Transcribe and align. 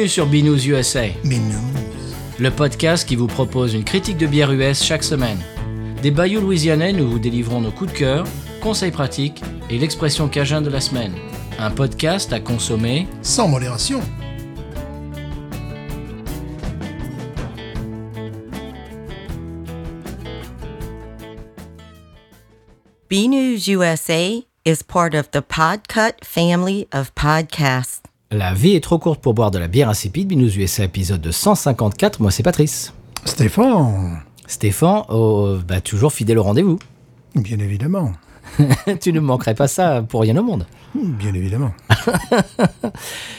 Bienvenue 0.00 0.14
sur 0.14 0.26
Binous 0.26 0.66
USA, 0.66 1.08
non. 1.24 1.60
le 2.38 2.50
podcast 2.50 3.06
qui 3.06 3.16
vous 3.16 3.26
propose 3.26 3.74
une 3.74 3.84
critique 3.84 4.16
de 4.16 4.26
bière 4.26 4.50
US 4.50 4.82
chaque 4.82 5.02
semaine. 5.02 5.36
Des 6.00 6.10
bayous 6.10 6.40
louisianais, 6.40 6.94
nous 6.94 7.06
vous 7.06 7.18
délivrons 7.18 7.60
nos 7.60 7.70
coups 7.70 7.92
de 7.92 7.98
cœur, 7.98 8.26
conseils 8.62 8.92
pratiques 8.92 9.42
et 9.68 9.76
l'expression 9.76 10.30
cajun 10.30 10.62
de 10.62 10.70
la 10.70 10.80
semaine. 10.80 11.12
Un 11.58 11.70
podcast 11.70 12.32
à 12.32 12.40
consommer. 12.40 13.08
Sans 13.20 13.46
modération. 13.46 14.00
B 23.10 23.28
News 23.28 23.68
USA 23.68 24.46
is 24.64 24.82
part 24.82 25.14
of 25.14 25.30
the 25.32 25.42
Podcut 25.42 26.24
family 26.24 26.88
of 26.90 27.14
podcasts. 27.14 28.09
La 28.32 28.54
vie 28.54 28.76
est 28.76 28.80
trop 28.80 29.00
courte 29.00 29.20
pour 29.20 29.34
boire 29.34 29.50
de 29.50 29.58
la 29.58 29.66
bière 29.66 29.88
insipide. 29.88 30.28
Binous 30.28 30.56
USA 30.56 30.84
épisode 30.84 31.20
de 31.20 31.32
154. 31.32 32.20
Moi, 32.20 32.30
c'est 32.30 32.44
Patrice. 32.44 32.94
Stéphane. 33.24 34.20
Stéphane, 34.46 35.02
oh, 35.08 35.56
bah, 35.66 35.80
toujours 35.80 36.12
fidèle 36.12 36.38
au 36.38 36.44
rendez-vous. 36.44 36.78
Bien 37.34 37.58
évidemment. 37.58 38.12
tu 39.00 39.12
ne 39.12 39.18
manquerais 39.18 39.56
pas 39.56 39.66
ça 39.66 40.02
pour 40.08 40.20
rien 40.20 40.36
au 40.36 40.44
monde. 40.44 40.64
Bien 40.94 41.34
évidemment. 41.34 41.72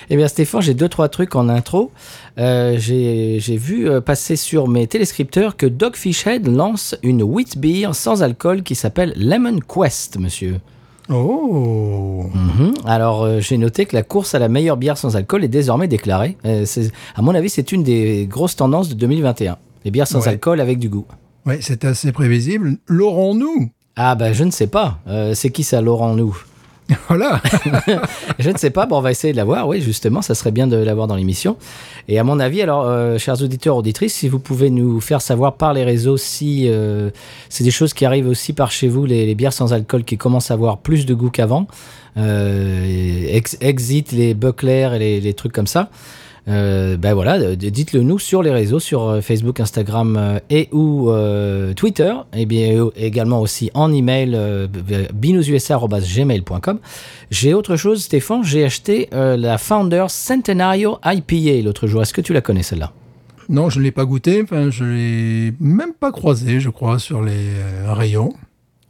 Eh 0.09 0.17
bien, 0.17 0.27
Stéphane, 0.27 0.61
j'ai 0.61 0.73
deux, 0.73 0.89
trois 0.89 1.07
trucs 1.07 1.37
en 1.37 1.47
intro. 1.47 1.89
Euh, 2.37 2.75
j'ai 2.77 3.37
j'ai 3.39 3.55
vu 3.55 3.89
euh, 3.89 4.01
passer 4.01 4.35
sur 4.35 4.67
mes 4.67 4.87
téléscripteurs 4.87 5.55
que 5.55 5.65
Dogfish 5.65 6.27
Head 6.27 6.47
lance 6.47 6.97
une 7.01 7.23
wheat 7.23 7.57
beer 7.57 7.93
sans 7.93 8.23
alcool 8.23 8.61
qui 8.61 8.75
s'appelle 8.75 9.13
Lemon 9.15 9.59
Quest, 9.59 10.17
monsieur. 10.17 10.59
Oh. 11.11 12.25
Mhm. 12.33 12.73
Alors, 12.85 13.23
euh, 13.23 13.39
j'ai 13.39 13.57
noté 13.57 13.85
que 13.85 13.95
la 13.95 14.03
course 14.03 14.33
à 14.35 14.39
la 14.39 14.47
meilleure 14.49 14.77
bière 14.77 14.97
sans 14.97 15.15
alcool 15.15 15.43
est 15.43 15.47
désormais 15.49 15.87
déclarée. 15.87 16.37
Euh, 16.45 16.65
c'est- 16.65 16.91
à 17.15 17.21
mon 17.21 17.35
avis, 17.35 17.49
c'est 17.49 17.71
une 17.71 17.83
des 17.83 18.27
grosses 18.29 18.55
tendances 18.55 18.89
de 18.89 18.93
2021. 18.95 19.57
Les 19.85 19.91
bières 19.91 20.07
sans 20.07 20.21
Ouais. 20.21 20.29
alcool 20.29 20.59
avec 20.61 20.79
du 20.79 20.89
goût. 20.89 21.05
Ouais, 21.45 21.59
c'est 21.61 21.83
assez 21.85 22.11
prévisible. 22.11 22.77
L'aurons-nous 22.87 23.69
Ah, 23.97 24.15
bah, 24.15 24.31
je 24.31 24.43
ne 24.45 24.51
sais 24.51 24.67
pas. 24.67 24.99
Euh, 25.07 25.33
c'est 25.33 25.49
qui 25.49 25.63
ça, 25.63 25.81
Laurent 25.81 26.15
Nous 26.15 26.37
Voilà. 27.07 27.41
Je 28.39 28.49
ne 28.49 28.57
sais 28.57 28.69
pas, 28.69 28.85
bon, 28.85 28.97
on 28.97 29.01
va 29.01 29.11
essayer 29.11 29.33
de 29.33 29.37
l'avoir, 29.37 29.67
oui, 29.67 29.81
justement, 29.81 30.21
ça 30.21 30.35
serait 30.35 30.51
bien 30.51 30.67
de 30.67 30.77
l'avoir 30.77 31.07
dans 31.07 31.15
l'émission. 31.15 31.57
Et 32.07 32.19
à 32.19 32.23
mon 32.23 32.39
avis, 32.39 32.61
alors, 32.61 32.85
euh, 32.87 33.17
chers 33.17 33.41
auditeurs, 33.41 33.75
auditrices, 33.77 34.13
si 34.13 34.27
vous 34.27 34.39
pouvez 34.39 34.69
nous 34.69 34.99
faire 34.99 35.21
savoir 35.21 35.55
par 35.55 35.73
les 35.73 35.83
réseaux 35.83 36.17
si 36.17 36.67
euh, 36.67 37.09
c'est 37.49 37.63
des 37.63 37.71
choses 37.71 37.93
qui 37.93 38.05
arrivent 38.05 38.27
aussi 38.27 38.53
par 38.53 38.71
chez 38.71 38.87
vous, 38.87 39.05
les, 39.05 39.35
bières 39.35 39.53
sans 39.53 39.73
alcool 39.73 40.03
qui 40.03 40.17
commencent 40.17 40.51
à 40.51 40.55
avoir 40.55 40.77
plus 40.79 41.05
de 41.05 41.13
goût 41.13 41.29
qu'avant, 41.29 41.67
euh, 42.17 43.25
ex- 43.29 43.57
exit 43.61 44.11
les 44.11 44.33
bucklers 44.33 44.93
et 44.95 45.19
les 45.19 45.33
trucs 45.33 45.53
comme 45.53 45.67
ça. 45.67 45.89
Euh, 46.51 46.97
ben 46.97 47.13
voilà, 47.13 47.35
euh, 47.35 47.55
dites-le 47.55 48.01
nous 48.01 48.19
sur 48.19 48.43
les 48.43 48.51
réseaux, 48.51 48.79
sur 48.79 49.07
euh, 49.07 49.21
Facebook, 49.21 49.59
Instagram 49.59 50.39
et 50.49 50.67
ou 50.71 51.11
Twitter, 51.75 52.13
et 52.33 52.45
bien 52.45 52.89
également 52.95 53.41
aussi 53.41 53.71
en 53.73 53.91
email 53.91 54.37
binoususa@gmail.com. 55.13 56.79
J'ai 57.29 57.53
autre 57.53 57.75
chose, 57.75 58.03
Stéphane, 58.03 58.43
j'ai 58.43 58.65
acheté 58.65 59.09
la 59.11 59.57
Founder 59.57 60.05
Centenario 60.09 60.99
IPA 61.05 61.63
l'autre 61.63 61.87
jour. 61.87 62.01
Est-ce 62.01 62.13
que 62.13 62.21
tu 62.21 62.33
la 62.33 62.41
connais 62.41 62.63
celle-là? 62.63 62.91
Non, 63.49 63.69
je 63.69 63.79
ne 63.79 63.83
l'ai 63.83 63.91
pas 63.91 64.05
goûté. 64.05 64.41
Enfin, 64.43 64.69
je 64.69 64.83
l'ai 64.83 65.53
même 65.59 65.93
pas 65.93 66.11
croisé, 66.11 66.59
je 66.59 66.69
crois, 66.69 66.99
sur 66.99 67.21
les 67.21 67.49
rayons. 67.87 68.33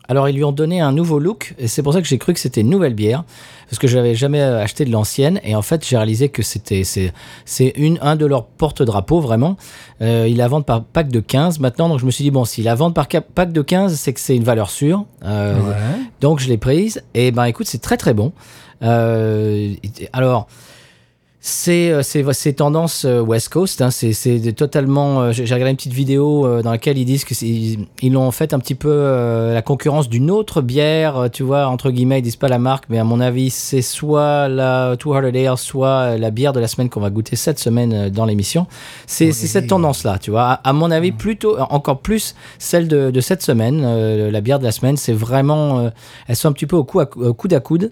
Alors 0.07 0.27
ils 0.27 0.35
lui 0.35 0.43
ont 0.43 0.51
donné 0.51 0.81
un 0.81 0.91
nouveau 0.91 1.19
look 1.19 1.53
et 1.57 1.67
c'est 1.67 1.83
pour 1.83 1.93
ça 1.93 2.01
que 2.01 2.07
j'ai 2.07 2.17
cru 2.17 2.33
que 2.33 2.39
c'était 2.39 2.61
une 2.61 2.69
nouvelle 2.69 2.93
bière 2.95 3.23
parce 3.69 3.79
que 3.79 3.87
je 3.87 3.97
n'avais 3.97 4.15
jamais 4.15 4.41
euh, 4.41 4.61
acheté 4.61 4.83
de 4.83 4.91
l'ancienne 4.91 5.39
et 5.43 5.55
en 5.55 5.61
fait 5.61 5.87
j'ai 5.87 5.95
réalisé 5.95 6.27
que 6.29 6.41
c'était 6.43 6.83
c'est 6.83 7.13
c'est 7.45 7.71
une 7.77 7.97
un 8.01 8.15
de 8.17 8.25
leurs 8.25 8.45
porte-drapeaux 8.45 9.21
vraiment. 9.21 9.55
Euh, 10.01 10.27
ils 10.27 10.37
la 10.37 10.47
vendent 10.49 10.65
par 10.65 10.83
pack 10.83 11.07
de 11.09 11.19
15 11.21 11.59
maintenant 11.59 11.87
donc 11.87 11.99
je 11.99 12.05
me 12.05 12.11
suis 12.11 12.23
dit 12.23 12.31
bon 12.31 12.43
s'ils 12.45 12.65
la 12.65 12.75
vendent 12.75 12.95
par 12.95 13.07
pack 13.07 13.53
de 13.53 13.61
15 13.61 13.93
c'est 13.95 14.11
que 14.11 14.19
c'est 14.19 14.35
une 14.35 14.43
valeur 14.43 14.69
sûre. 14.69 15.05
Euh, 15.23 15.55
Ouais. 15.61 15.75
donc 16.19 16.39
je 16.39 16.49
l'ai 16.49 16.57
prise 16.57 17.01
et 17.13 17.31
ben 17.31 17.45
écoute 17.45 17.67
c'est 17.67 17.81
très 17.81 17.95
très 17.97 18.13
bon. 18.13 18.33
Euh, 18.83 19.73
alors 20.13 20.47
c'est 21.43 21.91
euh, 21.91 22.03
c'est 22.03 22.23
c'est 22.33 22.53
tendance 22.53 23.03
euh, 23.03 23.19
West 23.19 23.49
Coast. 23.49 23.81
Hein, 23.81 23.89
c'est 23.89 24.53
totalement. 24.55 25.21
euh, 25.23 25.31
J'ai 25.31 25.43
regardé 25.45 25.71
une 25.71 25.75
petite 25.75 25.91
vidéo 25.93 26.45
euh, 26.45 26.61
dans 26.61 26.69
laquelle 26.69 26.99
ils 26.99 27.05
disent 27.05 27.25
que 27.25 27.33
c'est- 27.33 27.47
ils 27.47 27.87
ils 28.03 28.15
ont 28.15 28.29
fait 28.29 28.53
un 28.53 28.59
petit 28.59 28.75
peu 28.75 28.89
euh, 28.91 29.51
la 29.55 29.63
concurrence 29.63 30.07
d'une 30.07 30.29
autre 30.29 30.61
bière. 30.61 31.29
Tu 31.33 31.41
vois, 31.41 31.65
entre 31.67 31.89
guillemets, 31.89 32.19
ils 32.19 32.21
disent 32.21 32.35
pas 32.35 32.47
la 32.47 32.59
marque, 32.59 32.83
mais 32.89 32.99
à 32.99 33.03
mon 33.03 33.19
avis, 33.19 33.49
c'est 33.49 33.81
soit 33.81 34.47
la 34.49 34.95
Two 34.99 35.15
Hearted 35.15 35.35
Ale, 35.35 35.57
soit 35.57 36.15
la 36.19 36.29
bière 36.29 36.53
de 36.53 36.59
la 36.59 36.67
semaine 36.67 36.89
qu'on 36.89 36.99
va 37.01 37.09
goûter 37.09 37.35
cette 37.35 37.57
semaine 37.57 37.91
euh, 37.93 38.09
dans 38.11 38.25
l'émission. 38.25 38.67
C'est 39.07 39.31
c'est 39.31 39.47
cette 39.47 39.65
tendance-là, 39.67 40.19
tu 40.19 40.29
vois. 40.29 40.43
À, 40.43 40.69
à 40.69 40.73
mon 40.73 40.91
avis, 40.91 41.11
plutôt 41.11 41.57
encore 41.59 42.01
plus 42.01 42.35
celle 42.59 42.87
de, 42.87 43.09
de 43.09 43.19
cette 43.21 43.41
semaine, 43.41 43.81
euh, 43.83 44.29
la 44.29 44.41
bière 44.41 44.59
de 44.59 44.63
la 44.65 44.71
semaine. 44.71 44.95
C'est 44.95 45.13
vraiment, 45.13 45.79
euh, 45.79 45.89
elles 46.27 46.35
sont 46.35 46.49
un 46.49 46.53
petit 46.53 46.67
peu 46.67 46.75
au, 46.75 46.83
cou 46.83 46.99
à, 46.99 47.09
au 47.17 47.33
coude 47.33 47.53
à 47.55 47.59
coude. 47.59 47.91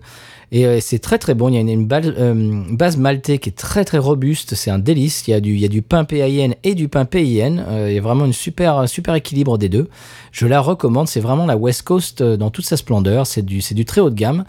Et 0.52 0.66
euh, 0.66 0.80
c'est 0.82 1.00
très 1.00 1.18
très 1.18 1.36
bon. 1.36 1.50
Il 1.50 1.56
y 1.56 1.58
a 1.58 1.62
une, 1.62 1.86
base, 1.86 2.08
euh, 2.18 3.18
qui 3.20 3.50
est 3.50 3.56
très 3.56 3.86
très 3.86 3.98
robuste. 3.98 4.56
C'est 4.56 4.72
un 4.72 4.80
délice. 4.80 5.28
Il 5.28 5.32
y 5.32 5.66
a 5.66 5.68
du, 5.68 5.82
pain 5.82 6.04
PAIN 6.04 6.52
et 6.64 6.76
du 6.76 6.88
pain 6.88 7.06
PIN. 7.06 7.60
Euh, 7.60 7.88
il 7.90 7.96
y 7.96 7.98
a 7.98 8.02
vraiment 8.02 8.26
une 8.26 8.34
super, 8.34 8.88
super 8.90 9.16
équilibre 9.16 9.58
des 9.58 9.70
deux. 9.70 9.90
Je 10.32 10.48
la 10.48 10.60
recommande. 10.60 11.08
C'est 11.08 11.20
vraiment 11.20 11.46
la 11.46 11.58
West 11.58 11.84
Coast 11.84 12.22
euh, 12.22 12.38
dans 12.38 12.50
toute 12.50 12.66
sa 12.66 12.78
splendeur. 12.78 13.28
C'est 13.28 13.44
du, 13.44 13.62
c'est 13.62 13.76
du 13.76 13.86
très 13.86 14.02
haut 14.02 14.10
de 14.10 14.16
gamme. 14.16 14.44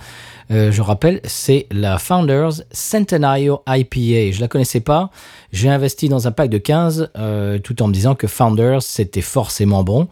Euh, 0.51 0.73
je 0.73 0.83
rappelle, 0.83 1.21
c'est 1.25 1.67
la 1.71 1.99
Founders 1.99 2.63
Centenario 2.73 3.63
IPA. 3.69 4.33
Je 4.33 4.41
la 4.41 4.49
connaissais 4.49 4.81
pas. 4.81 5.11
J'ai 5.53 5.69
investi 5.69 6.09
dans 6.09 6.27
un 6.27 6.33
pack 6.33 6.51
de 6.51 6.59
15 6.59 7.11
euh, 7.17 7.59
tout 7.59 7.81
en 7.83 7.89
me 7.89 7.93
disant 7.93 8.15
que 8.15 8.27
Founders 8.27 8.83
c'était 8.83 9.21
forcément 9.21 9.85
bon. 9.85 10.09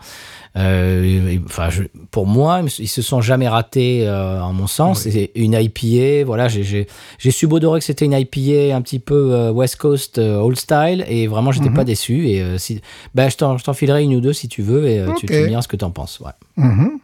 Euh, 0.57 1.29
et- 1.29 1.41
enfin, 1.45 1.71
je- 1.71 1.83
pour 2.11 2.27
moi, 2.27 2.63
ils 2.79 2.89
se 2.89 3.03
sont 3.03 3.21
jamais 3.21 3.49
ratés, 3.49 4.09
en 4.09 4.53
mon 4.53 4.67
sens. 4.67 5.07
C'est 5.11 5.31
une 5.35 5.55
IPA. 5.55 6.25
Voilà, 6.25 6.49
j'ai- 6.49 6.87
subodoré 7.31 7.81
que 7.81 7.85
c'était 7.85 8.05
une 8.07 8.13
IPA 8.15 8.75
un 8.77 8.81
petit 8.83 8.99
peu 8.99 9.51
West 9.51 9.77
Coast 9.77 10.19
old 10.19 10.57
style 10.59 11.05
et 11.09 11.27
vraiment, 11.27 11.53
j'étais 11.53 11.69
pas 11.75 11.85
déçu. 11.85 12.29
Et 12.29 12.59
si, 12.59 12.81
bah, 13.15 13.29
je 13.29 13.37
t'en 13.37 13.73
filerai 13.75 14.03
une 14.05 14.15
ou 14.17 14.21
deux 14.21 14.33
si 14.33 14.49
tu 14.49 14.63
veux 14.63 14.87
et 14.89 15.01
tu, 15.19 15.27
tu 15.27 15.33
me 15.43 15.49
diras 15.49 15.63
ce 15.63 15.69
que 15.69 15.77
t'en 15.77 15.91
penses. 15.91 16.21
Ouais. 16.21 16.33
Mhm. 16.57 16.99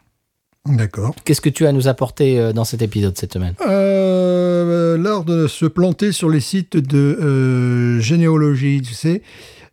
D'accord. 0.67 1.15
Qu'est-ce 1.25 1.43
que 1.43 1.51
tu 1.51 1.67
as 1.67 1.69
à 1.69 1.73
nous 1.73 1.89
apporter 1.89 2.41
euh, 2.41 2.55
dans 2.55 2.65
cet 2.65 2.81
épisode 2.81 3.17
cette 3.19 3.35
semaine? 3.35 3.55
Euh, 3.67 4.97
L'art 4.97 5.25
de 5.25 5.47
se 5.47 5.67
planter 5.67 6.11
sur 6.11 6.31
les 6.31 6.41
sites 6.41 6.79
de 6.79 6.99
euh, 6.99 8.01
généalogie, 8.01 8.81
tu 8.81 8.95
sais. 8.95 9.21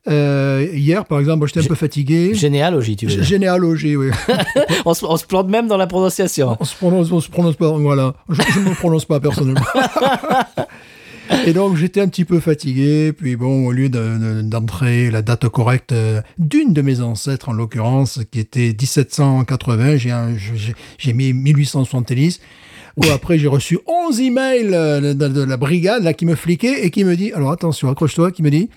Euh, 0.10 0.68
hier, 0.74 1.06
par 1.06 1.20
exemple, 1.20 1.48
j'étais 1.48 1.62
un 1.62 1.70
peu 1.70 1.76
fatigué. 1.76 2.34
Généalogie, 2.34 2.98
tu 2.98 3.06
veux 3.06 3.14
dire? 3.14 3.24
Généalogie, 3.24 3.96
oui. 3.96 4.10
on, 4.86 4.94
se, 4.94 5.06
on 5.06 5.16
se 5.16 5.26
plante 5.26 5.48
même 5.48 5.68
dans 5.68 5.78
la 5.78 5.88
prononciation. 5.88 6.58
On 6.60 6.66
se 6.66 6.76
prononce, 6.76 7.12
on 7.12 7.22
se 7.22 7.30
prononce 7.30 7.56
pas, 7.56 7.70
voilà. 7.70 8.14
Je 8.30 8.60
ne 8.60 8.70
me 8.70 8.74
prononce 8.74 9.06
pas 9.06 9.20
personnellement. 9.20 9.62
Et 11.48 11.54
donc 11.54 11.76
j'étais 11.78 12.02
un 12.02 12.08
petit 12.08 12.26
peu 12.26 12.40
fatigué, 12.40 13.14
puis 13.14 13.36
bon, 13.36 13.66
au 13.68 13.72
lieu 13.72 13.90
de- 13.90 14.18
de- 14.18 14.42
d'entrer 14.42 15.10
la 15.12 15.22
date 15.22 15.48
correcte 15.50 15.92
euh, 15.92 16.22
d'une 16.38 16.74
de 16.74 16.82
mes 16.82 17.02
ancêtres, 17.02 17.50
en 17.50 17.54
l'occurrence, 17.54 18.20
qui 18.32 18.40
était 18.40 18.76
1780, 18.80 19.98
j'ai 20.98 21.14
mis 21.14 21.34
1870. 21.34 22.40
Ou 22.98 23.04
après, 23.14 23.40
j'ai 23.40 23.48
reçu 23.48 23.80
11 23.88 24.20
emails 24.20 24.72
euh, 24.74 25.14
de, 25.14 25.28
de 25.30 25.42
la 25.44 25.56
brigade 25.56 26.04
là, 26.04 26.14
qui 26.14 26.26
me 26.26 26.36
fliquaient 26.36 26.86
et 26.86 26.90
qui 26.92 27.06
me 27.06 27.16
dit, 27.16 27.32
alors 27.32 27.52
attention, 27.52 27.90
accroche-toi, 27.90 28.32
qui 28.32 28.44
me 28.44 28.52
dit, 28.52 28.70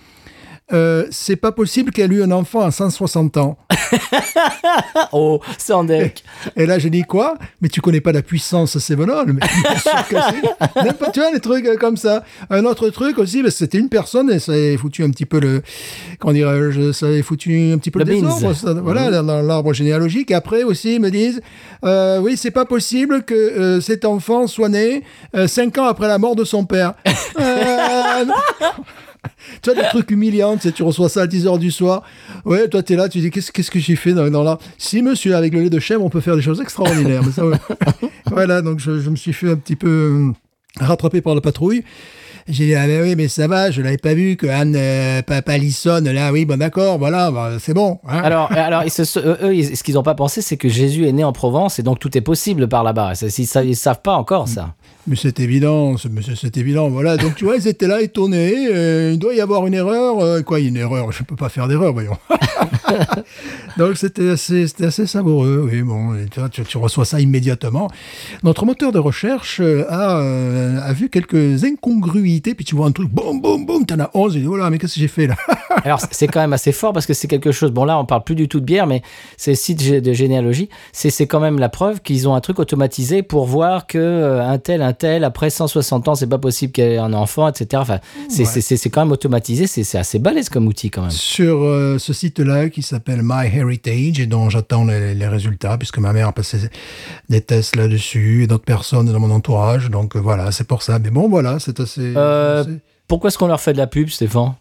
euh, 0.73 1.05
c'est 1.11 1.35
pas 1.35 1.51
possible 1.51 1.91
qu'elle 1.91 2.11
ait 2.11 2.15
eu 2.17 2.23
un 2.23 2.31
enfant 2.31 2.61
à 2.61 2.71
160 2.71 3.37
ans. 3.37 3.57
Oh, 5.11 5.39
c'est 5.57 5.73
en 5.73 5.83
deck. 5.83 6.23
Et 6.55 6.65
là, 6.65 6.79
j'ai 6.79 6.89
dit 6.89 7.03
quoi? 7.03 7.35
Mais 7.61 7.69
tu 7.69 7.79
connais 7.81 8.01
pas 8.01 8.11
la 8.11 8.21
puissance 8.21 8.77
Sévenol 8.77 9.33
Mais 9.33 9.41
Tu 11.13 11.19
vois, 11.19 11.31
les 11.31 11.39
trucs 11.39 11.65
euh, 11.65 11.77
comme 11.77 11.95
ça. 11.97 12.23
Un 12.49 12.65
autre 12.65 12.89
truc 12.89 13.17
aussi, 13.17 13.41
bah, 13.43 13.51
c'était 13.51 13.77
une 13.77 13.87
personne 13.89 14.29
et 14.31 14.39
ça 14.39 14.51
avait 14.53 14.75
foutu 14.77 15.03
un 15.03 15.09
petit 15.11 15.25
peu 15.25 15.39
le. 15.39 15.61
Comment 16.19 16.33
dirais-je 16.33 16.91
Ça 16.91 17.05
avait 17.07 17.21
foutu 17.21 17.71
un 17.73 17.77
petit 17.77 17.91
peu 17.91 17.99
Le 17.99 18.05
le, 18.05 18.13
désordre. 18.15 18.53
ça- 18.53 18.73
voilà, 18.73 19.09
dans, 19.11 19.23
dans 19.23 19.41
l'arbre 19.41 19.73
généalogique. 19.73 20.31
Et 20.31 20.35
après 20.35 20.63
aussi, 20.63 20.95
ils 20.95 21.01
me 21.01 21.11
disent 21.11 21.41
euh, 21.85 22.19
Oui, 22.19 22.35
c'est 22.37 22.51
pas 22.51 22.65
possible 22.65 23.23
que 23.23 23.33
euh, 23.35 23.81
cet 23.81 24.03
enfant 24.05 24.47
soit 24.47 24.69
né 24.69 25.03
euh, 25.35 25.47
cinq 25.47 25.77
ans 25.77 25.85
après 25.85 26.07
la 26.07 26.17
mort 26.17 26.35
de 26.35 26.43
son 26.43 26.65
père. 26.65 26.93
Tu 29.61 29.71
vois, 29.71 29.81
des 29.81 29.87
trucs 29.89 30.11
humiliants, 30.11 30.55
tu, 30.55 30.63
sais, 30.63 30.71
tu 30.71 30.83
reçois 30.83 31.09
ça 31.09 31.21
à 31.21 31.27
10h 31.27 31.59
du 31.59 31.71
soir. 31.71 32.03
Ouais, 32.45 32.67
toi, 32.67 32.83
tu 32.83 32.93
es 32.93 32.95
là, 32.95 33.09
tu 33.09 33.19
dis, 33.19 33.31
qu'est-ce 33.31 33.51
qu'est-ce 33.51 33.71
que 33.71 33.79
j'ai 33.79 33.95
fait 33.95 34.13
dans, 34.13 34.29
dans 34.29 34.43
là? 34.43 34.59
Si, 34.77 35.01
monsieur, 35.01 35.35
avec 35.35 35.53
le 35.53 35.61
lait 35.61 35.69
de 35.69 35.79
chèvre, 35.79 36.03
on 36.03 36.09
peut 36.09 36.21
faire 36.21 36.35
des 36.35 36.41
choses 36.41 36.61
extraordinaires. 36.61 37.23
Mais 37.23 37.31
ça, 37.31 37.45
ouais. 37.45 37.57
voilà, 38.27 38.61
donc 38.61 38.79
je, 38.79 38.99
je 38.99 39.09
me 39.09 39.15
suis 39.15 39.33
fait 39.33 39.49
un 39.49 39.55
petit 39.55 39.75
peu 39.75 39.87
euh, 39.87 40.31
rattraper 40.79 41.21
par 41.21 41.35
la 41.35 41.41
patrouille. 41.41 41.83
J'ai 42.47 42.65
dit, 42.67 42.75
ah 42.75 42.85
ben 42.85 43.01
oui, 43.01 43.15
mais 43.15 43.27
ça 43.27 43.47
va, 43.47 43.71
je 43.71 43.81
l'avais 43.81 43.97
pas 43.97 44.13
vu 44.13 44.35
que 44.35 44.45
Anne 44.45 44.75
euh, 44.77 45.23
Pa- 45.23 45.41
Pallison, 45.41 45.99
là, 46.03 46.31
oui, 46.31 46.45
bon 46.45 46.59
d'accord, 46.59 46.99
voilà, 46.99 47.31
bah, 47.31 47.53
c'est 47.59 47.73
bon. 47.73 47.97
hein. 48.07 48.19
Alors, 48.23 48.51
alors 48.51 48.83
ils 48.83 48.91
se- 48.91 49.17
eux, 49.43 49.55
ils- 49.55 49.75
ce 49.75 49.81
qu'ils 49.83 49.95
n'ont 49.95 50.03
pas 50.03 50.13
pensé, 50.13 50.43
c'est 50.43 50.55
que 50.55 50.69
Jésus 50.69 51.07
est 51.07 51.11
né 51.11 51.23
en 51.23 51.33
Provence 51.33 51.79
et 51.79 51.83
donc 51.83 51.97
tout 51.97 52.15
est 52.15 52.21
possible 52.21 52.67
par 52.67 52.83
là-bas. 52.83 53.13
Ils 53.19 53.69
ne 53.69 53.73
savent 53.73 54.01
pas 54.03 54.13
encore 54.13 54.47
ça. 54.47 54.75
Mais 55.07 55.15
c'est 55.15 55.39
évident, 55.39 55.95
c'est- 55.97 56.57
évident, 56.57 56.89
voilà. 56.89 57.17
Donc 57.17 57.33
tu 57.35 57.45
vois, 57.45 57.55
ils 57.57 57.67
étaient 57.67 57.87
là 57.87 58.01
étonnés. 58.01 58.67
euh, 58.71 59.11
il 59.13 59.19
doit 59.19 59.33
y 59.33 59.41
avoir 59.41 59.65
une 59.65 59.73
erreur. 59.73 60.19
euh, 60.19 60.41
quoi, 60.43 60.59
une 60.59 60.77
erreur 60.77 61.11
Je 61.11 61.23
peux 61.23 61.35
pas 61.35 61.49
faire 61.49 61.67
d'erreur, 61.67 61.93
voyons. 61.93 62.17
Donc 63.77 63.97
c'était 63.97 64.29
assez, 64.29 64.65
assez 64.81 65.05
savoureux. 65.05 65.67
Oui, 65.71 65.81
bon, 65.81 66.15
tu, 66.51 66.63
tu, 66.63 66.77
reçois 66.77 67.05
ça 67.05 67.19
immédiatement. 67.19 67.89
Notre 68.43 68.65
moteur 68.65 68.91
de 68.91 68.99
recherche 68.99 69.59
euh, 69.61 69.83
a, 69.89 70.19
euh, 70.21 70.79
a 70.81 70.93
vu 70.93 71.09
quelques 71.09 71.63
incongruités. 71.63 72.34
Puis 72.41 72.65
tu 72.65 72.75
vois 72.75 72.87
un 72.87 72.91
truc, 72.91 73.09
boum, 73.09 73.41
boum, 73.41 73.65
boum, 73.65 73.85
t'en 73.85 73.99
as 73.99 74.09
11. 74.13 74.35
Et 74.37 74.39
dis, 74.41 74.47
oh 74.47 74.55
là, 74.57 74.69
mais 74.69 74.77
qu'est-ce 74.77 74.95
que 74.95 74.99
j'ai 74.99 75.07
fait 75.07 75.27
là 75.27 75.35
Alors, 75.83 75.99
c'est 76.11 76.27
quand 76.27 76.39
même 76.39 76.53
assez 76.53 76.71
fort 76.71 76.93
parce 76.93 77.05
que 77.05 77.13
c'est 77.13 77.27
quelque 77.27 77.51
chose. 77.51 77.71
Bon, 77.71 77.85
là, 77.85 77.99
on 77.99 78.05
parle 78.05 78.23
plus 78.23 78.35
du 78.35 78.47
tout 78.47 78.59
de 78.59 78.65
bière, 78.65 78.87
mais 78.87 79.01
c'est 79.37 79.51
le 79.51 79.55
site 79.57 79.81
gé- 79.81 80.01
de 80.01 80.13
généalogie. 80.13 80.69
C'est 80.93 81.27
quand 81.27 81.39
même 81.39 81.59
la 81.59 81.69
preuve 81.69 82.01
qu'ils 82.01 82.27
ont 82.27 82.33
un 82.35 82.41
truc 82.41 82.59
automatisé 82.59 83.21
pour 83.23 83.45
voir 83.45 83.85
que 83.87 83.97
euh, 83.97 84.41
un 84.47 84.57
tel, 84.57 84.81
un 84.81 84.93
tel, 84.93 85.23
après 85.23 85.49
160 85.49 86.07
ans, 86.07 86.15
c'est 86.15 86.27
pas 86.27 86.37
possible 86.37 86.71
qu'il 86.71 86.83
y 86.85 86.87
ait 86.87 86.97
un 86.97 87.13
enfant, 87.13 87.47
etc. 87.47 87.81
Enfin, 87.81 87.99
c'est 88.29 88.43
Ouais. 88.45 88.89
quand 88.91 89.01
même 89.01 89.11
automatisé. 89.11 89.67
C'est 89.67 89.97
assez 89.97 90.19
balèze 90.19 90.49
comme 90.49 90.67
outil 90.67 90.89
quand 90.89 91.01
même. 91.01 91.11
Sur 91.11 91.63
euh, 91.63 91.97
ce 91.99 92.13
site-là 92.13 92.69
qui 92.69 92.81
s'appelle 92.81 93.21
MyHeritage 93.23 94.19
et 94.19 94.25
dont 94.25 94.49
j'attends 94.49 94.85
les, 94.85 95.13
les 95.13 95.27
résultats 95.27 95.77
puisque 95.77 95.97
ma 95.99 96.13
mère 96.13 96.27
a 96.29 96.31
passé 96.33 96.57
des 97.29 97.41
tests 97.41 97.75
là-dessus 97.75 98.43
et 98.43 98.47
d'autres 98.47 98.63
personnes 98.65 99.11
dans 99.11 99.19
mon 99.19 99.31
entourage. 99.31 99.89
Donc 99.89 100.15
euh, 100.15 100.19
voilà, 100.19 100.51
c'est 100.51 100.67
pour 100.67 100.81
ça. 100.83 100.99
Mais 100.99 101.09
bon, 101.09 101.29
voilà, 101.29 101.59
c'est 101.59 101.79
assez. 101.79 102.13
Euh, 102.15 102.24
assez- 102.61 102.79
Pourquoi 103.07 103.27
est-ce 103.29 103.37
qu'on 103.37 103.47
leur 103.47 103.61
fait 103.61 103.73
de 103.73 103.77
la 103.77 103.87
pub, 103.87 104.09
Stéphane? 104.09 104.53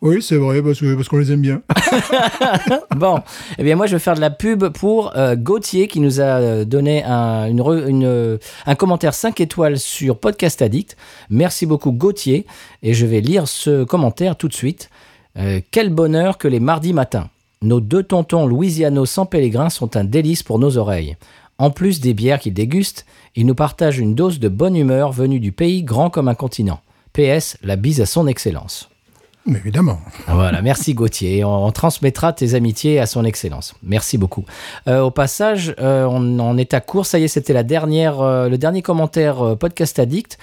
Oui, 0.00 0.20
c'est 0.20 0.36
vrai, 0.36 0.60
parce 0.62 1.08
qu'on 1.08 1.18
les 1.18 1.30
aime 1.30 1.42
bien. 1.42 1.62
Bon, 2.96 3.20
eh 3.58 3.62
bien 3.62 3.76
moi 3.76 3.86
je 3.86 3.92
vais 3.96 3.98
faire 4.00 4.14
de 4.14 4.20
la 4.20 4.30
pub 4.30 4.68
pour 4.68 5.12
euh, 5.16 5.36
Gauthier 5.36 5.88
qui 5.88 6.00
nous 6.00 6.20
a 6.20 6.24
euh, 6.24 6.64
donné 6.64 7.04
un, 7.04 7.46
une 7.48 7.60
re- 7.60 7.86
une, 7.88 8.04
euh, 8.04 8.38
un 8.66 8.74
commentaire 8.74 9.14
5 9.14 9.40
étoiles 9.40 9.78
sur 9.78 10.18
Podcast 10.18 10.60
Addict. 10.62 10.96
Merci 11.30 11.66
beaucoup 11.66 11.92
Gauthier 11.92 12.46
et 12.82 12.94
je 12.94 13.06
vais 13.06 13.20
lire 13.20 13.46
ce 13.48 13.84
commentaire 13.84 14.36
tout 14.36 14.48
de 14.48 14.54
suite. 14.54 14.90
Euh, 15.38 15.60
quel 15.70 15.90
bonheur 15.90 16.36
que 16.38 16.48
les 16.48 16.60
mardis 16.60 16.92
matins. 16.92 17.28
Nos 17.62 17.80
deux 17.80 18.02
tontons 18.02 18.46
louisianos 18.46 19.06
sans 19.06 19.24
pèlerin 19.26 19.70
sont 19.70 19.96
un 19.96 20.04
délice 20.04 20.42
pour 20.42 20.58
nos 20.58 20.76
oreilles. 20.78 21.16
En 21.58 21.70
plus 21.70 22.00
des 22.00 22.12
bières 22.12 22.40
qu'ils 22.40 22.54
dégustent, 22.54 23.06
ils 23.36 23.46
nous 23.46 23.54
partagent 23.54 23.98
une 24.00 24.14
dose 24.16 24.40
de 24.40 24.48
bonne 24.48 24.74
humeur 24.76 25.12
venue 25.12 25.38
du 25.40 25.52
pays 25.52 25.82
grand 25.84 26.10
comme 26.10 26.28
un 26.28 26.34
continent. 26.34 26.80
PS, 27.12 27.56
la 27.62 27.76
bise 27.76 28.00
à 28.00 28.06
son 28.06 28.26
excellence. 28.26 28.88
Mais 29.44 29.58
évidemment. 29.58 29.98
Voilà, 30.28 30.62
merci 30.62 30.94
Gauthier. 30.94 31.44
On, 31.44 31.66
on 31.66 31.72
transmettra 31.72 32.32
tes 32.32 32.54
amitiés 32.54 33.00
à 33.00 33.06
son 33.06 33.24
excellence. 33.24 33.74
Merci 33.82 34.16
beaucoup. 34.16 34.44
Euh, 34.86 35.00
au 35.00 35.10
passage, 35.10 35.74
euh, 35.80 36.04
on, 36.04 36.38
on 36.38 36.56
est 36.56 36.74
à 36.74 36.80
court. 36.80 37.06
Ça 37.06 37.18
y 37.18 37.24
est, 37.24 37.28
c'était 37.28 37.52
la 37.52 37.64
dernière, 37.64 38.20
euh, 38.20 38.48
le 38.48 38.56
dernier 38.56 38.82
commentaire 38.82 39.56
podcast 39.58 39.98
addict. 39.98 40.38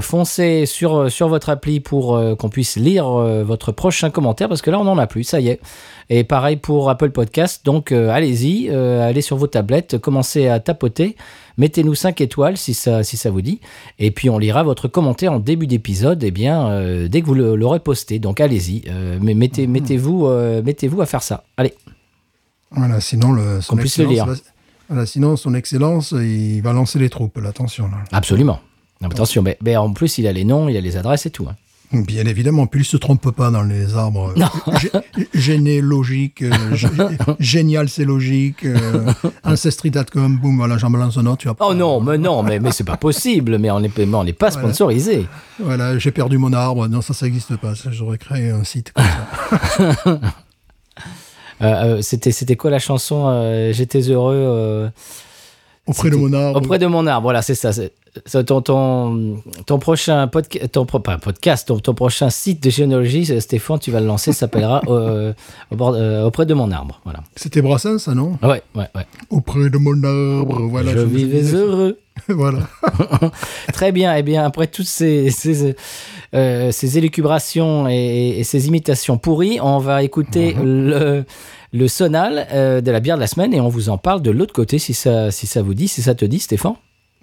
Foncez 0.00 0.64
sur, 0.64 1.10
sur 1.10 1.28
votre 1.28 1.50
appli 1.50 1.80
pour 1.80 2.20
qu'on 2.38 2.48
puisse 2.48 2.76
lire 2.76 3.08
votre 3.08 3.72
prochain 3.72 4.08
commentaire 4.08 4.48
parce 4.48 4.62
que 4.62 4.70
là, 4.70 4.78
on 4.78 4.84
n'en 4.84 4.96
a 4.96 5.08
plus. 5.08 5.24
Ça 5.24 5.40
y 5.40 5.48
est. 5.48 5.60
Et 6.08 6.22
pareil 6.22 6.56
pour 6.56 6.88
Apple 6.88 7.10
Podcast. 7.10 7.64
Donc, 7.64 7.90
allez-y, 7.90 8.70
allez 8.70 9.22
sur 9.22 9.36
vos 9.36 9.48
tablettes, 9.48 9.98
commencez 9.98 10.46
à 10.46 10.60
tapoter. 10.60 11.16
Mettez-nous 11.60 11.94
5 11.94 12.20
étoiles 12.22 12.56
si 12.56 12.74
ça, 12.74 13.04
si 13.04 13.16
ça 13.16 13.30
vous 13.30 13.42
dit. 13.42 13.60
Et 14.00 14.10
puis 14.10 14.28
on 14.30 14.38
lira 14.38 14.62
votre 14.64 14.88
commentaire 14.88 15.32
en 15.32 15.38
début 15.38 15.66
d'épisode, 15.68 16.24
eh 16.24 16.30
bien, 16.32 16.68
euh, 16.70 17.06
dès 17.06 17.20
que 17.20 17.26
vous 17.26 17.34
l'aurez 17.34 17.78
posté. 17.80 18.18
Donc 18.18 18.40
allez-y, 18.40 18.82
euh, 18.88 19.18
mais 19.22 19.34
mettez, 19.34 19.66
mettez-vous, 19.68 20.26
euh, 20.26 20.62
mettez-vous 20.62 21.00
à 21.02 21.06
faire 21.06 21.22
ça. 21.22 21.44
Allez, 21.56 21.74
Voilà, 22.72 23.00
sinon 23.00 23.32
le. 23.32 23.60
son 23.60 23.76
puisse 23.76 23.98
le 23.98 24.04
excellence 24.04 24.14
lire. 24.14 24.26
va- 24.26 24.40
Voilà, 24.88 25.06
sinon 25.06 25.36
son 25.36 25.54
excellence, 25.54 26.12
il 26.12 26.60
va 26.62 26.72
lancer 26.72 26.98
les 26.98 27.10
troupes. 27.10 27.36
Là, 27.38 27.50
attention. 27.50 27.86
Là. 27.88 27.98
absolument. 28.10 28.58
Attention, 29.02 29.40
mais, 29.42 29.56
mais 29.62 29.76
en 29.76 29.92
plus, 29.92 30.18
il 30.18 30.26
a 30.26 30.32
les 30.32 30.44
noms, 30.44 30.68
il 30.68 30.76
a 30.76 30.80
les 30.80 30.96
adresses 30.96 31.24
et 31.26 31.30
tout. 31.30 31.46
hein. 31.48 31.56
Bien 31.92 32.24
évidemment, 32.24 32.66
puis 32.68 32.82
il 32.82 32.84
se 32.84 32.96
trompe 32.96 33.30
pas 33.32 33.50
dans 33.50 33.64
les 33.64 33.96
arbres 33.96 34.32
gé- 34.34 35.02
généalogiques. 35.34 36.42
euh, 36.42 36.50
gé- 36.74 37.34
génial, 37.40 37.88
c'est 37.88 38.04
logique. 38.04 38.64
Euh, 38.64 39.12
Ancestry.com, 39.44 40.38
boum, 40.38 40.56
voilà, 40.56 40.78
j'en 40.78 40.88
balance 40.90 41.16
un 41.18 41.26
autre. 41.26 41.38
Tu 41.38 41.48
vas 41.48 41.56
Oh 41.58 41.74
non, 41.74 42.00
mais 42.00 42.16
non, 42.16 42.44
mais, 42.44 42.60
mais 42.60 42.70
c'est 42.70 42.84
pas 42.84 42.96
possible. 42.96 43.58
Mais 43.58 43.70
on 43.72 43.80
n'est 43.80 44.32
pas 44.32 44.50
sponsorisé. 44.52 45.26
Voilà, 45.58 45.98
j'ai 45.98 46.12
perdu 46.12 46.38
mon 46.38 46.52
arbre. 46.52 46.86
Non, 46.86 47.02
ça, 47.02 47.12
ça 47.12 47.26
n'existe 47.26 47.56
pas. 47.56 47.72
J'aurais 47.90 48.18
créé 48.18 48.50
un 48.50 48.62
site 48.64 48.92
comme 48.92 49.04
ça. 49.04 50.20
Euh, 51.62 51.66
euh, 51.66 52.00
c'était, 52.00 52.32
c'était 52.32 52.56
quoi 52.56 52.70
la 52.70 52.78
chanson 52.78 53.24
euh, 53.28 53.70
J'étais 53.74 54.00
heureux. 54.00 54.90
Auprès 55.86 56.10
de 56.10 56.16
mon 56.16 56.32
arbre. 56.32 56.58
Auprès 56.58 56.78
de 56.78 56.86
mon 56.86 57.06
arbre, 57.06 57.22
voilà, 57.22 57.42
c'est 57.42 57.54
ça. 57.54 57.70
ton, 58.44 58.60
ton, 58.60 59.36
ton 59.66 59.78
prochain 59.78 60.26
podca- 60.26 60.68
ton, 60.68 60.84
pas 60.84 61.18
podcast, 61.18 61.66
ton, 61.68 61.78
ton 61.80 61.94
prochain 61.94 62.30
site 62.30 62.62
de 62.62 62.70
généalogie, 62.70 63.40
Stéphane, 63.40 63.78
tu 63.78 63.90
vas 63.90 64.00
le 64.00 64.06
lancer, 64.06 64.32
ça 64.32 64.40
s'appellera 64.40 64.82
euh, 64.88 65.32
euh, 65.72 66.24
Auprès 66.24 66.46
de 66.46 66.54
mon 66.54 66.70
arbre. 66.70 67.00
Voilà. 67.04 67.20
C'était 67.34 67.62
Brassens, 67.62 67.98
ça, 67.98 68.14
non? 68.14 68.38
Ouais, 68.42 68.62
ouais, 68.74 68.88
ouais. 68.94 69.06
Auprès 69.30 69.68
de 69.70 69.78
mon 69.78 70.02
arbre. 70.04 70.60
Voilà, 70.68 70.92
je 70.92 70.98
me 70.98 71.04
vivais 71.06 71.54
heureux. 71.54 71.98
voilà. 72.28 72.60
Très 73.72 73.90
bien. 73.92 74.14
Eh 74.14 74.22
bien, 74.22 74.44
après 74.44 74.66
toutes 74.66 74.86
ces, 74.86 75.30
ces, 75.30 75.74
euh, 76.34 76.70
ces 76.72 76.98
élucubrations 76.98 77.88
et, 77.88 78.36
et 78.38 78.44
ces 78.44 78.68
imitations 78.68 79.16
pourries, 79.18 79.58
on 79.62 79.78
va 79.78 80.02
écouter 80.02 80.54
le, 80.62 81.24
le 81.72 81.88
sonal 81.88 82.46
euh, 82.52 82.80
de 82.80 82.90
la 82.90 83.00
bière 83.00 83.16
de 83.16 83.20
la 83.20 83.26
semaine 83.26 83.54
et 83.54 83.60
on 83.60 83.68
vous 83.68 83.88
en 83.88 83.98
parle 83.98 84.22
de 84.22 84.30
l'autre 84.30 84.52
côté 84.52 84.78
si 84.78 84.94
ça, 84.94 85.30
si 85.30 85.46
ça 85.46 85.62
vous 85.62 85.74
dit, 85.74 85.88
si 85.88 86.02
ça 86.02 86.14
te 86.14 86.24
dit, 86.24 86.38
Stéphane. 86.40 86.74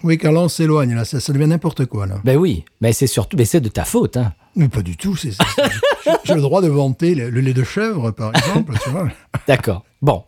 Oui, 0.03 0.17
car 0.19 0.31
là, 0.31 0.41
on 0.41 0.47
s'éloigne. 0.47 0.93
Là, 0.93 1.05
ça, 1.05 1.19
ça 1.19 1.33
devient 1.33 1.47
n'importe 1.47 1.85
quoi. 1.87 2.05
Là. 2.05 2.15
Ben 2.23 2.37
oui, 2.37 2.63
mais 2.81 2.93
c'est 2.93 3.07
surtout, 3.07 3.35
mais 3.35 3.45
c'est 3.45 3.61
de 3.61 3.69
ta 3.69 3.83
faute. 3.83 4.15
Hein. 4.17 4.33
Mais 4.55 4.69
pas 4.69 4.83
du 4.83 4.95
tout. 4.95 5.15
c'est 5.15 5.31
c'est- 5.31 5.39
j'ai- 6.05 6.11
J'ai 6.23 6.33
le 6.35 6.41
droit 6.41 6.61
de 6.61 6.67
vanter 6.67 7.15
le, 7.15 7.29
le 7.29 7.41
lait 7.41 7.53
de 7.53 7.63
chèvre, 7.63 8.11
par 8.11 8.31
exemple. 8.35 8.73
tu 8.83 8.89
vois. 8.91 9.07
D'accord. 9.47 9.83
Bon, 10.01 10.23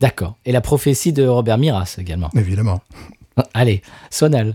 d'accord. 0.00 0.36
Et 0.44 0.52
la 0.52 0.60
prophétie 0.60 1.12
de 1.14 1.26
Robert 1.26 1.56
Miras 1.58 1.96
également. 1.98 2.28
Évidemment. 2.36 2.82
Allez, 3.54 3.80
sonal. 4.10 4.52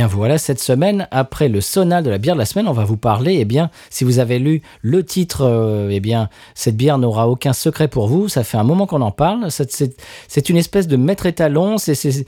Bien 0.00 0.06
voilà, 0.06 0.38
cette 0.38 0.60
semaine, 0.60 1.06
après 1.10 1.50
le 1.50 1.60
sonal 1.60 2.02
de 2.02 2.08
la 2.08 2.16
bière 2.16 2.34
de 2.34 2.38
la 2.38 2.46
semaine, 2.46 2.66
on 2.68 2.72
va 2.72 2.86
vous 2.86 2.96
parler, 2.96 3.36
eh 3.38 3.44
bien, 3.44 3.68
si 3.90 4.02
vous 4.04 4.18
avez 4.18 4.38
lu 4.38 4.62
le 4.80 5.04
titre, 5.04 5.42
euh, 5.42 5.90
eh 5.90 6.00
bien, 6.00 6.30
cette 6.54 6.74
bière 6.74 6.96
n'aura 6.96 7.28
aucun 7.28 7.52
secret 7.52 7.86
pour 7.86 8.08
vous, 8.08 8.26
ça 8.30 8.42
fait 8.42 8.56
un 8.56 8.64
moment 8.64 8.86
qu'on 8.86 9.02
en 9.02 9.10
parle, 9.10 9.50
C'est- 9.50 10.48
une 10.48 10.56
espèce 10.56 10.88
de 10.88 10.96
maître 10.96 11.26
étalon, 11.26 11.76
c'est... 11.76 11.94
cette 11.94 12.24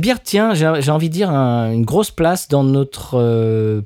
bière 0.00 0.22
tient, 0.22 0.54
j'ai 0.54 0.90
envie 0.90 1.10
de 1.10 1.14
dire, 1.14 1.28
un- 1.28 1.70
une 1.70 1.84
grosse 1.84 2.10
place 2.10 2.48
dans 2.48 2.64
notre... 2.64 3.18
euh, 3.18 3.82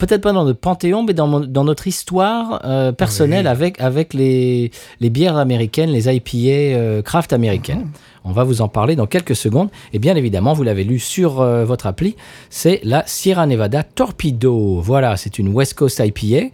Peut-être 0.00 0.22
pas 0.22 0.32
dans 0.32 0.44
notre 0.44 0.58
panthéon, 0.58 1.04
mais 1.04 1.12
dans, 1.14 1.26
mon- 1.28 1.40
dans 1.40 1.62
notre 1.62 1.86
histoire 1.86 2.62
euh, 2.64 2.90
personnelle 2.90 3.44
Oui. 3.44 3.50
avec, 3.52 3.80
avec 3.80 4.14
les, 4.14 4.70
les 4.98 5.10
bières 5.10 5.36
américaines, 5.36 5.90
les 5.90 6.08
IPA 6.12 6.38
euh, 6.76 7.02
craft 7.02 7.32
américaines. 7.34 7.86
On 8.24 8.32
va 8.32 8.44
vous 8.44 8.62
en 8.62 8.68
parler 8.68 8.96
dans 8.96 9.06
quelques 9.06 9.36
secondes. 9.36 9.68
Et 9.92 9.98
bien 9.98 10.16
évidemment, 10.16 10.54
vous 10.54 10.62
l'avez 10.62 10.84
lu 10.84 10.98
sur 10.98 11.40
euh, 11.42 11.64
votre 11.66 11.86
appli, 11.86 12.16
c'est 12.48 12.80
la 12.82 13.02
Sierra 13.06 13.46
Nevada 13.46 13.82
Torpedo. 13.82 14.80
Voilà, 14.80 15.16
c'est 15.18 15.38
une 15.38 15.48
West 15.48 15.74
Coast 15.74 16.02
IPA 16.04 16.48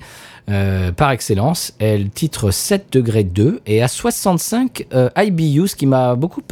par 0.96 1.10
excellence. 1.10 1.72
Elle 1.80 2.08
titre 2.10 2.52
7 2.52 2.86
degrés 2.92 3.24
2 3.24 3.62
et 3.66 3.82
à 3.82 3.88
65 3.88 4.86
euh, 4.94 5.08
IBU, 5.16 5.66
ce 5.66 5.74
qui 5.74 5.86
m'a 5.86 6.14
beaucoup 6.14 6.42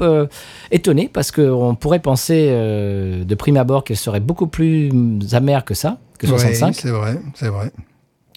étonné 0.72 1.08
parce 1.12 1.30
qu'on 1.30 1.76
pourrait 1.76 2.00
penser 2.00 2.48
de 2.50 3.34
prime 3.36 3.56
abord 3.56 3.84
qu'elle 3.84 3.96
serait 3.96 4.18
beaucoup 4.20 4.48
plus 4.48 4.90
amère 5.32 5.64
que 5.64 5.74
ça, 5.74 5.98
que 6.18 6.26
65. 6.26 6.68
Oui, 6.68 6.74
c'est 6.74 6.90
vrai, 6.90 7.18
c'est 7.34 7.48
vrai. 7.48 7.70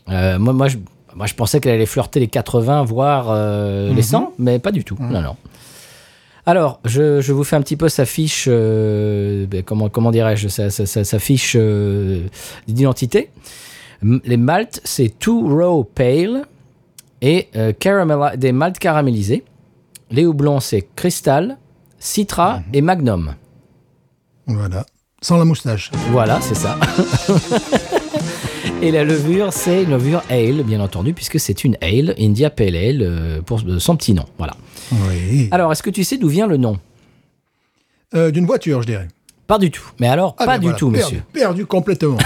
Euh, 0.10 0.40
moi, 0.40 0.54
moi, 0.54 0.68
je, 0.68 0.78
moi, 1.16 1.26
je 1.28 1.34
pensais 1.34 1.60
qu'elle 1.60 1.74
allait 1.74 1.86
flirter 1.86 2.20
les 2.20 2.28
80, 2.28 2.84
voire 2.84 3.28
euh, 3.30 3.94
les 3.94 4.02
100, 4.02 4.34
mais 4.40 4.60
pas 4.60 4.72
du 4.72 4.84
tout. 4.84 4.98
Non, 5.00 5.22
non. 5.22 5.36
Alors, 6.46 6.80
je, 6.86 7.20
je 7.20 7.34
vous 7.34 7.44
fais 7.44 7.58
un 7.58 7.62
petit 7.62 7.76
peu 7.76 7.90
sa 7.90 8.06
fiche, 8.06 8.46
euh, 8.50 9.46
ben, 9.48 9.64
comment, 9.64 9.90
comment 9.90 10.12
dirais-je, 10.12 10.48
sa, 10.48 10.70
sa- 10.70 10.86
sa- 10.86 11.04
sa 11.04 11.20
fiche 11.20 11.58
d'identité. 12.68 13.30
Les 14.02 14.38
maltes, 14.38 14.80
c'est 14.84 15.10
Two 15.20 15.48
Row 15.50 15.84
Pale, 15.84 16.44
et 17.22 17.50
caramel- 17.80 18.38
des 18.38 18.52
maltes 18.52 18.80
caramélisés. 18.80 19.44
Les 20.12 20.26
houblons, 20.26 20.60
c'est 20.62 20.88
Cristal, 20.96 21.58
Citra 22.00 22.62
et 22.74 22.82
Magnum. 22.82 23.34
Voilà. 24.46 24.86
Sans 25.22 25.38
la 25.38 25.46
moustache. 25.46 25.90
Voilà, 26.12 26.40
c'est 26.42 26.56
ça. 26.56 26.78
et 28.82 28.92
la 28.92 29.04
levure, 29.04 29.52
c'est 29.52 29.84
une 29.84 29.90
levure 29.92 30.22
ale, 30.30 30.64
bien 30.64 30.80
entendu, 30.80 31.14
puisque 31.14 31.40
c'est 31.40 31.64
une 31.64 31.76
ale, 31.82 32.14
India 32.20 32.50
Pale 32.50 32.76
Ale, 32.76 33.02
euh, 33.02 33.42
pour 33.42 33.62
son 33.80 33.96
petit 33.96 34.14
nom. 34.14 34.26
Voilà. 34.38 34.56
Oui. 34.92 35.48
Alors, 35.52 35.72
est-ce 35.72 35.82
que 35.82 35.90
tu 35.90 36.04
sais 36.04 36.18
d'où 36.18 36.28
vient 36.30 36.46
le 36.48 36.58
nom? 36.58 36.78
Euh, 38.14 38.30
D'une 38.32 38.46
voiture, 38.46 38.82
je 38.84 38.88
dirais. 38.88 39.08
Pas 39.48 39.58
du 39.58 39.72
tout. 39.72 39.90
Mais 40.00 40.10
alors, 40.10 40.36
Ah, 40.40 40.46
pas 40.46 40.54
ben 40.56 40.60
du 40.60 40.64
voilà, 40.66 40.78
tout, 40.78 40.92
perdu, 40.92 41.06
monsieur. 41.06 41.24
Perdu 41.32 41.66
complètement. 41.66 42.18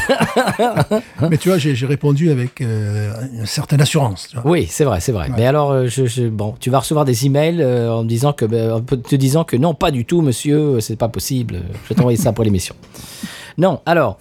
Mais 1.30 1.38
tu 1.38 1.50
vois, 1.50 1.60
j'ai 1.60 1.86
répondu 1.86 2.32
avec 2.32 2.62
euh, 2.62 3.14
une 3.34 3.46
certaine 3.46 3.80
assurance. 3.80 4.28
tu 4.30 4.38
vois. 4.38 4.50
Oui, 4.52 4.66
c'est 4.68 4.86
vrai, 4.86 5.00
c'est 5.02 5.12
vrai. 5.12 5.30
Mais 5.38 5.46
alors, 5.46 5.70
euh, 5.72 5.86
je, 5.88 6.08
je- 6.08 6.28
bon, 6.30 6.56
tu 6.60 6.72
vas 6.72 6.80
recevoir 6.80 7.06
des 7.06 7.28
emails 7.28 7.62
euh, 7.62 7.94
en 7.94 8.04
me 8.04 8.10
disant 8.10 8.34
que, 8.34 8.46
ben, 8.46 8.72
en 8.72 8.82
te 8.82 9.16
disant 9.16 9.44
que 9.44 9.56
non, 9.56 9.76
pas 9.76 9.92
du 9.92 10.04
tout, 10.04 10.22
monsieur, 10.22 10.80
c'est 10.80 10.96
pas 10.96 11.10
possible. 11.10 11.62
Je 11.84 11.90
vais 11.90 11.96
t'envoyer 11.96 12.18
ça 12.18 12.34
pour 12.34 12.44
l'émission. 12.44 12.76
Non, 13.58 13.82
alors, 13.86 14.18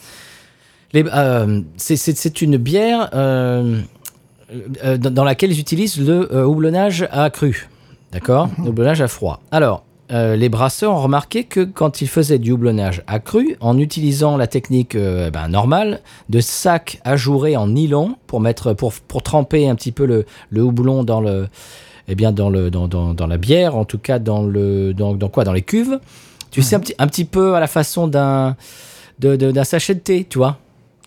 euh, 0.94 1.60
c'est- 1.76 2.42
une 2.42 2.56
bière 2.56 3.08
dans 3.12 5.24
laquelle 5.24 5.52
ils 5.52 5.60
utilisent 5.60 5.98
le 6.00 6.44
houblonnage 6.46 7.06
à 7.12 7.30
cru, 7.30 7.68
d'accord, 8.12 8.48
Le 8.62 8.70
houblonnage 8.70 9.00
à 9.00 9.08
froid. 9.08 9.40
Alors. 9.52 9.84
Euh, 10.12 10.36
les 10.36 10.48
brasseurs 10.48 10.92
ont 10.92 11.00
remarqué 11.02 11.44
que 11.44 11.60
quand 11.64 12.00
ils 12.02 12.08
faisaient 12.08 12.38
du 12.38 12.52
houblonnage 12.52 13.02
à 13.06 13.18
cru, 13.20 13.56
en 13.60 13.78
utilisant 13.78 14.36
la 14.36 14.46
technique 14.46 14.94
euh, 14.94 15.30
ben, 15.30 15.48
normale 15.48 16.00
de 16.28 16.40
sac 16.40 17.00
ajouré 17.04 17.56
en 17.56 17.68
nylon 17.68 18.16
pour 18.26 18.40
mettre 18.40 18.72
pour, 18.72 18.92
pour 18.92 19.22
tremper 19.22 19.68
un 19.68 19.74
petit 19.74 19.92
peu 19.92 20.06
le, 20.06 20.26
le 20.50 20.62
houblon 20.62 21.04
dans 21.04 21.20
le 21.20 21.48
eh 22.08 22.14
bien 22.14 22.32
dans 22.32 22.50
le 22.50 22.70
dans, 22.70 22.88
dans, 22.88 23.14
dans 23.14 23.26
la 23.28 23.36
bière, 23.38 23.76
en 23.76 23.84
tout 23.84 23.98
cas 23.98 24.18
dans 24.18 24.42
le 24.42 24.92
dans, 24.94 25.14
dans 25.14 25.28
quoi 25.28 25.44
dans 25.44 25.52
les 25.52 25.62
cuves. 25.62 26.00
Tu 26.50 26.62
sais 26.62 26.74
un 26.74 26.80
petit 26.80 26.94
un 26.98 27.06
petit 27.06 27.24
peu 27.24 27.54
à 27.54 27.60
la 27.60 27.68
façon 27.68 28.08
d'un 28.08 28.56
de- 29.20 29.36
de- 29.36 29.62
sachet 29.62 29.94
de 29.94 30.00
thé, 30.00 30.26
tu 30.28 30.38
vois. 30.38 30.58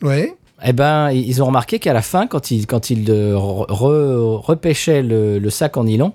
Oui. 0.01 0.31
Eh 0.65 0.71
ben, 0.71 1.11
ils 1.11 1.43
ont 1.43 1.47
remarqué 1.47 1.77
qu'à 1.79 1.91
la 1.91 2.01
fin, 2.01 2.25
quand 2.25 2.49
ils, 2.51 2.65
quand 2.67 2.89
ils 2.89 3.09
euh, 3.11 3.35
re- 3.35 3.67
re- 3.67 4.37
repêchaient 4.41 5.01
le, 5.01 5.37
le 5.39 5.49
sac 5.49 5.75
en 5.75 5.83
nylon, 5.83 6.13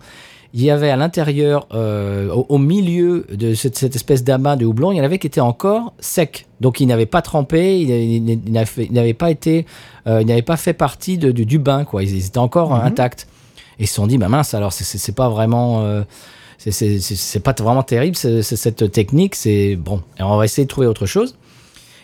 il 0.55 0.63
y 0.63 0.71
avait 0.71 0.89
à 0.91 0.97
l'intérieur, 0.97 1.67
euh, 1.75 2.31
au, 2.33 2.47
au 2.49 2.59
milieu 2.59 3.27
de 3.33 3.55
cette, 3.55 3.77
cette 3.77 3.95
espèce 3.97 4.25
d'amas 4.25 4.57
de 4.57 4.65
houblon, 4.65 4.93
il 4.93 4.97
y 4.97 5.01
en 5.01 5.05
avait 5.05 5.19
qui 5.19 5.27
étaient 5.27 5.41
encore 5.43 5.93
secs. 6.01 6.47
Donc, 6.61 6.81
ils 6.81 6.87
n'avaient 6.87 7.05
pas 7.07 7.21
trempé, 7.23 7.81
ils 7.81 8.25
n'avaient 8.51 8.67
ils 8.79 8.93
n'avaient 8.93 9.15
pas 9.15 9.31
été, 9.31 9.67
euh, 10.07 10.25
n'avaient 10.25 10.41
pas 10.43 10.57
fait 10.57 10.73
partie 10.73 11.19
de- 11.19 11.33
du- 11.33 11.45
du 11.47 11.59
bain, 11.59 11.85
quoi. 11.85 12.03
Ils, 12.03 12.17
ils 12.17 12.27
étaient 12.27 12.39
encore 12.39 12.75
euh, 12.75 12.81
intacts. 12.81 13.27
Et 13.79 13.85
ils 13.85 13.87
se 13.87 13.95
sont 13.95 14.07
dit, 14.07 14.17
bah 14.19 14.29
mince, 14.29 14.55
alors 14.55 14.73
c'est- 14.73 15.13
pas 15.15 15.29
vraiment. 15.29 15.83
euh, 15.83 16.03
c'est- 16.59 17.41
pas 17.41 17.55
vraiment 17.59 17.83
terrible 17.85 18.17
cette 18.17 18.91
technique. 18.91 19.35
C'est 19.37 19.77
bon. 19.77 20.03
Et 20.19 20.23
on 20.23 20.37
va 20.37 20.45
essayer 20.45 20.65
de 20.65 20.69
trouver 20.69 20.87
autre 20.87 21.07
chose. 21.07 21.37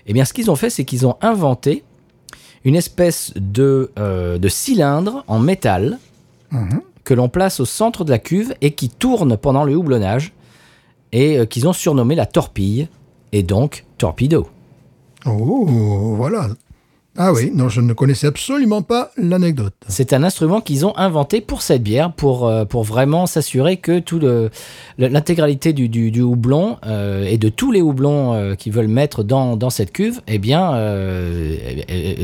Eh 0.07 0.13
bien, 0.13 0.25
ce 0.27 0.33
qu'ils 0.35 0.51
ont 0.51 0.57
fait, 0.57 0.69
c'est 0.71 0.85
qu'ils 0.85 1.07
ont 1.07 1.17
inventé 1.23 1.83
une 2.65 2.77
espèce 2.77 3.33
de, 3.37 3.91
euh, 3.99 4.39
de 4.39 4.49
cylindre 4.49 5.25
en 5.29 5.39
métal 5.39 5.99
Mhm. 6.51 6.83
Que 7.05 7.15
l'on 7.15 7.29
place 7.29 7.61
au 7.61 7.65
centre 7.65 8.05
de 8.05 8.11
la 8.11 8.19
cuve 8.19 8.55
et 8.61 8.73
qui 8.73 8.89
tourne 8.89 9.37
pendant 9.37 9.65
le 9.65 9.77
houblonnage 9.77 10.33
et 11.13 11.39
euh, 11.39 11.47
qu'ils 11.47 11.69
ont 11.69 11.73
surnommé 11.73 12.15
la 12.15 12.27
torpille 12.27 12.89
et 13.33 13.43
donc 13.43 13.85
torpedo. 13.99 14.49
Oh, 15.27 16.15
voilà. 16.17 16.49
Ah 17.17 17.33
oui, 17.33 17.53
non, 17.55 17.69
je 17.69 17.81
ne 17.81 17.93
connaissais 17.93 18.27
absolument 18.27 18.83
pas 18.83 19.13
l'anecdote. 19.17 19.73
C'est 19.89 20.13
un 20.13 20.25
instrument 20.25 20.61
qu'ils 20.61 20.85
ont 20.85 20.97
inventé 20.97 21.41
pour 21.41 21.63
cette 21.63 21.83
bière, 21.83 22.13
pour, 22.13 22.49
euh, 22.49 22.65
pour 22.65 22.83
vraiment 22.83 23.27
s'assurer 23.27 23.77
que 23.77 24.01
tout 24.01 24.19
le, 24.19 24.51
l'intégralité 24.99 25.73
du, 25.73 25.89
du, 25.89 26.11
du 26.11 26.23
houblon 26.23 26.77
euh, 26.87 27.25
et 27.25 27.39
de 27.39 27.49
tous 27.49 27.71
les 27.71 27.83
houblons 27.83 28.35
euh, 28.35 28.55
qu'ils 28.57 28.73
veulent 28.73 28.89
mettre 28.89 29.23
dans, 29.23 29.57
dans 29.57 29.71
cette 29.71 29.93
cuve, 29.93 30.23
eh 30.27 30.39
bien, 30.39 30.73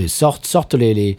sortent, 0.09 0.45
sortent 0.47 0.75
les, 0.75 0.93
les, 0.93 1.17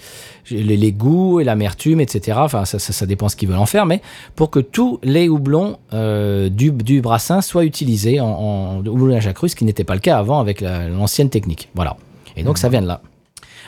les, 0.49 0.75
les 0.75 0.91
goûts 0.91 1.39
et 1.39 1.43
l'amertume, 1.45 2.01
etc. 2.01 2.39
Enfin, 2.41 2.65
ça, 2.65 2.77
ça, 2.77 2.91
ça 2.91 3.05
dépend 3.05 3.29
ce 3.29 3.37
qu'ils 3.37 3.47
veulent 3.47 3.57
en 3.57 3.65
faire, 3.65 3.85
mais 3.85 4.01
pour 4.35 4.49
que 4.49 4.59
tous 4.59 4.99
les 5.03 5.29
houblons 5.29 5.77
du, 5.93 6.71
du 6.71 7.01
brassin 7.01 7.41
soient 7.41 7.63
utilisés 7.63 8.19
en, 8.19 8.27
en 8.27 8.77
houblonnage 8.85 9.27
à 9.27 9.33
cru, 9.33 9.47
ce 9.47 9.55
qui 9.55 9.63
n'était 9.63 9.85
pas 9.85 9.93
le 9.95 10.01
cas 10.01 10.17
avant 10.17 10.39
avec 10.41 10.59
la- 10.61 10.89
l'ancienne 10.89 11.29
technique. 11.29 11.69
Voilà. 11.73 11.95
Et 12.35 12.43
donc, 12.43 12.57
ça 12.57 12.67
vient 12.69 12.81
de 12.81 12.87
là. 12.87 13.01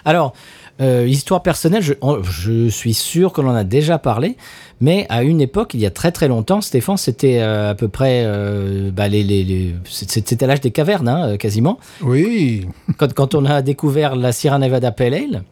Alors, 0.05 0.33
euh, 0.81 1.05
histoire 1.07 1.43
personnelle, 1.43 1.81
je, 1.83 1.93
je 2.23 2.67
suis 2.69 2.93
sûr 2.93 3.31
que 3.31 3.41
l'on 3.41 3.51
en 3.51 3.55
a 3.55 3.63
déjà 3.63 3.97
parlé, 3.99 4.37
mais 4.81 5.05
à 5.09 5.23
une 5.23 5.39
époque, 5.39 5.73
il 5.75 5.79
y 5.79 5.85
a 5.85 5.91
très 5.91 6.11
très 6.11 6.27
longtemps, 6.27 6.61
Stéphane, 6.61 6.97
c'était 6.97 7.39
euh, 7.41 7.71
à 7.71 7.75
peu 7.75 7.87
près, 7.87 8.23
euh, 8.25 8.89
bah, 8.91 9.07
les, 9.07 9.23
les- 9.23 9.43
les- 9.43 9.75
c'est- 9.85 10.09
c'était 10.27 10.47
l'âge 10.47 10.61
des 10.61 10.71
cavernes, 10.71 11.07
hein, 11.07 11.27
euh, 11.29 11.37
quasiment. 11.37 11.79
Oui. 12.01 12.67
Quand, 12.97 13.13
quand 13.13 13.35
on 13.35 13.45
a 13.45 13.61
découvert 13.61 14.15
la 14.15 14.31
Sierra 14.31 14.57
Nevada 14.57 14.91
Pale 14.91 15.13
Ale, 15.13 15.43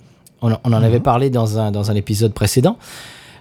on, 0.41 0.51
on 0.63 0.74
en 0.74 0.81
avait 0.84 1.00
parlé 1.00 1.29
dans 1.29 1.60
un, 1.60 1.72
dans 1.72 1.91
un 1.91 1.96
épisode 1.96 2.34
précédent. 2.34 2.77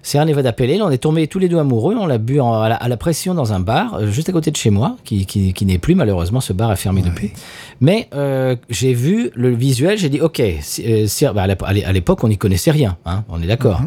Sierra 0.03 0.25
Nevada 0.25 0.53
Pale 0.53 0.71
Ale, 0.73 0.83
on 0.83 0.91
est 0.91 0.99
tombés 0.99 1.27
tous 1.27 1.39
les 1.39 1.49
deux 1.49 1.59
amoureux, 1.59 1.95
on 1.99 2.07
l'a 2.07 2.19
bu 2.19 2.41
en- 2.41 2.55
à, 2.55 2.69
la, 2.71 2.77
à 2.77 2.89
la 2.89 2.97
pression 2.97 3.35
dans 3.35 3.53
un 3.53 3.61
bar, 3.61 3.95
euh, 3.95 4.07
juste 4.07 4.29
à 4.29 4.33
côté 4.33 4.51
de 4.51 4.57
chez 4.57 4.71
moi, 4.71 4.97
qui, 5.05 5.27
qui, 5.27 5.53
qui 5.53 5.67
n'est 5.67 5.79
plus 5.79 5.95
malheureusement, 5.95 6.41
ce 6.41 6.53
bar 6.53 6.71
a 6.71 6.77
fermé 6.77 7.03
depuis. 7.03 7.33
Mais 7.81 8.09
euh, 8.15 8.57
j'ai 8.71 8.95
vu 8.95 9.31
le 9.35 9.51
visuel, 9.55 9.99
j'ai 9.99 10.09
dit, 10.09 10.21
ok, 10.21 10.43
si- 10.63 10.85
euh, 10.87 11.33
bah, 11.33 11.43
à 11.43 11.47
l'ép- 11.47 11.63
à 11.63 11.73
l'é- 11.73 11.85
à 11.85 11.93
l'époque 11.93 12.25
on 12.25 12.29
n'y 12.29 12.39
connaissait 12.39 12.71
rien, 12.71 12.97
hein, 13.05 13.25
on 13.29 13.43
est 13.43 13.47
d'accord. 13.47 13.81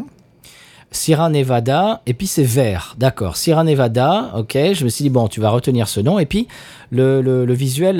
Sierra 0.91 1.27
Nevada, 1.29 2.01
et 2.05 2.13
puis 2.13 2.27
c'est 2.27 2.43
vert, 2.43 2.93
d'accord. 3.00 3.36
Sierra 3.36 3.63
Nevada, 3.63 4.32
ok, 4.38 4.55
je 4.74 4.84
me 4.84 4.89
suis 4.89 5.01
dit, 5.03 5.10
bon, 5.10 5.27
tu 5.27 5.39
vas 5.41 5.50
retenir 5.50 5.88
ce 5.88 6.00
nom, 6.00 6.20
et 6.20 6.27
puis 6.27 6.48
le, 6.91 7.24
le- 7.24 7.46
le 7.46 7.53
visuel, 7.55 7.98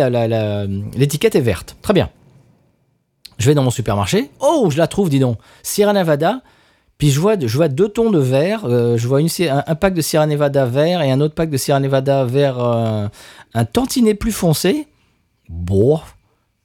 l'étiquette 0.96 1.34
est 1.36 1.41
verte. 1.41 1.75
Très 1.82 1.93
bien. 1.93 2.10
Je 3.39 3.48
vais 3.50 3.55
dans 3.55 3.63
mon 3.63 3.72
supermarché, 3.72 4.29
oh, 4.39 4.67
je 4.70 4.77
la 4.77 4.86
trouve, 4.86 5.10
dis 5.10 5.17
donc. 5.17 5.39
Sierra 5.63 5.91
Nevada, 5.93 6.41
puis 6.98 7.10
je 7.12 7.20
vois, 7.20 7.36
je 7.40 7.56
vois 7.58 7.68
deux 7.68 7.90
tons 7.90 8.12
de 8.12 8.20
vert, 8.20 8.62
euh, 8.66 8.98
je 8.98 9.08
vois 9.08 9.22
une, 9.22 9.30
un, 9.50 9.64
un 9.66 9.76
pack 9.76 9.94
de 9.94 10.02
Sierra 10.02 10.26
Nevada 10.26 10.66
vert 10.66 11.02
et 11.02 11.12
un 11.12 11.20
autre 11.22 11.36
pack 11.36 11.50
de 11.50 11.58
Sierra 11.58 11.80
Nevada 11.80 12.26
vert 12.26 12.60
euh, 12.60 13.08
un 13.54 13.66
tantinet 13.66 14.14
plus 14.14 14.32
foncé. 14.32 14.88
Bon, 15.50 16.00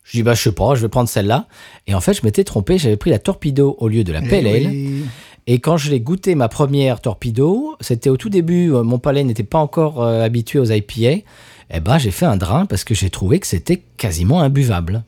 je 0.04 0.16
dis, 0.16 0.22
bah, 0.22 0.34
je 0.34 0.42
sais 0.42 0.52
pas, 0.52 0.74
je 0.74 0.82
vais 0.82 0.88
prendre 0.88 1.08
celle-là. 1.08 1.46
Et 1.86 1.94
en 1.94 2.00
fait, 2.00 2.14
je 2.14 2.20
m'étais 2.24 2.44
trompé, 2.44 2.78
j'avais 2.78 2.96
pris 2.96 3.10
la 3.10 3.18
Torpedo 3.18 3.76
au 3.78 3.88
lieu 3.88 4.04
de 4.04 4.12
la 4.12 4.20
Pale 4.22 4.46
Eh 4.46 4.66
oui. 4.66 5.04
Et 5.50 5.60
quand 5.60 5.78
je 5.78 5.90
l'ai 5.90 6.00
goûté 6.00 6.34
ma 6.34 6.48
première 6.48 7.00
torpedo, 7.00 7.74
c'était 7.80 8.10
au 8.10 8.18
tout 8.18 8.28
début, 8.28 8.70
euh, 8.70 8.82
mon 8.82 8.98
palais 8.98 9.24
n'était 9.24 9.44
pas 9.44 9.58
encore 9.58 10.02
euh, 10.02 10.22
habitué 10.22 10.58
aux 10.58 10.66
IPA. 10.70 11.24
Eh 11.70 11.80
ben, 11.80 11.96
j'ai 11.96 12.10
fait 12.10 12.26
un 12.26 12.36
drain 12.36 12.66
parce 12.66 12.84
que 12.84 12.94
j'ai 12.94 13.08
trouvé 13.08 13.40
que 13.40 13.46
c'était 13.46 13.82
quasiment 13.96 14.42
imbuvable. 14.42 15.04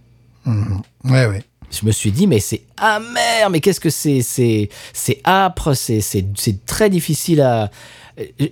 Ouais, 0.46 1.26
ouais. 1.26 1.42
Je 1.70 1.86
me 1.86 1.92
suis 1.92 2.10
dit, 2.10 2.26
mais 2.26 2.40
c'est 2.40 2.62
amer, 2.76 3.48
mais 3.50 3.60
qu'est-ce 3.60 3.80
que 3.80 3.90
c'est 3.90 4.20
C'est 4.22 5.20
âpre, 5.24 5.74
c'est 5.74 6.66
très 6.66 6.90
difficile 6.90 7.40
à. 7.42 7.70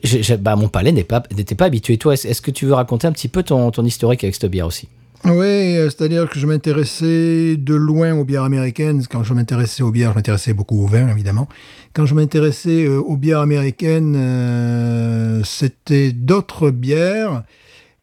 j'ai- 0.03 0.37
bah, 0.37 0.57
mon 0.57 0.69
palais 0.69 0.93
n'est 0.93 1.05
pas- 1.05 1.23
n'était 1.37 1.55
pas, 1.55 1.67
habitué. 1.67 1.99
Toi, 1.99 2.15
est-ce 2.15 2.41
que 2.41 2.51
tu 2.51 2.65
veux 2.67 2.75
raconter 2.75 3.07
un 3.07 3.13
petit 3.13 3.29
peu 3.29 3.43
ton, 3.43 3.71
ton 3.71 3.85
historique 3.85 4.23
avec 4.25 4.35
cette 4.35 4.51
bière 4.51 4.67
aussi? 4.67 4.89
Oui, 5.25 5.77
euh, 5.77 5.91
c'est-à-dire 5.91 6.29
que 6.31 6.39
je 6.39 6.47
m'intéressais 6.47 7.57
de 7.57 7.75
loin 7.75 8.15
aux 8.15 8.25
bières 8.25 8.45
américaines. 8.45 9.03
Quand 9.11 9.25
je 9.25 9.35
m'intéressais 9.35 9.83
aux 9.83 9.91
bières, 9.91 10.11
je 10.13 10.17
m'intéressais 10.17 10.53
beaucoup 10.55 10.81
au 10.85 10.87
vin, 10.87 11.09
évidemment. 11.09 11.49
Quand 11.93 12.07
je 12.07 12.15
m'intéressais 12.15 12.85
euh, 12.85 13.01
aux 13.01 13.17
bières 13.17 13.41
américaines, 13.41 14.15
euh, 14.17 15.43
c'était 15.45 16.13
d'autres 16.13 16.71
bières. 16.71 17.43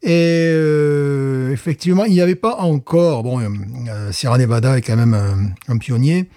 Et 0.05 0.51
euh, 0.53 1.51
effectivement, 1.51 2.05
il 2.05 2.13
n'y 2.13 2.21
avait 2.21 2.35
pas 2.35 2.57
encore. 2.57 3.23
Bon, 3.23 3.39
euh, 3.39 3.49
euh, 3.89 4.11
Sierra 4.11 4.37
Nevada 4.37 4.77
est 4.77 4.81
quand 4.81 4.95
même 4.95 5.15
un, 5.15 5.49
un 5.67 5.77
pionnier. 5.77 6.29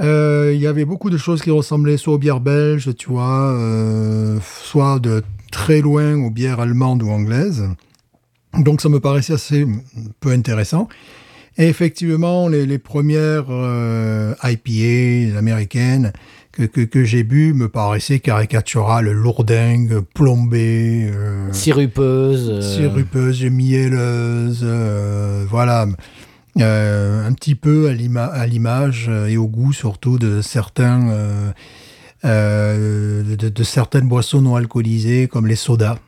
Euh, 0.00 0.52
il 0.54 0.60
y 0.60 0.68
avait 0.68 0.84
beaucoup 0.84 1.10
de 1.10 1.18
choses 1.18 1.42
qui 1.42 1.50
ressemblaient 1.50 1.96
soit 1.96 2.14
aux 2.14 2.18
bières 2.18 2.38
belges, 2.38 2.94
tu 2.96 3.08
vois, 3.10 3.50
euh, 3.52 4.38
soit 4.62 5.00
de 5.00 5.22
très 5.50 5.80
loin 5.80 6.14
aux 6.14 6.30
bières 6.30 6.60
allemandes 6.60 7.02
ou 7.02 7.10
anglaises. 7.10 7.64
Donc 8.56 8.80
ça 8.80 8.88
me 8.88 9.00
paraissait 9.00 9.34
assez 9.34 9.66
peu 10.20 10.30
intéressant. 10.30 10.88
Et 11.58 11.66
effectivement, 11.66 12.48
les, 12.48 12.66
les 12.66 12.78
premières 12.78 13.46
euh, 13.50 14.34
IPA 14.44 15.36
américaines 15.36 16.12
que, 16.52 16.64
que, 16.64 16.80
que 16.82 17.02
j'ai 17.04 17.22
bu 17.24 17.54
me 17.54 17.68
paraissaient 17.68 18.20
caricaturales, 18.20 19.10
lourdingues, 19.10 20.00
plombées, 20.14 21.10
euh, 21.14 21.52
Siruppeuse. 21.52 22.48
euh, 22.50 22.60
sirupeuses, 22.60 23.42
mielleuses, 23.44 24.60
euh, 24.62 25.44
voilà. 25.48 25.86
Euh, 26.60 27.26
un 27.26 27.32
petit 27.32 27.54
peu 27.54 27.88
à 27.88 27.94
l'ima- 27.94 28.26
à 28.26 28.46
l'image 28.46 29.10
et 29.28 29.38
au 29.38 29.46
goût 29.48 29.72
surtout 29.72 30.18
de 30.18 30.42
certains 30.42 31.08
euh, 31.08 31.50
euh, 32.24 33.22
de, 33.36 33.48
de 33.48 33.62
certaines 33.62 34.06
boissons 34.08 34.42
non 34.42 34.56
alcoolisées 34.56 35.28
comme 35.28 35.46
les 35.46 35.56
sodas. 35.56 35.98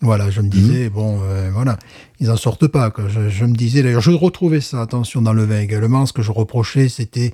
Voilà, 0.00 0.30
je 0.30 0.40
me 0.40 0.48
disais, 0.48 0.88
bon, 0.90 1.20
euh, 1.22 1.50
voilà, 1.52 1.78
ils 2.18 2.28
en 2.30 2.36
sortent 2.36 2.66
pas. 2.66 2.90
Quoi. 2.90 3.04
Je, 3.08 3.28
je 3.28 3.44
me 3.44 3.54
disais, 3.54 3.84
d'ailleurs, 3.84 4.00
je 4.00 4.10
retrouvais 4.10 4.60
ça, 4.60 4.80
attention, 4.82 5.22
dans 5.22 5.32
le 5.32 5.44
vin 5.44 5.60
également. 5.60 6.06
Ce 6.06 6.12
que 6.12 6.22
je 6.22 6.32
reprochais, 6.32 6.88
c'était 6.88 7.32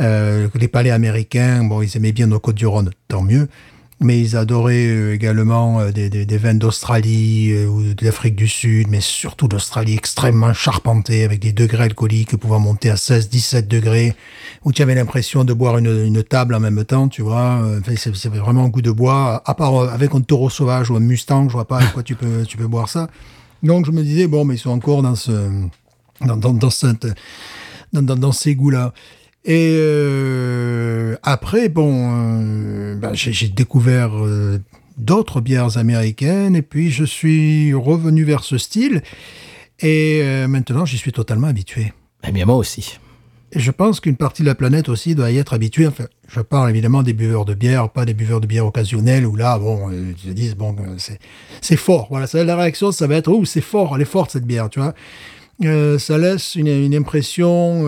Euh, 0.00 0.48
les 0.54 0.68
palais 0.68 0.90
américains, 0.90 1.64
bon, 1.64 1.82
ils 1.82 1.96
aimaient 1.96 2.12
bien 2.12 2.26
nos 2.26 2.38
Côtes-du-Rhône, 2.38 2.90
tant 3.08 3.22
mieux. 3.22 3.48
Mais 4.00 4.20
ils 4.20 4.36
adoraient 4.36 4.86
euh, 4.86 5.14
également 5.14 5.80
euh, 5.80 5.90
des, 5.90 6.38
vins 6.38 6.54
d'Australie 6.54 7.52
ou 7.66 7.94
d'Afrique 7.94 8.36
du 8.36 8.46
Sud, 8.46 8.86
mais 8.88 9.00
surtout 9.00 9.48
d'Australie 9.48 9.94
extrêmement 9.94 10.54
charpentés, 10.54 11.24
avec 11.24 11.40
des 11.40 11.50
degrés 11.50 11.82
alcooliques 11.84 12.36
pouvant 12.36 12.60
monter 12.60 12.90
à 12.90 12.96
16, 12.96 13.28
17 13.28 13.66
degrés, 13.66 14.14
où 14.64 14.72
tu 14.72 14.82
avais 14.82 14.94
l'impression 14.94 15.42
de 15.42 15.52
boire 15.52 15.78
une, 15.78 16.22
table 16.22 16.54
en 16.54 16.60
même 16.60 16.84
temps, 16.84 17.08
tu 17.08 17.22
vois. 17.22 17.60
Enfin, 17.80 17.94
c'est 17.96 18.28
vraiment 18.28 18.66
un 18.66 18.68
goût 18.68 18.82
de 18.82 18.92
bois. 18.92 19.42
À 19.44 19.54
part 19.54 19.90
avec 19.90 20.14
un 20.14 20.20
taureau 20.20 20.48
sauvage 20.48 20.90
ou 20.90 20.96
un 20.96 21.00
Mustang, 21.00 21.48
je 21.48 21.54
vois 21.54 21.66
pas 21.66 21.78
avec 21.78 21.92
quoi 21.92 22.04
tu 22.04 22.14
peux, 22.14 22.44
boire 22.68 22.88
ça. 22.88 23.08
Donc 23.64 23.86
je 23.86 23.90
me 23.90 24.04
disais, 24.04 24.28
bon, 24.28 24.44
mais 24.44 24.54
ils 24.54 24.58
sont 24.58 24.70
encore 24.70 25.02
dans 25.02 25.16
ces 28.32 28.54
goûts-là. 28.54 28.92
Et 29.48 29.72
euh, 29.80 31.16
après, 31.22 31.70
bon, 31.70 32.10
euh, 32.12 32.94
ben, 32.96 33.14
j'ai 33.14 33.48
découvert 33.48 34.10
euh, 34.14 34.58
d'autres 34.98 35.40
bières 35.40 35.78
américaines 35.78 36.54
et 36.54 36.60
puis 36.60 36.90
je 36.90 37.04
suis 37.04 37.72
revenu 37.72 38.24
vers 38.24 38.44
ce 38.44 38.58
style 38.58 39.02
et 39.80 40.22
maintenant 40.48 40.84
j'y 40.84 40.98
suis 40.98 41.12
totalement 41.12 41.46
habitué. 41.46 41.94
Eh 42.26 42.32
bien, 42.32 42.44
moi 42.44 42.56
aussi. 42.56 42.98
Et 43.52 43.60
je 43.60 43.70
pense 43.70 44.00
qu'une 44.00 44.16
partie 44.16 44.42
de 44.42 44.48
la 44.48 44.54
planète 44.54 44.90
aussi 44.90 45.14
doit 45.14 45.30
y 45.30 45.38
être 45.38 45.54
habituée. 45.54 45.86
Enfin, 45.86 46.04
je 46.26 46.40
parle 46.40 46.68
évidemment 46.68 47.02
des 47.02 47.14
buveurs 47.14 47.46
de 47.46 47.54
bière, 47.54 47.88
pas 47.88 48.04
des 48.04 48.12
buveurs 48.12 48.42
de 48.42 48.46
bière 48.46 48.66
occasionnels 48.66 49.24
où 49.24 49.34
là, 49.34 49.58
bon, 49.58 49.90
ils 49.90 50.18
se 50.18 50.34
disent, 50.34 50.56
bon, 50.56 50.76
c'est, 51.62 51.76
fort. 51.76 52.08
Voilà, 52.10 52.26
ça, 52.26 52.44
la 52.44 52.56
réaction, 52.56 52.92
ça 52.92 53.06
va 53.06 53.14
être, 53.14 53.28
oh, 53.28 53.46
c'est 53.46 53.62
fort, 53.62 53.96
elle 53.96 54.02
est 54.02 54.04
forte 54.04 54.32
cette 54.32 54.44
bière, 54.44 54.68
tu 54.68 54.80
vois. 54.80 54.94
Ça 55.98 56.18
laisse 56.18 56.54
une, 56.56 56.66
une 56.66 56.94
impression 56.94 57.86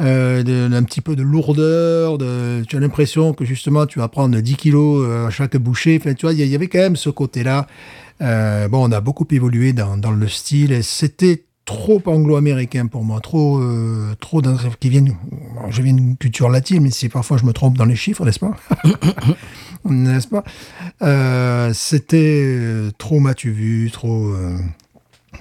euh, 0.00 0.68
d'un 0.68 0.82
petit 0.82 1.00
peu 1.00 1.16
de 1.16 1.22
lourdeur. 1.22 2.18
De, 2.18 2.62
tu 2.66 2.76
as 2.76 2.80
l'impression 2.80 3.32
que 3.34 3.44
justement, 3.44 3.86
tu 3.86 3.98
vas 3.98 4.08
prendre 4.08 4.38
10 4.38 4.56
kilos 4.56 5.06
euh, 5.06 5.26
à 5.26 5.30
chaque 5.30 5.56
bouchée. 5.56 5.98
Enfin, 6.00 6.14
tu 6.14 6.26
vois, 6.26 6.32
il 6.32 6.46
y, 6.46 6.54
avait 6.54 6.68
quand 6.68 6.78
même 6.78 6.96
ce 6.96 7.10
côté-là. 7.10 7.66
Euh, 8.22 8.68
bon, 8.68 8.88
on 8.88 8.92
a 8.92 9.00
beaucoup 9.00 9.26
évolué 9.30 9.72
dans, 9.72 10.10
le 10.10 10.28
style 10.28 10.72
et 10.72 10.82
c'était 10.82 11.44
trop 11.64 12.02
anglo-américain 12.06 12.86
pour 12.86 13.04
moi, 13.04 13.20
trop, 13.20 13.58
euh, 13.58 14.14
trop 14.20 14.42
qui 14.80 14.88
viennent, 14.88 15.16
je 15.68 15.82
viens 15.82 15.92
d'une 15.92 16.16
culture 16.16 16.48
latine, 16.48 16.82
mais 16.82 16.90
si 16.90 17.08
parfois 17.08 17.36
je 17.36 17.44
me 17.44 17.52
trompe 17.52 17.78
dans 17.78 17.84
les 17.84 17.96
chiffres, 17.96 18.24
n'est-ce 18.24 18.40
pas? 18.40 18.56
N'est-ce 19.84 20.28
pas? 20.28 21.72
C'était 21.72 22.58
trop 22.98 23.20
m'as-tu 23.20 23.50
vu, 23.50 23.90
trop, 23.90 24.34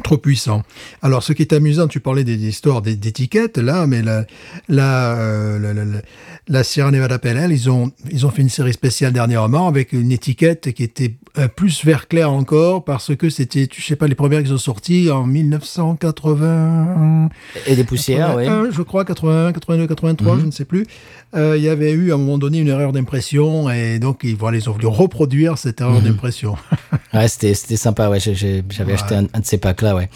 trop 0.04 0.18
puissant. 0.18 0.64
Alors, 1.02 1.24
ce 1.24 1.34
qui 1.34 1.42
est 1.42 1.54
amusant, 1.54 1.88
tu 1.88 2.00
parlais 2.00 2.24
des, 2.24 2.38
des 2.38 2.48
histoires 2.48 2.82
d'étiquettes, 2.82 3.58
là, 3.58 3.88
mais 3.88 4.02
la, 4.02 4.26
la, 4.68 5.16
euh, 5.18 5.60
la, 5.60 5.74
la- 5.74 6.02
la- 6.48 6.64
Sierra 6.64 6.92
Nevada 6.92 7.20
Ale, 7.24 7.52
ils 7.52 7.70
ont, 7.70 7.92
ils 8.12 8.26
ont 8.26 8.30
fait 8.32 8.42
une 8.42 8.50
série 8.50 8.74
spéciale 8.74 9.14
dernièrement 9.14 9.68
avec 9.68 9.94
une 9.94 10.12
étiquette 10.12 10.72
qui 10.74 10.84
était 10.84 11.16
euh, 11.38 11.48
plus 11.48 11.84
vert 11.86 12.08
clair 12.08 12.32
encore 12.32 12.84
parce 12.84 13.16
que 13.16 13.30
c'était, 13.30 13.68
tu 13.68 13.82
sais 13.82 13.96
pas, 13.96 14.08
les 14.08 14.16
premières 14.16 14.42
qu'ils 14.44 14.54
ont 14.54 14.58
sorties 14.58 15.10
en 15.12 15.26
1980. 15.26 17.30
Et 17.68 17.76
des 17.76 17.84
poussières, 17.84 18.36
oui. 18.36 18.46
81, 18.46 18.72
je 18.72 18.82
crois, 18.82 19.06
81, 19.06 19.52
82, 19.54 19.88
83, 19.88 20.36
Mhm. 20.36 20.42
je 20.42 20.46
ne 20.46 20.52
sais 20.52 20.66
plus. 20.66 20.86
Euh, 21.36 21.56
il 21.58 21.64
y 21.64 21.70
avait 21.70 21.92
eu 21.92 22.12
à 22.12 22.16
un 22.16 22.18
moment 22.18 22.40
donné 22.40 22.58
une 22.58 22.70
erreur 22.70 22.92
d'impression 22.92 23.70
et 23.70 24.00
donc 24.00 24.22
ils, 24.24 24.36
voilà, 24.36 24.58
ils 24.58 24.68
ont 24.68 24.74
voulu 24.74 24.88
reproduire 24.88 25.58
cette 25.60 25.80
Mhm. 25.82 25.88
erreur 25.88 26.02
d'impression. 26.02 26.56
Ouais, 27.14 27.28
c'était, 27.28 27.56
sympa, 27.56 28.08
ouais. 28.08 28.20
J'avais 28.20 28.94
acheté 28.94 29.16
un, 29.16 29.26
un 29.34 29.40
de 29.40 29.46
ces 29.46 29.58
packs-là, 29.58 29.96
ouais. 29.96 30.10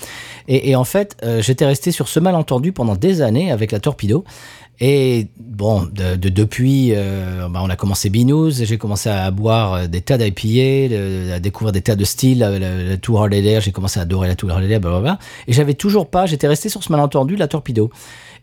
Et, 0.47 0.69
et 0.69 0.75
en 0.75 0.83
fait, 0.83 1.17
euh, 1.23 1.41
j'étais 1.41 1.65
resté 1.65 1.91
sur 1.91 2.07
ce 2.07 2.19
malentendu 2.19 2.71
pendant 2.71 2.95
des 2.95 3.21
années 3.23 3.51
avec 3.51 3.71
la 3.71 3.79
Torpedo. 3.79 4.23
Et 4.79 5.27
bon, 5.39 5.83
de, 5.91 6.15
de- 6.15 6.29
depuis, 6.29 6.91
euh, 6.93 7.47
bah, 7.49 7.61
on 7.63 7.69
a 7.71 7.75
commencé 7.75 8.11
Binous, 8.11 8.51
j'ai 8.63 8.77
commencé 8.77 9.09
à 9.09 9.31
boire 9.31 9.87
des 9.87 10.01
tas 10.01 10.19
d'IPA, 10.19 11.33
à 11.35 11.39
découvrir 11.39 11.71
des 11.71 11.81
tas 11.81 11.95
de 11.95 12.03
styles, 12.05 12.39
la, 12.39 12.59
la, 12.59 12.83
la 12.83 12.97
Too 12.97 13.17
Hard 13.17 13.33
j'ai 13.33 13.71
commencé 13.71 13.99
à 13.99 14.03
adorer 14.03 14.27
la 14.27 14.35
Too 14.35 14.49
Hard 14.49 14.63
blablabla. 14.63 15.17
Et 15.47 15.53
j'avais 15.53 15.73
toujours 15.73 16.09
pas, 16.11 16.27
j'étais 16.27 16.47
resté 16.47 16.69
sur 16.69 16.83
ce 16.83 16.91
malentendu 16.91 17.35
la 17.35 17.47
Torpedo. 17.47 17.89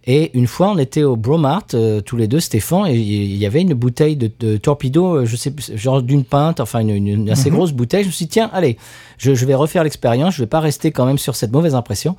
Et 0.06 0.36
une 0.36 0.46
fois, 0.46 0.70
on 0.70 0.78
était 0.78 1.02
au 1.02 1.16
Bromart, 1.16 1.66
euh, 1.74 2.00
tous 2.00 2.16
les 2.16 2.26
deux, 2.26 2.40
Stéphane, 2.40 2.86
et 2.86 2.94
il 2.94 3.36
y 3.36 3.44
avait 3.44 3.60
une 3.60 3.74
bouteille 3.74 4.16
de, 4.16 4.30
de 4.40 4.56
Torpedo, 4.56 5.16
euh, 5.16 5.26
je 5.26 5.36
sais 5.36 5.52
genre 5.74 6.02
d'une 6.02 6.24
pinte, 6.24 6.58
enfin 6.60 6.80
une, 6.80 7.28
assez 7.28 7.50
grosse 7.50 7.72
bouteille. 7.72 8.04
Je 8.04 8.08
me 8.08 8.12
suis 8.12 8.24
dit, 8.24 8.30
tiens, 8.30 8.50
allez, 8.54 8.78
je, 9.18 9.34
je 9.34 9.44
vais 9.44 9.54
refaire 9.54 9.84
l'expérience, 9.84 10.34
je 10.34 10.42
vais 10.42 10.48
pas 10.48 10.60
rester 10.60 10.90
quand 10.90 11.04
même 11.04 11.18
sur 11.18 11.36
cette 11.36 11.52
mauvaise 11.52 11.74
impression. 11.74 12.16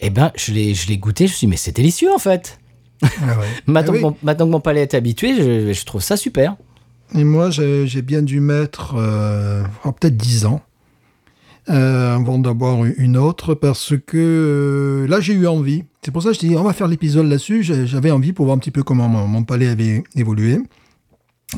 Et 0.00 0.10
ben, 0.10 0.32
je 0.36 0.52
l'ai, 0.52 0.98
goûté, 0.98 1.26
je 1.26 1.32
me 1.32 1.36
suis 1.36 1.46
dit, 1.46 1.50
mais 1.50 1.56
c'est 1.56 1.74
délicieux 1.74 2.12
en 2.12 2.18
fait. 2.18 2.58
Ah 3.02 3.08
ouais. 3.38 3.46
Maintenant, 3.66 3.92
oui. 3.92 3.98
que 4.00 4.04
mon, 4.04 4.16
maintenant 4.22 4.46
que 4.46 4.50
mon 4.50 4.60
palais 4.60 4.82
est 4.82 4.94
habitué, 4.94 5.34
je, 5.34 5.72
je 5.72 5.84
trouve 5.86 6.02
ça 6.02 6.16
super. 6.16 6.56
Et 7.14 7.24
moi, 7.24 7.50
j'ai 7.50 7.86
j'ai 7.86 8.02
bien 8.02 8.22
dû 8.22 8.40
mettre 8.40 8.94
euh, 8.96 9.62
oh, 9.84 9.92
peut-être 9.92 10.16
10 10.16 10.46
ans 10.46 10.60
euh, 11.70 12.14
avant 12.16 12.38
d'avoir 12.38 12.84
une 12.84 13.16
autre 13.16 13.54
parce 13.54 13.94
que 14.06 14.16
euh, 14.16 15.08
là, 15.08 15.20
j'ai 15.20 15.32
eu 15.34 15.46
envie. 15.46 15.84
C'est 16.04 16.10
pour 16.10 16.22
ça 16.22 16.30
que 16.30 16.34
je 16.34 16.40
dit, 16.40 16.56
on 16.56 16.62
va 16.62 16.72
faire 16.72 16.88
l'épisode 16.88 17.26
là-dessus. 17.26 17.62
J'avais 17.62 18.10
envie 18.10 18.32
pour 18.32 18.44
voir 18.46 18.56
un 18.56 18.60
petit 18.60 18.70
peu 18.70 18.82
comment 18.82 19.08
mon, 19.08 19.26
mon 19.26 19.42
palais 19.44 19.68
avait 19.68 20.04
évolué. 20.16 20.58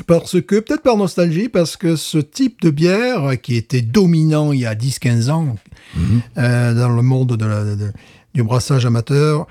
Parce 0.06 0.40
que, 0.42 0.60
peut-être 0.60 0.82
par 0.82 0.96
nostalgie, 0.96 1.48
parce 1.48 1.76
que 1.76 1.96
ce 1.96 2.18
type 2.18 2.60
de 2.60 2.70
bière 2.70 3.40
qui 3.40 3.56
était 3.56 3.80
dominant 3.82 4.52
il 4.52 4.60
y 4.60 4.66
a 4.66 4.74
10-15 4.74 5.30
ans 5.30 5.56
euh, 6.36 6.74
dans 6.74 6.90
le 6.90 7.02
monde 7.02 7.36
de 7.36 7.44
la- 7.46 7.64
de- 7.76 7.92
du 8.34 8.42
brassage 8.42 8.84
amateur, 8.84 9.46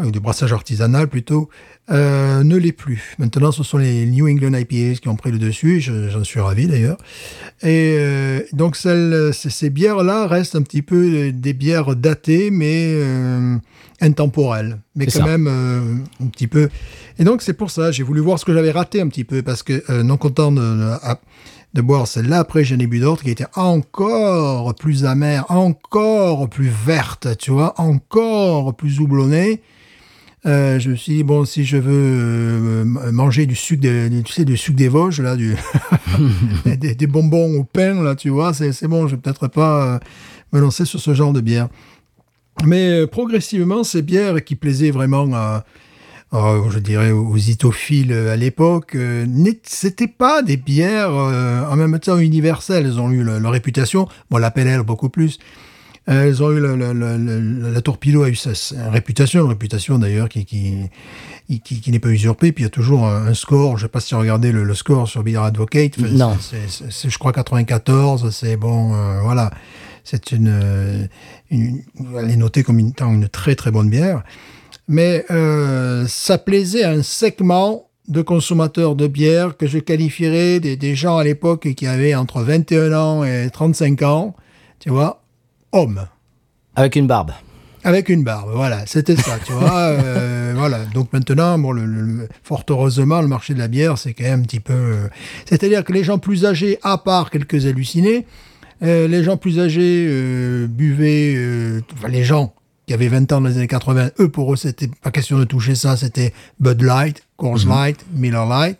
euh, 0.00 0.10
du 0.10 0.20
brassage 0.20 0.52
artisanal 0.52 1.08
plutôt, 1.08 1.48
euh, 1.90 2.42
ne 2.42 2.56
l'est 2.56 2.72
plus. 2.72 3.14
Maintenant, 3.18 3.52
ce 3.52 3.62
sont 3.62 3.78
les 3.78 4.06
New 4.06 4.28
England 4.28 4.54
IPAs 4.58 4.98
qui 5.00 5.08
ont 5.08 5.16
pris 5.16 5.30
le 5.30 5.38
dessus, 5.38 5.80
je- 5.80 6.08
j'en 6.08 6.24
suis 6.24 6.40
ravi 6.40 6.66
d'ailleurs. 6.66 6.96
Et 7.62 7.96
euh, 7.98 8.40
donc, 8.52 8.76
celles- 8.76 9.30
ces, 9.32 9.70
bières-là 9.70 10.26
restent 10.26 10.56
un 10.56 10.62
petit 10.62 10.82
peu 10.82 11.30
des 11.32 11.52
bières 11.52 11.94
datées, 11.96 12.50
mais 12.50 12.86
euh, 12.96 13.56
intemporelles. 14.00 14.78
Mais 14.96 15.06
quand 15.06 15.20
ça. 15.20 15.24
même 15.24 15.46
un 16.20 16.26
petit 16.26 16.46
peu. 16.48 16.68
Et 17.18 17.24
donc, 17.24 17.42
c'est 17.42 17.54
pour 17.54 17.70
ça, 17.70 17.92
j'ai 17.92 18.02
voulu 18.02 18.20
voir 18.20 18.38
ce 18.38 18.44
que 18.44 18.52
j'avais 18.52 18.70
raté 18.72 19.00
un 19.00 19.08
petit 19.08 19.24
peu, 19.24 19.42
parce 19.42 19.62
que 19.62 20.02
non 20.02 20.16
content 20.16 20.50
de, 20.52 20.60
de- 20.60 20.96
de 21.74 21.80
boire 21.82 22.06
celle-là, 22.06 22.38
après 22.38 22.62
j'en 22.62 22.78
ai 22.78 22.86
bu 22.86 23.00
d'autres 23.00 23.24
qui 23.24 23.30
étaient 23.30 23.48
encore 23.56 24.76
plus 24.76 25.04
amères, 25.04 25.44
encore 25.50 26.48
plus 26.48 26.68
vertes, 26.86 27.36
tu 27.36 27.50
vois, 27.50 27.74
encore 27.80 28.76
plus 28.76 29.00
houblonnées. 29.00 29.60
Euh, 30.46 30.78
je 30.78 30.90
me 30.90 30.94
suis 30.96 31.14
dit, 31.14 31.22
bon, 31.22 31.44
si 31.46 31.64
je 31.64 31.78
veux 31.78 31.90
euh, 31.92 32.84
manger 32.84 33.46
du 33.46 33.54
sucre, 33.54 33.80
des, 33.82 34.10
tu 34.24 34.32
sais, 34.32 34.44
du 34.44 34.56
sucre 34.58 34.76
des 34.76 34.88
Vosges, 34.88 35.20
là, 35.22 35.36
du 35.36 35.56
des, 36.66 36.94
des 36.94 37.06
bonbons 37.06 37.54
au 37.58 37.64
pain, 37.64 38.02
là, 38.02 38.14
tu 38.14 38.28
vois, 38.28 38.52
c'est 38.52 38.86
bon, 38.86 39.06
je 39.08 39.14
vais 39.16 39.20
peut-être 39.22 39.48
pas 39.48 39.94
euh, 39.94 39.98
me 40.52 40.60
lancer 40.60 40.84
sur 40.84 41.00
ce 41.00 41.14
genre 41.14 41.32
de 41.32 41.40
bière. 41.40 41.68
Mais 42.64 43.06
progressivement, 43.06 43.84
ces 43.84 44.02
bières 44.02 44.44
qui 44.44 44.54
plaisaient 44.54 44.90
vraiment 44.90 45.28
à, 45.34 45.64
à, 46.30 46.56
je 46.70 46.78
dirais, 46.78 47.10
aux 47.10 47.36
itophiles 47.36 48.12
à 48.12 48.36
l'époque, 48.36 48.94
euh, 48.96 49.24
c'était 49.64 50.08
pas 50.08 50.42
des 50.42 50.56
bières 50.58 51.12
euh, 51.14 51.64
en 51.70 51.76
même 51.76 51.98
temps 51.98 52.18
universelles. 52.18 52.84
Elles 52.86 53.00
ont 53.00 53.10
eu 53.10 53.22
le- 53.24 53.38
leur 53.38 53.52
réputation, 53.52 54.08
bon, 54.30 54.36
la 54.38 54.50
beaucoup 54.84 55.08
plus. 55.08 55.38
Elles 56.06 56.42
ont 56.42 56.50
eu 56.52 56.60
le- 56.60 56.76
le- 56.76 56.92
le- 56.92 57.16
le- 57.16 57.70
la 57.72 57.80
Torpedo 57.80 58.24
a 58.24 58.28
eu 58.28 58.34
sa, 58.34 58.54
sa 58.54 58.90
réputation, 58.90 59.42
une 59.42 59.48
réputation 59.48 59.98
d'ailleurs 59.98 60.28
qui, 60.28 60.44
qui, 60.44 60.90
qui, 61.48 61.80
qui 61.80 61.90
n'est 61.90 61.98
pas 61.98 62.10
usurpée. 62.10 62.52
Puis 62.52 62.62
il 62.62 62.66
y 62.66 62.68
a 62.68 62.70
toujours 62.70 63.06
un, 63.06 63.32
score. 63.32 63.78
Je 63.78 63.84
sais 63.84 63.88
pas 63.88 64.00
si 64.00 64.08
tu 64.08 64.14
regardé 64.14 64.52
le, 64.52 64.64
le 64.64 64.74
score 64.74 65.08
sur 65.08 65.22
Beer 65.22 65.38
Advocate. 65.42 65.92
Enfin, 65.98 66.08
Non. 66.10 66.36
c'est- 66.38 67.08
je 67.08 67.18
crois 67.18 67.32
94. 67.32 68.30
C'est 68.30 68.56
bon, 68.56 68.94
euh, 68.94 69.20
voilà. 69.22 69.50
C'est 70.04 70.32
une, 70.32 70.48
euh, 70.52 71.06
une, 71.50 71.80
elle 72.18 72.30
est 72.30 72.36
notée 72.36 72.62
comme 72.62 72.78
une, 72.78 72.88
étant 72.88 73.10
une 73.14 73.28
très 73.28 73.54
très 73.54 73.70
bonne 73.70 73.88
bière. 73.88 74.22
Mais 74.88 75.24
euh, 75.30 76.04
ça 76.06 76.36
plaisait 76.36 76.84
à 76.84 76.90
un 76.90 77.02
segment 77.02 77.88
de 78.08 78.20
consommateurs 78.20 78.96
de 78.96 79.06
bière 79.06 79.56
que 79.56 79.66
je 79.66 79.78
qualifierais 79.78 80.60
des, 80.60 80.76
des 80.76 80.94
gens 80.94 81.16
à 81.16 81.24
l'époque 81.24 81.72
qui 81.74 81.86
avaient 81.86 82.14
entre 82.14 82.42
21 82.42 82.92
ans 82.92 83.24
et 83.24 83.48
35 83.50 84.02
ans, 84.02 84.36
tu 84.78 84.90
vois, 84.90 85.22
hommes. 85.74 86.06
Avec 86.76 86.96
une 86.96 87.06
barbe. 87.06 87.32
Avec 87.86 88.08
une 88.08 88.24
barbe, 88.24 88.50
voilà, 88.54 88.86
c'était 88.86 89.14
ça, 89.14 89.38
tu 89.44 89.52
vois. 89.52 89.70
euh, 89.80 90.54
voilà. 90.56 90.86
Donc 90.94 91.12
maintenant, 91.12 91.58
bon, 91.58 91.72
le, 91.72 91.84
le- 91.84 92.00
le- 92.02 92.28
fort 92.42 92.64
heureusement, 92.70 93.20
le 93.20 93.28
marché 93.28 93.52
de 93.52 93.58
la 93.58 93.68
bière, 93.68 93.98
c'est 93.98 94.14
quand 94.14 94.24
même 94.24 94.40
un 94.40 94.42
petit 94.44 94.60
peu. 94.60 94.72
euh, 94.72 95.08
C'est-à-dire 95.44 95.84
que 95.84 95.92
les 95.92 96.02
gens 96.02 96.18
plus 96.18 96.46
âgés, 96.46 96.78
à 96.82 96.96
part 96.96 97.30
quelques 97.30 97.66
hallucinés, 97.66 98.26
euh, 98.82 99.06
les 99.06 99.22
gens 99.22 99.36
plus 99.36 99.60
âgés 99.60 100.66
buvaient. 100.66 101.82
enfin, 101.94 102.08
les 102.08 102.24
gens 102.24 102.54
qui 102.86 102.94
avaient 102.94 103.08
20 103.08 103.30
ans 103.32 103.40
dans 103.42 103.48
les 103.48 103.56
années 103.58 103.66
80, 103.66 104.10
eux, 104.20 104.28
pour 104.30 104.52
eux, 104.52 104.56
c'était 104.56 104.88
pas 105.02 105.10
question 105.10 105.38
de 105.38 105.44
toucher 105.44 105.74
ça, 105.74 105.96
c'était 105.96 106.32
Bud 106.60 106.80
Light, 106.82 107.22
Coors 107.36 107.66
Light, 107.66 108.04
Miller 108.14 108.46
Light. 108.46 108.78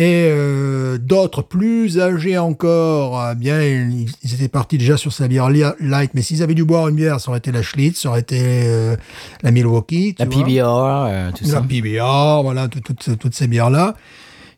Et 0.00 0.28
euh, 0.30 0.96
d'autres 0.96 1.42
plus 1.42 1.98
âgés 1.98 2.38
encore, 2.38 3.20
eh 3.32 3.34
bien, 3.34 3.60
ils, 3.62 4.06
ils 4.22 4.34
étaient 4.34 4.46
partis 4.48 4.78
déjà 4.78 4.96
sur 4.96 5.12
sa 5.12 5.26
bière 5.26 5.50
li- 5.50 5.64
light. 5.80 6.12
Mais 6.14 6.22
s'ils 6.22 6.40
avaient 6.44 6.54
dû 6.54 6.64
boire 6.64 6.86
une 6.86 6.94
bière, 6.94 7.18
ça 7.20 7.30
aurait 7.30 7.38
été 7.38 7.50
la 7.50 7.62
Schlitz, 7.62 8.00
ça 8.02 8.10
aurait 8.10 8.20
été 8.20 8.38
euh, 8.40 8.94
la 9.42 9.50
Milwaukee. 9.50 10.14
tu 10.16 10.22
La 10.24 10.28
vois. 10.30 10.44
PBR, 10.44 11.06
euh, 11.10 11.30
tout 11.32 11.44
La 11.46 11.50
ça. 11.50 11.60
PBR, 11.62 12.42
voilà, 12.44 12.68
tout- 12.68 12.80
toutes- 12.80 13.18
toutes 13.18 13.34
ces 13.34 13.48
bières-là. 13.48 13.94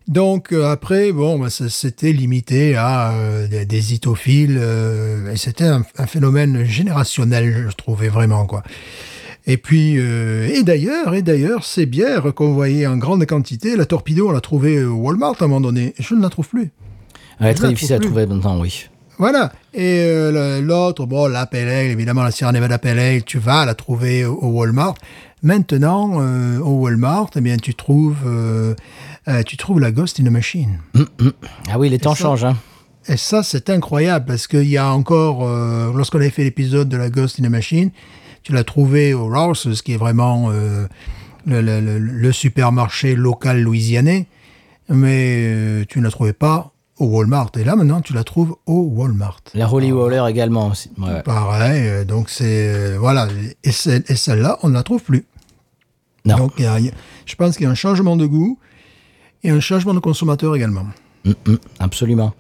Donc 0.09 0.53
euh, 0.53 0.71
après, 0.71 1.11
bon, 1.13 1.39
bah, 1.39 1.49
ça- 1.51 1.69
c'était 1.71 2.13
limité 2.13 2.77
à 2.77 3.13
euh, 3.13 3.47
des, 3.49 3.65
des 3.65 3.95
itophiles, 3.95 4.59
euh, 4.61 5.33
et 5.33 5.37
c'était 5.37 5.65
un, 5.65 5.85
un 5.97 6.07
phénomène 6.07 6.65
générationnel, 6.65 7.67
je 7.71 7.77
trouvais 7.77 8.09
vraiment 8.09 8.45
quoi. 8.45 8.63
Et 9.53 9.57
puis, 9.57 9.97
euh, 9.99 10.47
et 10.47 10.63
d'ailleurs, 10.63 11.13
et 11.13 11.23
d'ailleurs, 11.23 11.65
ces 11.65 11.85
bières 11.85 12.33
qu'on 12.35 12.53
voyait 12.53 12.87
en 12.87 12.97
grande 12.97 13.27
quantité, 13.27 13.75
la 13.75 13.85
Torpedo, 13.85 14.29
on 14.29 14.31
l'a 14.31 14.41
trouvée 14.41 14.85
au 14.85 14.95
Walmart 14.95 15.35
à 15.41 15.45
un 15.45 15.49
moment 15.49 15.61
donné. 15.61 15.93
Je 15.99 16.15
ne 16.15 16.23
la 16.23 16.29
trouve 16.29 16.47
plus. 16.49 16.71
Ouais, 17.41 17.51
Je 17.51 17.57
très 17.57 17.69
difficile 17.71 17.95
à 17.95 17.99
trouve 17.99 18.13
trouver 18.13 18.27
maintenant, 18.27 18.61
oui. 18.61 18.87
Voilà. 19.19 19.51
Et 19.75 20.05
euh, 20.07 20.61
l'autre, 20.61 21.05
bon, 21.05 21.27
la 21.27 21.47
Pale 21.47 21.69
Ale, 21.69 21.87
évidemment, 21.87 22.23
la 22.23 22.31
Sierra 22.31 22.53
Nevada 22.53 22.79
Pale 22.79 23.01
Ale, 23.01 23.25
tu 23.25 23.41
vas 23.41 23.65
la 23.67 23.75
trouver 23.75 24.25
au, 24.25 24.35
au 24.37 24.47
Walmart. 24.51 24.95
Maintenant, 25.43 26.21
euh, 26.21 26.61
au 26.61 26.83
Walmart, 26.83 27.31
eh 27.35 27.41
bien, 27.41 27.57
tu 27.57 27.75
trouves, 27.75 28.19
euh, 28.27 28.75
tu 29.47 29.57
trouves 29.57 29.81
la 29.81 29.91
Ghost 29.91 30.21
in 30.21 30.25
the 30.25 30.31
Machine. 30.31 30.79
Ah 31.69 31.77
oui, 31.77 31.89
les 31.89 31.99
temps 31.99 32.15
ça- 32.15 32.23
changent. 32.23 32.45
Hein. 32.45 32.57
Et 33.09 33.17
ça, 33.17 33.43
c'est 33.43 33.69
incroyable 33.69 34.27
parce 34.27 34.47
qu'il 34.47 34.69
y 34.69 34.77
a 34.77 34.93
encore, 34.93 35.45
lorsqu'on 35.93 36.19
avait 36.19 36.31
fait 36.31 36.45
l'épisode 36.45 36.89
de 36.89 36.97
la 36.97 37.11
Ghost 37.11 37.41
in 37.41 37.43
the 37.43 37.51
Machine, 37.51 37.91
tu 38.43 38.53
l'as 38.53 38.65
trouvé 38.65 39.15
au 39.15 39.27
Rouse's, 39.29 39.83
qui 39.83 39.93
est 39.93 39.97
vraiment 39.97 40.51
euh, 40.51 40.87
le, 41.47 41.61
le- 41.61 41.81
le- 41.81 41.99
le 41.99 42.33
supermarché 42.33 43.15
local 43.15 43.61
louisianais, 43.63 44.27
mais 44.89 45.43
euh, 45.45 45.85
tu 45.89 45.99
ne 45.99 46.05
la 46.05 46.11
trouvais 46.11 46.33
pas 46.33 46.73
au 46.99 47.07
Walmart. 47.07 47.51
Et 47.59 47.65
là, 47.65 47.77
maintenant, 47.77 48.01
tu 48.03 48.13
la 48.13 48.25
trouves 48.25 48.57
au 48.67 48.81
Walmart. 48.93 49.41
La 49.55 49.73
Holy 49.73 49.91
Roller 49.93 50.27
également 50.29 50.69
aussi. 50.69 50.91
Ouais. 50.99 51.23
Pareil, 51.23 51.83
euh, 51.87 52.05
donc 52.05 52.29
c'est 52.31 52.97
voilà, 52.97 53.29
et, 53.65 53.73
celle- 53.73 54.05
et 54.09 54.17
celle-là, 54.17 54.59
on 54.63 54.69
ne 54.69 54.75
la 54.75 54.83
trouve 54.83 55.03
plus. 55.03 55.25
Non. 56.27 56.37
Donc 56.37 56.59
y 56.59 56.67
a- 56.67 56.79
y 56.81 56.89
a- 56.89 56.93
je 57.27 57.35
pense 57.37 57.57
qu'il 57.57 57.65
y 57.65 57.67
a 57.67 57.71
un 57.71 57.75
changement 57.75 58.17
de 58.17 58.27
goût 58.27 58.59
et 59.43 59.51
un 59.51 59.61
changement 59.61 59.95
de 59.95 60.01
consommateur 60.01 60.55
également. 60.55 60.85
Mm, 61.25 61.31
mm, 61.47 61.57
absolument. 61.79 62.35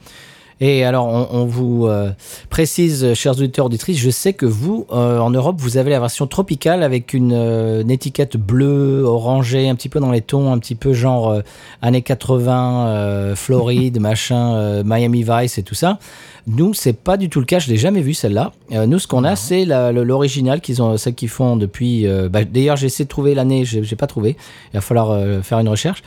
Et 0.60 0.84
alors, 0.84 1.06
on, 1.06 1.28
on 1.30 1.44
vous 1.46 1.86
euh, 1.86 2.10
précise, 2.50 3.02
euh, 3.02 3.14
chers 3.14 3.32
auditeurs 3.32 3.66
auditrices, 3.66 3.98
je 3.98 4.10
sais 4.10 4.34
que 4.34 4.44
vous, 4.44 4.86
euh, 4.92 5.18
en 5.18 5.30
Europe, 5.30 5.56
vous 5.58 5.78
avez 5.78 5.88
la 5.90 6.00
version 6.00 6.26
tropicale 6.26 6.82
avec 6.82 7.14
une, 7.14 7.32
euh, 7.32 7.80
une 7.80 7.90
étiquette 7.90 8.36
bleue, 8.36 9.02
orangée, 9.02 9.70
un 9.70 9.74
petit 9.74 9.88
peu 9.88 10.00
dans 10.00 10.10
les 10.10 10.20
tons, 10.20 10.52
un 10.52 10.58
petit 10.58 10.74
peu 10.74 10.92
genre 10.92 11.40
années 11.80 12.02
80, 12.02 12.88
euh, 12.88 13.34
Floride, 13.36 14.00
machin, 14.02 14.82
Miami 14.84 15.24
Vice 15.26 15.56
et 15.56 15.62
tout 15.62 15.74
ça. 15.74 15.98
Nous, 16.46 16.74
c'est 16.74 16.92
pas 16.92 17.16
du 17.16 17.30
tout 17.30 17.40
le 17.40 17.46
cas. 17.46 17.58
Je 17.58 17.68
l'ai 17.68 17.76
jamais 17.78 18.02
vu 18.02 18.12
celle-là. 18.12 18.52
Nous, 18.70 18.98
ce 18.98 19.06
qu'on 19.06 19.24
a, 19.24 19.36
c'est 19.36 19.64
l'original 19.64 20.60
qu'ils 20.60 20.82
ont, 20.82 20.96
celle 20.96 21.14
qu'ils 21.14 21.28
font 21.28 21.56
depuis. 21.56 22.06
bah, 22.30 22.44
D'ailleurs, 22.44 22.76
j'ai 22.76 22.86
essayé 22.86 23.04
de 23.04 23.10
trouver 23.10 23.34
l'année, 23.34 23.64
j'ai 23.64 23.96
pas 23.96 24.06
trouvé. 24.06 24.36
Il 24.72 24.76
va 24.76 24.80
falloir 24.80 25.44
faire 25.44 25.58
une 25.58 25.68
recherche. 25.68 26.02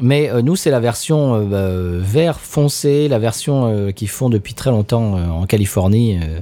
Mais 0.00 0.30
euh, 0.30 0.42
nous, 0.42 0.56
c'est 0.56 0.70
la 0.70 0.80
version 0.80 1.34
euh, 1.34 1.44
bah, 1.44 2.04
vert 2.04 2.40
foncé, 2.40 3.08
la 3.08 3.18
version 3.18 3.66
euh, 3.66 3.90
qu'ils 3.90 4.08
font 4.08 4.30
depuis 4.30 4.54
très 4.54 4.70
longtemps 4.70 5.16
euh, 5.16 5.26
en 5.28 5.46
Californie. 5.46 6.18
euh. 6.18 6.40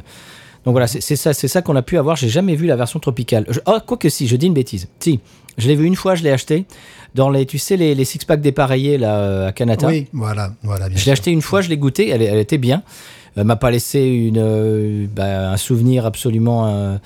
Donc 0.64 0.72
voilà, 0.72 0.86
c'est 0.86 1.16
ça, 1.16 1.32
c'est 1.32 1.48
ça 1.48 1.62
qu'on 1.62 1.76
a 1.76 1.82
pu 1.82 1.96
avoir. 1.96 2.16
J'ai 2.16 2.28
jamais 2.28 2.54
vu 2.54 2.66
la 2.66 2.76
version 2.76 3.00
tropicale. 3.00 3.46
Je, 3.48 3.60
oh, 3.66 3.78
quoi 3.86 3.96
que 3.96 4.08
si, 4.10 4.26
je 4.26 4.36
dis 4.36 4.46
une 4.46 4.54
bêtise. 4.54 4.88
Si, 5.00 5.18
je 5.56 5.66
l'ai 5.66 5.74
vu 5.74 5.86
une 5.86 5.96
fois, 5.96 6.14
je 6.14 6.22
l'ai 6.22 6.30
acheté 6.30 6.66
dans 7.14 7.30
les, 7.30 7.46
tu 7.46 7.58
sais, 7.58 7.76
les, 7.76 7.94
les 7.94 8.04
six 8.04 8.18
packs 8.24 8.42
dépareillés 8.42 8.98
là 8.98 9.18
euh, 9.18 9.48
à 9.48 9.52
Canada. 9.52 9.86
Oui, 9.88 10.08
voilà, 10.12 10.52
voilà. 10.62 10.88
Bien 10.88 10.98
Je 10.98 11.06
l'ai 11.06 11.12
acheté 11.12 11.30
une 11.30 11.40
fois, 11.42 11.62
je 11.62 11.70
l'ai 11.70 11.78
goûté, 11.78 12.10
elle, 12.10 12.20
elle 12.20 12.38
était 12.38 12.58
bien. 12.58 12.82
Elle 13.34 13.44
m'a 13.44 13.56
pas 13.56 13.70
laissé 13.70 14.00
une, 14.00 14.36
euh, 14.38 15.06
bah, 15.14 15.50
un 15.52 15.56
souvenir 15.56 16.04
absolument 16.04 16.66
euh, 16.66 16.70
euh, 16.70 16.98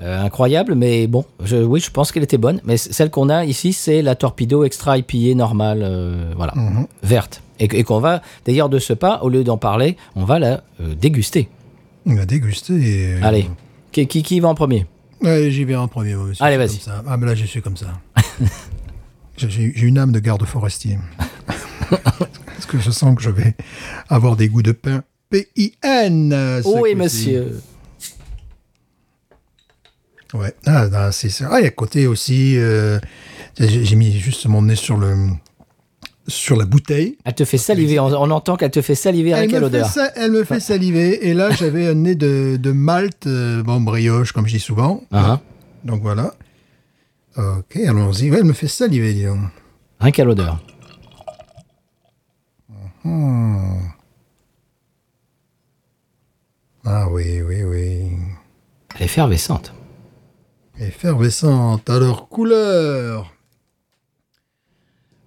incroyable, 0.00 0.74
mais 0.74 1.06
bon, 1.06 1.24
je, 1.44 1.56
oui, 1.56 1.80
je 1.80 1.90
pense 1.90 2.10
qu'elle 2.12 2.22
était 2.24 2.38
bonne. 2.38 2.60
Mais 2.64 2.76
celle 2.76 3.10
qu'on 3.10 3.28
a 3.28 3.44
ici, 3.44 3.72
c'est 3.72 4.02
la 4.02 4.14
Torpedo 4.14 4.64
Extra 4.64 4.98
IPA 4.98 5.34
normale, 5.36 5.80
euh, 5.82 6.32
voilà, 6.36 6.52
Mhm. 6.56 6.86
verte. 7.02 7.42
Et, 7.60 7.84
qu'on 7.84 8.00
va, 8.00 8.20
d'ailleurs, 8.44 8.68
de 8.68 8.78
ce 8.80 8.92
pas, 8.92 9.20
au 9.22 9.28
lieu 9.28 9.44
d'en 9.44 9.56
parler, 9.56 9.96
on 10.16 10.24
va 10.24 10.38
la 10.40 10.64
euh, 10.80 10.94
déguster. 11.00 11.48
On 12.04 12.14
va 12.14 12.26
déguster. 12.26 12.74
et- 12.74 13.22
Allez, 13.22 13.46
qui, 13.92 14.06
qui, 14.08 14.22
qui 14.24 14.40
va 14.40 14.48
en 14.48 14.54
premier? 14.56 14.86
Ouais, 15.22 15.50
j'y 15.50 15.64
vais 15.64 15.76
en 15.76 15.86
premier. 15.88 16.14
moi 16.16 16.26
Allez, 16.40 16.56
vas-y. 16.56 16.80
Ah, 17.06 17.16
mais 17.16 17.26
là, 17.26 17.34
je 17.36 17.46
suis 17.46 17.62
comme 17.62 17.76
ça. 17.76 17.86
J'ai 19.36 19.72
une 19.82 19.98
âme 19.98 20.12
de 20.12 20.18
garde 20.20 20.44
forestier. 20.44 20.98
Parce 21.90 22.66
que 22.66 22.78
je 22.78 22.90
sens 22.90 23.14
que 23.16 23.22
je 23.22 23.30
vais 23.30 23.54
avoir 24.08 24.36
des 24.36 24.48
goûts 24.48 24.62
de 24.62 24.72
pain. 24.72 25.02
P-I-N. 25.30 26.32
euh, 26.32 26.62
Oui, 26.64 26.94
monsieur. 26.94 27.60
Ouais. 30.34 30.54
Ah, 30.66 30.88
non, 30.88 31.10
c'est 31.12 31.28
ça. 31.30 31.48
Ah, 31.50 31.60
et 31.60 31.66
à 31.66 31.70
côté 31.70 32.06
aussi, 32.06 32.56
euh, 32.58 32.98
j'ai 33.58 33.94
mis 33.96 34.18
juste 34.18 34.46
mon 34.46 34.62
nez 34.62 34.74
sur 34.76 34.96
le 34.96 35.14
sur 36.26 36.56
la 36.56 36.64
bouteille. 36.64 37.18
Elle 37.24 37.34
te 37.34 37.44
fait 37.44 37.58
saliver, 37.58 37.98
on, 38.00 38.06
on 38.06 38.30
entend 38.30 38.56
qu'elle 38.56 38.70
te 38.70 38.80
fait 38.82 38.94
saliver 38.94 39.32
avec 39.34 39.44
Elle 39.44 39.50
quelle 39.52 39.62
me, 39.62 39.68
fait 39.70 39.76
odeur 39.76 39.88
sa- 39.88 40.10
elle 40.16 40.32
me 40.32 40.42
fait 40.44 40.58
saliver. 40.60 41.28
Et 41.28 41.34
là, 41.34 41.50
j'avais 41.58 41.86
un 41.86 41.94
nez 41.94 42.14
de, 42.14 42.56
de 42.60 42.72
malt, 42.72 43.26
euh, 43.26 43.62
bon, 43.62 43.80
brioche, 43.80 44.32
comme 44.32 44.46
je 44.46 44.54
dis 44.54 44.60
souvent. 44.60 45.02
Ah, 45.12 45.24
ah. 45.34 45.40
Donc 45.84 46.00
voilà. 46.02 46.34
Ok, 47.36 47.76
allons-y. 47.76 48.30
Ouais, 48.30 48.38
elle 48.38 48.44
me 48.44 48.52
fait 48.54 48.68
saliver, 48.68 49.12
dis 49.12 49.24
donc. 49.24 49.38
Rien 50.00 50.10
qu'à 50.12 50.24
l'odeur. 50.24 50.60
Ah 56.84 57.08
oui, 57.10 57.40
oui, 57.42 57.62
oui. 57.62 58.02
Elle 58.94 59.02
est 59.02 59.04
effervescente. 59.04 59.72
Effervescente. 60.78 61.88
Alors, 61.88 62.28
couleur. 62.28 63.32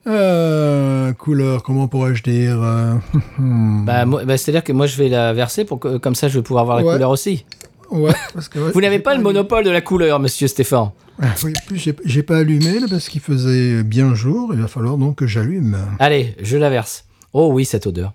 Euh, 0.05 1.11
couleur, 1.13 1.63
comment 1.63 1.87
pourrais-je 1.87 2.23
dire 2.23 2.61
euh, 2.61 2.95
Bah, 3.39 4.05
bah, 4.05 4.37
C'est-à-dire 4.37 4.63
que 4.63 4.71
moi, 4.71 4.87
je 4.87 4.97
vais 4.97 5.09
la 5.09 5.33
verser 5.33 5.65
pour 5.65 5.79
que, 5.79 5.97
comme 5.97 6.15
ça, 6.15 6.27
je 6.29 6.39
vais 6.39 6.43
pouvoir 6.43 6.65
voir 6.65 6.77
la 6.77 6.83
Ouais. 6.85 6.93
couleur 6.93 7.09
aussi. 7.09 7.45
Ouais, 7.91 8.13
parce 8.33 8.47
que... 8.49 8.59
ouais, 8.67 8.71
Vous 8.71 8.81
n'avez 8.81 8.99
pas 8.99 9.15
le 9.15 9.21
monopole 9.21 9.63
de 9.63 9.69
la 9.69 9.81
couleur, 9.81 10.19
monsieur 10.19 10.47
Stéphane. 10.47 10.91
Ah 11.21 11.33
Oui, 11.43 11.53
plus, 11.65 11.77
j'ai- 12.05 12.23
pas 12.23 12.37
allumé 12.37 12.79
là, 12.79 12.87
parce 12.89 13.09
qu'il 13.09 13.21
faisait 13.21 13.83
bien 13.83 14.13
jour. 14.13 14.53
Il 14.53 14.61
va 14.61 14.67
falloir 14.67 14.97
donc 14.97 15.17
que 15.17 15.27
j'allume. 15.27 15.77
Allez, 15.99 16.35
je 16.41 16.57
la 16.57 16.69
verse. 16.69 17.05
Oh 17.33 17.49
oui, 17.51 17.65
cette 17.65 17.87
odeur. 17.87 18.13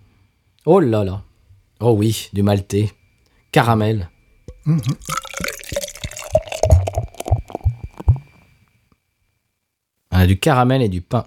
Oh 0.66 0.80
là 0.80 1.02
là. 1.04 1.22
Oh 1.80 1.92
oui, 1.98 2.30
du 2.32 2.42
maltais. 2.42 2.90
Caramel. 3.50 4.08
Ah, 10.22 10.26
du 10.26 10.38
caramel 10.38 10.82
et 10.82 10.88
du 10.88 11.00
pain. 11.00 11.24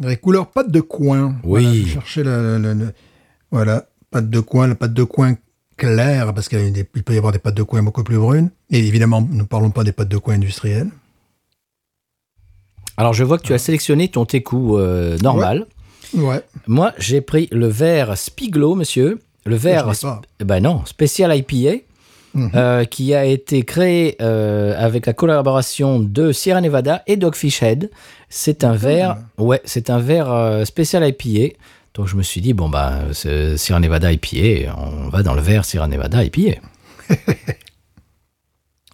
Les 0.00 0.16
couleurs 0.16 0.50
pâte 0.50 0.70
de 0.70 0.80
coin. 0.80 1.36
Oui. 1.44 1.62
Voilà, 1.64 1.86
je 1.86 1.92
cherchais 1.92 2.24
la, 2.24 2.58
la- 2.58 2.74
voilà, 3.50 3.86
pâte 4.10 4.28
de 4.30 4.40
coin, 4.40 4.66
la 4.66 4.74
pâte 4.74 4.94
de 4.94 5.04
coin 5.04 5.36
claire, 5.76 6.32
parce 6.34 6.48
qu'il 6.48 6.84
peut 6.86 7.14
y 7.14 7.18
avoir 7.18 7.32
des 7.32 7.38
pâtes 7.38 7.54
de 7.56 7.62
coin 7.62 7.82
beaucoup 7.82 8.02
plus 8.02 8.16
brunes. 8.16 8.50
Et 8.70 8.78
évidemment, 8.78 9.20
nous 9.20 9.36
ne 9.36 9.42
parlons 9.42 9.70
pas 9.70 9.84
des 9.84 9.92
pâtes 9.92 10.08
de 10.08 10.16
coin 10.18 10.34
industrielles. 10.34 10.90
Alors, 12.96 13.12
je 13.12 13.24
vois 13.24 13.38
que 13.38 13.42
tu 13.46 13.52
as 13.54 13.58
sélectionné 13.58 14.08
ton 14.08 14.24
técou 14.24 14.78
euh, 14.78 15.18
normal. 15.18 15.66
Ouais. 16.14 16.42
Moi, 16.66 16.92
j'ai 16.98 17.20
pris 17.20 17.48
le 17.52 17.66
verre 17.66 18.16
Spiglo, 18.16 18.74
monsieur. 18.74 19.20
Le 19.46 19.56
verre. 19.56 19.92
Ben 20.40 20.60
non, 20.62 20.84
spécial 20.86 21.36
IPA. 21.36 21.82
Mhm. 22.34 22.50
euh, 22.56 22.84
qui 22.84 23.14
a 23.14 23.24
été 23.24 23.62
créé 23.62 24.16
euh, 24.20 24.74
avec 24.76 25.06
la 25.06 25.12
collaboration 25.12 26.00
de 26.00 26.32
Sierra 26.32 26.60
Nevada 26.60 27.02
et 27.06 27.16
Dogfish 27.16 27.62
Head. 27.62 27.90
C'est 28.28 28.64
un 28.64 28.74
verre, 28.74 29.18
ouais, 29.38 29.60
c'est 29.64 29.88
un 29.88 30.00
verre 30.00 30.32
euh, 30.32 30.64
spécial 30.64 31.06
IPA. 31.08 31.54
Donc 31.94 32.08
je 32.08 32.16
me 32.16 32.22
suis 32.24 32.40
dit 32.40 32.52
bon 32.52 32.68
bah 32.68 33.02
Sierra 33.12 33.78
Nevada 33.78 34.10
IPA, 34.12 34.74
on 34.76 35.08
va 35.10 35.22
dans 35.22 35.34
le 35.34 35.40
verre 35.42 35.64
Sierra 35.64 35.86
Nevada 35.86 36.24
IPA. 36.24 36.58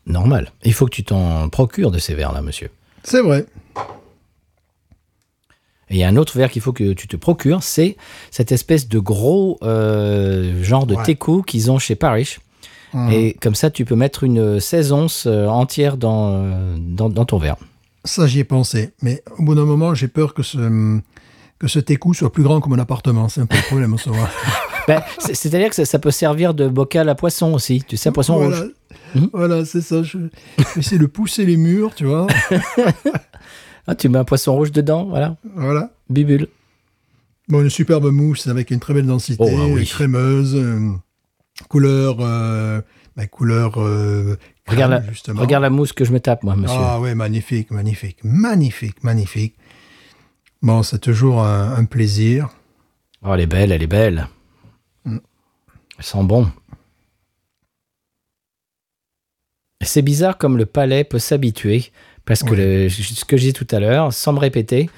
Normal. 0.07 0.50
Il 0.64 0.72
faut 0.74 0.87
que 0.87 0.90
tu 0.94 1.05
t'en 1.05 1.48
procures 1.48 1.90
de 1.90 1.98
ces 1.98 2.14
verres 2.14 2.33
là, 2.33 2.42
monsieur. 2.42 2.70
C'est 3.05 3.22
vrai. 3.22 3.46
Et 5.88 5.94
il 5.94 5.96
y 5.98 6.05
a 6.05 6.09
un 6.09 6.16
autre 6.16 6.37
verre 6.37 6.50
qu'il 6.50 6.62
faut 6.62 6.72
que 6.72 6.92
tu 6.92 7.09
te 7.09 7.16
procures, 7.16 7.62
c'est 7.62 7.96
cette 8.31 8.53
espèce 8.53 8.88
de 8.88 8.98
gros 8.98 9.59
euh, 9.62 10.62
genre 10.62 10.87
de 10.87 10.94
Ouais. 10.94 11.03
teku 11.05 11.42
qu'ils 11.42 11.70
ont 11.70 11.79
chez 11.79 11.96
Parrish. 11.96 12.38
Mhm. 12.94 13.11
Et 13.12 13.35
comme 13.40 13.55
ça, 13.55 13.70
tu 13.70 13.85
peux 13.85 13.94
mettre 13.96 14.24
une 14.24 14.59
16 14.61 14.92
onces 14.92 15.24
euh, 15.26 15.46
entière 15.46 15.96
dans, 15.96 16.33
euh, 16.44 16.76
dans, 16.79 17.09
dans 17.09 17.24
ton 17.24 17.38
verre. 17.38 17.57
Ça, 18.05 18.26
j'y 18.26 18.40
ai 18.40 18.44
pensé. 18.44 18.92
Mais 19.03 19.22
au 19.38 19.42
bout 19.44 19.55
d'un 19.55 19.64
moment, 19.66 19.94
j'ai 19.94 20.09
peur 20.09 20.35
que 20.35 20.42
ce, 20.42 20.98
que 21.59 21.68
ce 21.68 21.79
técou 21.79 22.14
soit 22.14 22.33
plus 22.33 22.42
grand 22.42 22.61
que 22.61 22.68
mon 22.68 22.79
appartement. 22.79 23.29
C'est 23.29 23.42
un 23.42 23.46
peu 23.46 23.57
le 23.57 23.62
problème, 23.62 23.96
ça. 23.98 24.11
Ben, 24.88 25.03
c'est- 25.18 25.35
C'est-à-dire 25.35 25.68
que 25.68 25.74
ça, 25.76 25.85
ça 25.85 25.98
peut 25.98 26.11
servir 26.11 26.53
de 26.55 26.66
bocal 26.66 27.09
à 27.11 27.14
poisson 27.14 27.53
aussi. 27.53 27.85
Tu 27.87 27.96
sais, 27.98 28.09
un 28.09 28.12
poisson 28.12 28.37
voilà. 28.38 28.57
rouge. 28.61 28.70
Mhm. 29.14 29.31
Voilà, 29.33 29.64
c'est 29.64 29.83
ça. 29.83 30.03
Je, 30.03 30.18
je 30.59 30.64
vais 30.64 30.70
essayer 30.79 30.98
de 30.98 31.07
pousser 31.07 31.44
les 31.44 31.57
murs, 31.59 31.94
tu 31.94 32.07
vois. 32.07 32.26
Ah, 33.87 33.94
tu 33.94 34.09
mets 34.09 34.18
un 34.18 34.24
poisson 34.24 34.55
rouge 34.55 34.72
dedans, 34.72 35.05
voilà. 35.07 35.37
Voilà. 35.57 35.90
Bibule. 36.09 36.48
Bon, 37.48 37.61
une 37.62 37.70
superbe 37.70 38.11
mousse 38.12 38.46
avec 38.46 38.70
une 38.70 38.79
très 38.79 38.94
belle 38.94 39.07
densité, 39.07 39.42
Oh, 39.44 39.48
ah 39.59 39.66
oui. 39.66 39.85
crémeuse, 39.85 40.55
euh, 40.55 40.90
couleur, 41.68 42.16
euh, 42.20 42.80
bah, 43.16 43.26
couleur 43.26 43.80
euh, 43.80 44.36
crème, 44.64 44.84
Regarde 44.90 45.04
justement. 45.10 45.40
regarde 45.40 45.62
la 45.62 45.70
mousse 45.70 45.92
que 45.92 46.04
je 46.04 46.12
me 46.12 46.20
tape, 46.20 46.42
moi, 46.42 46.56
monsieur. 46.56 46.78
Ah 46.80 47.00
ouais, 47.00 47.14
magnifique, 47.14 47.70
magnifique, 47.70 48.18
magnifique, 48.24 49.02
magnifique. 49.04 49.56
Bon, 50.62 50.82
c'est 50.82 50.98
toujours 50.98 51.42
un, 51.42 51.74
un 51.74 51.84
plaisir. 51.84 52.48
Oh, 53.22 53.32
elle 53.34 53.40
est 53.40 53.46
belle, 53.46 53.72
elle 53.72 53.82
est 53.82 53.86
belle. 53.86 54.28
Mm. 55.04 55.18
Elle 55.98 56.04
sent 56.04 56.22
bon. 56.24 56.50
C'est 59.82 60.02
bizarre 60.02 60.36
comme 60.36 60.58
le 60.58 60.66
palais 60.66 61.04
peut 61.04 61.18
s'habituer, 61.18 61.90
parce 62.26 62.42
que 62.42 62.54
le- 62.54 62.88
ce 62.90 63.24
que 63.24 63.36
j'ai 63.38 63.48
dit 63.48 63.52
tout 63.54 63.66
à 63.74 63.80
l'heure, 63.80 64.12
sans 64.12 64.32
me 64.34 64.38
répéter, 64.38 64.90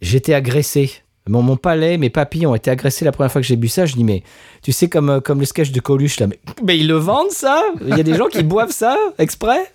j'étais 0.00 0.32
agressé. 0.34 0.90
Mon, 1.30 1.42
mon 1.42 1.56
palais, 1.56 1.96
mes 1.96 2.10
papilles 2.10 2.46
ont 2.46 2.54
été 2.54 2.70
agressés 2.70 3.04
la 3.04 3.12
première 3.12 3.30
fois 3.30 3.40
que 3.40 3.46
j'ai 3.46 3.56
bu 3.56 3.68
ça. 3.68 3.86
Je 3.86 3.94
dis, 3.94 4.04
mais 4.04 4.22
tu 4.62 4.72
sais, 4.72 4.88
comme, 4.88 5.10
euh, 5.10 5.20
comme 5.20 5.38
le 5.38 5.46
sketch 5.46 5.70
de 5.70 5.80
Coluche, 5.80 6.18
là, 6.18 6.26
mais, 6.26 6.40
mais 6.64 6.76
ils 6.76 6.88
le 6.88 6.96
vendent 6.96 7.30
ça? 7.30 7.62
Il 7.80 7.96
y 7.96 8.00
a 8.00 8.02
des 8.02 8.14
gens 8.14 8.26
qui 8.26 8.42
boivent 8.42 8.72
ça 8.72 8.96
exprès? 9.18 9.72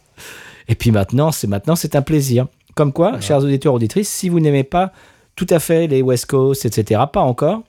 Et 0.67 0.75
puis 0.75 0.91
maintenant, 0.91 1.31
c'est 1.31 1.47
maintenant 1.47 1.75
c'est 1.75 1.95
un 1.95 2.01
plaisir. 2.01 2.47
Comme 2.75 2.91
quoi, 2.91 3.21
chers 3.21 3.37
auditeurs, 3.37 3.73
auditrices, 3.73 4.09
si 4.09 4.27
vous 4.27 4.41
n'aimez 4.41 4.65
pas 4.65 4.91
tout 5.35 5.47
à 5.49 5.59
fait 5.59 5.87
les 5.87 6.01
West 6.01 6.25
Coast, 6.25 6.65
etc., 6.65 7.01
pas 7.11 7.21
encore, 7.21 7.61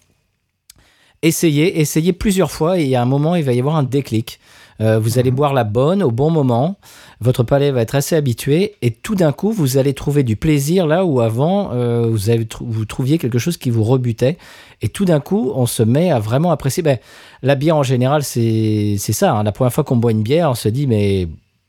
essayez, 1.22 1.80
essayez 1.80 2.12
plusieurs 2.12 2.50
fois 2.50 2.78
et 2.78 2.96
a 2.96 3.02
un 3.02 3.06
moment, 3.06 3.36
il 3.36 3.44
va 3.44 3.52
y 3.52 3.60
avoir 3.60 3.76
un 3.76 3.84
déclic. 3.84 4.40
Euh, 4.80 4.98
vous 4.98 5.18
allez 5.18 5.30
boire 5.30 5.54
la 5.54 5.64
bonne 5.64 6.02
au 6.02 6.10
bon 6.10 6.30
moment, 6.30 6.76
votre 7.20 7.42
palais 7.42 7.70
va 7.70 7.80
être 7.80 7.94
assez 7.94 8.14
habitué 8.14 8.74
et 8.82 8.90
tout 8.90 9.14
d'un 9.14 9.32
coup, 9.32 9.50
vous 9.50 9.78
allez 9.78 9.94
trouver 9.94 10.22
du 10.22 10.36
plaisir 10.36 10.86
là 10.86 11.04
où 11.04 11.20
avant, 11.20 11.70
euh, 11.72 12.06
vous, 12.10 12.28
avez 12.28 12.44
trou- 12.46 12.66
vous 12.68 12.84
trouviez 12.84 13.16
quelque 13.18 13.38
chose 13.38 13.56
qui 13.56 13.70
vous 13.70 13.84
rebutait. 13.84 14.36
Et 14.82 14.88
tout 14.88 15.06
d'un 15.06 15.20
coup, 15.20 15.52
on 15.54 15.64
se 15.64 15.82
met 15.82 16.10
à 16.10 16.18
vraiment 16.18 16.50
apprécier. 16.50 16.82
Ben, 16.82 16.98
la 17.42 17.54
bière 17.54 17.76
en 17.76 17.82
général, 17.82 18.22
c'est 18.22 18.96
c'est 18.98 19.14
ça. 19.14 19.32
hein. 19.34 19.42
La 19.44 19.52
première 19.52 19.72
fois 19.72 19.84
qu'on 19.84 19.96
boit 19.96 20.10
une 20.12 20.22
bière, 20.22 20.50
on 20.50 20.54
se 20.54 20.68
dit, 20.68 20.86
mais... 20.86 21.28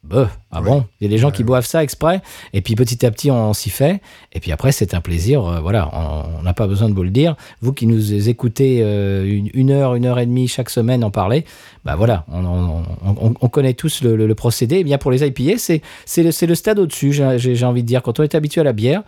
bah, 0.10 0.30
ah 0.52 0.62
bon? 0.62 0.86
Il 1.00 1.04
y 1.04 1.08
a 1.08 1.10
des 1.10 1.18
gens 1.18 1.32
qui 1.32 1.44
boivent 1.44 1.66
ça 1.66 1.84
exprès, 1.84 2.22
et 2.54 2.62
puis 2.62 2.76
petit 2.76 3.06
à 3.06 3.12
petit 3.12 3.30
on 3.30 3.54
s'y 3.54 3.70
fait, 3.70 4.02
et 4.34 4.40
puis 4.40 4.52
après 4.52 4.72
c'est 4.72 4.94
un 4.94 5.02
plaisir, 5.02 5.46
euh, 5.46 5.60
voilà, 5.60 5.90
on 5.94 6.40
on 6.40 6.44
n'a 6.44 6.54
pas 6.54 6.68
besoin 6.68 6.88
de 6.90 6.94
vous 6.94 7.04
le 7.04 7.10
dire. 7.10 7.36
Vous 7.62 7.74
qui 7.74 7.88
nous 7.88 8.30
écoutez 8.30 8.80
euh, 8.82 9.26
une, 9.26 9.50
une 9.54 9.72
heure, 9.72 9.96
une 9.96 10.06
heure 10.06 10.20
et 10.20 10.26
demie 10.26 10.48
chaque 10.48 10.70
semaine 10.70 11.04
en 11.04 11.12
parler, 11.12 11.44
bah 11.84 11.96
voilà, 11.96 12.26
on, 12.32 12.46
on- 12.46 12.84
on- 13.06 13.34
on 13.42 13.50
connaît 13.50 13.74
tous 13.74 14.02
le, 14.04 14.16
le- 14.16 14.28
le 14.28 14.36
procédé. 14.36 14.78
Et 14.78 14.84
bien 14.84 14.98
pour 14.98 15.12
les 15.12 15.26
IPA, 15.26 15.58
c'est 15.58 15.82
c'est 16.06 16.24
le, 16.24 16.32
c'est 16.32 16.48
le 16.48 16.56
stade 16.56 16.80
au-dessus, 16.80 17.12
j'ai 17.12 17.38
j'ai- 17.40 17.56
j'ai 17.56 17.66
envie 17.66 17.82
de 17.84 17.88
dire. 17.88 18.02
Quand 18.02 18.20
on 18.20 18.24
est 18.24 18.36
habitué 18.36 18.62
à 18.62 18.64
la 18.64 18.74
bière, 18.74 19.04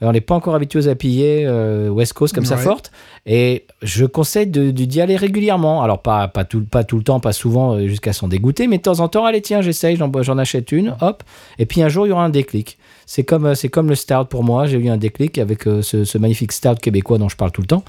on 0.00 0.12
n'est 0.12 0.20
pas 0.20 0.34
encore 0.34 0.54
habitué 0.54 0.78
aux 0.78 0.88
IPA 0.88 1.48
euh, 1.48 1.88
West 1.88 2.12
Coast 2.14 2.34
comme 2.34 2.44
ça 2.44 2.56
forte, 2.64 2.92
et 3.26 3.64
je 3.82 4.04
conseille 4.04 4.46
d'y 4.46 5.00
aller 5.00 5.16
régulièrement. 5.16 5.82
Alors 5.82 6.02
pas, 6.02 6.28
pas, 6.28 6.44
tout, 6.44 6.64
pas 6.64 6.84
tout 6.84 6.96
le 6.98 7.04
temps, 7.04 7.20
pas 7.20 7.32
souvent 7.32 7.74
euh, 7.74 7.86
jusqu'à 7.86 8.12
s'en 8.12 8.28
dégoûter, 8.28 8.66
mais 8.66 8.78
de 8.78 8.82
temps 8.82 9.00
en 9.00 9.08
temps, 9.08 9.24
allez 9.24 9.40
tiens, 9.42 9.60
j'essaye, 9.62 9.96
j'en 9.96 10.38
achète 10.38 10.72
une, 10.72 10.96
hop, 11.00 11.22
et 11.58 11.66
puis 11.66 11.82
un 11.82 11.88
jour 11.88 12.06
il 12.06 12.10
y 12.10 12.12
aura 12.12 12.24
un 12.24 12.30
déclic. 12.30 12.78
C'est 13.06 13.22
comme, 13.24 13.44
euh, 13.46 13.54
c'est 13.54 13.68
comme 13.68 13.88
le 13.88 13.94
stout 13.94 14.24
pour 14.30 14.44
moi. 14.44 14.66
J'ai 14.66 14.78
eu 14.78 14.88
un 14.88 14.96
déclic 14.96 15.36
avec 15.38 15.66
euh, 15.66 15.82
ce, 15.82 16.04
ce 16.04 16.16
magnifique 16.16 16.52
stout 16.52 16.76
québécois 16.76 17.18
dont 17.18 17.28
je 17.28 17.36
parle 17.36 17.52
tout 17.52 17.60
le 17.60 17.66
temps. 17.66 17.84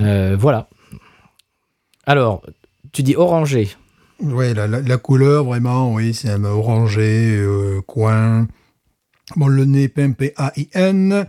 Euh, 0.00 0.36
voilà. 0.38 0.68
Alors, 2.06 2.42
tu 2.92 3.02
dis 3.02 3.16
orangé. 3.16 3.68
Oui, 4.20 4.54
la, 4.54 4.66
la- 4.66 4.80
la 4.80 4.96
couleur, 4.98 5.44
vraiment, 5.44 5.92
oui, 5.92 6.14
c'est 6.14 6.30
un 6.30 6.44
orangé, 6.44 7.34
euh, 7.36 7.80
coin. 7.86 8.46
Bon, 9.36 9.48
le 9.48 9.64
nez, 9.64 9.88
P-M-P-A-I-N, 9.88 11.26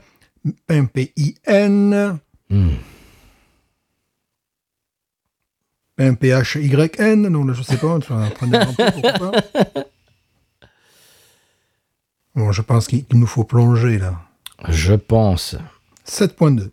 P-M-P-I-N, 0.68 2.20
Hmm. 2.50 2.70
P-M-P-H-Y-N, 5.96 7.28
non, 7.30 7.46
là, 7.46 7.54
je 7.54 7.64
sais 7.64 7.78
pas, 7.78 7.98
je 8.00 8.06
suis 8.06 8.14
en 8.14 8.30
train 8.30 8.48
d'inventer, 8.48 8.92
pourquoi 8.92 9.14
pas. 9.14 9.32
Bon, 12.36 12.52
je 12.52 12.62
pense 12.62 12.88
qu'il 12.88 13.06
qu'il 13.06 13.18
nous 13.20 13.26
faut 13.28 13.46
plonger, 13.46 13.98
là. 13.98 14.22
Je 14.68 14.94
pense. 14.94 15.56
7.2. 16.06 16.72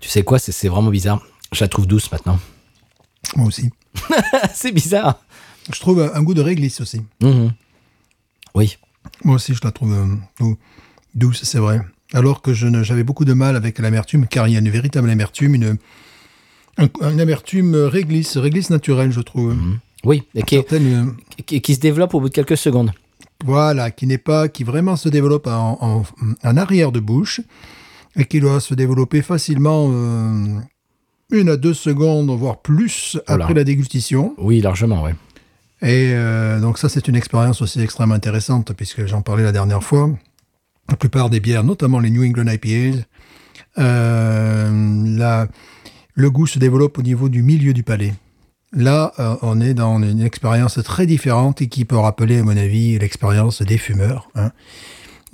Tu 0.00 0.08
sais 0.08 0.22
quoi, 0.22 0.38
c'est 0.38 0.68
vraiment 0.68 0.90
bizarre. 0.90 1.24
Je 1.52 1.62
la 1.64 1.68
trouve 1.68 1.86
douce 1.86 2.10
maintenant. 2.12 2.38
Moi 3.36 3.46
aussi. 3.46 3.70
c'est 4.54 4.72
bizarre. 4.72 5.20
Je 5.72 5.80
trouve 5.80 6.00
un, 6.14 6.22
goût 6.22 6.34
de 6.34 6.40
réglisse 6.40 6.80
aussi. 6.80 7.02
Mhm. 7.22 7.52
Oui. 8.54 8.78
Moi 9.24 9.36
aussi, 9.36 9.54
je 9.54 9.60
la 9.64 9.70
trouve 9.72 9.92
euh, 9.92 10.06
dou- 10.38 10.56
douce, 11.14 11.42
c'est 11.44 11.58
vrai. 11.58 11.80
Alors 12.14 12.40
que 12.40 12.54
j'avais 12.54 13.02
beaucoup 13.04 13.24
de 13.24 13.32
mal 13.34 13.56
avec 13.56 13.78
l'amertume, 13.78 14.26
car 14.26 14.48
il 14.48 14.52
y 14.54 14.56
a 14.56 14.60
une 14.60 14.70
véritable 14.70 15.10
amertume, 15.10 15.54
une, 15.56 15.76
un- 16.78 16.88
une 17.10 17.20
amertume 17.20 17.74
réglisse, 17.74 18.36
réglisse 18.38 18.70
naturelle, 18.70 19.12
je 19.12 19.20
trouve. 19.20 19.54
Oui, 20.04 20.22
et 20.34 20.42
qui, 20.42 20.54
est- 20.54 20.58
Certaines, 20.58 21.08
euh, 21.08 21.42
qui, 21.44 21.60
qui 21.60 21.74
se 21.74 21.80
développe 21.80 22.14
au 22.14 22.20
bout 22.20 22.28
de 22.28 22.34
quelques 22.34 22.56
secondes. 22.56 22.92
voilà, 23.44 23.90
qui 23.90 24.06
n'est 24.06 24.16
pas, 24.18 24.48
qui 24.48 24.64
vraiment 24.64 24.96
se 24.96 25.08
développe 25.08 25.46
en, 25.48 25.76
en- 25.80 26.02
en 26.44 26.56
arrière 26.56 26.92
de 26.92 27.00
bouche 27.00 27.40
et 28.18 28.24
qui 28.26 28.40
doit 28.40 28.60
se 28.60 28.74
développer 28.74 29.22
facilement 29.22 29.88
euh, 29.90 30.58
une 31.30 31.48
à 31.48 31.56
deux 31.56 31.72
secondes, 31.74 32.28
voire 32.30 32.58
plus 32.60 33.16
Voilà. 33.26 33.44
après 33.44 33.54
la 33.54 33.64
dégustation. 33.64 34.34
Oui, 34.38 34.60
largement, 34.60 35.02
ouais. 35.02 35.14
Et 35.80 36.10
euh, 36.12 36.58
donc 36.60 36.76
ça, 36.78 36.88
c'est 36.88 37.06
une 37.08 37.14
expérience 37.16 37.62
aussi 37.62 37.80
extrêmement 37.80 38.14
intéressante, 38.16 38.72
puisque 38.76 39.06
j'en 39.06 39.22
parlais 39.22 39.44
la 39.44 39.52
dernière 39.52 39.82
fois. 39.82 40.10
La 40.90 40.96
plupart 40.96 41.30
des 41.30 41.38
bières, 41.40 41.64
notamment 41.64 42.00
les 42.00 42.10
New 42.10 42.24
England 42.24 42.50
IPAs, 42.50 43.04
euh, 43.78 45.16
la- 45.16 45.46
le 46.14 46.30
goût 46.30 46.46
se 46.46 46.58
développe 46.58 46.98
au 46.98 47.02
niveau 47.02 47.28
du 47.28 47.42
milieu 47.42 47.72
du 47.72 47.82
palais. 47.82 48.14
Là, 48.72 49.12
euh, 49.18 49.36
on 49.42 49.60
est 49.60 49.72
dans 49.74 50.02
une 50.02 50.20
expérience 50.20 50.78
très 50.84 51.06
différente 51.06 51.62
et 51.62 51.68
qui 51.68 51.84
peut 51.84 51.96
rappeler, 51.96 52.38
à 52.38 52.42
mon 52.42 52.56
avis, 52.56 52.98
l'expérience 52.98 53.62
des 53.62 53.78
fumeurs. 53.78 54.28
hein. 54.34 54.50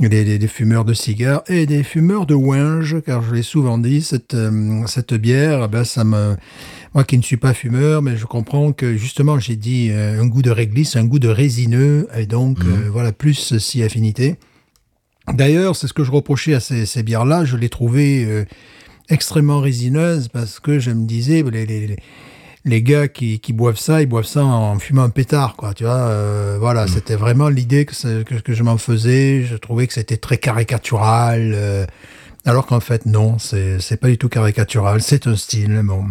Des, 0.01 0.09
des- 0.25 0.39
des 0.41 0.49
fumeurs 0.49 0.85
de 0.85 0.93
cigares 0.93 1.43
et 1.49 1.67
des 1.67 1.85
fumeurs 1.85 2.27
de 2.27 2.35
winge, 2.35 2.97
car 3.07 3.23
je 3.23 3.33
l'ai 3.33 3.43
souvent 3.43 3.79
dit, 3.79 4.03
cette, 4.03 4.35
euh, 4.35 4.85
cette 4.89 5.15
bière, 5.15 5.63
eh 5.65 5.69
ben, 5.69 5.85
ça 5.85 6.03
me, 6.03 6.35
moi 6.95 7.05
qui 7.05 7.17
ne 7.17 7.23
suis 7.23 7.37
pas 7.37 7.55
fumeur, 7.55 8.03
mais 8.03 8.17
je 8.17 8.27
comprends 8.27 8.73
que 8.73 8.97
justement, 8.97 9.39
j'ai 9.39 9.55
dit 9.55 9.91
euh, 9.93 10.21
un 10.21 10.27
goût 10.27 10.43
de 10.43 10.51
réglisse, 10.51 10.97
un 10.97 11.05
goût 11.05 11.21
de 11.21 11.29
résineux, 11.29 12.09
et 12.17 12.27
donc 12.27 12.59
euh, 12.65 12.89
voilà, 12.91 13.13
plus 13.13 13.57
si 13.59 13.85
affinité. 13.85 14.35
D'ailleurs, 15.33 15.77
c'est 15.77 15.87
ce 15.87 15.93
que 15.93 16.03
je 16.03 16.11
reprochais 16.11 16.55
à 16.55 16.61
ces, 16.61 16.87
ces 16.87 17.05
bières-là, 17.05 17.45
je 17.45 17.57
les 17.57 17.69
trouvais 17.69 18.25
euh, 18.25 18.45
extrêmement 19.09 19.61
résineuses 19.61 20.27
parce 20.27 20.59
que 20.59 20.81
je 20.81 20.91
me 20.91 21.07
disais, 21.07 21.45
les, 21.53 21.67
les, 21.67 21.87
les- 21.87 21.97
les 22.65 22.83
gars 22.83 23.09
qui, 23.09 23.41
qui 23.41 23.53
boivent 23.53 23.79
ça, 23.79 24.01
ils 24.01 24.07
boivent 24.07 24.25
ça 24.27 24.45
en 24.45 24.79
fumant 24.79 25.03
un 25.03 25.11
pétard, 25.11 25.55
quoi, 25.57 25.75
tu 25.75 25.85
vois. 25.85 25.93
euh, 25.95 26.57
voilà, 26.59 26.87
c'était 26.87 27.17
vraiment 27.17 27.49
l'idée 27.49 27.85
que, 27.85 28.23
que, 28.23 28.35
que 28.37 28.55
je 28.55 28.63
m'en 28.63 28.79
faisais. 28.79 29.43
Je 29.45 29.57
trouvais 29.57 29.87
que 29.87 29.93
c'était 29.93 30.17
très 30.17 30.39
caricatural. 30.39 31.53
euh, 31.55 31.85
alors 32.47 32.67
qu'en 32.67 32.81
fait, 32.81 33.07
non, 33.07 33.39
c'est 33.39 33.97
pas 34.01 34.09
du 34.09 34.19
tout 34.19 34.29
caricatural. 34.29 35.03
C'est 35.03 35.27
un 35.27 35.37
style, 35.37 35.81
bon. 35.85 36.05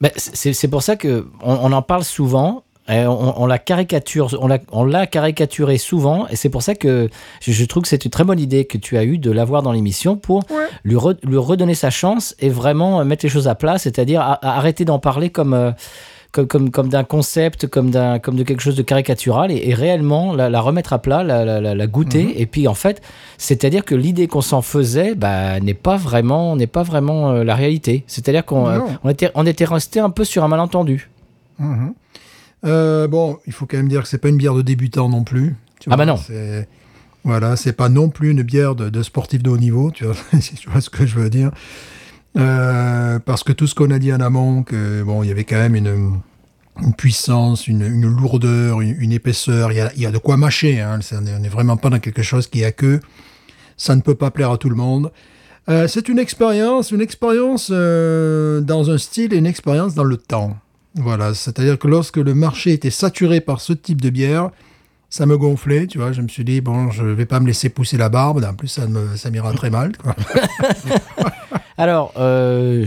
Ben, 0.00 0.10
c'est 0.16 0.52
c'est 0.52 0.68
pour 0.68 0.82
ça 0.82 0.96
que 0.96 1.26
on, 1.40 1.54
on 1.54 1.72
en 1.72 1.82
parle 1.82 2.04
souvent. 2.04 2.64
Et 2.88 3.06
on, 3.06 3.40
on 3.42 3.46
la 3.46 3.58
caricature, 3.58 4.36
on 4.40 4.46
l'a, 4.46 4.58
on 4.70 4.84
l'a 4.84 5.06
caricaturé 5.06 5.78
souvent, 5.78 6.26
et 6.28 6.36
c'est 6.36 6.50
pour 6.50 6.62
ça 6.62 6.74
que 6.74 7.08
je, 7.40 7.50
je 7.52 7.64
trouve 7.64 7.82
que 7.84 7.88
c'est 7.88 8.04
une 8.04 8.10
très 8.10 8.24
bonne 8.24 8.38
idée 8.40 8.66
que 8.66 8.76
tu 8.78 8.98
as 8.98 9.04
eue 9.04 9.16
de 9.18 9.30
l'avoir 9.30 9.62
dans 9.62 9.72
l'émission 9.72 10.16
pour 10.16 10.42
lui, 10.84 10.96
re- 10.96 11.16
lui 11.22 11.38
redonner 11.38 11.74
sa 11.74 11.88
chance 11.90 12.34
et 12.40 12.50
vraiment 12.50 13.00
euh, 13.00 13.04
mettre 13.04 13.24
les 13.24 13.30
choses 13.30 13.48
à 13.48 13.54
plat, 13.54 13.78
c'est-à-dire 13.78 14.20
à- 14.20 14.34
à 14.34 14.56
arrêter 14.58 14.84
d'en 14.84 14.98
parler 14.98 15.30
comme 15.30 15.54
euh, 15.54 15.72
comme, 16.32 16.48
comme, 16.48 16.70
comme 16.72 16.88
d'un 16.88 17.04
concept, 17.04 17.68
comme, 17.68 17.92
d'un, 17.92 18.18
comme 18.18 18.34
de 18.34 18.42
quelque 18.42 18.60
chose 18.60 18.74
de 18.74 18.82
caricatural, 18.82 19.52
et, 19.52 19.68
et 19.68 19.72
réellement 19.72 20.34
la, 20.34 20.50
la 20.50 20.60
remettre 20.60 20.92
à 20.92 20.98
plat, 20.98 21.22
la, 21.22 21.44
la, 21.44 21.60
la- 21.60 21.76
la 21.76 21.86
goûter, 21.86 22.40
et 22.40 22.46
puis 22.46 22.66
en 22.66 22.74
fait, 22.74 23.00
c'est-à-dire 23.38 23.84
que 23.84 23.94
l'idée 23.94 24.26
qu'on 24.26 24.40
s'en 24.40 24.60
faisait 24.60 25.14
bah, 25.14 25.60
n'est 25.60 25.74
pas 25.74 25.96
vraiment, 25.96 26.56
n'est 26.56 26.66
pas 26.66 26.82
vraiment 26.82 27.30
euh, 27.30 27.44
la 27.44 27.54
réalité. 27.54 28.02
C'est-à-dire 28.08 28.44
qu'on 28.44 28.66
euh, 28.66 28.78
Non. 28.78 28.86
on 29.04 29.08
était, 29.10 29.30
on 29.36 29.46
était 29.46 29.64
resté 29.64 30.00
un 30.00 30.10
peu 30.10 30.24
sur 30.24 30.42
un 30.42 30.48
malentendu. 30.48 31.08
Mhm. 31.60 31.94
Euh, 32.64 33.06
bon, 33.08 33.38
il 33.46 33.52
faut 33.52 33.66
quand 33.66 33.76
même 33.76 33.88
dire 33.88 34.02
que 34.02 34.08
c'est 34.08 34.18
pas 34.18 34.28
une 34.28 34.36
bière 34.36 34.54
de 34.54 34.62
débutant 34.62 35.08
non 35.08 35.24
plus. 35.24 35.54
tu 35.80 35.88
Ah 35.92 35.96
bah 35.96 36.06
non. 36.06 36.18
Voilà, 37.24 37.56
c'est 37.56 37.72
pas 37.72 37.88
non 37.88 38.10
plus 38.10 38.30
une 38.30 38.42
bière 38.42 38.74
de, 38.74 38.90
de 38.90 39.02
sportif 39.02 39.42
de 39.42 39.48
haut 39.48 39.56
niveau, 39.56 39.90
tu 39.90 40.04
vois, 40.04 40.14
si 40.40 40.54
tu 40.56 40.68
vois 40.68 40.82
ce 40.82 40.90
que 40.90 41.06
je 41.06 41.14
veux 41.18 41.30
dire. 41.30 41.50
Euh, 42.36 43.18
parce 43.18 43.44
que 43.44 43.52
tout 43.52 43.66
ce 43.66 43.74
qu'on 43.74 43.90
a 43.90 43.98
dit 43.98 44.12
en 44.12 44.20
amont, 44.20 44.62
que 44.62 45.02
bon, 45.02 45.22
il 45.22 45.28
y 45.28 45.30
avait 45.30 45.44
quand 45.44 45.56
même 45.56 45.74
une, 45.74 46.20
une 46.82 46.94
puissance, 46.94 47.66
une, 47.66 47.82
une 47.82 48.06
lourdeur, 48.06 48.82
une, 48.82 48.94
une 49.00 49.12
épaisseur, 49.12 49.72
il 49.72 49.78
y 49.78 49.80
a, 49.80 49.90
il 49.94 50.02
y 50.02 50.06
a 50.06 50.10
de 50.10 50.18
quoi 50.18 50.36
mâcher. 50.36 50.80
Hein, 50.80 50.98
on 51.12 51.20
n'est 51.22 51.34
on 51.34 51.38
n'est 51.38 51.48
vraiment 51.48 51.78
pas 51.78 51.88
dans 51.88 51.98
quelque 51.98 52.22
chose 52.22 52.46
qui 52.46 52.62
a 52.62 52.72
que 52.72 53.00
ça 53.76 53.96
ne 53.96 54.02
peut 54.02 54.14
pas 54.14 54.30
plaire 54.30 54.50
à 54.50 54.58
tout 54.58 54.68
le 54.68 54.76
monde. 54.76 55.10
Euh, 55.70 55.88
c'est 55.88 56.10
une 56.10 56.18
expérience, 56.18 56.90
une 56.90 57.00
expérience 57.00 57.70
euh, 57.72 58.60
dans 58.60 58.90
un 58.90 58.98
style 58.98 59.32
et 59.32 59.38
une 59.38 59.46
expérience 59.46 59.94
dans 59.94 60.04
le 60.04 60.18
temps. 60.18 60.58
Voilà, 60.96 61.34
c'est-à-dire 61.34 61.78
que 61.78 61.88
lorsque 61.88 62.18
le 62.18 62.34
marché 62.34 62.72
était 62.72 62.90
saturé 62.90 63.40
par 63.40 63.60
ce 63.60 63.72
type 63.72 64.00
de 64.00 64.10
bière, 64.10 64.50
ça 65.10 65.26
me 65.26 65.36
gonflait, 65.36 65.86
tu 65.86 65.98
vois. 65.98 66.12
Je 66.12 66.22
me 66.22 66.28
suis 66.28 66.44
dit, 66.44 66.60
bon, 66.60 66.90
je 66.90 67.04
vais 67.04 67.26
pas 67.26 67.40
me 67.40 67.46
laisser 67.46 67.68
pousser 67.68 67.96
la 67.96 68.08
barbe. 68.08 68.44
En 68.48 68.54
plus, 68.54 68.68
ça, 68.68 68.86
me, 68.86 69.16
ça 69.16 69.30
m'ira 69.30 69.52
très 69.52 69.70
mal. 69.70 69.92
Quoi. 69.96 70.14
Alors, 71.78 72.12
euh, 72.16 72.86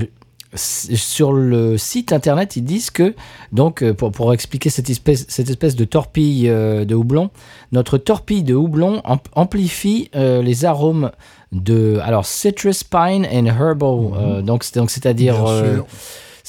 sur 0.56 1.34
le 1.34 1.78
site 1.78 2.14
internet, 2.14 2.56
ils 2.56 2.64
disent 2.64 2.90
que, 2.90 3.14
donc, 3.52 3.82
euh, 3.82 3.94
pour, 3.94 4.12
pour 4.12 4.34
expliquer 4.34 4.70
cette 4.70 4.90
espèce, 4.90 5.26
cette 5.28 5.50
espèce 5.50 5.76
de 5.76 5.84
torpille 5.86 6.50
euh, 6.50 6.86
de 6.86 6.96
houblon, 6.96 7.30
notre 7.72 7.98
torpille 7.98 8.44
de 8.44 8.56
houblon 8.56 9.02
am- 9.04 9.20
amplifie 9.34 10.10
euh, 10.16 10.42
les 10.42 10.64
arômes 10.66 11.12
de, 11.52 12.00
alors, 12.04 12.26
citrus, 12.26 12.84
pine 12.84 13.26
and 13.32 13.46
herbal. 13.46 14.12
euh, 14.18 14.42
donc, 14.42 14.64
c'est- 14.64 14.76
donc, 14.80 14.90
c'est-à-dire, 14.92 15.36
Bien 15.44 15.74
sûr. 15.76 15.86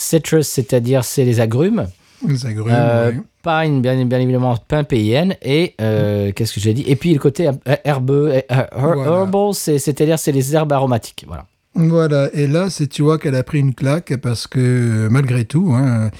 Citrus, 0.02 0.46
c'est-à-dire, 0.46 1.02
c'est 1.04 1.24
les 1.24 1.40
agrumes. 1.40 1.86
Les 2.26 2.46
agrumes, 2.46 2.72
Euh, 2.72 3.12
oui. 3.14 3.20
Pine, 3.42 3.80
bien, 3.82 4.04
bien 4.04 4.20
évidemment, 4.20 4.56
pain 4.68 4.84
PIN. 4.84 5.30
Et 5.42 5.74
euh, 5.80 6.30
qu'est-ce 6.32 6.52
que 6.54 6.60
j'ai 6.60 6.72
dit? 6.74 6.84
Et 6.86 6.96
puis 6.96 7.12
le 7.12 7.18
côté 7.18 7.48
herbeux, 7.84 8.30
euh, 8.32 8.40
her- 8.48 8.68
Voilà. 8.76 9.02
herbal, 9.22 9.54
c'est- 9.54 9.78
c'est-à-dire 9.78 10.18
c'est 10.18 10.32
les 10.32 10.54
herbes 10.54 10.72
aromatiques. 10.72 11.24
Voilà. 11.26 11.46
Voilà, 11.74 12.28
et 12.32 12.46
là, 12.48 12.70
c'est 12.70 12.88
tu 12.88 13.02
vois 13.02 13.18
qu'elle 13.18 13.36
a 13.36 13.42
pris 13.44 13.60
une 13.60 13.74
claque 13.74 14.16
parce 14.16 14.46
que 14.48 15.08
malgré 15.10 15.44
tout, 15.44 15.72
hein, 15.74 16.10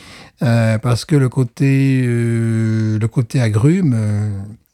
euh, 0.42 0.78
parce 0.78 1.04
que 1.04 1.16
le 1.16 1.28
côté, 1.28 2.02
le 2.04 3.06
côté 3.10 3.40
agrume, 3.40 3.96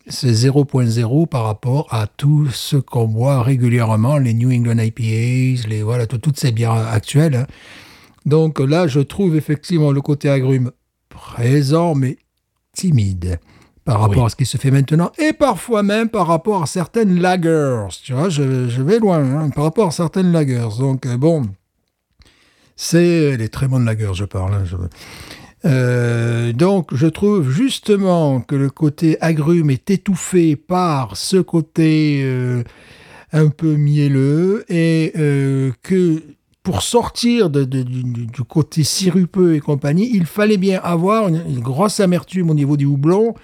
c'est 0.09 0.33
0.0 0.33 1.27
par 1.27 1.45
rapport 1.45 1.87
à 1.91 2.07
tout 2.07 2.49
ce 2.53 2.77
qu'on 2.77 3.07
boit 3.09 3.43
régulièrement, 3.43 4.19
les 4.19 4.35
New 4.35 4.51
England 4.53 4.79
IPAs, 4.79 5.67
les 5.69 5.83
voilà, 5.83 6.07
tout- 6.07 6.19
toutes 6.19 6.39
ces 6.39 6.53
bières 6.53 6.73
actuelles. 6.93 7.37
hein. 7.37 7.47
Donc 8.25 8.59
là, 8.61 8.87
je 8.87 9.01
trouve 9.01 9.37
effectivement 9.37 9.93
le 9.93 10.01
côté 10.01 10.29
agrume 10.29 10.71
présent, 11.09 11.95
mais 11.95 12.17
timide 12.73 13.39
par 13.85 14.01
rapport 14.01 14.19
Oui. 14.23 14.25
à 14.27 14.29
ce 14.31 14.37
qui 14.37 14.47
se 14.47 14.57
fait 14.57 14.71
maintenant, 14.71 15.13
et 15.19 15.35
parfois 15.35 15.83
même 15.83 16.09
par 16.09 16.27
rapport 16.27 16.63
à 16.63 16.67
certaines 16.67 17.21
lagers. 17.21 17.85
Tu 18.03 18.15
vois, 18.15 18.31
je, 18.31 18.67
je 18.69 18.83
vais 18.83 18.99
loin, 18.99 19.19
hein, 19.23 19.51
par 19.51 19.65
rapport 19.65 19.89
à 19.89 19.91
certaines 19.91 20.33
lagers. 20.33 20.69
Donc, 20.79 21.05
euh, 21.05 21.19
bon, 21.19 21.43
c'est 22.77 23.37
les 23.37 23.49
très 23.49 23.69
bonnes 23.69 23.85
lagers, 23.85 24.15
je 24.15 24.25
parle. 24.25 24.55
hein, 24.55 24.65
je- 24.65 24.77
Euh, 25.67 26.53
donc, 26.53 26.95
je 26.95 27.07
trouve 27.07 27.51
justement 27.51 28.41
que 28.43 28.55
le 28.55 28.69
côté 28.69 29.17
agrume 29.23 29.71
est 29.71 29.91
étouffé 29.91 30.57
par 30.57 31.17
ce 31.17 31.39
côté 31.39 32.21
euh, 32.23 32.63
un 33.33 33.49
peu 33.49 33.75
mielleux 33.77 34.65
et 34.69 35.13
euh, 35.17 35.73
que 35.83 36.23
pour 36.65 36.83
sortir 36.83 37.51
de- 37.51 37.65
du, 37.65 38.43
côté 38.49 38.85
sirupeux 38.85 39.55
et 39.55 39.61
compagnie, 39.61 40.11
il 40.15 40.25
fallait 40.25 40.57
bien 40.57 40.81
avoir 40.83 41.29
une, 41.29 41.61
grosse 41.61 42.01
amertume 42.01 42.51
au 42.51 42.55
niveau 42.55 42.79
du 42.79 42.87
houblon 42.87 43.35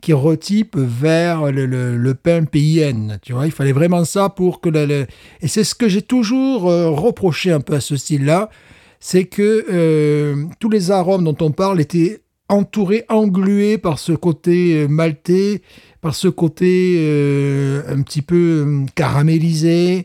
qui 0.00 0.12
retype 0.12 0.76
vers 0.76 1.52
le, 1.52 2.12
pain 2.14 2.44
PIN. 2.44 3.18
Tu 3.22 3.32
vois, 3.32 3.46
il 3.46 3.52
fallait 3.52 3.72
vraiment 3.72 4.04
ça 4.04 4.28
pour 4.28 4.60
que 4.60 4.68
le, 4.68 5.06
et 5.40 5.48
c'est 5.48 5.62
ce 5.62 5.76
que 5.76 5.88
j'ai 5.88 6.02
toujours 6.02 6.68
euh, 6.68 6.90
reproché 6.90 7.52
un 7.52 7.60
peu 7.60 7.74
à 7.74 7.80
ce 7.80 7.96
style-là, 7.96 8.50
c'est 8.98 9.24
que 9.24 9.64
euh, 9.70 10.44
tous 10.58 10.68
les 10.68 10.90
arômes 10.90 11.22
dont 11.22 11.36
on 11.40 11.52
parle 11.52 11.80
étaient 11.80 12.22
entourés, 12.48 13.04
englués 13.08 13.78
par 13.78 14.00
ce 14.00 14.12
côté 14.12 14.82
euh, 14.82 14.88
maltais, 14.88 15.62
par 16.00 16.16
ce 16.16 16.26
côté 16.26 16.98
un 17.88 18.02
petit 18.02 18.20
peu 18.20 18.84
caramélisé, 18.96 20.02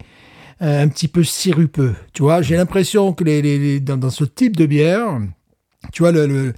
un 0.60 0.88
petit 0.90 1.08
peu 1.08 1.24
sirupeux. 1.24 1.96
Tu 2.14 2.22
vois, 2.22 2.42
j'ai 2.42 2.56
l'impression 2.58 3.14
que 3.14 3.24
les, 3.24 3.42
les- 3.42 3.58
les- 3.60 3.80
dans, 3.80 3.98
dans 3.98 4.10
ce 4.10 4.24
type 4.26 4.56
de 4.58 4.66
bière, 4.66 5.20
tu 5.94 6.04
vois, 6.04 6.12
le, 6.12 6.26
le- 6.28 6.54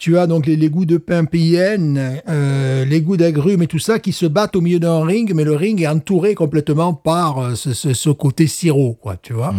tu 0.00 0.18
as 0.18 0.26
donc 0.26 0.46
les, 0.46 0.56
les 0.56 0.68
goûts 0.70 0.86
de 0.86 0.96
pain 0.96 1.24
PIN, 1.26 1.94
euh, 2.28 2.84
les 2.84 3.00
goûts 3.02 3.16
d'agrumes 3.18 3.62
et 3.62 3.66
tout 3.66 3.78
ça 3.78 3.98
qui 3.98 4.12
se 4.12 4.26
battent 4.26 4.56
au 4.56 4.60
milieu 4.62 4.80
d'un 4.80 5.04
ring, 5.04 5.32
mais 5.34 5.44
le 5.44 5.54
ring 5.54 5.80
est 5.82 5.86
entouré 5.86 6.34
complètement 6.34 6.94
par 6.94 7.38
euh, 7.38 7.54
ce, 7.54 7.72
ce- 7.74 7.92
ce 7.94 8.10
côté 8.10 8.46
sirop, 8.46 8.94
quoi, 9.00 9.16
tu 9.22 9.34
vois. 9.34 9.54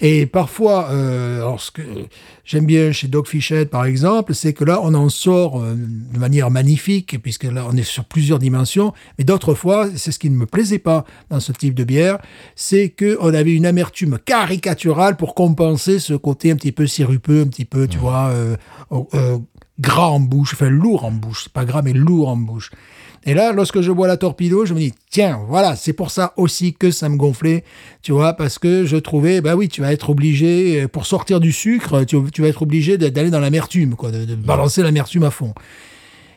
Et 0.00 0.26
parfois, 0.26 0.88
euh, 0.90 1.36
alors 1.42 1.60
ce 1.60 1.70
que 1.70 1.82
j'aime 2.44 2.64
bien 2.66 2.90
chez 2.90 3.06
Dogfish 3.06 3.52
Head, 3.52 3.68
par 3.68 3.84
exemple, 3.84 4.34
c'est 4.34 4.54
que 4.54 4.64
là, 4.64 4.80
on 4.82 4.94
en 4.94 5.08
sort 5.10 5.60
euh, 5.60 5.74
de 5.76 6.18
manière 6.18 6.50
magnifique, 6.50 7.20
puisque 7.22 7.44
là, 7.44 7.66
on 7.70 7.76
est 7.76 7.82
sur 7.82 8.04
plusieurs 8.06 8.38
dimensions. 8.38 8.94
Mais 9.18 9.24
d'autres 9.24 9.54
fois, 9.54 9.88
c'est 9.94 10.10
ce 10.10 10.18
qui 10.18 10.30
ne 10.30 10.36
me 10.36 10.46
plaisait 10.46 10.78
pas 10.78 11.04
dans 11.28 11.38
ce 11.40 11.52
type 11.52 11.74
de 11.74 11.84
bière, 11.84 12.18
c'est 12.56 12.88
que 12.88 13.18
on 13.20 13.34
avait 13.34 13.52
une 13.52 13.66
amertume 13.66 14.18
caricaturale 14.24 15.16
pour 15.16 15.34
compenser 15.34 15.98
ce 15.98 16.14
côté 16.14 16.50
un 16.50 16.56
petit 16.56 16.72
peu 16.72 16.86
sirupeux, 16.86 17.42
un 17.42 17.46
petit 17.46 17.66
peu, 17.66 17.86
tu 17.86 17.98
vois, 17.98 18.30
euh, 18.30 18.56
euh, 19.14 19.38
gras 19.78 20.08
en 20.08 20.20
bouche, 20.20 20.54
enfin 20.54 20.68
lourd 20.68 21.04
en 21.04 21.12
bouche. 21.12 21.44
C'est 21.44 21.52
pas 21.52 21.64
gras, 21.64 21.82
mais 21.82 21.92
lourd 21.92 22.28
en 22.28 22.36
bouche. 22.36 22.70
Et 23.24 23.34
là, 23.34 23.52
lorsque 23.52 23.80
je 23.80 23.92
bois 23.92 24.08
la 24.08 24.16
torpedo, 24.16 24.66
je 24.66 24.74
me 24.74 24.80
dis, 24.80 24.92
tiens, 25.10 25.40
voilà, 25.46 25.76
c'est 25.76 25.92
pour 25.92 26.10
ça 26.10 26.32
aussi 26.36 26.74
que 26.74 26.90
ça 26.90 27.08
me 27.08 27.16
gonflait, 27.16 27.62
tu 28.02 28.10
vois, 28.10 28.32
parce 28.32 28.58
que 28.58 28.84
je 28.84 28.96
trouvais, 28.96 29.40
bah 29.40 29.54
oui, 29.54 29.68
tu 29.68 29.80
vas 29.80 29.92
être 29.92 30.10
obligé, 30.10 30.82
euh, 30.82 30.88
pour 30.88 31.06
sortir 31.06 31.38
du 31.38 31.52
sucre, 31.52 32.02
tu, 32.02 32.16
vas 32.16 32.48
être 32.48 32.62
obligé 32.62 32.98
d'aller 32.98 33.30
dans 33.30 33.38
l'amertume, 33.38 33.94
quoi, 33.94 34.10
de, 34.10 34.34
balancer 34.34 34.82
l'amertume 34.82 35.22
à 35.22 35.30
fond. 35.30 35.54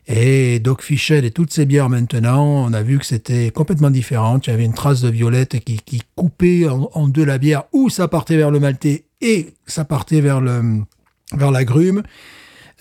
Et 0.08 0.60
Doc 0.60 0.84
Fischel 0.84 1.26
et 1.26 1.32
toutes 1.32 1.52
ces 1.52 1.66
bières 1.66 1.90
maintenant, 1.90 2.46
on 2.46 2.74
a 2.74 2.84
vu 2.84 3.00
que 3.00 3.06
c'était 3.08 3.50
complètement 3.50 3.90
différent. 3.90 4.38
Tu 4.38 4.52
avais 4.52 4.64
une 4.64 4.76
trace 4.76 5.02
de 5.02 5.10
violette 5.10 5.60
qui, 5.62 6.04
coupait 6.16 6.70
en, 6.70 6.92
en 6.94 7.08
deux 7.08 7.26
la 7.26 7.40
bière, 7.40 7.64
ou 7.74 7.90
ça 7.90 8.08
partait 8.08 8.38
vers 8.38 8.52
le 8.52 8.60
maltais 8.60 9.06
et 9.22 9.56
ça 9.66 9.84
partait 9.84 10.22
vers 10.22 10.42
le 10.42 10.84
vers 11.34 11.50
l'agrume. 11.50 12.04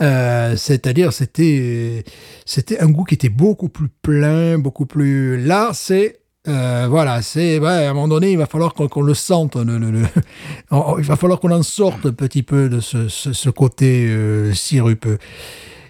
Euh, 0.00 0.56
c'est-à-dire 0.56 1.12
c'était 1.12 2.04
c'était 2.44 2.80
un 2.80 2.88
goût 2.88 3.04
qui 3.04 3.14
était 3.14 3.28
beaucoup 3.28 3.68
plus 3.68 3.88
plein, 4.02 4.58
beaucoup 4.58 4.86
plus 4.86 5.40
là. 5.40 5.70
C'est 5.72 6.20
euh, 6.48 6.86
voilà 6.90 7.22
c'est 7.22 7.64
à 7.64 7.90
un 7.90 7.94
moment 7.94 8.08
donné 8.08 8.32
il 8.32 8.38
va 8.38 8.46
falloir 8.46 8.74
qu'on 8.74 9.02
le 9.02 9.14
sente 9.14 9.56
il 10.98 11.04
va 11.04 11.16
falloir 11.16 11.40
qu'on 11.40 11.52
en 11.52 11.62
sorte 11.62 12.06
un 12.06 12.12
petit 12.12 12.42
peu 12.42 12.68
de 12.68 12.80
ce 12.80 13.48
côté 13.50 14.06
euh, 14.08 14.52
sirupeux 14.52 15.18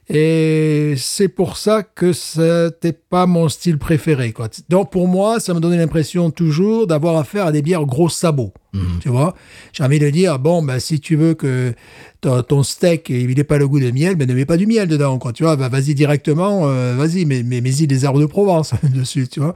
et 0.09 0.95
c'est 0.99 1.29
pour 1.29 1.57
ça 1.57 1.83
que 1.83 2.13
c'était 2.13 2.93
pas 2.93 3.27
mon 3.27 3.49
style 3.49 3.79
préféré. 3.79 4.33
Quoi. 4.33 4.49
Donc 4.69 4.93
pour 4.93 5.09
moi, 5.09 5.41
ça 5.41 5.55
me 5.55 5.61
donnait 5.61 5.79
l'impression 5.79 6.31
toujours 6.31 6.87
d'avoir 6.87 7.17
affaire 7.17 7.47
à 7.47 7.53
des 7.53 7.63
bières 7.63 7.87
gros 7.87 8.09
sabots. 8.09 8.53
Tu 9.01 9.09
vois 9.09 9.37
J'ai 9.73 9.85
envie 9.85 10.01
de 10.01 10.11
dire, 10.11 10.41
bon, 10.41 10.61
ben, 10.61 10.81
si 10.81 10.99
tu 10.99 11.15
veux 11.15 11.35
que 11.35 11.73
ton, 12.21 12.63
steak 12.65 13.09
il 13.09 13.33
n'ait 13.37 13.45
pas 13.45 13.57
le 13.57 13.69
goût 13.69 13.79
de 13.79 13.93
miel, 13.93 14.17
ben, 14.17 14.29
ne 14.29 14.35
mets 14.35 14.45
pas 14.45 14.57
du 14.57 14.67
miel 14.67 14.89
dedans. 14.89 15.19
Quoi, 15.19 15.33
tu 15.33 15.45
vois 15.45 15.55
Ben, 15.55 15.69
Vas-y 15.69 15.95
directement, 15.95 16.69
euh, 16.69 16.97
vas-y, 16.97 17.25
mais, 17.25 17.45
mais 17.45 17.61
mets-y 17.61 17.87
des 17.87 18.05
arbres 18.05 18.21
de 18.21 18.27
Provence 18.27 18.75
dessus. 18.83 19.29
Tu 19.29 19.39
vois 19.39 19.55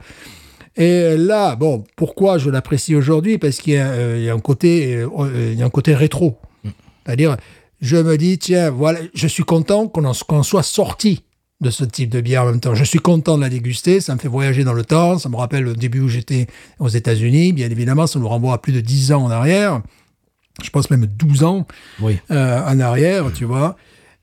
et 0.77 1.17
là, 1.17 1.57
bon, 1.57 1.83
pourquoi 1.97 2.37
je 2.37 2.49
l'apprécie 2.49 2.95
aujourd'hui? 2.95 3.37
Parce 3.37 3.57
qu'il 3.57 3.73
y, 3.73 3.77
a, 3.77 3.87
euh, 3.87 4.15
il 4.17 4.23
y 4.23 4.29
a 4.29 4.33
un 4.33 4.39
côté, 4.39 4.95
euh, 4.95 5.51
il 5.51 5.59
y 5.59 5.61
a 5.61 5.65
un 5.65 5.69
côté 5.69 5.93
rétro. 5.93 6.37
C'est-à-dire, 7.05 7.35
je 7.81 7.97
me 7.97 8.17
dis, 8.17 8.37
tiens, 8.37 8.69
voilà, 8.69 8.99
je 9.13 9.27
suis 9.27 9.43
content 9.43 9.87
qu'on 9.87 10.43
soit 10.43 10.63
sorti 10.63 11.23
de 11.61 11.69
ce 11.69 11.83
type 11.83 12.09
de 12.09 12.21
bière 12.21 12.43
en 12.43 12.51
même 12.51 12.59
temps. 12.61 12.73
Je 12.75 12.83
suis 12.85 12.99
content 12.99 13.35
de 13.37 13.41
la 13.41 13.49
déguster, 13.49 13.99
ça 13.99 14.15
me 14.15 14.19
fait 14.19 14.27
voyager 14.29 14.63
dans 14.63 14.73
le 14.73 14.83
temps, 14.85 15.17
ça 15.19 15.27
me 15.29 15.35
rappelle 15.35 15.63
le 15.63 15.75
début 15.75 15.99
où 15.99 16.07
j'étais 16.07 16.47
aux 16.79 16.87
États-Unis. 16.87 17.51
Bien 17.53 17.69
évidemment, 17.69 18.07
ça 18.07 18.17
nous 18.19 18.27
renvoie 18.27 18.53
à 18.53 18.57
plus 18.57 18.71
de 18.73 18.79
10 18.81 19.11
ans 19.11 19.23
en 19.25 19.29
arrière. 19.31 19.81
Je 20.63 20.69
pense 20.69 20.89
même 20.89 21.05
12 21.05 21.43
ans 21.43 21.67
Oui. 22.01 22.17
euh, 22.31 22.61
en 22.65 22.79
arrière, 22.79 23.31
tu 23.33 23.45
vois. 23.45 23.75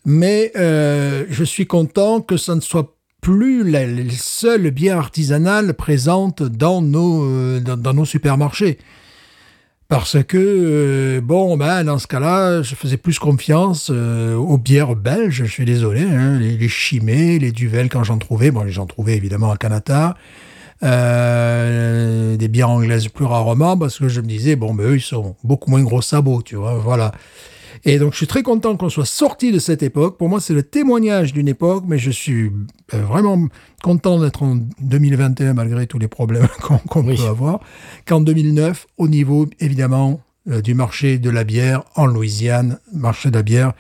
Mais 0.05 0.53
euh, 0.57 1.25
je 1.29 1.45
suis 1.45 1.67
content 1.67 2.21
que 2.21 2.37
ça 2.37 2.55
ne 2.55 2.61
soit 2.61 2.95
plus 3.21 3.69
la, 3.69 3.87
la 3.87 4.05
seule 4.13 4.71
bière 4.71 4.99
artisanale 4.99 5.75
présente 5.75 6.43
dans 6.43 6.81
nos, 6.81 7.25
euh, 7.25 7.61
dans, 7.61 7.77
dans 7.77 7.93
nos 7.95 8.05
supermarchés. 8.05 8.79
Parce 9.89 10.21
que, 10.25 10.37
euh, 10.37 11.21
bon, 11.21 11.57
ben, 11.57 11.85
dans 11.85 11.99
ce 11.99 12.09
cas-là, 12.09 12.63
je 12.63 12.75
faisais 12.75 12.97
plus 12.97 13.21
confiance 13.21 13.91
euh, 13.93 14.35
aux 14.35 14.59
bières 14.59 14.97
belges, 14.97 15.45
je 15.45 15.51
suis 15.51 15.65
désolé, 15.65 16.03
hein, 16.03 16.39
les, 16.41 16.69
Chimay, 16.69 17.39
les 17.39 17.53
Duvel 17.53 17.89
quand 17.89 18.03
j'en 18.03 18.19
trouvais. 18.19 18.51
Bon, 18.51 18.67
j'en 18.67 18.87
trouvais 18.87 19.17
évidemment 19.17 19.53
à 19.53 19.57
Canada. 19.57 20.17
Euh, 20.83 22.37
des 22.37 22.49
bières 22.49 22.69
anglaises 22.69 23.09
plus 23.09 23.25
rarement 23.25 23.79
parce 23.79 23.99
que 23.99 24.09
je 24.09 24.21
me 24.21 24.27
disais, 24.27 24.57
bon, 24.57 24.75
ben, 24.75 24.89
eux, 24.89 24.97
ils 24.97 25.01
sont 25.01 25.37
beaucoup 25.45 25.71
moins 25.71 25.83
gros 25.83 26.03
sabots, 26.03 26.43
tu 26.43 26.57
vois, 26.57 26.75
voilà. 26.75 27.13
Et 27.85 27.99
donc, 27.99 28.13
je 28.13 28.19
suis 28.19 28.27
très 28.27 28.43
content 28.43 28.77
qu'on 28.77 28.89
soit 28.89 29.05
sorti 29.07 29.53
de 29.53 29.59
cette 29.59 29.83
époque. 29.83 30.17
Pour 30.19 30.29
moi, 30.29 30.41
c'est 30.41 30.55
le 30.55 30.63
témoignage 30.63 31.33
d'une 31.33 31.49
époque, 31.49 31.85
mais 31.87 31.99
je 31.99 32.11
suis 32.11 32.51
euh, 32.95 33.03
vraiment 33.03 33.47
content 33.83 34.19
d'être 34.19 34.43
en 34.43 34.57
2021 34.81 35.55
malgré 35.55 35.87
tous 35.87 35.99
les 35.99 36.09
problèmes 36.09 36.49
qu'on 36.89 37.05
Oui. 37.05 37.17
peut 37.17 37.25
avoir. 37.25 37.61
Qu'en 38.07 38.21
2009, 38.21 38.87
au 38.99 39.09
niveau, 39.09 39.47
évidemment, 39.61 40.21
euh, 40.51 40.61
du 40.63 40.75
marché 40.75 41.19
de 41.19 41.31
la 41.31 41.45
bière 41.45 41.83
en 41.97 42.07
Louisiane, 42.07 42.79
marché 42.93 43.31
de 43.31 43.35
la 43.37 43.43
bière 43.43 43.73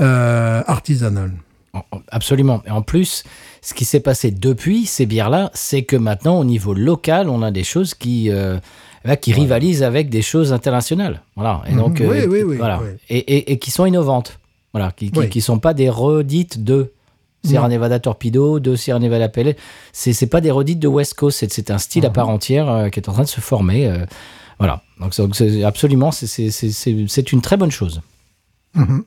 euh, 0.00 0.62
artisanale. 0.66 1.32
En- 1.72 1.78
en- 1.90 2.00
Absolument. 2.10 2.62
Et 2.66 2.70
en 2.70 2.82
plus, 2.82 3.24
ce 3.62 3.74
qui 3.74 3.84
s'est 3.84 4.00
passé 4.00 4.30
depuis 4.30 4.86
ces 4.86 5.06
bières-là, 5.06 5.50
c'est 5.54 5.82
que 5.84 5.96
maintenant, 5.96 6.38
au 6.38 6.44
niveau 6.44 6.74
local, 6.74 7.28
on 7.28 7.42
a 7.42 7.50
des 7.50 7.64
choses 7.64 7.94
qui, 7.94 8.30
euh, 8.30 8.58
là, 9.04 9.16
qui 9.16 9.32
rivalisent 9.32 9.82
avec 9.82 10.08
des 10.10 10.22
choses 10.22 10.52
internationales. 10.52 11.22
Voilà. 11.36 11.62
Et 11.66 11.72
Mhm. 11.72 11.78
donc, 11.78 11.96
Oui, 12.00 12.06
euh, 12.20 12.26
oui, 12.28 12.42
oui, 12.42 12.56
voilà. 12.56 12.80
oui. 12.82 12.90
Et, 13.08 13.18
et- 13.18 13.52
et 13.52 13.58
qui 13.58 13.70
sont 13.70 13.84
innovantes. 13.86 14.38
Voilà. 14.72 14.90
Qui, 14.92 15.10
qui 15.10 15.40
sont 15.40 15.58
pas 15.58 15.74
des 15.74 15.90
redites 15.90 16.62
de 16.64 16.92
Sierra. 17.44 17.68
Nevada 17.68 17.98
Torpedo, 17.98 18.60
de 18.60 18.76
Sierra 18.76 19.00
Nevada 19.00 19.28
Pele. 19.28 19.56
C'est, 19.92 20.12
c'est 20.12 20.28
pas 20.28 20.40
des 20.40 20.50
redites 20.52 20.78
de 20.78 20.86
West 20.88 21.14
Coast. 21.14 21.44
C'est, 21.50 21.70
un 21.70 21.78
style 21.78 22.06
à 22.06 22.08
Mhm. 22.08 22.14
part 22.14 22.28
entière 22.28 22.68
euh, 22.70 22.88
qui 22.88 23.00
est 23.00 23.08
en 23.08 23.12
train 23.12 23.24
de 23.24 23.28
se 23.28 23.40
former. 23.40 23.86
euh, 23.88 24.06
voilà. 24.58 24.80
Donc, 25.00 25.14
c'est- 25.34 25.64
absolument, 25.64 26.12
c'est 26.12 27.32
une 27.32 27.40
très 27.40 27.56
bonne 27.56 27.72
chose. 27.72 28.00
Mhm. 28.74 29.04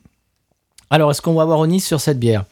Alors, 0.90 1.10
est-ce 1.10 1.22
qu'on 1.22 1.34
va 1.34 1.42
avoir 1.42 1.58
Onis 1.60 1.80
sur 1.80 2.00
cette 2.00 2.18
bière? 2.20 2.44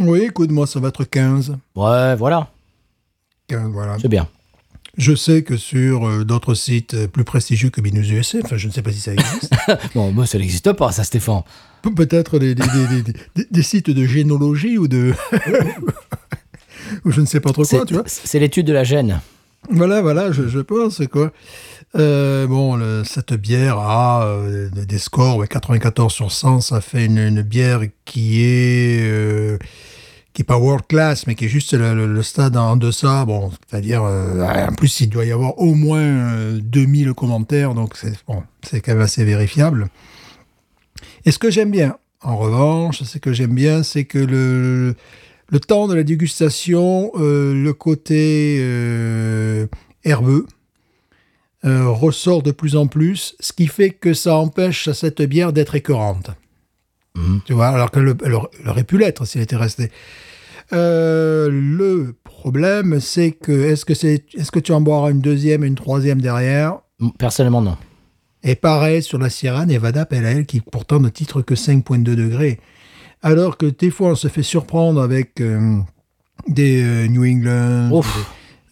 Oui, 0.00 0.22
écoute, 0.22 0.50
moi, 0.50 0.66
ça 0.66 0.80
va 0.80 0.88
être 0.88 1.04
15. 1.04 1.54
Ouais, 1.76 2.16
voilà. 2.16 2.48
15 3.48 3.70
voilà. 3.72 3.96
C'est 4.00 4.08
bien. 4.08 4.26
Je 5.00 5.14
sais 5.14 5.42
que 5.42 5.56
sur 5.56 6.06
euh, 6.06 6.24
d'autres 6.24 6.52
sites 6.54 6.92
euh, 6.94 7.06
plus 7.08 7.24
prestigieux 7.24 7.70
que 7.70 7.80
Binous 7.80 8.02
USA, 8.10 8.38
enfin, 8.44 8.56
je 8.58 8.66
ne 8.66 8.72
sais 8.72 8.82
pas 8.82 8.92
si 8.92 9.00
ça 9.00 9.12
existe, 9.14 9.50
Bon, 9.94 10.12
moi, 10.12 10.26
ça 10.26 10.36
n'existe 10.38 10.72
pas, 10.74 10.92
ça, 10.92 11.04
Stéphane. 11.04 11.42
Pe- 11.82 11.90
peut-être 11.94 12.38
des, 12.38 12.54
des- 12.54 12.62
des- 12.62 13.02
des- 13.02 13.12
des- 13.34 13.46
des 13.50 13.62
sites 13.62 13.88
de 13.88 14.04
génologie 14.04 14.76
ou 14.76 14.88
de. 14.88 15.14
ou 17.04 17.10
je 17.10 17.20
ne 17.20 17.26
sais 17.26 17.40
pas 17.40 17.50
trop 17.52 17.62
quoi, 17.64 17.80
C'est, 17.80 17.86
tu 17.86 17.94
vois. 17.94 18.02
c'est 18.06 18.38
l'étude 18.38 18.66
de 18.66 18.72
la 18.74 18.84
gêne. 18.84 19.20
Voilà, 19.70 20.02
voilà, 20.02 20.32
je, 20.32 20.48
je 20.48 20.58
pense, 20.60 21.00
quoi. 21.10 21.32
Euh, 21.96 22.46
bon, 22.46 22.76
le- 22.76 23.02
cette 23.04 23.32
bière 23.32 23.78
a 23.78 24.24
euh, 24.26 24.68
des 24.70 24.98
scores, 24.98 25.36
ouais, 25.38 25.48
94 25.48 26.12
sur 26.12 26.30
100, 26.30 26.60
ça 26.60 26.80
fait 26.80 27.06
une, 27.06 27.18
une 27.18 27.42
bière 27.42 27.80
qui 28.04 28.42
est, 28.42 29.00
qui 30.32 30.42
est 30.42 30.44
pas 30.44 30.58
world 30.58 30.86
class, 30.86 31.26
mais 31.26 31.34
qui 31.34 31.46
est 31.46 31.48
juste 31.48 31.74
le, 31.74 32.22
stade 32.22 32.56
en 32.56 32.76
deçà. 32.76 33.24
Bon, 33.24 33.50
c'est-à-dire, 33.68 34.02
euh, 34.04 34.46
en 34.68 34.72
plus, 34.72 35.00
il 35.00 35.08
doit 35.08 35.24
y 35.24 35.32
avoir 35.32 35.58
au 35.58 35.74
moins 35.74 36.00
euh, 36.00 36.60
2000 36.62 37.14
commentaires, 37.14 37.74
donc 37.74 37.96
c'est 37.96 38.80
quand 38.80 38.92
même 38.92 39.00
assez 39.00 39.24
vérifiable. 39.24 39.88
Et 41.24 41.32
ce 41.32 41.38
que 41.38 41.50
j'aime 41.50 41.70
bien, 41.70 41.96
en 42.22 42.36
revanche, 42.36 43.02
ce 43.02 43.18
que 43.18 43.32
j'aime 43.32 43.54
bien, 43.54 43.82
c'est 43.82 44.04
que 44.04 44.18
le, 44.18 44.94
le 45.48 45.60
temps 45.60 45.88
de 45.88 45.94
la 45.94 46.04
dégustation, 46.04 47.10
euh, 47.16 47.52
le 47.54 47.72
côté 47.72 48.58
euh, 48.60 49.66
herbeux, 50.04 50.46
ressort 51.62 52.42
de 52.42 52.52
plus 52.52 52.74
en 52.74 52.86
plus, 52.86 53.36
ce 53.38 53.52
qui 53.52 53.66
fait 53.66 53.90
que 53.90 54.14
ça 54.14 54.34
empêche 54.36 54.90
cette 54.92 55.20
bière 55.20 55.52
d'être 55.52 55.74
écœurante. 55.74 56.30
Mhm. 57.20 57.40
Tu 57.44 57.52
vois, 57.52 57.68
alors 57.68 57.90
qu'elle 57.90 58.14
elle 58.24 58.34
aurait- 58.34 58.84
pu 58.84 58.98
l'être 58.98 59.24
si 59.26 59.38
elle 59.38 59.44
était 59.44 59.56
restée. 59.56 59.90
Euh, 60.72 61.48
le 61.50 62.14
problème, 62.24 63.00
c'est 63.00 63.32
que 63.32 63.52
est-ce 63.52 63.84
que, 63.84 63.94
c'est, 63.94 64.24
est-ce 64.34 64.50
que 64.52 64.60
tu 64.60 64.72
en 64.72 64.80
boiras 64.80 65.10
une 65.10 65.20
deuxième 65.20 65.64
et 65.64 65.66
une 65.66 65.74
troisième 65.74 66.20
derrière? 66.20 66.78
Personnellement, 67.18 67.62
non. 67.62 67.76
et 68.42 68.54
pareil 68.54 69.02
sur 69.02 69.18
la 69.18 69.30
Sierra 69.30 69.66
Nevada 69.66 70.06
Ale, 70.10 70.46
qui 70.46 70.60
pourtant 70.60 71.00
ne 71.00 71.08
titre 71.08 71.42
que 71.42 71.54
5,2 71.54 72.14
degrés. 72.14 72.60
Alors 73.22 73.56
que 73.58 73.66
des 73.66 73.90
fois, 73.90 74.10
on 74.10 74.14
se 74.14 74.28
fait 74.28 74.42
surprendre 74.42 75.00
avec 75.02 75.40
euh, 75.40 75.78
des 76.46 76.82
euh, 76.82 77.06
New 77.08 77.24
England, 77.24 77.90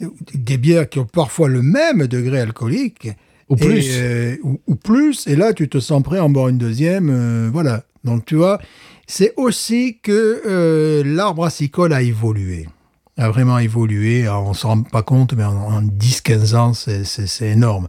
des, 0.00 0.06
des 0.34 0.56
bières 0.58 0.88
qui 0.88 0.98
ont 1.00 1.04
parfois 1.06 1.48
le 1.48 1.62
même 1.62 2.06
degré 2.06 2.40
alcoolique. 2.40 3.08
Ou 3.50 3.56
Et, 3.56 3.58
plus. 3.58 3.86
euh, 3.92 4.36
ou, 4.42 4.60
ou 4.66 4.74
plus. 4.74 5.26
Et 5.26 5.34
là, 5.36 5.52
tu 5.54 5.68
te 5.70 5.80
sens 5.80 6.02
prêt 6.02 6.18
à 6.18 6.24
en 6.24 6.28
boire 6.30 6.48
une 6.48 6.58
deuxième. 6.58 7.48
voilà. 7.50 7.82
Donc, 8.08 8.24
tu 8.24 8.34
vois, 8.36 8.58
c'est 9.06 9.32
aussi 9.36 9.98
que 10.02 10.42
euh, 10.46 11.02
l'arbre 11.04 11.36
brassicole 11.42 11.92
a 11.92 12.02
évolué. 12.02 12.68
A 13.16 13.30
vraiment 13.30 13.58
évolué. 13.58 14.22
Alors, 14.26 14.46
on 14.46 14.50
ne 14.50 14.54
s'en 14.54 14.68
rend 14.68 14.82
pas 14.82 15.02
compte, 15.02 15.32
mais 15.34 15.44
en, 15.44 15.56
en 15.56 15.82
10-15 15.82 16.54
ans, 16.56 16.72
c'est- 16.72 17.04
énorme. 17.50 17.88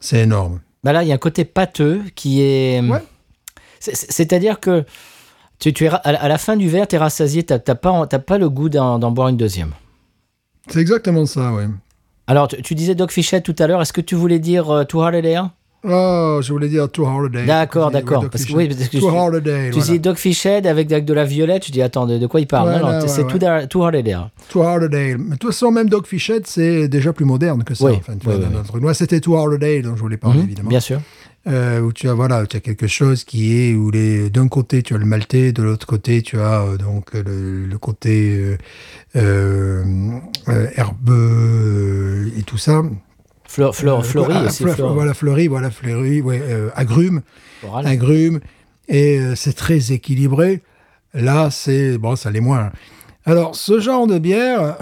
C'est 0.00 0.20
énorme. 0.20 0.60
Bah 0.84 0.92
là, 0.92 1.02
il 1.02 1.08
y 1.08 1.12
a 1.12 1.14
un 1.14 1.18
côté 1.18 1.44
pâteux 1.44 2.02
qui 2.14 2.40
est. 2.42 2.80
Ouais. 2.80 3.02
C'est- 3.80 3.94
c'est- 3.94 4.10
C'est-à-dire 4.12 4.60
que 4.60 4.84
tu, 5.58 5.72
tu 5.74 5.84
es 5.84 5.88
à 5.88 6.28
la- 6.28 6.38
fin 6.38 6.56
du 6.56 6.68
verre, 6.68 6.88
tu 6.88 6.96
es 6.96 6.98
rassasié, 6.98 7.44
tu 7.44 7.52
n'as 7.52 7.74
pas, 7.74 8.06
pas 8.06 8.38
le 8.38 8.48
goût 8.48 8.68
d'en 8.70 8.98
boire 9.10 9.28
une 9.28 9.36
deuxième. 9.36 9.72
C'est 10.68 10.80
exactement 10.80 11.26
ça, 11.26 11.52
oui. 11.52 11.64
Alors, 12.26 12.48
tu, 12.48 12.60
tu 12.62 12.74
disais 12.74 12.94
Doc 12.94 13.12
Fichette 13.12 13.44
tout 13.44 13.56
à 13.58 13.66
l'heure, 13.66 13.82
est-ce 13.82 13.92
que 13.92 14.00
tu 14.00 14.14
voulais 14.14 14.38
dire 14.38 14.70
euh, 14.70 14.84
Too 14.84 15.00
Hard 15.82 15.92
a 15.92 15.96
Day 15.96 16.36
Oh, 16.36 16.40
je 16.42 16.52
voulais 16.52 16.68
dire 16.68 16.90
Too 16.90 17.06
Hard 17.06 17.24
a 17.26 17.28
Day. 17.28 17.46
D'accord, 17.46 17.90
d'accord. 17.90 18.28
Parce 18.30 18.44
que- 18.44 18.52
oui, 18.52 18.68
parce 18.68 18.88
que 18.88 18.98
Too 18.98 19.10
je- 19.10 19.16
Hard 19.16 19.34
a 19.36 19.40
Day. 19.40 19.70
Tu 19.70 19.78
voilà. 19.78 19.92
dis 19.92 19.98
Doc 20.00 20.16
Fichette 20.18 20.66
avec, 20.66 20.90
avec 20.92 21.04
de 21.04 21.14
la 21.14 21.24
violette, 21.24 21.66
je 21.66 21.72
dis 21.72 21.82
attends, 21.82 22.06
de, 22.06 22.18
de 22.18 22.26
quoi 22.26 22.40
il 22.40 22.46
parle? 22.46 22.70
Non, 22.72 22.78
non, 22.80 23.00
ouais, 23.00 23.08
c'est 23.08 23.22
ouais, 23.24 23.32
Too, 23.32 23.66
Too 23.68 23.82
Hard 23.84 23.94
a 23.94 24.02
Day. 24.02 24.16
Too 24.48 24.62
Hard 24.62 24.82
a 24.84 24.88
Day. 24.88 25.16
Mais 25.18 25.30
de 25.34 25.36
toute 25.36 25.50
façon, 25.52 25.70
même 25.70 25.88
Doc 25.88 26.06
Fichette, 26.06 26.46
c'est 26.46 26.88
déjà 26.88 27.12
plus 27.12 27.24
moderne 27.24 27.64
que 27.64 27.74
ça. 27.74 27.84
Oui, 27.86 27.92
Enfin, 27.98 28.12
tu 28.20 28.28
oui, 28.28 28.80
Moi, 28.80 28.94
c'était 28.94 29.20
Too 29.20 29.36
Hard 29.36 29.54
a 29.54 29.56
Day 29.58 29.82
dont 29.82 29.96
je 29.96 30.00
voulais 30.00 30.16
parler, 30.16 30.38
Mhm, 30.40 30.44
évidemment. 30.44 30.68
Bien 30.68 30.80
sûr. 30.80 31.00
Euh, 31.48 31.80
où 31.80 31.90
tu 31.94 32.06
as 32.06 32.12
voilà, 32.12 32.44
tu 32.46 32.58
as 32.58 32.60
quelque 32.60 32.86
chose 32.86 33.24
qui 33.24 33.56
est 33.58 33.74
où 33.74 33.90
les 33.90 34.28
d'un 34.28 34.46
côté 34.46 34.82
tu 34.82 34.94
as 34.94 34.98
le 34.98 35.06
maltais, 35.06 35.52
de 35.52 35.62
l'autre 35.62 35.86
côté 35.86 36.20
tu 36.20 36.38
as 36.38 36.60
euh, 36.60 36.76
donc 36.76 37.14
le, 37.14 37.64
le 37.64 37.78
côté 37.78 38.58
euh, 39.16 39.82
euh, 40.50 40.66
herbeux 40.76 42.30
et 42.38 42.42
tout 42.42 42.58
ça. 42.58 42.82
Fleur, 43.50 43.74
fleur, 43.74 43.98
Euh, 43.98 44.02
fleurie 44.02 44.34
ah, 44.36 44.44
aussi. 44.46 44.62
fleur- 44.62 44.76
fleur- 44.76 44.94
Voilà 44.94 45.12
fleuri, 45.12 45.48
voilà 45.48 45.70
fleuri, 45.72 46.20
ouais, 46.20 46.40
euh, 46.40 46.68
agrumes, 46.76 47.20
agrumes 47.88 48.38
et 48.88 49.18
euh, 49.18 49.34
c'est 49.34 49.54
très 49.54 49.90
équilibré. 49.90 50.62
Là, 51.14 51.50
c'est 51.50 51.98
bon, 51.98 52.14
ça 52.14 52.30
l'est 52.30 52.40
moins. 52.40 52.70
Alors, 53.24 53.56
ce 53.56 53.80
genre 53.80 54.06
de 54.06 54.20
bière, 54.20 54.76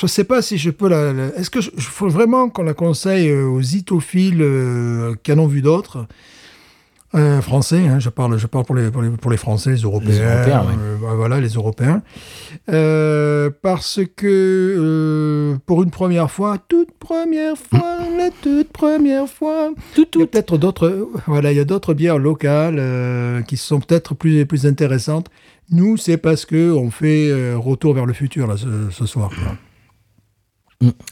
je 0.00 0.06
sais 0.06 0.22
pas 0.22 0.40
si 0.40 0.56
je 0.56 0.70
peux 0.70 0.88
la. 0.88 1.12
la- 1.12 1.34
Est-ce 1.36 1.50
que 1.50 1.60
je, 1.60 1.70
je- 1.76 1.88
faut 1.88 2.08
vraiment 2.08 2.48
qu'on 2.48 2.62
la 2.62 2.74
conseille 2.74 3.32
aux 3.32 3.60
itophiles 3.60 4.40
euh, 4.40 5.14
qui 5.24 5.32
en 5.32 5.38
ont 5.40 5.48
vu 5.48 5.60
d'autres? 5.60 6.06
Euh, 7.14 7.40
Français, 7.42 7.86
hein, 7.86 7.98
je 7.98 8.08
parle, 8.08 8.38
je 8.38 8.46
parle 8.46 8.64
pour 8.64 8.74
les, 8.74 8.90
pour 8.90 9.02
les, 9.02 9.10
pour 9.10 9.30
les 9.30 9.36
Français, 9.36 9.70
les 9.72 9.82
Européens. 9.82 10.34
Européens, 10.34 10.64
oui. 10.68 10.74
euh, 10.78 11.14
voilà, 11.16 11.40
les 11.40 11.48
Européens. 11.50 12.02
Euh, 12.70 13.50
parce 13.62 14.00
que 14.16 15.56
pour 15.66 15.82
une 15.82 15.90
première 15.90 16.30
fois, 16.30 16.58
toute 16.68 16.92
première 16.98 17.56
fois, 17.56 17.98
la 18.16 18.30
toute 18.42 18.68
première 18.72 19.28
fois, 19.28 19.70
Tout, 19.94 20.06
il 20.14 20.20
y 20.20 20.22
a 20.22 20.24
tout. 20.24 20.30
peut-être 20.30 20.56
d'autres, 20.58 21.08
voilà, 21.26 21.52
il 21.52 21.56
y 21.56 21.60
a 21.60 21.64
d'autres 21.64 21.94
bières 21.94 22.18
locales 22.18 23.44
qui 23.46 23.56
sont 23.56 23.80
peut-être 23.80 24.14
plus 24.14 24.46
plus 24.46 24.66
intéressantes. 24.66 25.28
Nous, 25.70 25.96
c'est 25.96 26.16
parce 26.18 26.44
que 26.46 26.72
on 26.72 26.90
fait 26.90 27.54
retour 27.54 27.94
vers 27.94 28.06
le 28.06 28.12
futur 28.12 28.46
là 28.46 28.56
ce, 28.56 28.66
ce 28.90 29.06
soir. 29.06 29.30
quoi. 29.30 29.56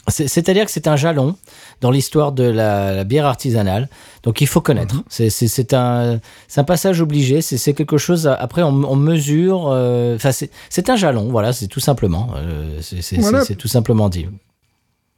C'est- 0.08 0.28
C'est-à-dire 0.28 0.64
que 0.64 0.70
c'est 0.70 0.88
un 0.88 0.96
jalon 0.96 1.36
dans 1.80 1.90
l'histoire 1.90 2.32
de 2.32 2.42
la, 2.44 2.92
la 2.94 3.04
bière 3.04 3.26
artisanale. 3.26 3.88
Donc 4.22 4.40
il 4.40 4.46
faut 4.46 4.60
connaître. 4.60 4.96
Mhm. 4.96 5.02
C'est- 5.08 5.74
un, 5.74 6.20
passage 6.66 7.00
obligé. 7.00 7.40
C'est 7.42 7.74
quelque 7.74 7.98
chose. 7.98 8.26
à- 8.26 8.34
Après, 8.34 8.62
on, 8.62 8.68
on 8.90 8.96
mesure. 8.96 9.68
euh, 9.70 10.16
Enfin, 10.16 10.32
c'est 10.32 10.50
c'est 10.68 10.88
un 10.90 10.96
jalon. 10.96 11.30
Voilà, 11.30 11.52
c'est 11.52 11.68
tout 11.68 11.80
simplement. 11.80 12.30
euh, 12.36 12.80
Voilà. 13.18 13.44
c'est 13.44 13.54
tout 13.56 13.68
simplement 13.68 14.08
dit. 14.08 14.26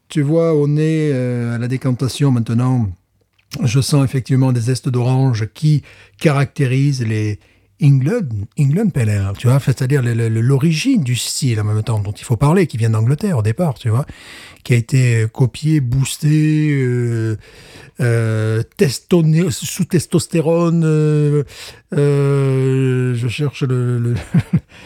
Tu 0.09 0.21
vois, 0.23 0.55
on 0.55 0.77
est 0.77 1.11
euh, 1.13 1.55
à 1.55 1.59
la 1.59 1.69
décantation 1.69 2.31
maintenant. 2.31 2.87
Je 3.63 3.81
sens 3.81 4.05
effectivement 4.05 4.53
des 4.53 4.61
zestes 4.63 4.89
d'orange 4.89 5.49
qui 5.55 5.83
caractérisent 6.19 7.05
les 7.07 7.39
England, 7.83 8.29
England 8.59 8.91
Pale 8.91 9.11
Ale, 9.11 9.33
tu 9.37 9.49
vois, 9.49 9.59
c'est-à-dire 9.61 10.03
l'origine 10.03 11.03
du 11.03 11.17
style 11.17 11.61
en 11.61 11.65
même 11.65 11.83
temps 11.83 11.99
dont 11.99 12.13
il 12.13 12.25
faut 12.25 12.37
parler, 12.37 12.67
qui 12.67 12.77
vient 12.77 12.91
d'Angleterre 12.91 13.39
au 13.39 13.43
départ, 13.43 13.75
tu 13.75 13.89
vois, 13.89 14.07
qui 14.65 14.73
a 14.75 14.77
été 14.77 15.27
copié, 15.33 15.81
boosté, 15.81 16.71
euh, 16.71 17.37
euh, 18.01 18.63
testoné- 18.79 19.51
sous 19.51 19.85
testostérone, 19.85 20.85
euh, 20.85 21.43
euh, 21.95 23.15
je 23.15 23.29
cherche 23.29 23.63
le- 23.65 23.99
le, 23.99 24.15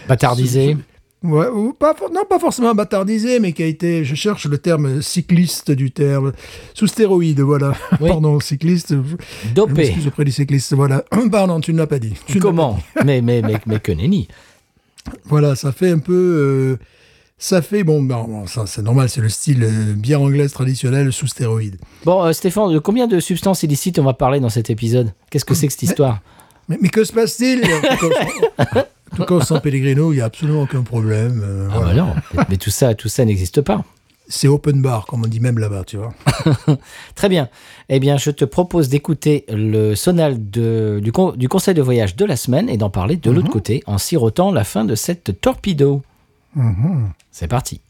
Bâtardisé. 0.09 0.77
Ouais, 1.27 1.49
ou 1.49 1.73
pas, 1.73 1.95
non, 2.13 2.23
pas 2.29 2.39
forcément 2.39 2.75
bâtardisé, 2.75 3.41
mais 3.41 3.53
qui 3.53 3.63
a 3.63 3.67
été, 3.67 4.05
je 4.05 4.15
cherche 4.15 4.47
le 4.47 4.59
terme 4.59 5.03
cycliste 5.03 5.71
du 5.71 5.91
terme, 5.91 6.33
sous 6.75 6.87
stéroïde, 6.87 7.41
voilà. 7.41 7.73
Oui. 8.01 8.09
Pardon, 8.09 8.39
cycliste. 8.41 8.95
Je, 8.95 9.49
je 9.49 9.55
Dopé. 9.55 9.73
m'excuse 9.73 10.07
auprès 10.07 10.25
des 10.25 10.31
cyclistes, 10.31 10.73
voilà. 10.75 11.05
Pardon, 11.31 11.61
tu 11.61 11.73
ne 11.73 11.79
l'as 11.79 11.87
pas 11.87 11.99
dit. 11.99 12.15
Tu 12.27 12.39
Comment 12.39 12.79
mais, 13.05 13.21
mais, 13.23 13.43
mais, 13.43 13.55
mais 13.67 13.81
que 13.81 13.93
nenni. 13.93 14.29
Voilà, 15.27 15.55
ça 15.55 15.71
fait 15.73 15.91
un 15.91 15.99
peu. 16.01 16.13
euh, 16.15 16.79
ça 17.39 17.63
fait, 17.63 17.85
bon, 17.85 18.03
bon, 18.03 18.25
bon, 18.25 18.47
ça 18.47 18.65
c'est 18.67 18.83
normal, 18.83 19.09
c'est 19.09 19.21
le 19.21 19.29
style 19.29 19.63
euh, 19.63 19.93
bière 19.95 20.21
anglaise 20.21 20.53
traditionnelle 20.53 21.13
sous 21.13 21.27
stéroïde. 21.29 21.77
Bon, 22.05 22.25
euh, 22.25 22.33
Stéphane, 22.33 22.73
de 22.73 22.79
combien 22.81 23.07
de 23.07 23.21
substances 23.21 23.63
illicites 23.63 23.99
on 24.01 24.05
va 24.05 24.15
parler 24.15 24.41
dans 24.41 24.49
cet 24.49 24.69
épisode? 24.71 25.13
Qu'est-ce 25.31 25.45
que 25.45 25.55
c'est 25.55 25.67
que 25.69 25.73
cette 25.73 25.83
histoire? 25.85 26.21
Mais, 26.69 26.79
mais 26.81 26.89
que 26.89 27.05
se 27.05 27.13
passe-t-il? 27.13 27.63
En 29.13 29.17
tout 29.17 29.17
cas, 29.17 29.23
En 29.23 29.25
tout 29.25 29.25
cas, 29.27 29.35
au 29.35 29.41
San 29.41 29.61
Pellegrino, 29.61 30.13
il 30.13 30.17
n'y 30.17 30.21
a 30.21 30.25
absolument 30.27 30.63
aucun 30.63 30.83
problème. 30.83 31.43
euh, 31.45 31.69
Ah 31.73 31.79
voilà. 31.79 32.03
bah 32.03 32.15
non, 32.35 32.43
mais, 32.49 32.57
tout 32.57 32.71
ça, 32.71 32.95
tout 32.95 33.09
ça 33.09 33.25
n'existe 33.25 33.61
pas. 33.61 33.85
C'est 34.29 34.49
open 34.49 34.83
bar, 34.83 35.07
comme 35.07 35.23
on 35.25 35.29
dit 35.29 35.39
même 35.39 35.59
là-bas, 35.59 35.85
tu 35.85 35.97
vois. 35.99 36.13
Très 37.15 37.29
bien. 37.29 37.49
Eh 37.89 38.01
bien, 38.01 38.17
je 38.17 38.33
te 38.33 38.45
propose 38.45 38.89
d'écouter 38.89 39.45
le 39.49 39.95
sonal 39.95 40.51
de- 40.51 40.99
du, 41.01 41.13
con- 41.13 41.31
du 41.37 41.49
conseil 41.49 41.75
de 41.75 41.83
voyage 41.83 42.17
de 42.17 42.25
la 42.25 42.35
semaine 42.37 42.69
et 42.69 42.77
d'en 42.77 42.91
parler 42.91 43.17
de 43.17 43.31
l'autre 43.31 43.51
côté 43.51 43.85
en 43.87 43.99
sirotant 43.99 44.51
la 44.51 44.65
fin 44.65 44.85
de 44.85 44.97
cette 44.97 45.41
torpedo. 45.41 46.03
Mhm. 46.57 47.11
C'est 47.31 47.47
parti. 47.47 47.81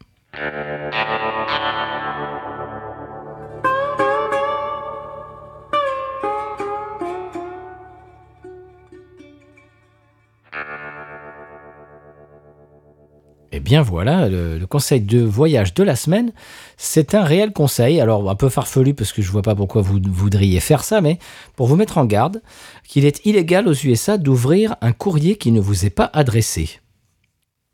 Eh 13.57 13.61
bien 13.61 13.81
voilà, 13.81 14.29
le, 14.29 14.59
le 14.59 14.67
conseil 14.67 15.01
de 15.01 15.23
voyage 15.23 15.73
de 15.73 15.83
la 15.83 15.97
semaine, 15.97 16.33
c'est 16.77 17.15
un 17.15 17.25
réel 17.25 17.53
conseil. 17.55 18.01
Alors 18.03 18.29
un 18.29 18.35
peu 18.35 18.51
farfelu 18.51 18.93
parce 18.93 19.13
que 19.15 19.23
je 19.23 19.33
vois 19.33 19.41
pas 19.41 19.55
pourquoi 19.55 19.81
vous 19.81 19.99
voudriez 20.11 20.61
faire 20.61 20.85
ça, 20.85 21.01
mais 21.01 21.19
pour 21.57 21.67
vous 21.67 21.77
mettre 21.77 21.97
en 21.97 22.05
garde 22.05 22.43
qu'il 22.87 23.07
est 23.07 23.25
illégal 23.25 23.67
aux 23.67 23.73
USA 23.73 24.19
d'ouvrir 24.19 24.77
un 24.83 24.93
courrier 24.93 25.37
qui 25.37 25.53
ne 25.53 25.61
vous 25.61 25.87
est 25.87 25.91
pas 25.91 26.11
adressé. 26.13 26.81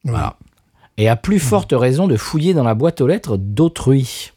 Voilà. 0.04 0.36
Et 0.98 1.08
à 1.08 1.16
plus 1.16 1.40
forte 1.40 1.72
raison 1.76 2.06
de 2.06 2.16
fouiller 2.16 2.54
dans 2.54 2.64
la 2.64 2.74
boîte 2.74 3.00
aux 3.00 3.06
lettres 3.08 3.36
d'autrui. 3.36 4.30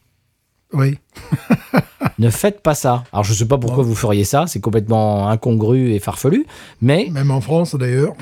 Oui. 0.73 0.97
Ne 2.17 2.29
faites 2.29 2.61
pas 2.61 2.75
ça. 2.75 3.03
Alors 3.11 3.25
je 3.25 3.33
sais 3.33 3.45
pas 3.47 3.57
pourquoi 3.57 3.83
vous 3.83 3.93
feriez 3.93 4.23
ça, 4.23 4.45
c'est 4.47 4.61
complètement 4.61 5.27
incongru 5.27 5.91
et 5.91 5.99
farfelu, 5.99 6.45
mais 6.81 7.09
Même 7.11 7.29
en 7.29 7.41
France, 7.41 7.75
d'ailleurs. 7.75 8.13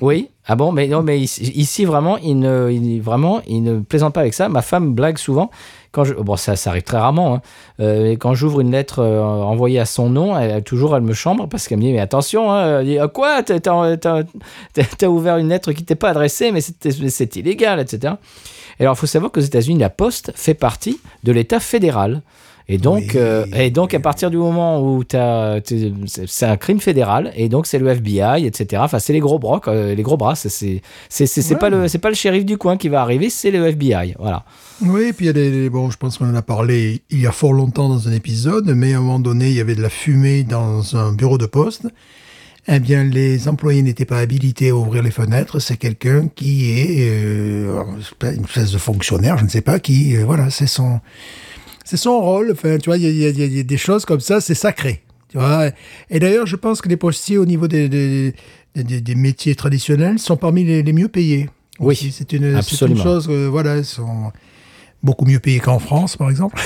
oui. 0.00 0.30
Ah 0.48 0.54
bon, 0.54 0.70
mais 0.70 0.86
non, 0.86 1.02
mais 1.02 1.18
ici, 1.20 1.84
vraiment, 1.84 2.18
il 2.18 2.38
ne, 2.38 3.00
vraiment, 3.00 3.40
il 3.48 3.62
ne 3.62 3.80
plaisante 3.80 4.14
pas 4.14 4.20
avec 4.20 4.32
ça. 4.32 4.48
Ma 4.48 4.62
femme 4.62 4.94
blague 4.94 5.18
souvent 5.18 5.50
quand 5.96 6.04
je, 6.04 6.12
bon, 6.12 6.36
ça, 6.36 6.56
ça 6.56 6.70
arrive 6.70 6.82
très 6.82 6.98
rarement. 6.98 7.36
Hein. 7.36 7.40
Euh, 7.80 8.12
quand 8.12 8.34
j'ouvre 8.34 8.60
une 8.60 8.70
lettre 8.70 8.98
euh, 8.98 9.22
envoyée 9.22 9.80
à 9.80 9.86
son 9.86 10.10
nom, 10.10 10.38
elle, 10.38 10.62
toujours 10.62 10.94
elle 10.94 11.02
me 11.02 11.14
chambre 11.14 11.48
parce 11.48 11.66
qu'elle 11.66 11.78
me 11.78 11.84
dit 11.84 11.92
mais 11.92 12.00
attention, 12.00 12.52
hein, 12.52 12.84
dit, 12.84 12.98
Ah, 12.98 13.08
quoi, 13.08 13.42
t'as, 13.42 15.08
ouvert 15.08 15.38
une 15.38 15.48
lettre 15.48 15.72
qui 15.72 15.84
t'est 15.84 15.94
pas 15.94 16.10
adressée, 16.10 16.52
mais 16.52 16.60
c'est, 16.60 17.36
illégal, 17.36 17.80
etc. 17.80 18.14
Et 18.78 18.82
alors, 18.82 18.94
il 18.94 18.98
faut 18.98 19.06
savoir 19.06 19.32
qu'aux 19.32 19.40
États-Unis, 19.40 19.78
la 19.78 19.88
Poste 19.88 20.32
fait 20.34 20.52
partie 20.52 21.00
de 21.24 21.32
l'État 21.32 21.60
fédéral. 21.60 22.20
Et 22.68 22.78
donc, 22.78 23.02
Oui. 23.14 23.16
euh, 23.16 23.44
et 23.54 23.70
donc, 23.70 23.94
à 23.94 24.00
partir 24.00 24.28
du 24.30 24.36
moment 24.38 24.82
où 24.82 25.04
c'est 25.08 26.46
un 26.46 26.56
crime 26.56 26.80
fédéral, 26.80 27.32
et 27.36 27.48
donc 27.48 27.66
c'est 27.66 27.78
le 27.78 27.88
FBI, 27.88 28.44
etc. 28.44 28.82
Enfin, 28.84 28.98
c'est 28.98 29.12
les 29.12 29.20
gros 29.20 29.38
bras, 29.38 29.60
quoi, 29.62 29.94
les 29.94 30.02
gros 30.02 30.16
bras. 30.16 30.34
C'est, 30.34 30.80
Ouais. 31.20 31.56
pas 31.58 31.70
le, 31.70 31.86
c'est 31.88 31.98
pas 31.98 32.08
le 32.08 32.16
shérif 32.16 32.44
du 32.44 32.58
coin 32.58 32.76
qui 32.76 32.88
va 32.88 33.02
arriver, 33.02 33.30
c'est 33.30 33.50
le 33.52 33.64
FBI. 33.66 34.14
Voilà. 34.18 34.44
Oui, 34.84 35.12
puis 35.12 35.26
il 35.26 35.28
y 35.28 35.30
a 35.30 35.32
des. 35.32 35.70
Bon, 35.70 35.90
je 35.90 35.96
pense 35.96 36.18
qu'on 36.18 36.28
en 36.28 36.34
a 36.34 36.42
parlé 36.42 37.02
il 37.10 37.20
y 37.20 37.26
a 37.26 37.32
fort 37.32 37.52
longtemps 37.52 37.88
dans 37.88 38.08
un 38.08 38.12
épisode, 38.12 38.72
mais 38.74 38.94
à 38.94 38.98
un 38.98 39.00
moment 39.00 39.20
donné, 39.20 39.46
il 39.48 39.54
y 39.54 39.60
avait 39.60 39.76
de 39.76 39.82
la 39.82 39.88
fumée 39.88 40.42
dans 40.42 40.96
un 40.96 41.12
bureau 41.12 41.38
de 41.38 41.46
poste. 41.46 41.86
Eh 42.68 42.80
bien, 42.80 43.04
les 43.04 43.46
employés 43.46 43.80
n'étaient 43.82 44.04
pas 44.04 44.18
habilités 44.18 44.70
à 44.70 44.74
ouvrir 44.74 45.04
les 45.04 45.12
fenêtres. 45.12 45.60
C'est 45.60 45.76
quelqu'un 45.76 46.26
qui 46.34 46.72
est 46.80 47.08
euh, 47.10 47.80
une 48.24 48.42
espèce 48.42 48.72
de 48.72 48.78
fonctionnaire, 48.78 49.38
je 49.38 49.44
ne 49.44 49.48
sais 49.48 49.60
pas, 49.60 49.78
qui, 49.78 50.16
euh, 50.16 50.24
voilà, 50.24 50.50
c'est 50.50 50.66
son, 50.66 50.98
c'est 51.86 51.96
son 51.96 52.20
rôle. 52.20 52.50
Enfin, 52.52 52.76
tu 52.76 52.90
vois, 52.90 52.98
il 52.98 53.04
y 53.16 53.24
a, 53.24 53.30
y 53.30 53.58
y 53.58 53.64
des 53.64 53.76
choses 53.78 54.04
comme 54.04 54.20
ça, 54.20 54.42
c'est 54.42 54.54
sacré. 54.54 55.02
Tu 55.30 55.38
vois. 55.38 55.70
Et 56.10 56.18
d'ailleurs, 56.20 56.46
je 56.46 56.56
pense 56.56 56.80
que 56.82 56.88
les 56.88 56.96
postiers, 56.98 57.38
au 57.38 57.46
niveau 57.46 57.66
des, 57.68 57.88
des, 57.88 58.34
des- 58.74 58.84
des- 58.84 59.00
des 59.00 59.14
métiers 59.14 59.54
traditionnels, 59.54 60.18
sont 60.18 60.36
parmi 60.36 60.64
les, 60.64 60.82
les 60.82 60.92
mieux 60.92 61.08
payés. 61.08 61.48
Oui, 61.80 61.96
c'est 62.12 62.32
une, 62.32 62.44
une 62.44 62.96
chose, 63.02 63.26
euh, 63.30 63.48
voilà, 63.50 63.76
ils 63.78 63.84
sont 63.84 64.32
beaucoup 65.02 65.24
mieux 65.26 65.38
payés 65.40 65.60
qu'en 65.60 65.78
France, 65.78 66.16
par 66.16 66.30
exemple. 66.30 66.60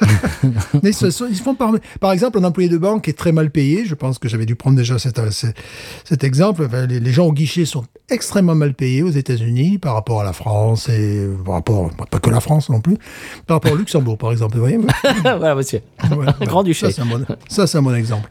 Mais 0.82 0.90
ils 0.90 0.94
sont- 0.94 1.10
font 1.42 1.54
par, 1.54 1.72
par 2.00 2.12
exemple, 2.12 2.38
un 2.38 2.44
employé 2.44 2.68
de 2.68 2.78
banque 2.78 3.08
est 3.08 3.12
très 3.18 3.32
mal 3.32 3.50
payé. 3.50 3.84
Je 3.84 3.94
pense 3.94 4.18
que 4.18 4.28
j'avais 4.28 4.46
dû 4.46 4.54
prendre 4.56 4.76
déjà 4.76 4.98
cet, 4.98 5.20
cet, 5.32 5.56
cet 6.04 6.24
exemple. 6.24 6.64
Enfin, 6.66 6.86
les, 6.86 7.00
les 7.00 7.12
gens 7.12 7.26
au 7.26 7.32
guichet 7.32 7.64
sont 7.64 7.84
extrêmement 8.10 8.54
mal 8.54 8.74
payés 8.74 9.02
aux 9.02 9.10
États-Unis 9.10 9.78
par 9.78 9.94
rapport 9.94 10.20
à 10.20 10.24
la 10.24 10.32
France 10.32 10.88
et 10.88 11.26
par 11.44 11.54
rapport, 11.54 11.90
pas 12.10 12.18
que 12.18 12.30
la 12.30 12.40
France 12.40 12.68
non 12.68 12.80
plus, 12.80 12.98
par 13.46 13.56
rapport 13.56 13.72
au 13.72 13.76
Luxembourg, 13.76 14.18
par 14.18 14.32
exemple. 14.32 14.54
Vous 14.54 14.60
voyez 14.60 14.78
voilà, 15.22 15.54
monsieur. 15.54 15.80
Voilà, 16.10 16.36
Grand-duché. 16.40 16.86
Ça, 16.86 16.92
c'est 16.92 17.02
un 17.02 17.06
bon, 17.06 17.24
ça, 17.48 17.66
c'est 17.66 17.78
un 17.78 17.82
bon 17.82 17.94
exemple. 17.94 18.28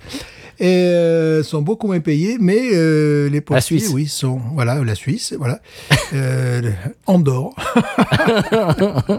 Et 0.59 0.67
euh, 0.67 1.41
sont 1.41 1.63
beaucoup 1.63 1.87
moins 1.87 1.99
payés, 1.99 2.37
mais 2.39 2.59
euh, 2.73 3.27
les 3.27 3.41
postiers, 3.41 3.79
Suisse. 3.79 3.91
oui, 3.93 4.07
sont 4.07 4.39
voilà 4.53 4.83
la 4.83 4.95
Suisse, 4.95 5.33
voilà, 5.37 5.59
euh, 6.13 6.71
Andorre. 7.07 7.55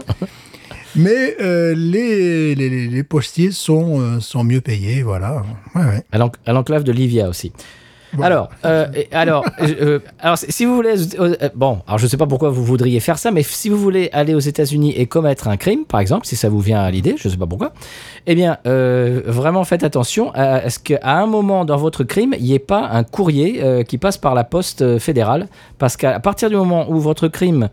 mais 0.95 1.35
euh, 1.41 1.75
les, 1.75 2.55
les, 2.55 3.03
postiers 3.03 3.51
sont 3.51 3.99
euh, 3.99 4.19
sont 4.21 4.45
mieux 4.45 4.61
payés, 4.61 5.03
voilà. 5.03 5.43
Ouais, 5.75 5.83
ouais. 5.83 6.03
À 6.45 6.53
l'enclave 6.53 6.85
de 6.85 6.93
Livia 6.93 7.27
aussi. 7.27 7.51
Alors, 8.21 8.49
euh, 8.65 8.87
alors, 9.11 9.45
euh, 9.61 9.99
alors, 10.19 10.37
si 10.37 10.65
vous 10.65 10.75
voulez, 10.75 10.95
euh, 11.19 11.35
bon, 11.55 11.79
alors 11.87 11.97
je 11.97 12.07
sais 12.07 12.17
pas 12.17 12.27
pourquoi 12.27 12.49
vous 12.49 12.63
voudriez 12.63 12.99
faire 12.99 13.17
ça, 13.17 13.31
mais 13.31 13.43
si 13.43 13.69
vous 13.69 13.77
voulez 13.77 14.09
aller 14.13 14.33
aux 14.33 14.39
États-Unis 14.39 14.93
et 14.95 15.05
commettre 15.05 15.47
un 15.47 15.57
crime, 15.57 15.85
par 15.85 15.99
exemple, 15.99 16.25
si 16.25 16.35
ça 16.35 16.49
vous 16.49 16.59
vient 16.59 16.81
à 16.81 16.91
l'idée, 16.91 17.15
je 17.17 17.29
sais 17.29 17.37
pas 17.37 17.47
pourquoi, 17.47 17.73
eh 18.27 18.35
bien, 18.35 18.57
vraiment 18.65 19.63
faites 19.63 19.83
attention 19.83 20.31
à, 20.33 20.55
à 20.55 20.69
ce 20.69 20.79
qu'à 20.79 20.99
un 21.03 21.25
moment 21.25 21.65
dans 21.65 21.77
votre 21.77 22.03
crime, 22.03 22.33
il 22.37 22.43
n'y 22.43 22.53
ait 22.53 22.59
pas 22.59 22.89
un 22.91 23.03
courrier 23.03 23.83
qui 23.87 23.97
passe 23.97 24.17
par 24.17 24.35
la 24.35 24.43
poste 24.43 24.99
fédérale, 24.99 25.47
parce 25.77 25.97
qu'à 25.97 26.19
partir 26.19 26.49
du 26.49 26.55
moment 26.55 26.89
où 26.89 26.99
votre 26.99 27.27
crime 27.27 27.69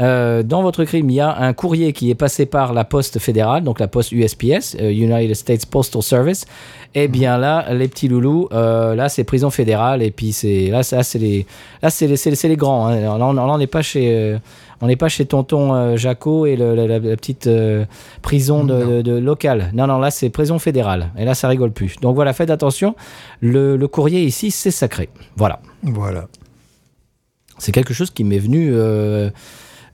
euh, 0.00 0.42
dans 0.42 0.62
votre 0.62 0.84
crime, 0.84 1.10
il 1.10 1.16
y 1.16 1.20
a 1.20 1.36
un 1.36 1.52
courrier 1.52 1.92
qui 1.92 2.10
est 2.10 2.14
passé 2.14 2.46
par 2.46 2.72
la 2.72 2.84
poste 2.84 3.18
fédérale, 3.18 3.62
donc 3.64 3.78
la 3.80 3.88
poste 3.88 4.12
USPS, 4.12 4.76
euh, 4.80 4.90
United 4.90 5.34
States 5.34 5.66
Postal 5.66 6.02
Service. 6.02 6.44
Et 6.94 7.08
bien 7.08 7.38
là, 7.38 7.72
les 7.72 7.88
petits 7.88 8.08
loulous, 8.08 8.48
euh, 8.52 8.94
là 8.94 9.08
c'est 9.08 9.24
prison 9.24 9.50
fédérale 9.50 10.02
et 10.02 10.10
puis 10.10 10.32
c'est 10.32 10.66
là, 10.68 10.82
ça, 10.82 11.02
c'est 11.02 11.18
les, 11.18 11.46
là 11.82 11.88
c'est 11.90 12.06
les, 12.06 12.16
c'est 12.16 12.30
les, 12.30 12.48
les 12.50 12.56
grands. 12.56 12.86
hein. 12.88 13.00
Là, 13.00 13.14
on 13.26 13.32
là, 13.32 13.56
n'est 13.58 13.66
pas 13.66 13.80
chez, 13.82 14.36
on 14.82 14.86
n'est 14.88 14.96
pas 14.96 15.08
chez 15.08 15.24
tonton 15.24 15.96
Jaco 15.96 16.44
et 16.44 16.54
le- 16.56 16.74
la, 16.74 16.86
la- 16.86 16.98
la 16.98 17.16
petite 17.16 17.48
prison 18.20 18.64
de, 18.64 18.84
de- 18.84 19.02
de 19.02 19.12
locale. 19.18 19.70
Non, 19.72 19.86
non, 19.86 19.98
là 19.98 20.10
c'est 20.10 20.28
prison 20.28 20.58
fédérale. 20.58 21.10
Et 21.16 21.24
là 21.24 21.34
ça 21.34 21.48
rigole 21.48 21.70
plus. 21.72 21.96
Donc 22.02 22.14
voilà, 22.14 22.32
faites 22.34 22.50
attention. 22.50 22.94
Le, 23.40 23.76
le 23.76 23.88
courrier 23.88 24.22
ici, 24.22 24.50
c'est 24.50 24.70
sacré. 24.70 25.08
Voilà. 25.36 25.60
Voilà. 25.82 26.26
C'est 27.58 27.72
quelque 27.72 27.94
chose 27.94 28.10
qui 28.10 28.24
m'est 28.24 28.38
venu 28.38 28.72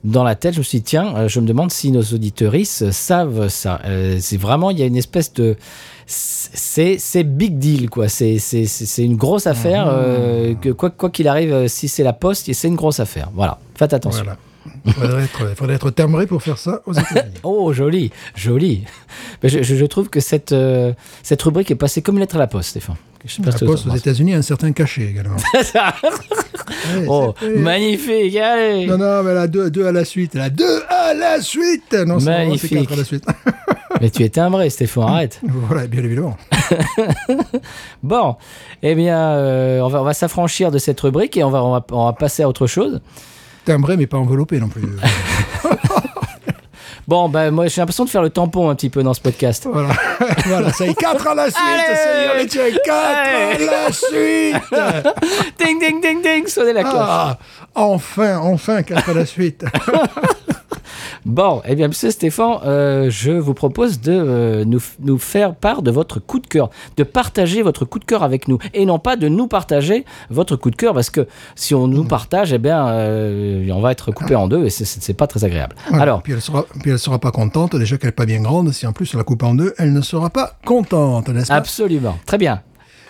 dans 0.03 0.23
la 0.23 0.35
tête. 0.35 0.53
Je 0.53 0.59
me 0.59 0.63
suis 0.63 0.79
dit, 0.79 0.83
tiens, 0.83 1.13
euh, 1.15 1.27
je 1.27 1.39
me 1.39 1.45
demande 1.47 1.71
si 1.71 1.91
nos 1.91 2.01
auditeuristes 2.03 2.91
savent 2.91 3.47
ça. 3.49 3.79
Euh, 3.85 4.17
c'est 4.19 4.37
vraiment, 4.37 4.71
il 4.71 4.79
y 4.79 4.83
a 4.83 4.85
une 4.85 4.95
espèce 4.97 5.33
de. 5.33 5.55
C'est 6.07 6.97
c'est 6.97 7.23
big 7.23 7.59
deal, 7.59 7.89
quoi. 7.89 8.09
C'est 8.09 8.39
c'est- 8.39 8.65
c'est- 8.65 8.85
c'est 8.85 9.03
une 9.03 9.15
grosse 9.17 9.45
affaire. 9.47 9.85
euh, 9.89 10.55
que 10.55 10.69
quoi 10.69 11.09
qu'il 11.09 11.27
arrive, 11.27 11.67
si 11.67 11.87
c'est 11.87 12.03
la 12.03 12.13
poste, 12.13 12.51
c'est 12.51 12.67
une 12.67 12.75
grosse 12.75 12.99
affaire. 12.99 13.29
Voilà. 13.35 13.59
Faites 13.75 13.93
attention. 13.93 14.23
Voilà. 14.23 14.37
Il 14.85 14.93
faudrait 14.93 15.23
être, 15.23 15.55
faudrait 15.55 15.75
être 15.75 15.89
timbré 15.91 16.27
pour 16.27 16.41
faire 16.43 16.57
ça 16.57 16.81
aux 16.85 16.93
États-Unis. 16.93 17.33
Oh, 17.43 17.71
joli, 17.73 18.11
joli. 18.35 18.83
Mais 19.43 19.49
je, 19.49 19.61
je- 19.63 19.75
je 19.75 19.85
trouve 19.85 20.09
que 20.09 20.19
cette, 20.19 20.51
euh, 20.51 20.93
cette 21.23 21.41
rubrique 21.41 21.69
est 21.71 21.75
passée 21.75 22.01
comme 22.01 22.15
une 22.15 22.21
lettre 22.21 22.35
à 22.35 22.39
la 22.39 22.47
poste, 22.47 22.69
Stéphane. 22.71 22.95
Je 23.25 23.33
sais 23.33 23.41
pas 23.41 23.51
La 23.51 23.59
poste 23.59 23.87
aux. 23.87 23.95
États-Unis 23.95 24.33
a 24.33 24.37
un 24.37 24.41
certain 24.41 24.71
cachet 24.71 25.03
également. 25.07 25.35
Ouais, 26.69 27.05
Oh, 27.07 27.33
c'est- 27.39 27.49
magnifique, 27.55 28.35
allez 28.37 28.85
Non, 28.85 28.97
non, 28.97 29.23
mais 29.23 29.33
la 29.33 29.47
2 29.47 29.69
deux 29.71 29.85
à 29.87 29.91
la 29.91 30.05
suite. 30.05 30.35
La 30.35 30.49
2 30.49 30.63
à 30.87 31.13
la 31.13 31.41
suite 31.41 31.93
Non, 31.93 32.19
c'est 32.19 32.25
Magnifique. 32.27 32.73
4 32.87 32.93
à 32.93 32.95
la 32.95 33.03
suite. 33.03 33.25
Mais 34.01 34.09
tu 34.11 34.23
es 34.23 34.29
timbré, 34.29 34.69
Stéphane, 34.69 35.03
arrête. 35.03 35.41
voilà, 35.67 35.87
bien 35.87 36.03
évidemment. 36.03 36.37
Bon, 38.03 38.35
eh 38.81 38.95
bien, 38.95 39.17
euh, 39.31 39.81
on 39.81 39.87
va, 39.89 40.01
on 40.01 40.05
va 40.05 40.13
s'affranchir 40.13 40.71
de 40.71 40.77
cette 40.77 40.99
rubrique 41.01 41.35
et 41.37 41.43
on 41.43 41.49
va, 41.49 41.63
on 41.63 41.71
va, 41.71 41.85
on 41.91 42.05
va 42.05 42.13
passer 42.13 42.43
à 42.43 42.47
autre 42.47 42.67
chose. 42.67 43.01
Timbré, 43.65 43.97
mais 43.97 44.07
pas 44.07 44.17
enveloppé 44.17 44.59
non 44.59 44.69
plus. 44.69 44.83
Bon, 47.09 47.27
ben 47.27 47.49
moi 47.49 47.65
j'ai 47.65 47.81
l'impression 47.81 48.05
de 48.05 48.09
faire 48.11 48.21
le 48.21 48.29
tampon 48.29 48.69
un 48.69 48.75
petit 48.75 48.91
peu 48.91 49.01
dans 49.01 49.15
ce 49.15 49.19
podcast. 49.19 49.67
voilà. 49.71 49.89
voilà, 50.45 50.71
ça 50.71 50.85
y 50.85 50.89
est, 50.91 50.93
4 50.93 51.25
à 51.27 51.33
la 51.33 51.45
suite, 51.45 51.57
Allez 51.57 51.95
Seigneur 51.97 52.35
et 52.37 52.45
Dieu, 52.45 52.79
4 52.85 52.95
Allez 53.55 53.67
à 53.67 53.87
la 53.87 53.91
suite 53.91 54.55
ding, 55.59 55.79
ding, 55.79 56.01
ding, 56.03 56.21
ding, 56.21 56.45
sonnez 56.45 56.71
la 56.73 56.83
cloche. 56.83 56.93
ah, 56.99 57.39
Enfin, 57.73 58.37
enfin, 58.43 58.83
4 58.83 59.09
à 59.09 59.13
la 59.13 59.25
suite. 59.25 59.65
Bon, 61.25 61.61
eh 61.65 61.75
bien, 61.75 61.89
monsieur 61.89 62.11
Stéphane, 62.11 62.59
euh, 62.65 63.09
je 63.09 63.31
vous 63.31 63.53
propose 63.53 63.99
de 63.99 64.13
euh, 64.13 64.63
nous, 64.65 64.81
nous 65.01 65.17
faire 65.19 65.53
part 65.53 65.81
de 65.81 65.91
votre 65.91 66.19
coup 66.19 66.39
de 66.39 66.47
cœur, 66.47 66.69
de 66.95 67.03
partager 67.03 67.61
votre 67.61 67.83
coup 67.83 67.99
de 67.99 68.05
cœur 68.05 68.23
avec 68.23 68.47
nous, 68.47 68.57
et 68.73 68.85
non 68.85 68.99
pas 68.99 69.17
de 69.17 69.27
nous 69.27 69.47
partager 69.47 70.05
votre 70.29 70.55
coup 70.55 70.71
de 70.71 70.77
cœur, 70.77 70.93
parce 70.93 71.09
que 71.09 71.27
si 71.55 71.75
on 71.75 71.87
nous 71.87 72.05
partage, 72.05 72.53
eh 72.53 72.57
bien, 72.57 72.87
euh, 72.87 73.69
on 73.71 73.81
va 73.81 73.91
être 73.91 74.11
coupé 74.11 74.33
en 74.35 74.47
deux, 74.47 74.65
et 74.65 74.69
c'est- 74.69 75.13
pas 75.13 75.27
très 75.27 75.43
agréable. 75.43 75.75
Voilà. 75.89 76.03
Alors, 76.03 76.21
Puis 76.23 76.33
elle 76.33 76.41
sera, 76.41 76.65
puis 76.81 76.91
elle 76.91 76.98
sera 76.99 77.19
pas 77.19 77.31
contente, 77.31 77.75
déjà 77.75 77.97
qu'elle 77.97 78.09
n'est 78.09 78.13
pas 78.13 78.25
bien 78.25 78.41
grande. 78.41 78.71
Si 78.71 78.85
en 78.85 78.93
plus 78.93 79.13
on 79.15 79.17
la 79.17 79.23
coupe 79.23 79.43
en 79.43 79.55
deux, 79.55 79.73
elle 79.77 79.93
ne 79.93 80.01
sera 80.01 80.29
pas 80.29 80.57
contente, 80.65 81.29
n'est-ce 81.29 81.47
pas? 81.47 81.55
Absolument, 81.55 82.17
très 82.25 82.37
bien. 82.37 82.61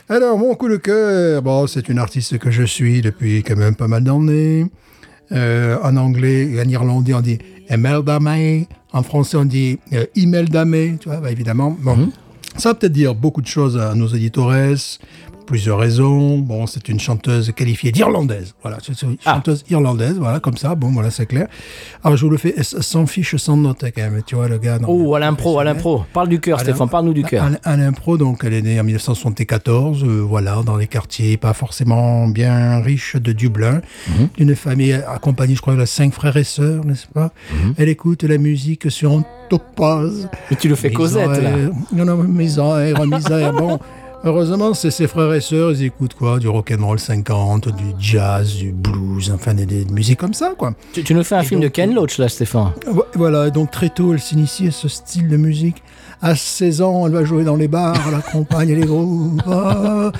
Alors, 0.07 0.39
mon 0.39 0.55
coup 0.55 0.69
de 0.69 0.77
cœur, 0.77 1.41
bon, 1.43 1.67
c'est 1.67 1.87
une 1.87 1.99
artiste 1.99 2.39
que 2.39 2.49
je 2.49 2.63
suis 2.63 3.01
depuis 3.01 3.43
quand 3.43 3.55
même 3.55 3.75
pas 3.75 3.87
mal 3.87 4.03
d'années. 4.03 4.65
Euh, 5.31 5.77
en 5.83 5.95
anglais 5.95 6.49
et 6.49 6.59
en 6.59 6.67
irlandais, 6.67 7.13
on 7.13 7.21
dit 7.21 7.37
Imelda 7.69 8.19
May. 8.19 8.67
En 8.91 9.03
français, 9.03 9.37
on 9.37 9.45
dit 9.45 9.77
euh, 9.93 10.05
Imelda 10.15 10.65
May, 10.65 10.97
tu 10.99 11.09
vois, 11.09 11.19
bah, 11.19 11.31
évidemment. 11.31 11.77
Bon, 11.79 12.09
ça 12.57 12.69
va 12.69 12.75
peut-être 12.75 12.93
dire 12.93 13.13
beaucoup 13.13 13.41
de 13.41 13.47
choses 13.47 13.77
à 13.77 13.93
nos 13.93 14.07
éditeurs, 14.07 14.51
plusieurs 15.49 15.79
raisons. 15.79 16.37
Bon, 16.37 16.67
c'est 16.67 16.89
une 16.89 16.99
chanteuse 16.99 17.51
qualifiée 17.55 17.91
d'irlandaise. 17.91 18.53
Voilà, 18.61 18.77
c'est 18.83 19.01
une 19.01 19.17
Ah. 19.25 19.33
chanteuse 19.33 19.65
irlandaise, 19.71 20.15
voilà, 20.19 20.39
comme 20.39 20.57
ça. 20.57 20.75
Bon, 20.75 20.91
voilà, 20.91 21.09
c'est 21.09 21.25
clair. 21.25 21.47
Alors, 22.03 22.15
je 22.17 22.23
vous 22.25 22.29
le 22.31 22.37
fais 22.37 22.53
sans 22.61 23.07
fiche, 23.07 23.35
sans 23.37 23.57
note, 23.57 23.83
quand 23.95 24.01
même. 24.01 24.21
Tu 24.25 24.35
vois, 24.35 24.47
le 24.47 24.59
gars. 24.59 24.77
non, 24.77 24.87
Oh, 24.87 25.15
à 25.15 25.19
l'impro, 25.19 25.57
à 25.59 25.63
l'impro. 25.63 26.03
Parle 26.13 26.29
du 26.29 26.39
cœur, 26.39 26.59
Stéphane, 26.59 26.87
parle-nous 26.87 27.13
du 27.15 27.23
cœur. 27.23 27.49
À, 27.63 27.75
l'impro, 27.77 28.15
donc, 28.17 28.43
elle 28.45 28.53
est 28.53 28.61
née 28.61 28.79
en 28.79 28.83
1974, 28.83 30.03
euh, 30.03 30.19
voilà, 30.21 30.61
dans 30.63 30.77
les 30.77 30.85
quartiers 30.87 31.35
pas 31.37 31.53
forcément 31.53 32.27
bien 32.27 32.79
riches 32.81 33.15
de 33.15 33.31
Dublin, 33.31 33.81
Mhm. 34.07 34.27
d'une 34.37 34.55
famille 34.55 34.93
accompagnée, 34.93 35.55
je 35.55 35.61
crois, 35.61 35.75
de 35.75 35.85
cinq 35.85 36.13
frères 36.13 36.37
et 36.37 36.43
sœurs, 36.43 36.85
n'est-ce 36.85 37.07
pas? 37.07 37.31
Mhm. 37.51 37.73
Elle 37.77 37.89
écoute 37.89 38.21
la 38.23 38.37
musique 38.37 38.91
sur 38.91 39.13
un 39.13 39.23
topaz. 39.49 40.29
Mais 40.51 40.57
tu 40.57 40.67
le 40.69 40.75
fais 40.75 40.91
Cosette, 40.91 41.41
là. 41.41 41.51
Non, 41.91 42.05
non, 42.05 42.17
misère, 42.23 43.05
misère. 43.07 43.53
bon, 43.53 43.79
heureusement, 44.23 44.73
c'est 44.73 44.91
ses 44.91 45.07
frères 45.07 45.33
et 45.33 45.41
sœurs, 45.41 45.71
ils 45.71 45.83
écoutent 45.83 46.13
quoi? 46.13 46.39
Du 46.39 46.47
rock'n'roll 46.47 46.99
50, 46.99 47.69
du 47.75 47.83
jazz, 47.99 48.55
du 48.55 48.71
blues, 48.71 49.31
enfin, 49.33 49.53
des, 49.53 49.65
des 49.65 49.85
musiques 49.85 50.19
comme 50.19 50.33
ça, 50.33 50.53
quoi. 50.57 50.73
Tu, 50.93 51.03
tu 51.03 51.13
nous 51.13 51.23
fais 51.23 51.35
un 51.35 51.41
Et 51.41 51.45
film 51.45 51.61
de 51.61 51.67
Ken 51.67 51.93
Loach, 51.93 52.17
là, 52.17 52.27
Stéphane. 52.29 52.71
Vo- 52.87 53.05
Voilà, 53.15 53.47
et 53.47 53.51
donc 53.51 53.71
très 53.71 53.89
tôt, 53.89 54.13
elle 54.13 54.19
s'initie 54.19 54.67
à 54.67 54.71
ce 54.71 54.87
style 54.87 55.27
de 55.27 55.37
musique. 55.37 55.81
À 56.21 56.35
16 56.35 56.81
ans, 56.81 57.07
elle 57.07 57.13
va 57.13 57.23
jouer 57.23 57.45
dans 57.45 57.55
les 57.55 57.69
bars, 57.69 57.95
elle 58.09 58.15
accompagne 58.15 58.73
les 58.73 58.85
groupes. 58.85 59.41
Ah, 59.47 60.11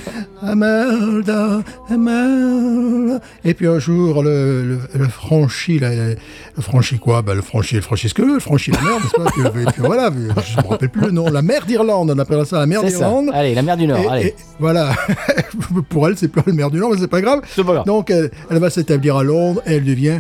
Amelda, 0.42 1.60
Amelda. 1.90 3.20
Et 3.44 3.54
puis 3.54 3.68
un 3.68 3.80
jour, 3.80 4.24
le, 4.24 4.64
le, 4.64 4.80
le 4.98 5.08
franchit, 5.10 5.80
le, 5.80 6.16
le 6.56 6.62
franchit 6.62 7.00
quoi? 7.00 7.22
Ben, 7.22 7.34
Le 7.34 7.42
franchit, 7.42 7.76
le 7.76 7.82
franchit 7.82 8.08
ce 8.10 8.14
que 8.14 8.22
le 8.22 8.40
franchit 8.40 8.72
la 8.72 8.82
mer, 8.82 8.92
n'est-ce 8.94 9.16
pas? 9.42 9.52
Puis, 9.52 9.66
puis 9.74 9.82
voilà, 9.82 10.10
je 10.12 10.58
ne 10.58 10.64
me 10.64 10.68
rappelle 10.70 10.90
plus 10.90 11.02
le 11.08 11.12
nom. 11.12 11.30
La 11.30 11.42
mer 11.42 11.66
d'Irlande, 11.66 12.12
on 12.12 12.18
appelle 12.20 12.46
ça 12.46 12.60
la 12.60 12.66
mer 12.66 12.82
d'Irlande. 12.84 13.30
Allez, 13.34 13.54
la 13.54 13.62
mer 13.62 13.76
du 13.76 13.86
Nord, 13.88 14.00
Et- 14.00 14.08
allez. 14.08 14.26
et 14.28 14.36
voilà, 14.60 14.92
pour 15.90 16.08
elle, 16.08 16.18
c'est 16.18 16.30
plus 16.30 16.44
la 16.48 16.54
mer 16.54 16.72
du 16.72 16.80
Nord, 16.80 16.92
mais 16.92 16.98
c'est 17.00 17.08
pas 17.10 17.22
grave. 17.22 17.42
C'est 17.54 17.64
pas 17.66 17.74
grave. 17.74 17.86
Donc, 17.86 18.10
elle, 18.10 18.32
elle 18.50 18.60
va 18.60 18.70
s'établir 18.70 19.18
à 19.18 19.24
Londres 19.24 19.62
et 19.66 19.74
elle 19.76 19.84
devient 19.86 20.20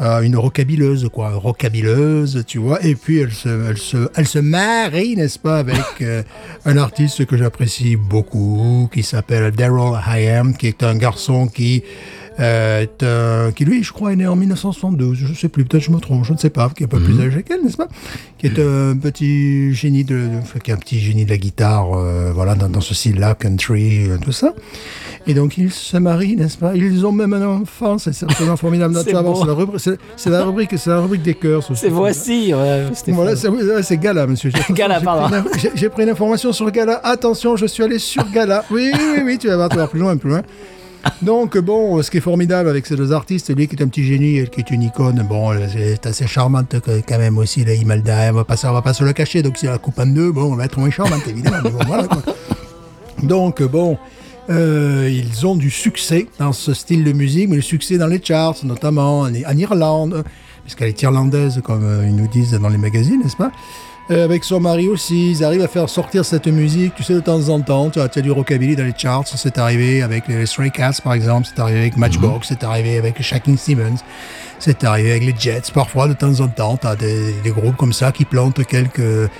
euh, 0.00 0.22
une 0.22 0.36
rockabileuse, 0.36 1.08
quoi, 1.12 1.30
rockabileuse, 1.30 2.44
tu 2.46 2.58
vois. 2.58 2.84
Et 2.84 2.96
puis, 2.96 3.20
elle 3.20 3.32
se, 3.32 3.70
elle 3.70 3.78
se, 3.78 4.08
elle 4.16 4.26
se 4.26 4.38
marie, 4.40 5.16
n'est-ce 5.16 5.38
pas, 5.38 5.58
avec 5.58 5.84
euh, 6.00 6.22
un 6.64 6.76
artiste 6.76 7.26
que 7.26 7.36
j'apprécie 7.36 7.96
beaucoup, 7.96 8.88
qui 8.92 9.02
s'appelle 9.02 9.52
Daryl 9.52 9.98
Hayam, 10.06 10.56
qui 10.56 10.66
est 10.66 10.82
un 10.82 10.96
garçon 10.96 11.46
qui 11.46 11.84
est 12.38 13.02
un- 13.02 13.52
qui 13.52 13.64
lui, 13.64 13.82
je 13.84 13.92
crois, 13.92 14.12
est 14.12 14.16
né 14.16 14.26
en 14.26 14.36
1972. 14.36 15.16
Je 15.16 15.34
sais 15.34 15.48
plus, 15.48 15.64
peut-être 15.64 15.82
je 15.84 15.90
me 15.90 15.98
trompe, 15.98 16.24
je 16.24 16.32
ne 16.32 16.38
sais 16.38 16.50
pas, 16.50 16.68
qui 16.70 16.82
est 16.82 16.86
un 16.86 16.88
peu 16.88 17.00
plus 17.00 17.20
âgé 17.20 17.42
qu'elle, 17.42 17.62
n'est-ce 17.62 17.76
pas? 17.76 17.88
Qui 18.38 18.46
est 18.46 18.58
un 18.58 18.96
petit 18.96 19.72
génie 19.74 20.04
de, 20.04 20.14
de- 20.16 20.60
qui 20.60 20.70
est 20.70 20.74
un 20.74 20.78
petit 20.78 20.98
génie 21.00 21.24
de 21.24 21.30
la 21.30 21.36
guitare, 21.38 21.92
euh, 21.96 22.32
voilà, 22.34 22.54
dans, 22.54 22.68
dans 22.68 22.80
ce 22.80 22.94
style-là, 22.94 23.34
country, 23.34 24.08
euh, 24.08 24.18
tout 24.22 24.32
ça. 24.32 24.52
Et 25.26 25.32
donc 25.32 25.56
ils 25.56 25.70
se 25.70 25.96
marient, 25.96 26.36
n'est-ce 26.36 26.58
pas? 26.58 26.74
Ils 26.76 27.06
ont 27.06 27.12
même 27.12 27.32
un 27.32 27.46
enfant, 27.46 27.96
c'est 27.96 28.12
certainement 28.12 28.56
formidable. 28.58 28.94
C'est. 29.04 29.04
C'est 29.04 29.12
la 29.12 29.54
rubrique, 29.54 29.78
c'est- 30.16 30.30
la 30.30 30.44
rubrique, 30.44 30.70
c'est 30.76 30.90
la 30.90 31.00
rubrique 31.00 31.22
des 31.22 31.34
cœurs. 31.34 31.62
ce 31.62 31.74
C'est 31.74 31.88
voici. 31.88 32.52
Voilà, 33.12 33.82
c'est 33.82 33.96
Gala, 33.96 34.26
monsieur. 34.26 34.50
Gala, 34.70 35.00
pardon. 35.00 35.34
J'ai 35.74 35.88
pris 35.88 36.02
une 36.02 36.10
information 36.10 36.52
sur 36.52 36.70
Gala. 36.70 37.00
Attention, 37.04 37.56
je 37.56 37.64
suis 37.66 37.82
allé 37.82 37.98
sur 37.98 38.28
Gala. 38.30 38.64
Oui, 38.70 38.90
oui, 38.92 39.22
oui, 39.24 39.38
tu 39.38 39.46
vas 39.48 39.56
voir, 39.56 39.68
tu 39.70 39.76
vas 39.76 39.82
voir 39.82 39.90
plus 39.90 40.00
loin, 40.00 40.16
plus 40.18 40.28
loin. 40.30 40.42
Donc, 41.22 41.58
bon, 41.58 42.02
ce 42.02 42.10
qui 42.10 42.18
est 42.18 42.20
formidable 42.20 42.68
avec 42.68 42.86
ces 42.86 42.96
deux 42.96 43.12
artistes, 43.12 43.54
lui 43.54 43.68
qui 43.68 43.76
est 43.76 43.82
un 43.82 43.88
petit 43.88 44.04
génie, 44.04 44.36
elle 44.38 44.50
qui 44.50 44.60
est 44.60 44.70
une 44.70 44.82
icône, 44.82 45.24
bon, 45.28 45.52
elle 45.52 45.70
est 45.80 46.06
assez 46.06 46.26
charmante 46.26 46.76
quand 47.06 47.18
même 47.18 47.38
aussi, 47.38 47.64
la 47.64 47.74
Imelda, 47.74 48.30
on 48.30 48.42
va 48.42 48.72
va 48.72 48.82
pas 48.82 48.94
se 48.94 49.04
le 49.04 49.12
cacher, 49.12 49.42
donc 49.42 49.56
si 49.56 49.66
elle 49.66 49.72
la 49.72 49.78
coupe 49.78 49.98
en 49.98 50.06
deux, 50.06 50.32
bon, 50.32 50.52
on 50.52 50.56
va 50.56 50.64
être 50.64 50.78
moins 50.78 50.90
charmante, 50.90 51.26
évidemment. 51.28 51.70
bon, 51.70 51.84
voilà, 51.86 52.04
quoi. 52.08 52.22
Donc, 53.22 53.62
bon, 53.62 53.96
euh, 54.50 55.08
ils 55.10 55.46
ont 55.46 55.56
du 55.56 55.70
succès 55.70 56.26
dans 56.38 56.52
ce 56.52 56.74
style 56.74 57.04
de 57.04 57.12
musique, 57.12 57.48
mais 57.48 57.56
le 57.56 57.62
succès 57.62 57.96
dans 57.96 58.06
les 58.06 58.22
charts, 58.22 58.56
notamment 58.64 59.20
en, 59.20 59.34
en 59.34 59.56
Irlande, 59.56 60.24
puisqu'elle 60.62 60.88
est 60.88 61.02
irlandaise, 61.02 61.60
comme 61.64 61.84
euh, 61.84 62.06
ils 62.06 62.14
nous 62.14 62.28
disent 62.28 62.52
dans 62.52 62.68
les 62.68 62.78
magazines, 62.78 63.20
n'est-ce 63.22 63.36
pas? 63.36 63.52
Euh, 64.10 64.24
avec 64.24 64.44
son 64.44 64.60
mari 64.60 64.88
aussi, 64.88 65.30
ils 65.30 65.44
arrivent 65.44 65.62
à 65.62 65.68
faire 65.68 65.88
sortir 65.88 66.26
cette 66.26 66.46
musique, 66.46 66.94
tu 66.94 67.02
sais, 67.02 67.14
de 67.14 67.20
temps 67.20 67.48
en 67.48 67.60
temps. 67.60 67.88
Tu 67.88 68.00
as, 68.00 68.08
tu 68.08 68.18
as 68.18 68.22
du 68.22 68.30
rockabilly 68.30 68.76
dans 68.76 68.84
les 68.84 68.92
charts, 68.94 69.26
c'est 69.26 69.56
arrivé 69.56 70.02
avec 70.02 70.28
les 70.28 70.44
Stray 70.44 70.70
Cats, 70.70 71.00
par 71.02 71.14
exemple, 71.14 71.48
c'est 71.48 71.60
arrivé 71.60 71.78
avec 71.80 71.96
Matchbox, 71.96 72.48
c'est 72.48 72.64
arrivé 72.64 72.98
avec 72.98 73.22
Shaking 73.22 73.56
Simmons, 73.56 73.96
c'est 74.58 74.84
arrivé 74.84 75.12
avec 75.12 75.24
les 75.24 75.34
Jets. 75.38 75.72
Parfois, 75.72 76.06
de 76.06 76.12
temps 76.12 76.40
en 76.40 76.48
temps, 76.48 76.76
tu 76.76 76.86
as 76.86 76.96
des, 76.96 77.32
des 77.42 77.50
groupes 77.50 77.76
comme 77.76 77.94
ça 77.94 78.12
qui 78.12 78.26
plantent 78.26 78.62
quelques, 78.66 79.30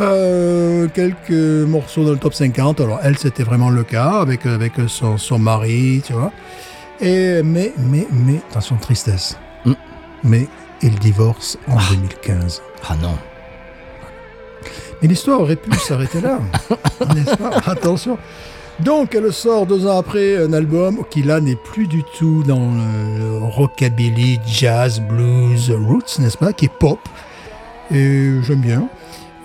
euh, 0.00 0.88
quelques 0.88 1.30
morceaux 1.30 2.04
dans 2.04 2.12
le 2.12 2.18
top 2.18 2.34
50. 2.34 2.80
Alors, 2.80 2.98
elle, 3.04 3.16
c'était 3.16 3.44
vraiment 3.44 3.70
le 3.70 3.84
cas 3.84 4.20
avec, 4.20 4.44
avec 4.44 4.72
son, 4.88 5.18
son 5.18 5.38
mari, 5.38 6.02
tu 6.04 6.14
vois. 6.14 6.32
Et, 7.00 7.42
mais, 7.44 7.72
mais, 7.78 8.08
mais, 8.10 8.40
attention, 8.50 8.76
tristesse. 8.76 9.38
Mm. 9.64 9.72
Mais 10.24 10.48
il 10.82 10.98
divorce 10.98 11.58
en 11.68 11.76
2015. 11.92 12.60
Ah 12.88 12.96
non. 13.00 13.16
Mais 15.02 15.08
l'histoire 15.08 15.40
aurait 15.40 15.56
pu 15.56 15.72
s'arrêter 15.78 16.20
là, 16.20 16.38
n'est-ce 17.14 17.36
pas? 17.36 17.50
Attention. 17.66 18.18
Donc, 18.80 19.14
elle 19.14 19.30
sort 19.32 19.66
deux 19.66 19.86
ans 19.86 19.98
après 19.98 20.36
un 20.42 20.52
album 20.54 20.98
qui 21.10 21.22
là 21.22 21.40
n'est 21.40 21.56
plus 21.56 21.86
du 21.86 22.02
tout 22.18 22.42
dans 22.46 22.70
le, 22.70 23.38
rockabilly, 23.44 24.40
jazz, 24.46 25.00
blues, 25.00 25.70
roots, 25.70 26.18
n'est-ce 26.18 26.36
pas? 26.38 26.52
Qui 26.52 26.66
est 26.66 26.72
pop. 26.78 26.98
Et 27.92 28.30
j'aime 28.42 28.60
bien. 28.60 28.88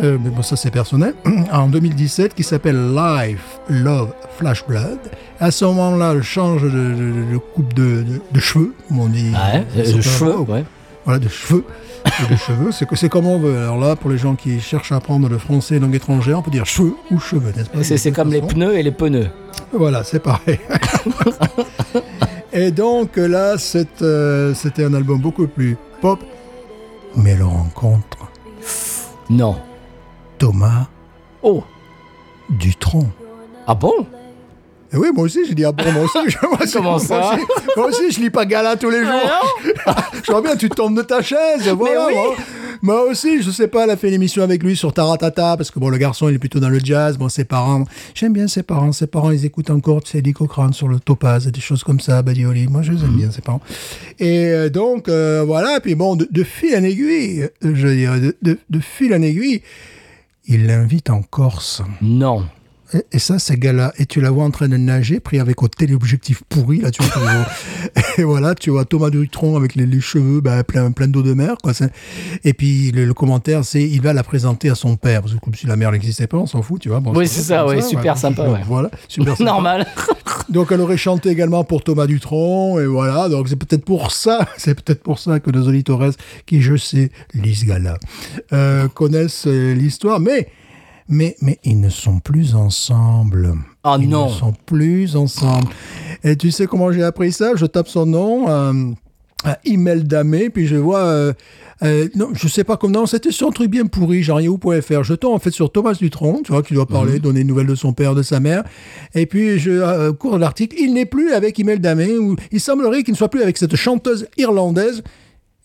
Euh, 0.04 0.18
mais 0.22 0.30
bon, 0.30 0.42
ça 0.42 0.56
c'est 0.56 0.72
personnel. 0.72 1.14
En 1.52 1.68
2017, 1.68 2.34
qui 2.34 2.44
s'appelle 2.44 2.94
Life, 2.94 3.60
Love, 3.70 4.14
Flash 4.38 4.66
Blood. 4.68 5.00
À 5.40 5.52
ce 5.52 5.64
moment-là, 5.66 6.12
elle 6.16 6.24
change 6.24 6.64
de, 6.64 6.70
de- 6.70 7.32
de 7.34 7.38
coupe 7.38 7.74
de, 7.74 8.04
de- 8.04 8.22
de 8.32 8.40
cheveux, 8.40 8.74
comme 8.88 9.00
on 9.00 9.08
dit. 9.08 9.32
Ouais, 9.32 9.66
euh, 9.78 9.84
Certains- 9.86 10.02
cheveux, 10.02 10.40
ouais. 10.40 10.64
voilà, 11.06 11.20
de 11.20 11.30
cheveux. 11.30 11.64
Et 12.06 12.32
de 12.32 12.36
cheveux, 12.38 12.72
c'est 12.72 12.88
que 12.88 12.96
c'est 12.96 13.10
comme 13.10 13.26
on 13.26 13.40
veut. 13.40 13.58
Alors 13.58 13.78
là, 13.78 13.96
pour 13.96 14.10
les 14.10 14.18
gens 14.18 14.36
qui 14.36 14.60
cherchent 14.62 14.92
à 14.92 14.98
apprendre 14.98 15.28
le 15.28 15.38
français 15.38 15.80
langue 15.80 15.96
étrangère, 15.96 16.40
on 16.40 16.42
peut 16.42 16.52
dire 16.52 16.66
cheveux 16.66 16.96
ou 17.12 17.20
cheveux, 17.20 17.52
n'est-ce 17.56 17.70
pas? 17.70 17.84
C'est 17.84 18.12
comme 18.12 18.32
les 18.32 18.42
pneus 18.42 18.78
et 18.78 18.84
les 18.84 18.92
pneus. 18.92 19.28
Voilà, 19.74 20.04
c'est 20.04 20.20
pareil. 20.20 20.60
et 22.54 22.72
donc 22.72 23.18
là, 23.18 23.56
euh, 24.02 24.54
c'était 24.54 24.84
un 24.86 24.94
album 24.94 25.20
beaucoup 25.20 25.48
plus 25.48 25.78
pop. 26.02 26.20
Mais 27.16 27.32
elle 27.32 27.44
rencontre 27.44 28.30
Non. 29.30 29.56
Thomas 30.38 30.88
Oh. 31.42 31.64
Dutronc. 32.50 33.08
Ah 33.68 33.76
bon? 33.76 34.06
Et 34.96 34.98
oui, 34.98 35.10
moi 35.14 35.26
aussi, 35.26 35.46
j'ai 35.46 35.54
dit, 35.54 35.66
ah 35.66 35.72
bon, 35.74 35.92
moi 35.92 36.04
aussi, 36.04 36.18
je- 36.28 36.48
moi 36.48 36.58
aussi, 36.62 36.74
Comment 36.78 36.92
moi 36.92 37.00
ça 37.00 37.34
aussi, 37.34 37.42
moi 37.76 37.86
aussi, 37.88 38.12
je 38.12 38.20
lis 38.22 38.30
pas 38.30 38.46
Gala 38.46 38.78
tous 38.78 38.90
les 38.90 39.04
jours. 39.04 39.12
Je 40.26 40.32
vois 40.32 40.42
bien, 40.42 40.56
tu 40.56 40.70
tombes 40.70 40.96
de 40.98 41.04
ta 41.04 41.22
chaise. 41.22 41.68
Voilà, 41.78 42.08
oui. 42.08 42.14
moi, 42.16 42.36
moi 42.82 43.04
aussi, 43.10 43.44
je 43.44 43.52
sais 43.52 43.68
pas, 43.68 43.84
elle 43.84 43.92
a 43.92 43.98
fait 43.98 44.08
une 44.08 44.16
émission 44.16 44.42
avec 44.42 44.64
lui 44.64 44.76
sur 44.76 44.92
Taratata, 44.94 45.56
parce 45.58 45.70
que 45.70 45.80
bon, 45.80 45.90
le 45.90 45.98
garçon, 45.98 46.30
il 46.30 46.36
est 46.36 46.40
plutôt 46.40 46.60
dans 46.60 46.70
le 46.70 46.80
jazz. 46.80 47.18
Bon, 47.18 47.30
ses 47.30 47.44
parents, 47.46 47.84
j'aime 48.16 48.34
bien 48.34 48.48
ses 48.48 48.64
parents. 48.64 48.92
Ses 48.92 49.06
parents, 49.08 49.30
ils 49.32 49.46
écoutent 49.46 49.70
encore, 49.70 50.02
tu 50.04 50.12
sais, 50.12 50.18
Eddie 50.20 50.34
Cochrane 50.34 50.74
sur 50.74 50.88
le 50.88 51.00
Topaz, 51.00 51.46
des 51.48 51.60
choses 51.62 51.84
comme 51.84 52.00
ça, 52.00 52.22
Badioli. 52.24 52.68
Moi, 52.68 52.82
je 52.82 52.94
les 52.94 53.04
aime 53.04 53.16
bien, 53.18 53.30
ses 53.32 53.42
parents. 53.42 53.62
Et 54.20 54.48
euh, 54.48 54.70
donc, 54.70 55.10
euh, 55.10 55.44
voilà, 55.46 55.80
puis 55.80 55.94
bon, 55.96 56.16
de, 56.16 56.28
de 56.32 56.44
fil 56.44 56.76
en 56.76 56.84
aiguille, 56.84 57.44
euh, 57.44 57.50
je 57.76 57.88
veux 57.88 57.96
dire, 57.96 58.14
de, 58.20 58.36
de, 58.42 58.58
de 58.70 58.80
fil 58.80 59.14
en 59.14 59.22
aiguille, 59.22 59.62
il 60.48 60.66
l'invite 60.68 61.10
en 61.12 61.22
Corse. 61.22 61.82
Non. 62.02 62.46
Et, 62.94 63.06
et 63.14 63.20
ça, 63.20 63.40
c'est 63.40 63.58
gars-là. 63.58 63.94
Et 63.98 64.06
tu 64.06 64.22
la 64.22 64.32
vois 64.32 64.44
en 64.44 64.52
train 64.52 64.68
de 64.68 64.78
nager, 64.78 65.20
pris 65.20 65.40
avec 65.40 65.62
au 65.64 65.68
téléobjectif 65.68 66.44
pourri, 66.48 66.80
là, 66.80 66.92
tu 66.92 67.04
vois. 67.04 67.46
et 68.18 68.24
voilà, 68.24 68.56
tu 68.56 68.70
vois 68.70 68.86
Thomas 68.86 69.10
Dutronc 69.10 69.56
avec 69.56 69.76
les, 69.76 69.86
les 69.86 70.02
cheveux 70.02 70.42
ben, 70.42 70.64
plein, 70.64 70.92
plein 70.92 71.08
d'eau 71.08 71.22
de 71.22 71.34
mer, 71.34 71.56
quoi. 71.62 71.74
Et 72.44 72.54
puis, 72.54 72.92
le, 72.92 73.06
le 73.06 73.14
commentaire, 73.14 73.66
c'est 73.66 73.84
il 73.84 74.02
va 74.02 74.14
la 74.14 74.24
présenter 74.24 74.70
à 74.70 74.76
son 74.76 74.96
père. 74.96 75.22
Parce 75.22 75.34
que 75.34 75.40
comme 75.40 75.56
si 75.56 75.68
la 75.68 75.76
mère 75.76 75.92
n'existait 75.92 76.28
pas, 76.28 76.38
on 76.38 76.48
s'en 76.48 76.62
fout, 76.62 76.82
tu 76.82 76.90
vois. 76.90 77.00
Bon, 77.00 77.14
Oui, 77.16 77.28
c'est 77.28 77.42
ça, 77.42 77.66
ouais, 77.66 77.82
super 77.82 78.18
sympa, 78.18 78.48
ouais. 78.48 78.62
Voilà, 78.66 78.90
super 79.08 79.36
sympa. 79.38 79.52
Normal. 79.52 79.86
Donc, 80.50 80.72
elle 80.72 80.82
aurait 80.82 80.98
chanté 80.98 81.30
également 81.30 81.64
pour 81.64 81.84
Thomas 81.84 82.08
Dutronc, 82.08 82.80
et 82.80 82.86
voilà. 82.86 83.30
Donc, 83.30 83.50
c'est 83.50 83.56
peut-être 83.56 83.86
pour 83.86 84.12
ça, 84.12 84.48
c'est 84.58 84.76
peut-être 84.76 85.02
pour 85.02 85.20
ça 85.20 85.40
que 85.40 85.50
nos 85.52 85.68
auditeurs 85.68 86.02
qui, 86.46 86.62
je 86.62 86.76
sais, 86.76 87.12
lisent 87.34 87.66
Gala, 87.66 87.98
euh, 88.54 88.88
connaissent 88.88 89.48
euh, 89.48 89.74
l'histoire. 89.74 90.20
Mais, 90.20 90.48
mais, 91.08 91.36
mais 91.42 91.60
ils 91.64 91.80
ne 91.80 91.90
sont 91.90 92.20
plus 92.20 92.56
ensemble. 92.56 93.54
Oh 93.84 93.96
Ils 94.00 94.10
non. 94.10 94.28
ne 94.28 94.32
sont 94.34 94.54
plus 94.66 95.16
ensemble. 95.16 95.68
Et 96.24 96.36
tu 96.36 96.52
sais 96.52 96.66
comment 96.68 96.92
j'ai 96.92 97.04
appris 97.04 97.32
ça? 97.32 97.52
Je 97.56 97.66
tape 97.66 97.88
son 97.88 98.06
nom, 98.06 98.50
euh, 98.50 98.74
May, 100.24 100.50
puis 100.50 100.68
je 100.68 100.76
vois. 100.76 101.00
euh, 101.00 101.34
euh, 101.84 102.08
non, 102.16 102.30
je 102.34 102.48
sais 102.48 102.64
pas 102.64 102.78
comment. 102.78 103.06
C'était 103.06 103.32
sur 103.32 103.50
un 103.50 103.52
truc 103.52 103.70
bien 103.70 103.86
pourri, 103.86 104.24
genre 104.24 104.40
yahoo.fr. 104.40 105.04
Je 105.04 105.14
tombe 105.14 105.34
en 105.36 105.40
fait 105.40 105.52
sur 105.52 105.72
Thomas 105.72 105.94
Dutronc, 105.94 106.42
tu 106.44 106.52
vois, 106.54 106.64
qui 106.64 106.74
doit 106.74 106.86
parler, 106.86 107.20
donner 107.20 107.40
des 107.42 107.44
nouvelles 107.46 107.68
de 107.68 107.76
son 107.76 107.94
père, 107.94 108.16
de 108.16 108.24
sa 108.24 108.40
mère. 108.40 108.64
Et 109.14 109.26
puis, 109.26 109.60
je 109.60 109.72
euh, 109.72 110.14
cours 110.14 110.38
l'article. 110.38 110.76
Il 110.80 110.94
n'est 110.94 111.06
plus 111.06 111.34
avec 111.34 111.60
Imelda 111.60 111.94
May, 111.94 112.18
ou 112.18 112.36
il 112.52 112.60
semblerait 112.62 113.04
qu'il 113.04 113.12
ne 113.12 113.18
soit 113.18 113.30
plus 113.30 113.42
avec 113.44 113.58
cette 113.58 113.76
chanteuse 113.76 114.28
irlandaise. 114.38 115.04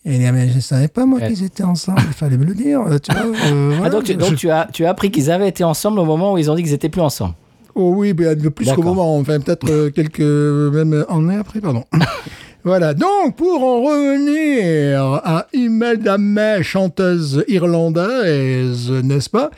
Et 0.03 0.15
il 0.15 0.19
dit, 0.19 0.31
mais 0.31 0.49
je 0.49 0.59
savais 0.59 0.87
pas, 0.87 1.05
moi, 1.05 1.19
Ouais. 1.19 1.27
qu'ils 1.27 1.43
étaient 1.43 1.63
ensemble. 1.63 1.99
Il 2.07 2.13
fallait 2.13 2.37
me 2.37 2.45
le 2.45 2.55
dire, 2.55 2.81
euh, 2.81 2.97
tu 2.97 3.11
vois. 3.13 3.21
euh, 3.51 3.77
Ah, 3.83 3.89
donc, 3.89 4.03
tu- 4.05 4.15
donc 4.15 4.31
Je- 4.31 4.35
tu, 4.35 4.49
as, 4.49 4.67
tu 4.73 4.85
as 4.85 4.89
appris 4.89 5.11
qu'ils 5.11 5.29
avaient 5.29 5.47
été 5.49 5.63
ensemble 5.63 5.99
au 5.99 6.05
moment 6.05 6.33
où 6.33 6.37
ils 6.39 6.49
ont 6.49 6.55
dit 6.55 6.63
qu'ils 6.63 6.73
étaient 6.73 6.89
plus 6.89 7.01
ensemble. 7.01 7.35
Oh 7.75 7.93
oui, 7.95 8.13
mais 8.17 8.35
plus 8.49 8.71
qu'au 8.73 8.81
moment, 8.81 9.15
enfin 9.17 9.39
peut-être 9.39 9.69
euh, 9.69 9.89
quelques 9.95 10.19
même 10.19 11.05
années 11.07 11.35
après, 11.37 11.61
pardon. 11.61 11.83
voilà, 12.63 12.93
donc 12.95 13.35
pour 13.37 13.63
en 13.63 13.81
revenir 13.81 15.01
à 15.23 15.47
Imelda 15.53 16.17
May, 16.17 16.63
chanteuse 16.63 17.45
irlandaise, 17.47 18.91
n'est-ce 19.03 19.29
pas? 19.29 19.51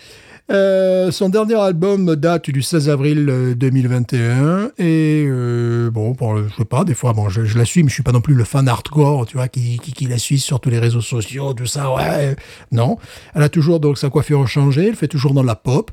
Euh, 0.51 1.09
son 1.11 1.29
dernier 1.29 1.55
album 1.55 2.15
date 2.17 2.49
du 2.49 2.61
16 2.61 2.89
avril 2.89 3.27
euh, 3.29 3.55
2021 3.55 4.71
et 4.77 5.25
euh, 5.25 5.89
bon, 5.89 6.11
bon, 6.11 6.35
je 6.37 6.53
sais 6.57 6.65
pas, 6.65 6.83
des 6.83 6.93
fois, 6.93 7.13
bon, 7.13 7.29
je, 7.29 7.45
je 7.45 7.57
la 7.57 7.63
suis, 7.63 7.81
mais 7.81 7.87
je 7.89 7.93
suis 7.93 8.03
pas 8.03 8.11
non 8.11 8.19
plus 8.19 8.33
le 8.33 8.43
fan 8.43 8.67
hardcore, 8.67 9.25
tu 9.25 9.37
vois, 9.37 9.47
qui, 9.47 9.79
qui, 9.81 9.93
qui 9.93 10.05
la 10.05 10.17
suit 10.17 10.39
sur 10.39 10.59
tous 10.59 10.69
les 10.69 10.79
réseaux 10.79 10.99
sociaux, 11.01 11.53
tout 11.53 11.65
ça, 11.65 11.93
ouais, 11.95 12.35
non. 12.73 12.97
Elle 13.35 13.43
a 13.43 13.49
toujours 13.49 13.79
donc 13.79 13.97
sa 13.97 14.09
coiffure 14.09 14.45
changée, 14.47 14.89
elle 14.89 14.95
fait 14.97 15.07
toujours 15.07 15.33
dans 15.33 15.43
la 15.43 15.55
pop. 15.55 15.91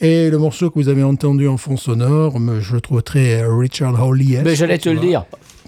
Et 0.00 0.30
le 0.30 0.38
morceau 0.38 0.70
que 0.70 0.78
vous 0.78 0.88
avez 0.88 1.02
entendu 1.02 1.48
en 1.48 1.56
fond 1.56 1.76
sonore, 1.76 2.38
je 2.60 2.74
le 2.74 2.80
trouve 2.80 3.02
très 3.02 3.42
euh, 3.42 3.52
Richard 3.56 4.00
Hawley. 4.00 4.40
Mais 4.44 4.54
j'allais 4.54 4.78
te 4.78 4.88
le 4.88 5.00
dire. 5.00 5.24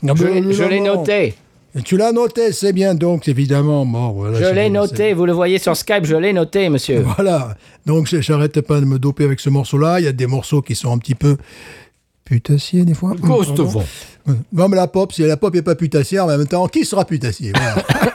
Ah, 0.06 0.12
Je 0.14 0.24
l'ai- 0.24 0.52
je 0.52 0.62
l'ai 0.62 0.80
noté. 0.80 1.34
Et 1.78 1.82
tu 1.82 1.96
l'as 1.96 2.10
noté, 2.12 2.52
c'est 2.52 2.72
bien, 2.72 2.94
donc 2.96 3.28
évidemment, 3.28 3.86
bon, 3.86 4.08
voilà. 4.10 4.38
Je 4.40 4.52
l'ai 4.54 4.70
noté. 4.70 5.12
Vous 5.12 5.24
le 5.26 5.32
voyez 5.32 5.58
sur 5.58 5.76
Skype, 5.76 6.04
je 6.04 6.16
l'ai 6.16 6.32
noté, 6.32 6.68
monsieur. 6.68 7.04
Voilà. 7.16 7.54
Donc, 7.86 8.08
je- 8.08 8.20
j'arrête 8.20 8.60
pas 8.60 8.80
de 8.80 8.84
me 8.86 8.98
doper 8.98 9.24
avec 9.24 9.38
ce 9.40 9.50
morceau-là. 9.50 10.00
Il 10.00 10.04
y 10.04 10.08
a 10.08 10.12
des 10.12 10.26
morceaux 10.26 10.62
qui 10.62 10.74
sont 10.74 10.92
un 10.92 10.98
petit 10.98 11.14
peu 11.14 11.36
putassiers, 12.24 12.84
des 12.84 12.94
fois. 12.94 13.14
Vent. 13.64 13.84
Non, 14.52 14.68
mais 14.68 14.76
la 14.76 14.86
pop, 14.86 15.12
si 15.12 15.22
la 15.22 15.36
pop 15.36 15.54
n'est 15.54 15.62
pas 15.62 15.74
putassière, 15.74 16.26
mais 16.26 16.34
en 16.34 16.38
même 16.38 16.46
temps, 16.46 16.66
qui 16.68 16.84
sera 16.84 17.04
putassier? 17.04 17.52
Voilà. 17.54 17.76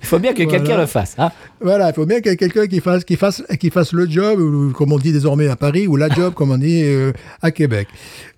Il 0.00 0.06
faut 0.06 0.18
bien 0.18 0.32
que 0.32 0.42
Voilà. 0.42 0.58
quelqu'un 0.58 0.78
le 0.78 0.86
fasse. 0.86 1.14
Hein 1.18 1.30
Voilà, 1.60 1.90
il 1.90 1.94
faut 1.94 2.06
bien 2.06 2.20
qu'il 2.20 2.30
y 2.30 2.34
ait 2.34 2.36
quelqu'un 2.36 2.66
qui 2.66 2.80
fasse, 2.80 3.04
qui, 3.04 3.16
fasse, 3.16 3.42
qui 3.60 3.70
fasse 3.70 3.92
le 3.92 4.08
job, 4.08 4.38
ou, 4.40 4.72
comme 4.72 4.92
on 4.92 4.98
dit 4.98 5.12
désormais 5.12 5.48
à 5.48 5.56
Paris, 5.56 5.86
ou 5.86 5.96
la 5.96 6.08
job, 6.08 6.34
comme 6.34 6.50
on 6.52 6.58
dit 6.58 6.82
euh, 6.84 7.12
à 7.42 7.50
Québec. 7.50 7.88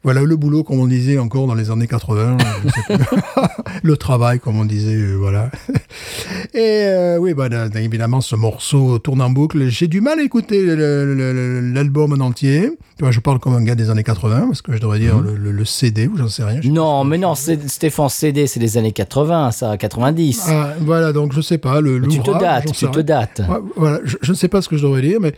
Voilà, 0.05 0.23
le 0.23 0.37
boulot, 0.37 0.63
comme 0.63 0.79
on 0.81 0.87
disait 0.87 1.19
encore 1.19 1.47
dans 1.47 1.55
les 1.55 1.71
années 1.71 1.87
80. 1.89 2.39
je 2.65 2.69
sais 2.71 2.97
plus. 2.97 3.17
le 3.83 3.97
travail, 3.97 4.39
comme 4.41 4.59
on 4.59 4.65
disait, 4.65 4.95
euh, 4.95 5.17
voilà. 5.19 5.51
Et 6.55 6.85
euh, 6.87 7.19
oui, 7.19 7.35
bah, 7.35 7.49
évidemment, 7.75 8.21
ce 8.21 8.37
morceau 8.37 8.99
tourne 8.99 9.21
en 9.21 9.31
boucle. 9.31 9.69
J'ai 9.69 9.89
du 9.89 10.01
mal 10.01 10.19
à 10.21 10.23
écouter 10.23 10.65
l'album 10.77 12.13
en 12.13 12.25
entier. 12.25 12.71
Je 13.11 13.21
parle 13.21 13.39
comme 13.39 13.55
un 13.55 13.63
gars 13.63 13.75
des 13.77 13.91
années 13.91 14.03
80, 14.03 14.47
parce 14.49 14.63
que 14.63 14.73
je 14.73 14.79
devrais 14.81 14.99
dire 14.99 15.19
le, 15.21 15.37
le- 15.37 15.53
le 15.53 15.65
CD, 15.65 16.09
ou 16.09 16.17
j'en 16.17 16.29
sais 16.29 16.43
rien. 16.43 16.61
Je 16.61 16.69
non, 16.69 17.05
mais 17.05 17.17
non, 17.19 17.35
Stéphane 17.37 18.09
CD, 18.09 18.47
c'est 18.49 18.59
des 18.61 18.77
années 18.77 18.93
80, 18.93 19.53
ça, 19.53 19.77
90. 19.77 20.48
Ah, 20.51 20.75
voilà, 20.81 21.13
donc 21.13 21.33
je 21.33 21.41
sais 21.41 21.59
pas. 21.59 21.81
Le, 21.81 22.01
tu 22.09 22.21
te 22.21 22.31
dates, 22.41 22.73
tu 22.73 22.87
te 22.91 23.01
dates. 23.01 23.41
Voilà, 23.77 24.01
je, 24.05 24.17
je 24.23 24.33
ne 24.33 24.37
sais 24.37 24.49
pas 24.49 24.63
ce 24.63 24.69
que 24.69 24.77
je 24.77 24.83
devrais 24.83 25.03
dire, 25.03 25.19
mais 25.21 25.35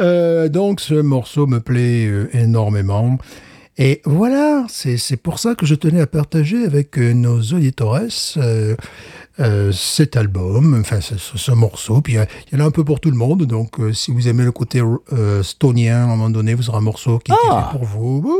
euh, 0.00 0.48
donc 0.48 0.80
ce 0.80 0.94
morceau 0.94 1.46
me 1.46 1.60
plaît 1.60 2.06
euh, 2.06 2.28
énormément. 2.32 3.18
Et 3.78 4.02
voilà, 4.04 4.66
c'est 4.68 5.16
pour 5.16 5.38
ça 5.38 5.54
que 5.54 5.64
je 5.64 5.74
tenais 5.74 6.00
à 6.02 6.06
partager 6.06 6.64
avec 6.66 6.98
euh, 6.98 7.12
nos 7.14 7.40
auditeurs 7.40 7.98
euh, 8.36 8.76
euh, 9.38 9.72
cet 9.72 10.18
album, 10.18 10.76
enfin 10.80 11.00
ce, 11.00 11.16
ce- 11.16 11.38
ce 11.38 11.52
morceau. 11.52 12.02
Puis 12.02 12.14
il 12.52 12.58
y 12.58 12.60
en 12.60 12.64
a 12.64 12.66
un 12.68 12.70
peu 12.72 12.84
pour 12.84 13.00
tout 13.00 13.10
le 13.10 13.16
monde, 13.16 13.44
donc 13.44 13.80
euh, 13.80 13.94
si 13.94 14.10
vous 14.10 14.28
aimez 14.28 14.44
le 14.44 14.52
côté 14.52 14.82
stonien, 15.42 16.00
à 16.00 16.04
un 16.04 16.06
moment 16.08 16.28
donné, 16.28 16.52
vous 16.54 16.68
aurez 16.68 16.78
un 16.78 16.82
morceau 16.82 17.18
qui, 17.20 17.32
qui 17.32 17.32
est 17.32 17.50
Ah. 17.50 17.70
fait 17.72 17.78
pour 17.78 17.86
vous. 17.86 18.36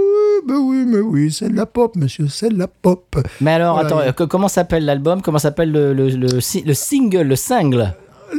Bah 0.46 0.54
oui, 0.56 0.56
bah 0.56 0.56
oui, 0.58 0.84
mais 0.86 0.98
oui, 1.00 1.32
c'est 1.32 1.48
de 1.48 1.56
la 1.56 1.66
pop, 1.66 1.96
monsieur, 1.96 2.28
c'est 2.28 2.48
de 2.50 2.58
la 2.58 2.66
pop. 2.68 3.16
Mais 3.40 3.52
alors, 3.52 3.74
Voilà, 3.80 3.88
attends, 4.08 4.12
que- 4.12 4.24
comment 4.24 4.48
s'appelle 4.48 4.84
l'album? 4.84 5.22
Comment 5.22 5.38
s'appelle 5.38 5.70
le, 5.72 5.92
le, 5.92 6.08
le 6.08 6.74
single, 6.74 7.22
le 7.22 7.36
single? 7.36 7.94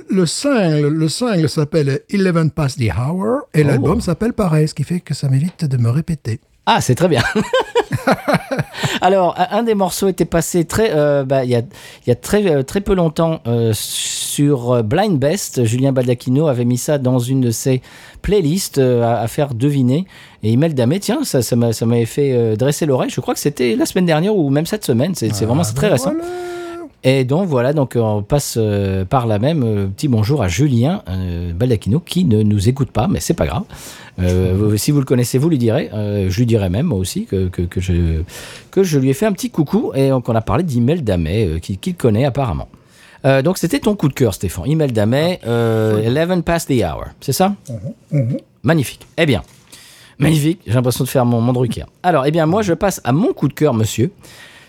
Le 0.10 0.26
single, 0.26 0.88
le 0.88 1.10
single 1.10 1.49
s'appelle 1.49 1.99
Eleven 2.10 2.49
Past 2.49 2.80
the 2.80 2.89
Hour 2.97 3.41
et 3.54 3.62
Oh. 3.64 3.68
l'album 3.68 3.99
s'appelle 4.02 4.32
pareil, 4.34 4.68
ce 4.68 4.74
qui 4.74 4.84
fait 4.84 5.02
que 5.02 5.14
ça 5.14 5.28
m'évite 5.28 5.66
de 5.66 5.78
me 5.78 5.89
répéter. 5.89 6.39
Ah, 6.66 6.80
c'est 6.82 6.95
très 6.95 7.07
bien. 7.07 7.24
Alors, 9.01 9.36
un 9.51 9.64
des 9.64 9.74
morceaux 9.74 10.07
était 10.07 10.26
passé 10.26 10.66
très, 10.66 10.91
euh, 10.91 11.24
bah, 11.24 11.43
il 11.43 11.49
y 11.49 11.55
a, 11.55 11.59
il 11.59 12.09
y 12.09 12.12
a 12.12 12.16
très, 12.16 12.45
euh, 12.49 12.64
très 12.64 12.82
peu 12.82 12.93
longtemps 12.93 13.39
euh, 13.47 13.72
sur 13.74 14.84
Blind 14.84 15.18
Best. 15.18 15.64
Julien 15.66 15.91
Baldacchino 15.91 16.47
avait 16.47 16.66
mis 16.66 16.78
ça 16.78 16.97
dans 16.97 17.20
une 17.20 17.41
de 17.41 17.51
ses 17.51 17.82
playlists 18.22 18.78
euh, 18.78 19.03
à, 19.03 19.22
à 19.22 19.28
faire 19.28 19.53
deviner. 19.53 20.05
Et 20.43 20.51
Imel 20.51 20.74
Damé, 20.76 20.99
tiens, 20.99 21.24
ça, 21.24 21.41
ça 21.41 21.55
m'a- 21.55 21.74
ça 21.74 21.86
m'avait 21.86 22.05
fait 22.05 22.55
dresser 22.57 22.86
l'oreille. 22.86 23.09
Je 23.09 23.22
crois 23.22 23.34
que 23.34 23.39
c'était 23.39 23.76
la 23.76 23.86
semaine 23.86 24.05
dernière 24.05 24.36
ou 24.36 24.49
même 24.49 24.66
cette 24.66 24.86
semaine. 24.86 25.14
C'est 25.16 25.30
vraiment 25.45 25.64
c'est 25.64 25.74
très 25.76 25.88
récent. 25.89 26.14
Voilà. 26.14 26.28
Et 27.04 27.24
donc 27.26 27.47
voilà, 27.47 27.74
donc 27.74 27.93
on 27.95 28.22
passe 28.22 28.56
euh, 28.62 29.06
par 29.06 29.26
là 29.26 29.39
même 29.39 29.64
euh, 29.64 29.88
petit 29.88 30.08
bonjour 30.08 30.43
à 30.43 30.47
Julien 30.47 31.02
euh, 31.10 31.52
Baldacchino 31.52 31.99
qui 31.99 32.26
ne 32.26 32.43
nous 32.43 32.70
écoute 32.70 32.91
pas, 32.91 33.08
mais 33.08 33.20
c'est 33.20 33.34
pas 33.34 33.47
grave. 33.47 33.64
Euh, 34.20 34.54
vous- 34.56 34.78
si 34.78 34.91
vous 34.91 34.99
le 34.99 35.06
connaissez, 35.06 35.39
vous 35.39 35.49
lui 35.49 35.58
direz. 35.58 35.89
Euh, 35.93 36.30
je 36.30 36.38
lui 36.38 36.45
dirai 36.45 36.70
même 36.70 36.86
moi 36.86 36.99
aussi 36.99 37.26
que, 37.26 37.47
que, 37.47 37.64
que 37.64 37.82
je, 37.82 38.22
que 38.70 38.84
je 38.84 38.99
lui 38.99 39.10
ai 39.10 39.14
fait 39.14 39.26
un 39.26 39.32
petit 39.32 39.49
coucou 39.49 39.91
et 39.95 40.10
donc 40.10 40.30
on 40.30 40.36
a 40.36 40.41
parlé 40.41 40.64
d'Imel 40.64 41.04
Damet 41.04 41.47
euh, 41.47 41.60
qui- 41.60 41.78
qu'il 41.78 41.95
connaît 41.95 42.26
apparemment. 42.26 42.68
Euh, 43.26 43.41
donc 43.41 43.58
c'était 43.58 43.80
ton 43.80 43.95
coup 43.95 44.08
de 44.08 44.14
cœur, 44.14 44.36
Stéphane. 44.36 44.68
Imel 44.68 44.93
Damet, 44.93 45.39
euh, 45.47 46.04
11 46.08 46.43
past 46.43 46.70
the 46.70 46.84
hour, 46.84 47.06
c'est 47.20 47.34
ça? 47.34 47.56
Magnifique. 48.62 49.08
Eh 49.18 49.26
bien, 49.26 49.41
magnifique. 50.20 50.60
J'ai 50.68 50.74
l'impression 50.74 51.04
de 51.04 51.10
faire 51.10 51.26
mon, 51.26 51.41
mon 51.41 51.52
Drucker. 51.54 51.86
Alors, 52.04 52.28
eh 52.28 52.32
bien, 52.32 52.45
moi, 52.45 52.62
je 52.62 52.74
passe 52.74 53.02
à 53.04 53.12
mon 53.12 53.34
coup 53.34 53.47
de 53.47 53.54
cœur, 53.54 53.74
monsieur. 53.74 54.12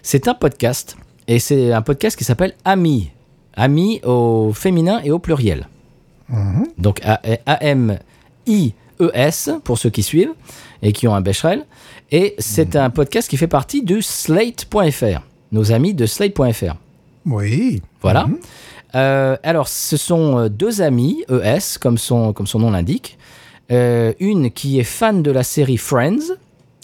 C'est 0.02 0.28
un 0.28 0.34
podcast. 0.34 0.96
Et 1.28 1.38
c'est 1.38 1.72
un 1.72 1.82
podcast 1.82 2.16
qui 2.16 2.24
s'appelle 2.24 2.54
Ami. 2.64 3.10
Ami 3.54 4.00
au 4.04 4.52
féminin 4.54 5.00
et 5.04 5.10
au 5.10 5.18
pluriel. 5.18 5.68
Donc 6.78 7.00
A- 7.04 7.20
A-M-I-E-S, 7.46 9.50
pour 9.64 9.78
ceux 9.78 9.90
qui 9.90 10.02
suivent 10.02 10.32
et 10.82 10.92
qui 10.92 11.06
ont 11.06 11.14
un 11.14 11.20
Becherel. 11.20 11.64
Et 12.10 12.34
c'est 12.38 12.76
un 12.76 12.90
podcast 12.90 13.28
qui 13.28 13.36
fait 13.36 13.46
partie 13.46 13.82
du 13.82 14.02
Slate.fr. 14.02 15.20
Nos 15.52 15.72
amis 15.72 15.94
de 15.94 16.06
Slate.fr. 16.06 16.74
Oui. 17.26 17.82
Voilà. 18.00 18.26
Euh, 18.94 19.36
alors, 19.42 19.68
ce 19.68 19.96
sont 19.96 20.38
euh, 20.38 20.48
deux 20.48 20.82
amis, 20.82 21.24
ES, 21.30 21.78
comme 21.80 21.98
son, 21.98 22.32
comme 22.32 22.46
son 22.46 22.58
nom 22.58 22.70
l'indique. 22.70 23.18
Euh, 23.70 24.12
une 24.20 24.50
qui 24.50 24.80
est 24.80 24.84
fan 24.84 25.22
de 25.22 25.30
la 25.30 25.42
série 25.42 25.78
Friends 25.78 26.34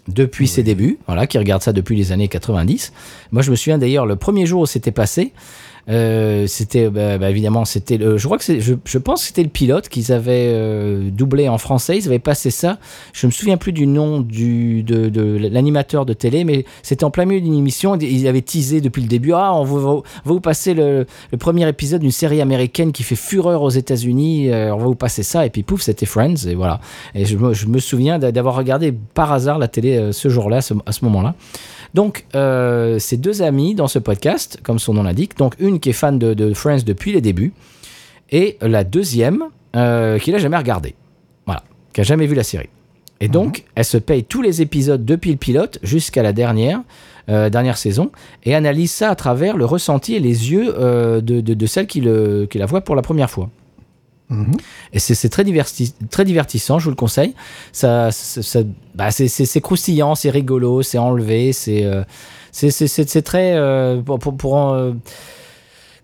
depuis 0.08 0.48
ses 0.48 0.62
débuts, 0.62 0.98
voilà, 1.06 1.26
qui 1.26 1.38
regarde 1.38 1.62
ça 1.62 1.72
depuis 1.72 1.96
les 1.96 2.12
années 2.12 2.28
90. 2.28 2.92
Moi, 3.30 3.42
je 3.42 3.50
me 3.50 3.56
souviens 3.56 3.78
d'ailleurs, 3.78 4.06
le 4.06 4.16
premier 4.16 4.46
jour 4.46 4.62
où 4.62 4.66
c'était 4.66 4.90
passé, 4.90 5.32
euh, 5.88 6.46
c'était 6.46 6.90
bah, 6.90 7.18
bah, 7.18 7.30
évidemment, 7.30 7.64
c'était 7.64 7.96
le, 7.96 8.18
je 8.18 8.24
crois 8.26 8.36
que 8.38 8.60
je, 8.60 8.74
je 8.84 8.98
pense 8.98 9.22
c'était 9.24 9.42
le 9.42 9.48
pilote 9.48 9.88
qu'ils 9.88 10.12
avaient 10.12 10.50
euh, 10.52 11.08
doublé 11.10 11.48
en 11.48 11.56
français. 11.58 11.96
Ils 11.98 12.06
avaient 12.06 12.18
passé 12.18 12.50
ça. 12.50 12.78
Je 13.12 13.26
me 13.26 13.32
souviens 13.32 13.56
plus 13.56 13.72
du 13.72 13.86
nom 13.86 14.20
du, 14.20 14.82
de, 14.82 15.08
de 15.08 15.22
l'animateur 15.50 16.04
de 16.04 16.12
télé, 16.12 16.44
mais 16.44 16.64
c'était 16.82 17.04
en 17.04 17.10
plein 17.10 17.24
milieu 17.24 17.40
d'une 17.40 17.54
émission. 17.54 17.96
Ils 17.96 18.28
avaient 18.28 18.42
teasé 18.42 18.80
depuis 18.80 19.02
le 19.02 19.08
début. 19.08 19.32
Ah, 19.32 19.54
on 19.54 19.64
va, 19.64 20.02
vous 20.24 20.40
passer 20.40 20.74
le, 20.74 21.06
le 21.32 21.38
premier 21.38 21.66
épisode 21.68 22.00
d'une 22.02 22.10
série 22.10 22.40
américaine 22.40 22.92
qui 22.92 23.02
fait 23.02 23.16
fureur 23.16 23.62
aux 23.62 23.70
États-Unis. 23.70 24.50
Euh, 24.50 24.74
on 24.74 24.78
va 24.78 24.84
vous 24.84 24.94
passer 24.94 25.22
ça. 25.22 25.46
Et 25.46 25.50
puis 25.50 25.62
pouf, 25.62 25.80
c'était 25.82 26.06
Friends. 26.06 26.46
Et 26.46 26.54
voilà. 26.54 26.80
Et 27.14 27.24
je, 27.24 27.36
me- 27.36 27.54
je 27.54 27.66
me 27.66 27.78
souviens 27.78 28.18
d'a- 28.18 28.32
d'avoir 28.32 28.56
regardé 28.56 28.92
par 28.92 29.32
hasard 29.32 29.58
la 29.58 29.68
télé 29.68 30.10
ce 30.12 30.28
jour-là, 30.28 30.58
à 30.86 30.92
ce 30.92 31.04
moment-là. 31.04 31.34
Donc, 31.94 32.26
ces 32.98 33.16
deux 33.16 33.42
amis 33.42 33.74
dans 33.74 33.88
ce 33.88 33.98
podcast, 33.98 34.58
comme 34.62 34.78
son 34.78 34.94
nom 34.94 35.02
l'indique. 35.02 35.36
Donc, 35.38 35.54
une 35.58 35.77
qui 35.78 35.90
est 35.90 35.94
fan 35.94 36.18
de, 36.18 36.34
de 36.34 36.52
Friends 36.54 36.82
depuis 36.86 37.12
les 37.12 37.20
débuts, 37.20 37.52
et 38.30 38.58
la 38.60 38.84
deuxième 38.84 39.44
euh, 39.76 40.18
qui 40.18 40.30
l'a 40.32 40.38
jamais 40.38 40.56
regardé. 40.56 40.94
Voilà, 41.46 41.62
qui 41.92 42.00
a 42.00 42.04
jamais 42.04 42.26
vu 42.26 42.34
la 42.34 42.42
série. 42.44 42.68
Et 43.20 43.26
donc, 43.28 43.64
elle 43.74 43.84
se 43.84 43.98
paye 43.98 44.22
tous 44.22 44.42
les 44.42 44.62
épisodes 44.62 45.04
depuis 45.04 45.32
le 45.32 45.36
pilote 45.38 45.78
jusqu'à 45.82 46.22
la 46.22 46.32
dernière, 46.32 46.80
euh, 47.28 47.50
dernière 47.50 47.76
saison, 47.76 48.12
et 48.44 48.54
analyse 48.54 48.92
ça 48.92 49.10
à 49.10 49.16
travers 49.16 49.56
le 49.56 49.64
ressenti 49.64 50.14
et 50.14 50.20
les 50.20 50.52
yeux 50.52 50.72
euh, 50.78 51.20
de, 51.20 51.40
de, 51.40 51.54
de 51.54 51.66
celle 51.66 51.86
qui, 51.88 52.00
le, 52.00 52.46
qui 52.48 52.58
la 52.58 52.66
voit 52.66 52.80
pour 52.82 52.94
la 52.94 53.02
première 53.02 53.28
fois. 53.30 53.50
Et 54.92 54.98
c'est 54.98 55.28
très, 55.30 55.42
diverti- 55.42 55.94
très 56.10 56.24
divertissant, 56.26 56.78
je 56.78 56.84
vous 56.84 56.90
le 56.90 56.96
conseille. 56.96 57.34
Ça, 57.72 58.10
ça- 58.12 58.42
ça- 58.42 58.60
bah, 58.94 59.10
c'est- 59.10 59.60
croustillant, 59.62 60.14
c'est 60.14 60.28
rigolo, 60.30 60.82
c'est 60.82 60.98
enlevé, 60.98 61.54
c'est 61.54 61.84
euh, 61.84 62.04
c'est- 62.52 63.22
très. 63.22 63.56
pour, 64.04 64.18
pour, 64.36 64.76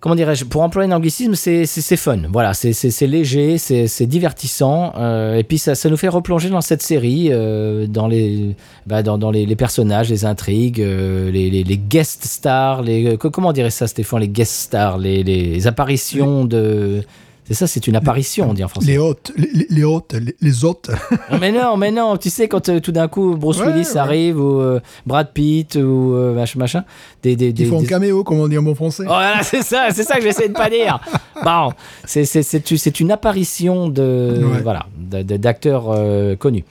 comment 0.04 0.16
dirais-je 0.16 0.44
Pour 0.44 0.60
employer 0.60 0.92
un 0.92 0.94
anglicisme, 0.96 1.34
c'est 1.34 1.96
fun. 1.96 2.18
Voilà, 2.30 2.52
c'est- 2.52 3.00
léger, 3.06 3.56
c'est 3.56 4.04
divertissant. 4.06 4.92
euh, 4.98 5.36
et 5.38 5.44
puis 5.44 5.56
ça, 5.56 5.74
ça 5.74 5.88
nous 5.88 5.96
fait 5.96 6.08
replonger 6.08 6.50
dans 6.50 6.60
cette 6.60 6.82
série, 6.82 7.28
euh, 7.30 7.86
dans, 7.86 8.06
les, 8.06 8.54
bah, 8.86 9.02
dans, 9.02 9.16
dans 9.16 9.30
les, 9.30 9.46
les 9.46 9.56
personnages, 9.56 10.10
les 10.10 10.26
intrigues, 10.26 10.82
euh, 10.82 11.30
les, 11.30 11.48
les, 11.48 11.64
les 11.64 11.78
guest 11.78 12.22
stars, 12.26 12.82
les, 12.82 13.16
co- 13.16 13.30
comment 13.30 13.48
on 13.48 13.52
dirait 13.52 13.70
ça, 13.70 13.86
Stéphane 13.86 14.20
Les 14.20 14.28
guest 14.28 14.52
stars, 14.52 14.98
les, 14.98 15.22
les 15.22 15.66
apparitions 15.66 16.44
de. 16.44 17.02
C'est 17.46 17.52
ça, 17.54 17.66
c'est 17.66 17.86
une 17.86 17.94
apparition, 17.96 18.48
on 18.48 18.54
dit 18.54 18.64
en 18.64 18.68
français. 18.68 18.86
Les 18.86 18.96
hôtes, 18.98 19.32
les, 19.68 19.84
hôtes, 19.84 20.14
les, 20.14 20.34
les 20.40 20.64
hôtes. 20.64 20.90
Mais 21.40 21.52
non, 21.52 21.76
mais 21.76 21.90
non, 21.90 22.16
tu 22.16 22.30
sais, 22.30 22.48
quand 22.48 22.70
euh, 22.70 22.80
tout 22.80 22.90
d'un 22.92 23.06
coup 23.06 23.36
Bruce 23.36 23.58
Ouais, 23.60 23.66
Willis 23.66 23.88
ouais. 23.92 23.98
arrive, 23.98 24.40
ou 24.40 24.60
euh, 24.60 24.80
Brad 25.04 25.30
Pitt, 25.34 25.76
ou 25.76 26.14
euh, 26.14 26.32
machin, 26.34 26.58
machin, 26.58 26.84
des. 27.22 27.36
des, 27.36 27.52
des- 27.52 27.66
font 27.66 27.78
un 27.78 27.82
des- 27.82 27.86
caméo, 27.86 28.24
comme 28.24 28.38
on 28.40 28.48
dit 28.48 28.56
en 28.56 28.62
bon 28.62 28.74
français. 28.74 29.02
Oh, 29.04 29.08
voilà, 29.08 29.42
c'est 29.42 29.60
ça, 29.62 29.88
c'est 29.92 30.04
ça 30.04 30.16
que 30.16 30.22
j'essaie 30.22 30.48
de 30.48 30.54
pas 30.54 30.70
dire. 30.70 30.98
Bon, 31.44 31.72
c'est 32.06 33.00
une 33.00 33.10
apparition 33.10 33.88
de 33.88 34.40
Ouais. 34.42 34.62
voilà 34.62 34.86
d'acteurs 34.96 35.94
connus. 36.38 36.64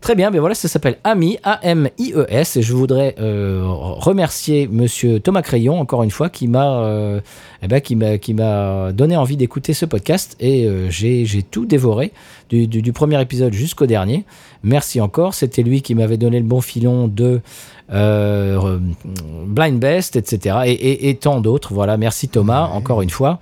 Très 0.00 0.14
bien, 0.14 0.30
ben 0.30 0.40
voilà, 0.40 0.54
ça 0.54 0.66
s'appelle 0.66 0.96
Ami, 1.04 1.36
A-M-I-E-S, 1.44 2.56
et 2.56 2.62
je 2.62 2.72
voudrais 2.72 3.14
euh, 3.20 3.60
remercier 3.66 4.66
Monsieur 4.66 5.20
Thomas 5.20 5.42
Crayon, 5.42 5.78
encore 5.78 6.02
une 6.02 6.10
fois, 6.10 6.30
qui 6.30 6.48
m'a 6.48 6.80
euh, 6.84 7.20
eh 7.62 7.68
ben, 7.68 7.80
qui 7.82 8.32
m'a 8.34 8.92
donné 8.92 9.16
envie 9.18 9.36
d'écouter 9.36 9.74
ce 9.74 9.84
podcast, 9.84 10.36
et 10.40 10.64
euh, 10.64 10.88
j'ai 10.88 11.26
tout 11.50 11.66
dévoré, 11.66 12.12
du, 12.48 12.66
du- 12.66 12.80
du 12.80 12.92
premier 12.94 13.20
épisode 13.20 13.52
jusqu'au 13.52 13.84
dernier. 13.84 14.24
Merci 14.62 15.02
encore, 15.02 15.34
c'était 15.34 15.62
lui 15.62 15.82
qui 15.82 15.94
m'avait 15.94 16.16
donné 16.16 16.38
le 16.38 16.46
bon 16.46 16.62
filon 16.62 17.06
de 17.06 17.42
Blind 17.90 19.78
Best, 19.78 20.16
etc., 20.16 20.60
et, 20.64 20.72
et- 20.72 21.10
et 21.10 21.14
tant 21.16 21.42
d'autres. 21.42 21.74
Voilà, 21.74 21.98
merci 21.98 22.28
Thomas, 22.28 22.68
encore 22.72 23.02
une 23.02 23.10
fois. 23.10 23.38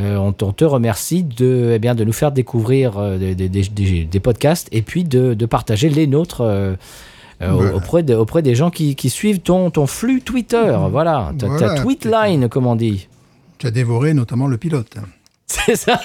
Euh, 0.00 0.16
on, 0.16 0.32
te 0.32 0.64
remercie 0.64 1.22
de, 1.24 1.72
eh 1.74 1.78
bien, 1.78 1.94
de 1.94 2.04
nous 2.04 2.12
faire 2.12 2.32
découvrir 2.32 2.96
euh, 2.98 3.18
des, 3.18 3.34
des- 3.34 3.48
des- 3.48 3.68
des- 3.68 4.04
des 4.04 4.20
podcasts 4.20 4.68
et 4.72 4.82
puis 4.82 5.04
de, 5.04 5.34
de 5.34 5.46
partager 5.46 5.90
les 5.90 6.06
nôtres 6.06 6.40
euh, 6.40 6.74
Voilà. 7.40 7.74
auprès, 7.74 8.02
de- 8.02 8.14
auprès 8.14 8.40
des 8.42 8.54
gens 8.54 8.70
qui, 8.70 8.94
qui 8.96 9.10
suivent 9.10 9.40
ton, 9.40 9.70
ton 9.70 9.86
flux 9.86 10.22
Twitter. 10.22 10.74
Voilà, 10.90 11.32
ta, 11.38 11.46
ta 11.48 11.52
Voilà. 11.56 11.80
tweet 11.82 12.04
line, 12.06 12.48
comme 12.48 12.66
on 12.66 12.76
dit. 12.76 13.08
Tu 13.58 13.66
as 13.66 13.70
dévoré 13.70 14.14
notamment 14.14 14.46
le 14.46 14.56
pilote. 14.56 14.94
C'est 15.50 15.74
ça. 15.74 16.00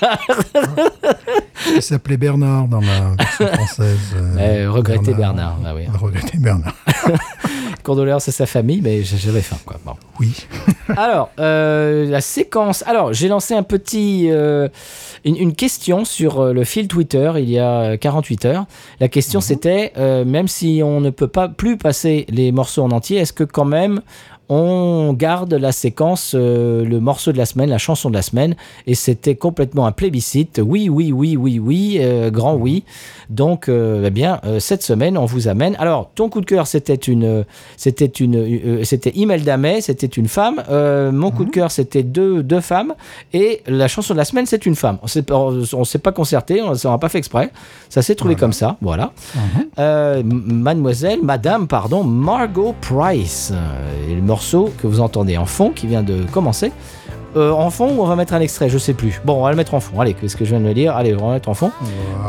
Il 1.75 1.81
s'appelait 1.81 2.17
Bernard 2.17 2.67
dans 2.67 2.79
la 2.81 3.11
version 3.17 3.47
française. 3.47 3.99
euh, 4.37 4.71
regretter 4.71 5.13
Bernard, 5.13 5.57
ah 5.63 5.73
oui. 5.75 5.83
Regretter 6.01 6.37
Bernard. 6.39 6.73
Condoléances 7.83 8.27
à 8.27 8.31
sa 8.31 8.47
famille, 8.47 8.81
mais 8.81 9.03
j'avais 9.03 9.41
faim. 9.41 9.57
Quoi. 9.63 9.77
Bon. 9.85 9.93
Oui. 10.19 10.33
Alors, 10.97 11.29
euh, 11.39 12.09
la 12.09 12.21
séquence. 12.21 12.83
Alors, 12.87 13.13
j'ai 13.13 13.27
lancé 13.27 13.53
un 13.53 13.61
petit, 13.61 14.29
euh, 14.31 14.67
une, 15.23 15.35
une 15.35 15.53
question 15.53 16.03
sur 16.05 16.39
euh, 16.39 16.53
le 16.53 16.63
fil 16.63 16.87
Twitter 16.87 17.31
il 17.37 17.49
y 17.49 17.59
a 17.59 17.81
euh, 17.91 17.97
48 17.97 18.45
heures. 18.45 18.65
La 18.99 19.07
question 19.07 19.39
c'était, 19.41 19.93
euh, 19.97 20.25
même 20.25 20.47
si 20.47 20.81
on 20.83 20.99
ne 20.99 21.11
peut 21.11 21.27
pas 21.27 21.47
plus 21.47 21.77
passer 21.77 22.25
les 22.29 22.51
morceaux 22.51 22.81
en 22.83 22.89
entier, 22.89 23.17
est-ce 23.19 23.33
que 23.33 23.43
quand 23.43 23.65
même 23.65 24.01
on 24.49 25.13
garde 25.13 25.53
la 25.53 25.71
séquence, 25.71 26.33
euh, 26.35 26.85
le 26.85 26.99
morceau 26.99 27.31
de 27.31 27.37
la 27.37 27.45
semaine, 27.45 27.69
la 27.69 27.77
chanson 27.77 28.09
de 28.09 28.15
la 28.15 28.21
semaine, 28.21 28.55
et 28.87 28.93
c'était 28.95 29.35
complètement 29.35 29.85
un 29.87 29.91
plébiscite. 29.91 30.61
Oui, 30.63 30.87
oui, 30.89 31.11
oui, 31.11 31.35
oui, 31.35 31.59
oui, 31.59 31.97
euh, 32.01 32.29
grand 32.29 32.55
oui. 32.55 32.83
Donc, 33.29 33.69
euh, 33.69 34.03
eh 34.05 34.09
bien, 34.11 34.39
cette 34.59 34.83
semaine, 34.83 35.17
on 35.17 35.25
vous 35.25 35.47
amène. 35.47 35.75
Alors, 35.79 36.11
ton 36.13 36.29
coup 36.29 36.41
de 36.41 36.45
cœur, 36.45 36.67
c'était 36.67 36.93
une, 36.93 37.43
c'était 37.75 38.05
une, 38.05 38.83
c'était 38.83 39.11
Imelda 39.15 39.57
May, 39.57 39.81
c'était 39.81 40.05
une 40.07 40.27
femme. 40.27 40.61
Mon 41.11 41.31
coup 41.31 41.45
de 41.45 41.49
cœur, 41.51 41.71
c'était 41.71 42.03
deux, 42.03 42.43
deux 42.43 42.61
femmes, 42.61 42.93
et 43.33 43.61
la 43.67 43.87
chanson 43.87 44.13
de 44.13 44.19
la 44.19 44.25
semaine, 44.25 44.45
c'est 44.45 44.65
une 44.65 44.75
femme. 44.75 44.99
On 45.01 45.07
s'est 45.07 45.23
pas- 45.23 45.35
on 45.37 45.83
s'est 45.83 45.97
pas 45.99 46.11
concerté, 46.11 46.61
on 46.61 46.73
n'a 46.89 46.97
pas 46.99 47.09
fait 47.09 47.17
exprès. 47.17 47.49
Ça 47.89 48.01
s'est 48.01 48.15
trouvé 48.15 48.35
comme 48.35 48.53
ça, 48.53 48.77
voilà. 48.81 49.11
Euh, 49.79 50.19
m- 50.19 50.43
mademoiselle, 50.47 51.19
madame, 51.23 51.67
pardon, 51.67 52.03
Margot 52.03 52.75
Price. 52.81 53.51
Et 54.09 54.13
le 54.15 54.21
morceau 54.35 54.69
que 54.81 54.85
vous 54.87 54.99
entendez 54.99 55.37
en 55.37 55.45
fond, 55.45 55.69
qui 55.71 55.87
vient 55.87 56.03
de 56.03 56.17
commencer. 56.31 56.71
Euh, 57.37 57.51
en 57.51 57.69
fond 57.69 57.87
ou 57.95 58.01
on 58.01 58.05
va 58.05 58.15
mettre 58.17 58.33
un 58.33 58.41
extrait, 58.41 58.67
je 58.69 58.77
sais 58.77 58.93
plus. 58.93 59.21
Bon, 59.23 59.33
on 59.39 59.43
va 59.43 59.49
le 59.49 59.55
mettre 59.55 59.73
en 59.73 59.79
fond. 59.79 59.99
Allez, 60.01 60.13
qu'est-ce 60.13 60.35
que 60.35 60.43
je 60.45 60.49
viens 60.51 60.59
de 60.59 60.65
me 60.65 60.73
dire 60.73 60.93
Allez, 60.95 61.13
on 61.15 61.19
va 61.21 61.27
le 61.27 61.33
mettre 61.35 61.47
en 61.49 61.53
fond. 61.53 61.71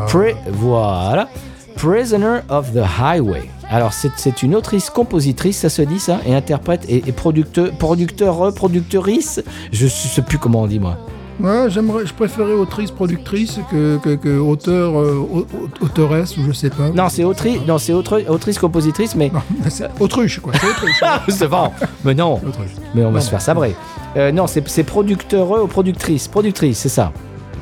Pri- 0.08 0.36
voilà. 0.52 1.28
Prisoner 1.76 2.38
of 2.48 2.72
the 2.72 2.82
Highway. 3.00 3.50
Alors, 3.68 3.92
c'est- 3.92 4.42
une 4.44 4.54
autrice-compositrice, 4.54 5.58
ça 5.58 5.68
se 5.68 5.82
dit 5.82 5.98
ça, 5.98 6.18
et 6.26 6.32
interprète 6.34 6.84
et, 6.88 7.02
et 7.08 7.12
producteur, 7.12 7.70
producteur, 7.72 8.54
producteurice. 8.54 9.42
Je 9.72 9.86
sais 9.88 10.22
plus 10.22 10.38
comment 10.38 10.62
on 10.62 10.66
dit, 10.68 10.78
moi. 10.80 10.96
Ouais, 11.40 11.68
j'aimerais, 11.68 12.06
je 12.06 12.14
préférais 12.14 12.52
autrice, 12.52 12.90
productrice 12.90 13.58
que, 13.70 13.98
que, 13.98 14.14
que 14.14 14.38
auteur, 14.38 14.98
euh, 14.98 15.14
au- 15.16 15.40
au- 15.40 15.84
auteuresse 15.84 16.36
ou 16.38 16.40
je 16.46 16.52
sais 16.52 16.70
pas. 16.70 16.88
Non, 16.94 17.08
c'est 17.10 17.24
autrice, 17.24 17.58
non, 17.68 17.76
c'est 17.76 17.92
autre- 17.92 18.22
autrice-compositrice, 18.28 19.14
mais. 19.16 19.30
Non, 19.34 19.40
c'est 19.68 19.88
autruche, 20.00 20.40
quoi. 20.40 20.52
C'est 20.58 20.66
autruche. 20.66 21.02
C'est 21.28 21.48
bon. 21.48 21.70
Mais 22.04 22.14
non, 22.14 22.34
Autruche. 22.34 22.70
mais 22.94 23.02
on 23.04 23.10
va 23.10 23.18
Non, 23.18 23.20
se 23.20 23.28
faire 23.30 23.42
sabrer. 23.42 23.74
Euh, 24.16 24.32
non, 24.32 24.46
c'est 24.46 24.66
c'est 24.68 24.84
producteur 24.84 25.62
ou 25.62 25.66
productrice? 25.66 26.26
Productrice, 26.26 26.78
c'est 26.78 26.88
ça. 26.88 27.12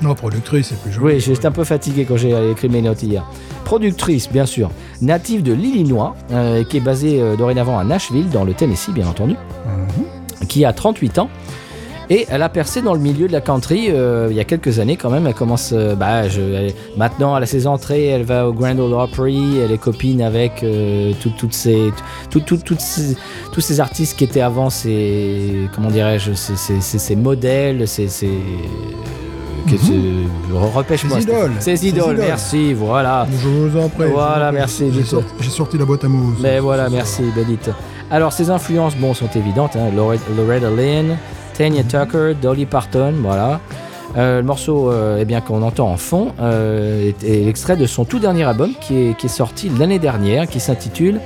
Non, 0.03 0.14
productrice, 0.14 0.68
c'est 0.68 0.79
plus 0.81 0.93
joli. 0.93 1.14
Oui, 1.14 1.20
j'étais 1.20 1.47
un 1.47 1.53
peu 1.53 1.64
fatigué 1.64 2.05
quand 2.05 2.16
j'ai 2.16 2.51
écrit 2.51 2.68
mes 2.68 2.83
notes 2.83 3.03
hier. 3.03 3.25
Productrice, 3.64 4.31
bien 4.31 4.47
sûr. 4.47 4.70
Native 5.01 5.43
de 5.43 5.53
l'Illinois, 5.53 6.14
euh, 6.33 6.62
qui 6.62 6.77
est 6.77 6.81
basée 6.81 7.20
euh, 7.20 7.35
dorénavant 7.37 7.79
à 7.79 7.83
Nashville, 7.85 8.29
dans 8.31 8.45
le 8.45 8.55
Tennessee, 8.55 8.91
bien 8.93 9.09
entendu. 9.09 9.35
Qui 10.49 10.64
a 10.64 10.72
38 10.72 11.18
ans. 11.18 11.31
Et 12.11 12.26
elle 12.28 12.42
a 12.42 12.48
percé 12.48 12.82
dans 12.82 12.92
le 12.92 13.00
milieu 13.00 13.26
de 13.28 13.32
la 13.32 13.40
country 13.40 13.86
euh, 13.90 14.28
il 14.30 14.36
y 14.36 14.40
a 14.40 14.44
quelques 14.44 14.78
années 14.78 14.96
quand 14.96 15.11
même. 15.11 15.26
Elle 15.26 15.34
commence, 15.34 15.70
euh, 15.72 15.94
bah, 15.94 16.28
je, 16.28 16.40
elle- 16.40 16.72
maintenant 16.96 17.34
à 17.34 17.46
ses 17.46 17.66
entrées, 17.66 18.07
elle 18.09 18.24
va 18.24 18.46
au 18.48 18.52
Grand 18.52 18.78
Ole 18.78 18.92
Opry, 18.92 19.59
elle 19.59 19.72
est 19.72 19.78
copine 19.78 20.20
avec 20.20 20.62
euh, 20.62 21.12
tout- 21.22 21.32
toutes 21.38 21.55
ces, 21.55 21.90
tout- 22.30 22.40
tout- 22.40 22.59
toutes 22.59 22.80
ces- 22.80 23.16
tous 23.52 23.61
ces 23.62 23.80
artistes 23.80 24.18
qui 24.18 24.24
étaient 24.24 24.42
avant 24.42 24.68
ces, 24.70 25.68
comment 25.74 25.90
dirais-je, 25.90 26.32
ces, 26.34 26.57
ces- 26.57 26.80
ces- 26.98 27.16
modèles, 27.16 27.88
ces, 27.88 28.09
ces- 28.09 28.28
que- 29.66 29.78
ce- 29.78 30.55
repêche-moi. 30.55 31.16
Ces 31.18 31.22
idoles. 31.24 31.52
Ces 31.61 31.86
idoles, 31.86 32.02
idoles. 32.14 32.24
merci, 32.26 32.74
voilà. 32.74 33.26
Je 33.42 33.48
vous 33.48 33.78
en 33.78 33.88
prie. 33.88 34.09
Voilà, 34.12 34.52
merci, 34.52 34.92
J'ai 35.40 35.50
sorti, 35.50 35.78
la 35.78 35.84
boîte 35.86 36.05
à 36.05 36.09
mousse. 36.09 36.36
Mais 36.42 36.61
voilà, 36.61 36.84
Ce 36.84 36.90
soir. 36.90 36.98
merci, 37.02 37.22
Bédite. 37.34 37.70
Alors, 38.11 38.32
ses 38.34 38.50
influences, 38.50 38.94
bon, 38.96 39.14
sont 39.14 39.30
évidentes. 39.34 39.76
Hein. 39.76 39.90
Lore- 39.96 40.16
Loretta 40.36 40.68
Lynn, 40.70 41.16
Tanya 41.57 41.82
Tucker, 41.84 42.34
Dolly 42.40 42.66
Parton, 42.66 43.14
voilà. 43.22 43.61
Euh, 44.16 44.38
le 44.40 44.46
morceau 44.46 44.90
euh, 44.92 45.18
eh 45.20 45.24
bien, 45.24 45.40
qu'on 45.40 45.62
entend 45.62 45.88
en 45.88 45.96
fond 45.96 46.28
euh, 46.40 47.09
est, 47.09 47.24
est 47.24 47.44
l'extrait 47.44 47.76
de 47.76 47.86
son 47.86 48.05
tout 48.05 48.20
dernier 48.20 48.44
album 48.44 48.70
qui 48.80 48.96
est, 49.09 49.16
qui 49.16 49.26
est 49.26 49.28
sorti 49.28 49.68
l'année 49.78 49.98
dernière, 49.98 50.46
qui 50.46 50.61
s'intitule 50.61 51.20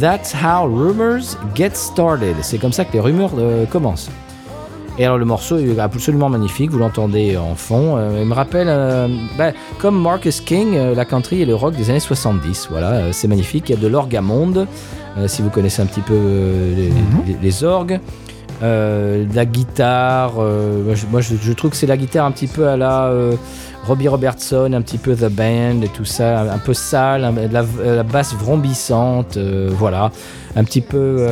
That's 0.00 0.34
How 0.34 0.64
Rumors 0.64 1.36
Get 1.56 1.70
Started. 1.74 2.36
C'est 2.42 2.58
comme 2.58 2.72
ça 2.72 2.84
que 2.84 2.92
les 2.92 3.00
rumeurs 3.00 3.32
commencent. 3.70 4.10
Et 4.96 5.04
alors 5.04 5.18
le 5.18 5.24
morceau 5.24 5.58
est 5.58 5.76
absolument 5.80 6.28
magnifique, 6.28 6.70
vous 6.70 6.78
l'entendez 6.78 7.36
en 7.36 7.56
fond. 7.56 7.98
Il 8.20 8.26
me 8.26 8.32
rappelle, 8.34 8.68
bah, 9.36 9.50
comme 9.80 10.00
Marcus 10.00 10.40
King, 10.40 10.78
la 10.94 11.04
country 11.04 11.42
et 11.42 11.46
le 11.46 11.56
rock 11.56 11.74
des 11.74 11.90
années 11.90 11.98
70. 11.98 12.68
Voilà, 12.70 13.12
c'est 13.12 13.26
magnifique. 13.26 13.70
Il 13.70 13.74
y 13.74 13.78
a 13.78 13.80
de 13.80 13.88
l'orgue 13.88 14.14
à 14.14 14.20
monde, 14.20 14.68
si 15.26 15.42
vous 15.42 15.50
connaissez 15.50 15.82
un 15.82 15.86
petit 15.86 16.00
peu 16.00 16.14
les, 16.14 16.90
les- 17.26 17.38
les 17.42 17.64
orgues. 17.64 17.98
Euh, 18.62 19.24
la 19.34 19.44
guitare, 19.44 20.34
euh, 20.38 20.94
moi, 21.10 21.20
je, 21.20 21.52
trouve 21.52 21.70
que 21.72 21.76
c'est 21.76 21.86
la 21.86 21.96
guitare 21.96 22.24
un 22.26 22.30
petit 22.30 22.46
peu 22.46 22.68
à 22.68 22.76
la 22.76 23.06
euh, 23.06 23.34
Robbie 23.86 24.08
Robertson, 24.08 24.70
un 24.72 24.80
petit 24.80 24.96
peu 24.98 25.14
The 25.14 25.28
Band 25.28 25.82
et 25.82 25.88
tout 25.88 26.04
ça, 26.04 26.40
un, 26.40 26.48
un 26.50 26.58
peu 26.58 26.72
sale, 26.72 27.24
un- 27.24 27.32
la, 27.32 27.64
la 27.84 28.02
basse 28.02 28.32
vrombissante, 28.34 29.36
voilà, 29.36 30.10
un 30.56 30.64
petit 30.64 30.80
peu 30.80 31.26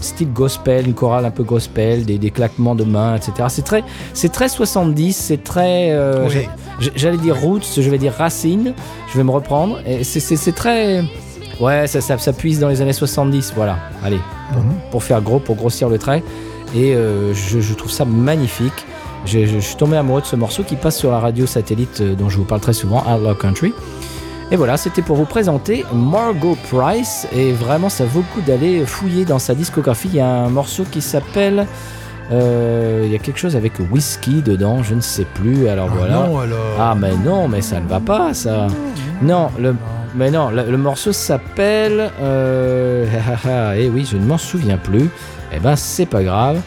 style 0.00 0.32
gospel, 0.32 0.86
une 0.86 0.94
chorale 0.94 1.24
un 1.26 1.30
peu 1.30 1.42
gospel, 1.42 2.04
des, 2.04 2.16
des 2.18 2.30
claquements 2.30 2.74
de 2.74 2.84
mains, 2.84 3.16
etc. 3.16 3.32
C'est 3.48 3.64
très, 3.64 3.82
c'est 4.14 4.30
très 4.32 4.48
70, 4.48 5.12
c'est 5.14 5.42
très, 5.44 5.94
Oui. 6.26 6.46
j'allais 6.94 7.18
dire 7.18 7.36
roots, 7.38 7.74
je 7.76 7.90
vais 7.90 7.98
dire 7.98 8.12
racine, 8.16 8.72
je 9.12 9.18
vais 9.18 9.24
me 9.24 9.30
reprendre, 9.32 9.78
et 9.86 10.04
c'est 10.04 10.52
très, 10.54 11.02
ouais, 11.60 11.86
ça, 11.86 12.00
ça, 12.00 12.18
ça 12.18 12.32
puise 12.32 12.60
dans 12.60 12.68
les 12.68 12.82
années 12.82 12.92
70, 12.92 13.52
voilà, 13.56 13.76
allez, 14.04 14.20
pour, 14.52 14.62
pour 14.90 15.02
faire 15.04 15.20
gros, 15.22 15.38
pour 15.38 15.56
grossir 15.56 15.88
le 15.88 15.98
trait, 15.98 16.22
et 16.74 16.94
euh, 16.94 17.32
je, 17.34 17.60
je 17.60 17.74
trouve 17.74 17.90
ça 17.90 18.04
magnifique. 18.04 18.86
Je, 19.24 19.40
je- 19.40 19.54
je 19.54 19.58
suis 19.60 19.76
tombé 19.76 19.96
amoureux 19.96 20.20
de 20.20 20.26
ce 20.26 20.36
morceau 20.36 20.62
qui 20.62 20.76
passe 20.76 20.96
sur 20.96 21.10
la 21.10 21.18
radio 21.18 21.46
satellite 21.46 22.00
euh, 22.00 22.14
dont 22.14 22.28
je 22.28 22.36
vous 22.38 22.44
parle 22.44 22.60
très 22.60 22.72
souvent, 22.72 23.02
Outlaw 23.12 23.34
Country. 23.34 23.72
Et 24.52 24.56
voilà, 24.56 24.76
c'était 24.76 25.02
pour 25.02 25.16
vous 25.16 25.24
présenter 25.24 25.84
Margot 25.92 26.56
Price. 26.70 27.26
Et 27.34 27.50
vraiment, 27.50 27.88
ça 27.88 28.04
vaut 28.04 28.20
le 28.20 28.32
coup 28.34 28.46
d'aller 28.46 28.86
fouiller 28.86 29.24
dans 29.24 29.40
sa 29.40 29.56
discographie. 29.56 30.08
Il 30.12 30.16
y 30.16 30.20
a 30.20 30.28
un 30.28 30.48
morceau 30.50 30.84
qui 30.88 31.00
s'appelle. 31.00 31.66
euh, 32.30 33.02
il 33.04 33.10
y 33.10 33.16
a 33.16 33.18
quelque 33.18 33.38
chose 33.40 33.56
avec 33.56 33.72
whisky 33.90 34.42
dedans, 34.42 34.84
je 34.84 34.94
ne 34.94 35.00
sais 35.00 35.24
plus. 35.34 35.66
Alors 35.68 35.88
Ah 35.90 35.94
voilà. 35.98 36.14
non, 36.14 36.38
alors. 36.38 36.58
Ah, 36.78 36.94
mais 36.96 37.16
non, 37.16 37.48
mais 37.48 37.60
ça 37.62 37.80
ne 37.80 37.88
va 37.88 37.98
pas, 37.98 38.34
ça. 38.34 38.68
Non, 39.22 39.48
le, 39.58 39.74
mais 40.16 40.30
non, 40.30 40.50
le, 40.50 40.64
le 40.70 40.76
morceau 40.78 41.12
s'appelle. 41.12 42.10
Euh, 42.20 43.06
et 43.78 43.88
oui, 43.88 44.06
je 44.10 44.16
ne 44.16 44.24
m'en 44.24 44.38
souviens 44.38 44.78
plus. 44.78 45.08
Eh 45.52 45.58
ben, 45.60 45.76
c'est 45.76 46.06
pas 46.06 46.22
grave. 46.22 46.60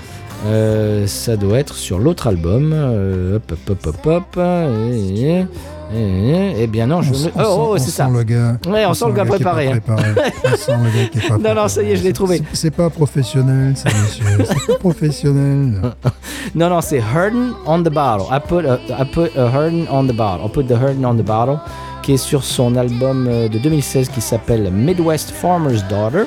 Euh, 0.45 1.06
ça 1.06 1.36
doit 1.36 1.60
être 1.60 1.76
sur 1.76 2.00
l'autre 2.00 2.28
album. 2.28 2.72
Euh, 2.74 3.36
hop, 3.38 3.52
hop, 3.52 3.70
hop, 3.88 3.88
hop, 3.88 4.06
hop. 4.08 4.39
Eh, 4.39 5.45
eh, 5.91 5.97
eh, 5.97 6.54
eh 6.60 6.68
bien 6.68 6.86
non, 6.88 7.02
je 7.02 7.12
On 7.36 7.41
Oh, 7.43 7.70
oh, 7.72 7.78
c'est 7.78 7.89
ça. 7.91 8.08
le 8.08 8.24
gars. 8.24 8.58
Ouais, 8.68 8.86
on 8.86 8.93
sent 8.93 9.06
le 9.08 9.14
gars 9.14 9.26
préparé, 9.26 9.68
hein. 9.68 9.80
préparé. 9.86 10.04
On 10.45 10.56
sent 10.56 10.72
le 10.84 10.89
gars 11.02 11.08
qui 11.12 11.18
est 11.18 11.28
pas 11.28 11.38
Non, 11.39 11.56
non, 11.62 11.68
ça 11.68 11.82
y 11.84 11.91
est, 11.91 11.95
je 11.97 12.04
l'ai 12.04 12.14
trouvé. 12.14 12.41
C'est- 12.54 12.70
pas 12.72 12.89
professionnel, 12.89 13.76
ça, 13.76 13.89
monsieur. 13.89 14.45
C'est 14.45 14.68
pas 14.68 14.78
professionnel. 14.80 15.82
Non, 16.56 16.70
non, 16.70 16.82
c'est 16.82 16.97
Hurtin 17.00 17.54
on 17.68 17.82
the 17.84 17.89
Bottle. 17.89 18.26
I 18.32 18.39
put, 18.39 18.66
a, 18.66 18.80
I 18.89 19.06
put 19.06 19.36
a 19.38 19.50
Hurtin 19.50 19.86
on 19.91 20.06
the 20.08 20.14
Bottle. 20.16 20.45
I 20.45 20.50
put 20.50 20.64
the 20.68 20.72
Hurtin 20.80 21.04
on 21.06 21.16
the 21.16 21.24
Bottle, 21.24 21.60
sur 22.18 22.43
son 22.43 22.76
album 22.76 23.28
euh, 23.28 23.47
de 23.47 23.57
2016 23.57 24.10
qui 24.10 24.22
s'appelle 24.22 24.72
Midwest 24.72 25.32
Farmer's 25.32 25.84
Daughter. 25.88 26.24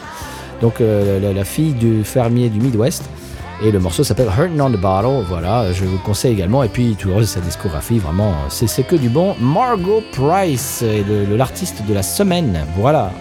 Donc, 0.60 0.80
euh, 0.80 1.32
la, 1.32 1.44
fille 1.44 1.72
du 1.72 2.04
fermier 2.04 2.48
du 2.48 2.60
Midwest. 2.60 3.04
Et 3.64 3.70
le 3.70 3.78
morceau 3.78 4.04
s'appelle 4.04 4.28
Hurting 4.28 4.60
on 4.60 4.70
the 4.70 4.80
Bottle. 4.80 5.24
Voilà, 5.28 5.72
je 5.72 5.84
vous 5.84 5.92
le 5.92 5.98
conseille 5.98 6.32
également. 6.32 6.62
Et 6.62 6.68
puis 6.68 6.96
tout 6.98 7.08
le 7.08 7.14
reste 7.14 7.34
sa 7.34 7.40
discographie, 7.40 7.98
vraiment, 7.98 8.34
c'est 8.48 8.66
c'est 8.66 8.82
que 8.82 8.96
du 8.96 9.08
bon. 9.08 9.34
Margot 9.40 10.02
Price 10.12 10.82
est 10.82 11.04
l'artiste 11.36 11.82
de 11.86 11.94
la 11.94 12.02
semaine. 12.02 12.66
Voilà. 12.76 13.12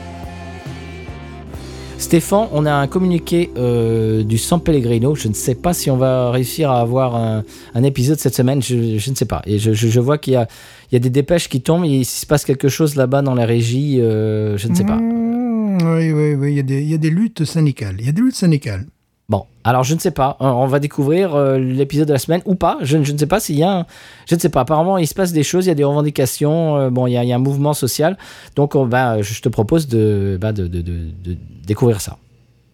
Stéphane, 2.02 2.48
on 2.52 2.66
a 2.66 2.74
un 2.74 2.88
communiqué 2.88 3.52
euh, 3.58 4.24
du 4.24 4.40
San 4.40 4.60
Pellegrino. 4.60 5.14
Je 5.14 5.28
ne 5.28 5.34
sais 5.34 5.54
pas 5.54 5.72
si 5.72 5.92
on 5.92 5.98
va 5.98 6.32
réussir 6.32 6.72
à 6.72 6.82
avoir 6.82 7.16
un, 7.16 7.84
épisode 7.84 8.18
cette 8.18 8.34
semaine. 8.34 8.60
Je, 8.62 9.10
ne 9.10 9.16
sais 9.16 9.26
pas. 9.26 9.44
Et 9.46 9.60
je, 9.60 10.00
vois 10.00 10.18
qu'il 10.18 10.34
y 10.34 10.36
a, 10.36 11.00
des 11.00 11.10
dépêches 11.12 11.48
qui 11.48 11.62
tombent. 11.62 11.86
Il 11.86 12.04
se 12.04 12.26
passe 12.26 12.44
quelque 12.44 12.70
chose 12.70 12.96
là-bas 12.96 13.22
dans 13.22 13.36
la 13.36 13.46
régie. 13.46 14.02
euh, 14.02 14.58
je 14.58 14.68
ne 14.68 14.74
sais 14.74 14.84
pas. 14.84 14.96
Mmh, 14.96 15.78
oui, 15.84 16.12
oui, 16.12 16.34
oui. 16.34 16.52
Il 16.54 16.90
y 16.90 16.94
a 16.94 16.98
des 16.98 17.10
luttes 17.12 17.46
syndicales. 17.46 17.98
Il 18.00 18.08
y 18.08 18.10
a 18.10 18.12
des 18.12 18.22
luttes 18.22 18.36
syndicales. 18.36 18.88
Bon, 19.32 19.46
alors 19.64 19.86
je 19.86 19.94
ne 19.96 20.00
sais 20.00 20.12
pas. 20.12 20.36
On- 20.42 20.46
On 20.48 20.68
va 20.68 20.80
découvrir 20.80 21.36
euh, 21.36 21.58
l'épisode 21.58 22.06
de 22.10 22.12
la 22.14 22.20
semaine 22.20 22.42
ou 22.44 22.56
pas. 22.56 22.78
Je, 22.82 22.98
ne- 22.98 23.06
je 23.06 23.14
ne 23.14 23.18
sais 23.18 23.28
pas 23.28 23.40
s'il 23.40 23.56
y 23.56 23.64
a 23.64 23.72
un... 23.72 23.86
Je 24.28 24.36
ne 24.36 24.40
sais 24.42 24.50
pas. 24.50 24.60
Apparemment, 24.60 24.98
il 24.98 25.08
se 25.08 25.14
passe 25.14 25.32
des 25.32 25.44
choses, 25.44 25.66
il 25.68 25.70
y 25.70 25.72
a 25.72 25.76
des 25.76 25.86
revendications. 25.86 26.76
euh, 26.78 26.90
bon, 26.90 27.08
il 27.08 27.14
y, 27.14 27.18
a, 27.18 27.24
il 27.24 27.30
y 27.30 27.32
a 27.32 27.38
un 27.38 27.40
mouvement 27.40 27.74
social. 27.74 28.18
Donc, 28.58 28.76
on 28.76 28.84
va, 28.86 29.22
je 29.22 29.40
te 29.42 29.48
propose 29.48 29.88
de, 29.88 30.38
bah, 30.42 30.52
de, 30.52 30.68
de- 30.68 30.82
de- 30.82 31.12
de 31.24 31.38
découvrir 31.66 32.02
ça. 32.02 32.18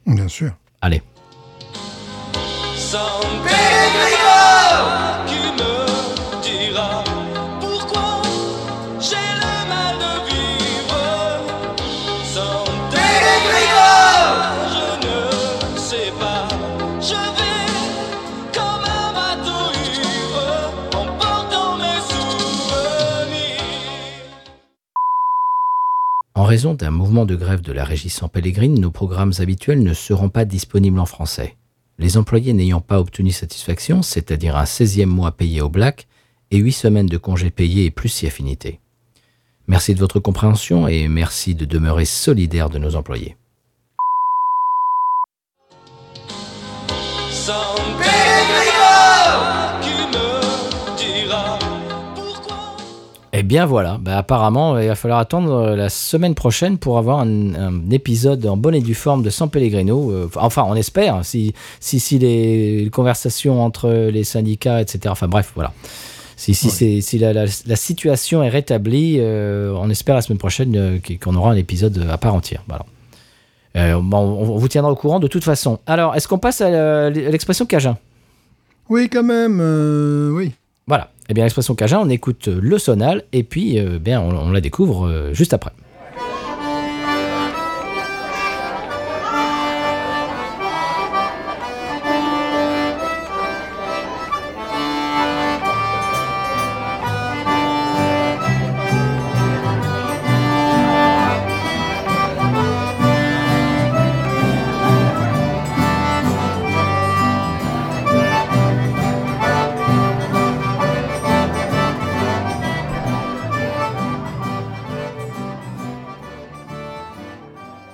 Bien 0.08 0.28
sûr. 0.28 0.50
Allez. 0.82 1.04
Raison 26.48 26.74
d'un 26.74 26.92
mouvement 26.92 27.26
de 27.26 27.36
grève 27.36 27.60
de 27.60 27.74
la 27.74 27.84
régie 27.84 28.10
San 28.10 28.30
Pellegrine, 28.30 28.80
nos 28.80 28.90
programmes 28.90 29.34
habituels 29.40 29.84
ne 29.84 29.94
seront 29.94 30.30
pas 30.30 30.46
disponibles 30.46 31.00
en 31.00 31.06
français. 31.06 31.58
Les 32.00 32.16
employés 32.16 32.54
n'ayant 32.54 32.80
pas 32.80 33.02
obtenu 33.02 33.32
satisfaction, 33.32 34.02
c'est-à-dire 34.02 34.56
un 34.56 34.64
16e 34.64 35.08
mois 35.08 35.34
payé 35.34 35.60
au 35.60 35.70
black 35.70 36.08
et 36.52 36.58
8 36.58 36.72
semaines 36.72 37.08
de 37.08 37.18
congés 37.18 37.50
payés 37.50 37.86
et 37.86 37.92
plus 37.92 38.08
si 38.08 38.28
affinité. 38.28 38.80
Merci 39.68 39.94
de 39.94 40.00
votre 40.00 40.22
compréhension 40.22 40.88
et 40.88 41.10
merci 41.10 41.54
de 41.54 41.66
demeurer 41.66 42.06
solidaire 42.06 42.70
de 42.70 42.80
nos 42.80 42.96
employés. 42.96 43.36
Bien 53.48 53.66
voilà, 53.66 53.98
Bah, 54.00 54.18
apparemment 54.18 54.78
il 54.78 54.88
va 54.88 54.96
falloir 54.96 55.20
attendre 55.20 55.52
euh, 55.54 55.76
la 55.76 55.90
semaine 55.90 56.36
prochaine 56.36 56.78
pour 56.78 56.98
avoir 57.00 57.20
un, 57.20 57.56
un 57.56 57.90
épisode 57.90 58.46
en 58.46 58.58
bonne 58.58 58.76
et 58.76 58.82
due 58.82 58.94
forme 58.94 59.24
de 59.24 59.30
San 59.30 59.50
Pellegrino. 59.50 60.12
Euh, 60.12 60.30
enfin, 60.36 60.64
on 60.68 60.76
espère, 60.76 61.26
si, 61.26 61.54
si, 61.80 62.00
si 62.00 62.20
les, 62.20 62.84
les 62.84 62.90
conversations 62.90 63.64
entre 63.64 63.90
les 63.90 64.24
syndicats, 64.24 64.82
etc. 64.82 65.00
Enfin 65.10 65.28
bref, 65.28 65.52
voilà. 65.56 65.72
Si, 66.36 66.54
si, 66.54 66.68
Ouais. 66.68 66.72
c'est- 66.72 67.02
si 67.02 67.18
la, 67.18 67.34
la- 67.34 67.46
la 67.66 67.76
situation 67.76 68.44
est 68.44 68.50
rétablie, 68.50 69.18
euh, 69.20 69.74
on 69.76 69.90
espère 69.90 70.14
la 70.14 70.22
semaine 70.22 70.38
prochaine 70.38 71.00
qu'on 71.24 71.36
aura 71.36 71.52
un 71.52 71.56
épisode 71.56 72.06
à 72.10 72.18
part 72.20 72.36
entière. 72.36 72.64
Voilà. 72.68 72.86
Euh, 73.76 73.94
on, 73.96 74.16
on 74.16 74.58
vous 74.58 74.68
tiendra 74.68 74.92
au 74.92 74.96
courant 74.96 75.20
de 75.20 75.28
toute 75.28 75.44
façon. 75.44 75.80
Alors, 75.88 76.16
est-ce 76.16 76.28
qu'on 76.28 76.38
passe 76.38 76.62
à 76.62 77.10
l'expression 77.10 77.66
Cajun? 77.66 77.98
Oui, 78.90 79.10
quand 79.10 79.24
même. 79.24 79.60
oui. 80.36 80.52
Voilà. 80.88 81.10
Eh 81.30 81.34
bien, 81.34 81.44
l'expression 81.44 81.76
Cajun, 81.76 82.00
on 82.00 82.10
écoute 82.10 82.48
euh, 82.48 82.60
le 82.62 82.78
sonal 82.78 83.24
et 83.34 83.44
puis 83.44 83.80
euh, 83.80 84.00
bien, 84.00 84.22
on, 84.22 84.30
on 84.30 84.52
la 84.52 84.62
découvre 84.62 85.08
euh, 85.08 85.34
juste 85.34 85.54
après. 85.54 85.72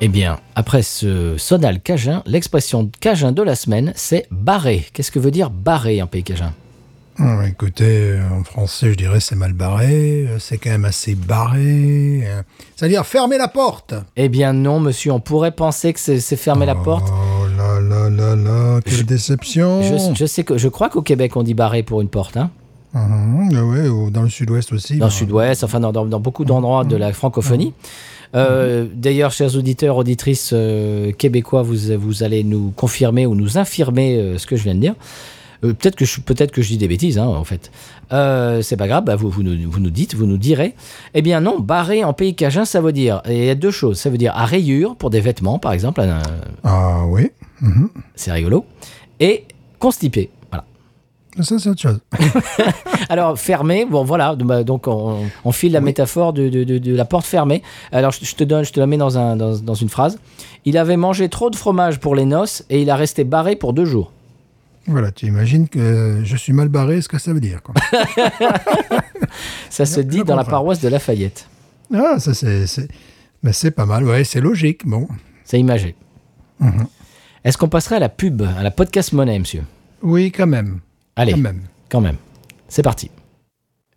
Eh 0.06 0.10
bien, 0.10 0.38
après 0.56 0.82
ce 0.82 1.38
sonal 1.38 1.80
cajun, 1.80 2.24
l'expression 2.26 2.92
cajun 3.00 3.32
de 3.32 3.42
la 3.42 3.56
semaine, 3.56 3.94
c'est 3.96 4.28
barré. 4.32 4.86
Qu'est-ce 4.92 5.12
que 5.12 5.18
veut 5.20 5.32
dire 5.32 5.50
barré 5.50 6.02
en 6.02 6.08
pays 6.08 6.24
cajun? 6.24 6.52
Hum, 7.20 7.42
écoutez, 7.48 8.20
en 8.30 8.44
français, 8.44 8.90
je 8.92 8.96
dirais 8.98 9.22
c'est 9.22 9.38
mal 9.38 9.54
barré. 9.54 10.26
euh, 10.28 10.40
C'est 10.40 10.58
quand 10.58 10.72
même 10.72 10.84
assez 10.84 11.16
barré. 11.16 12.20
euh, 12.26 12.42
C'est-à-dire 12.76 13.06
fermer 13.06 13.38
la 13.38 13.48
porte. 13.48 13.94
Eh 14.18 14.28
bien 14.28 14.52
non, 14.52 14.82
monsieur, 14.82 15.14
on 15.14 15.22
pourrait 15.22 15.52
penser 15.52 15.94
que 15.94 16.00
c'est 16.02 16.36
fermer 16.36 16.66
la 16.66 16.76
porte. 16.76 17.08
Oh 17.10 17.46
là 17.58 17.80
là 17.80 18.10
là 18.10 18.36
là, 18.36 18.80
quelle 18.84 18.94
Je- 18.96 19.04
déception. 19.04 19.84
Je, 19.84 20.16
je 20.16 20.26
sais 20.26 20.44
que 20.44 20.58
je 20.58 20.68
crois 20.68 20.90
qu'au 20.90 21.02
Québec 21.02 21.38
on 21.38 21.44
dit 21.44 21.54
barré 21.54 21.82
pour 21.82 22.02
une 22.02 22.10
porte, 22.10 22.36
hein. 22.36 22.50
Ah 22.94 23.08
ouais, 23.08 23.88
ou 23.88 24.12
dans 24.12 24.22
le 24.24 24.30
sud-ouest 24.30 24.74
aussi. 24.74 24.94
dans 24.98 25.06
bah, 25.06 25.06
le 25.06 25.12
Sud-Ouest, 25.12 25.64
enfin 25.64 25.80
dans, 25.80 25.92
dans- 25.92 26.06
dans 26.06 26.20
beaucoup 26.20 26.44
d'endroits 26.46 26.84
de 26.84 26.96
la 26.98 27.12
francophonie. 27.14 27.74
Euh, 28.36 28.86
D'ailleurs, 28.94 29.32
chers 29.32 29.56
auditeurs, 29.56 29.98
auditrices 29.98 30.52
euh, 30.54 31.12
québécois, 31.12 31.62
vous, 31.62 31.76
vous 32.00 32.24
allez 32.24 32.44
nous 32.44 32.72
confirmer 32.76 33.26
ou 33.26 33.36
nous 33.36 33.58
infirmer 33.58 34.18
euh, 34.18 34.38
ce 34.38 34.48
que 34.48 34.56
je 34.56 34.64
viens 34.64 34.76
de 34.76 34.80
dire. 34.80 34.96
Peut-être 35.62 35.96
que 35.96 36.04
je 36.04 36.20
peut-être 36.20 36.52
que 36.52 36.62
je 36.62 36.68
dis 36.68 36.78
des 36.78 36.90
bêtises, 36.90 37.18
hein, 37.18 37.26
en 37.26 37.46
fait. 37.46 37.72
C'est 38.12 38.76
pas 38.76 38.88
grave, 38.88 39.06
bah, 39.06 39.16
vous, 39.16 39.30
vous, 39.30 39.44
nous, 39.44 39.56
vous 39.72 39.80
nous 39.80 39.90
dites, 39.92 40.14
vous 40.14 40.26
nous 40.26 40.36
direz. 40.38 40.76
Eh 41.14 41.22
bien 41.22 41.40
non, 41.40 41.58
barré 41.62 42.04
en 42.04 42.12
pays 42.12 42.36
cajun, 42.36 42.66
ça 42.66 42.82
veut 42.82 42.92
dire, 42.92 43.22
il 43.30 43.46
y 43.46 43.50
a 43.50 43.56
deux 43.56 43.72
choses. 43.72 43.98
Ça 43.98 44.10
veut 44.10 44.18
dire 44.18 44.34
à 44.36 44.46
rayures 44.46 44.98
pour 44.98 45.10
des 45.10 45.22
vêtements, 45.22 45.60
par 45.60 45.72
exemple, 45.72 46.02
un- 46.02 46.22
Ah 46.66 47.06
oui. 47.08 47.30
mhm. 47.62 47.90
c'est 48.14 48.34
rigolo, 48.34 48.66
et 49.22 49.46
constipé. 49.80 50.30
Ça, 51.42 51.58
c'est 51.58 51.70
autre 51.70 51.82
chose. 51.82 52.00
Alors 53.10 53.40
fermé, 53.40 53.86
bon 53.86 54.04
voilà, 54.04 54.36
donc 54.36 54.88
on, 54.88 55.18
on 55.44 55.52
file 55.52 55.72
la 55.72 55.82
métaphore 55.82 56.32
de, 56.34 56.48
de- 56.50 56.64
de- 56.64 56.78
de 56.78 56.96
la 56.96 57.06
porte 57.06 57.26
fermée. 57.26 57.64
Alors 57.92 58.12
je, 58.12 58.24
je 58.24 58.36
te 58.36 58.44
donne, 58.44 58.64
je 58.64 58.72
te 58.72 58.80
la 58.80 58.86
mets 58.88 58.98
dans, 58.98 59.18
un, 59.18 59.36
dans, 59.36 59.58
dans 59.58 59.74
une 59.74 59.90
phrase. 59.90 60.20
Il 60.66 60.78
avait 60.78 60.98
mangé 60.98 61.30
trop 61.30 61.50
de 61.50 61.56
fromage 61.56 62.00
pour 62.00 62.16
les 62.16 62.26
noces 62.26 62.64
et 62.70 62.82
il 62.82 62.90
a 62.90 62.96
resté 62.96 63.24
barré 63.24 63.56
pour 63.56 63.74
deux 63.74 63.86
jours. 63.86 64.12
Voilà, 64.86 65.12
tu 65.12 65.26
imagines 65.28 65.68
que 65.70 66.22
je 66.24 66.36
suis 66.38 66.54
mal 66.54 66.68
barré, 66.70 67.02
ce 67.02 67.08
que 67.08 67.18
ça 67.18 67.34
veut 67.34 67.40
dire. 67.40 67.62
Quoi. 67.64 67.74
Ça 69.70 69.86
se 69.86 70.02
dit 70.02 70.24
dans 70.24 70.36
la 70.36 70.44
paroisse 70.44 70.80
de 70.82 70.88
Lafayette. 70.90 71.48
ah, 71.94 72.20
ça 72.20 72.34
c'est... 72.34 72.68
c'est- 72.68 72.88
Mais 73.42 73.54
c'est 73.54 73.72
pas 73.72 73.86
mal, 73.86 74.04
ouais, 74.04 74.24
c'est 74.24 74.42
logique. 74.42 74.86
Bon. 74.86 75.08
C'est 75.44 75.60
imagé. 75.60 75.96
Mhm. 76.60 76.86
Est-ce 77.44 77.58
qu'on 77.58 77.68
passerait 77.70 77.96
à 77.96 78.00
la 78.00 78.10
pub, 78.10 78.42
à 78.42 78.62
la 78.64 78.72
podcast 78.72 79.12
monnaie, 79.14 79.40
monsieur? 79.40 79.64
Oui, 80.02 80.32
quand 80.32 80.48
même. 80.48 80.80
Allez, 81.16 81.34
Quand 81.34 81.40
même. 81.40 81.62
quand 81.90 82.02
même. 82.02 82.18
C'est 82.68 82.82
parti. 82.84 83.12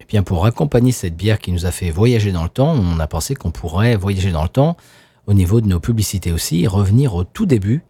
Eh 0.00 0.04
bien, 0.04 0.22
pour 0.22 0.44
accompagner 0.46 0.92
cette 0.92 1.16
bière 1.16 1.38
qui 1.38 1.50
nous 1.52 1.66
a 1.66 1.70
fait 1.70 1.90
voyager 1.90 2.30
dans 2.32 2.42
le 2.42 2.48
temps, 2.48 2.74
on 2.74 3.00
a 3.00 3.06
pensé 3.06 3.34
qu'on 3.34 3.50
pourrait 3.50 3.96
voyager 3.96 4.30
dans 4.30 4.42
le 4.42 4.48
temps 4.48 4.76
au 5.26 5.32
niveau 5.32 5.60
de 5.60 5.66
nos 5.66 5.80
publicités 5.80 6.30
aussi 6.32 6.62
et 6.62 6.66
revenir 6.66 7.14
au 7.14 7.24
tout 7.24 7.46
début 7.46 7.82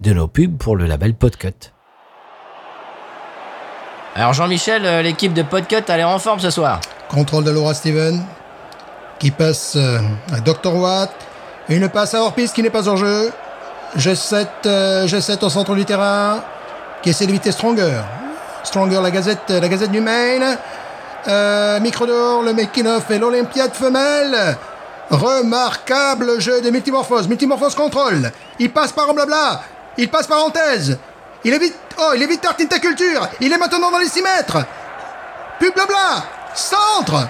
de 0.00 0.12
nos 0.12 0.26
pubs 0.28 0.56
pour 0.56 0.76
le 0.76 0.86
label 0.86 1.14
Podcut. 1.14 1.72
Alors 4.14 4.32
Jean-Michel, 4.32 4.84
euh, 4.84 5.02
l'équipe 5.02 5.32
de 5.32 5.42
Podcut, 5.42 5.84
elle 5.86 6.00
est 6.00 6.04
en 6.04 6.18
forme 6.18 6.40
ce 6.40 6.50
soir. 6.50 6.80
Contrôle 7.08 7.44
de 7.44 7.50
Laura 7.50 7.74
Steven, 7.74 8.24
qui 9.18 9.30
passe 9.30 9.76
euh, 9.76 10.00
à 10.32 10.40
Dr. 10.40 10.74
Watt. 10.74 11.10
Une 11.68 11.88
passe 11.88 12.14
à 12.14 12.22
hors-piste 12.22 12.54
qui 12.54 12.62
n'est 12.62 12.70
pas 12.70 12.88
hors 12.88 12.96
jeu. 12.96 13.30
G7, 13.96 14.46
euh, 14.66 15.06
G7 15.06 15.44
au 15.44 15.48
centre 15.48 15.74
du 15.74 15.84
terrain, 15.84 16.42
qui 17.02 17.10
essaie 17.10 17.26
d'éviter 17.26 17.52
Stronger. 17.52 18.00
Stronger, 18.64 19.00
la 19.02 19.10
gazette, 19.10 19.50
la 19.50 19.68
gazette 19.68 19.90
du 19.90 20.00
Maine. 20.00 20.58
Euh, 21.28 21.80
micro 21.80 22.06
d'or, 22.06 22.42
le 22.42 22.52
Mekinoff 22.52 23.10
et 23.10 23.18
l'Olympiade 23.18 23.74
femelle. 23.74 24.56
Remarquable 25.10 26.40
jeu 26.40 26.60
de 26.60 26.70
multimorphose. 26.70 27.28
Multimorphose 27.28 27.74
contrôle. 27.74 28.30
Il 28.58 28.70
passe 28.72 28.92
par 28.92 29.10
en 29.10 29.14
blabla. 29.14 29.62
Il 29.96 30.08
passe 30.08 30.26
parenthèse. 30.26 30.98
Il 31.44 31.52
évite. 31.52 31.74
Oh, 31.98 32.12
il 32.14 32.22
évite 32.22 32.44
Art 32.44 32.56
Culture. 32.56 33.28
Il 33.40 33.52
est 33.52 33.58
maintenant 33.58 33.90
dans 33.90 33.98
les 33.98 34.08
6 34.08 34.22
mètres. 34.22 34.58
Pub 35.60 35.74
blabla 35.74 36.24
Centre 36.54 37.28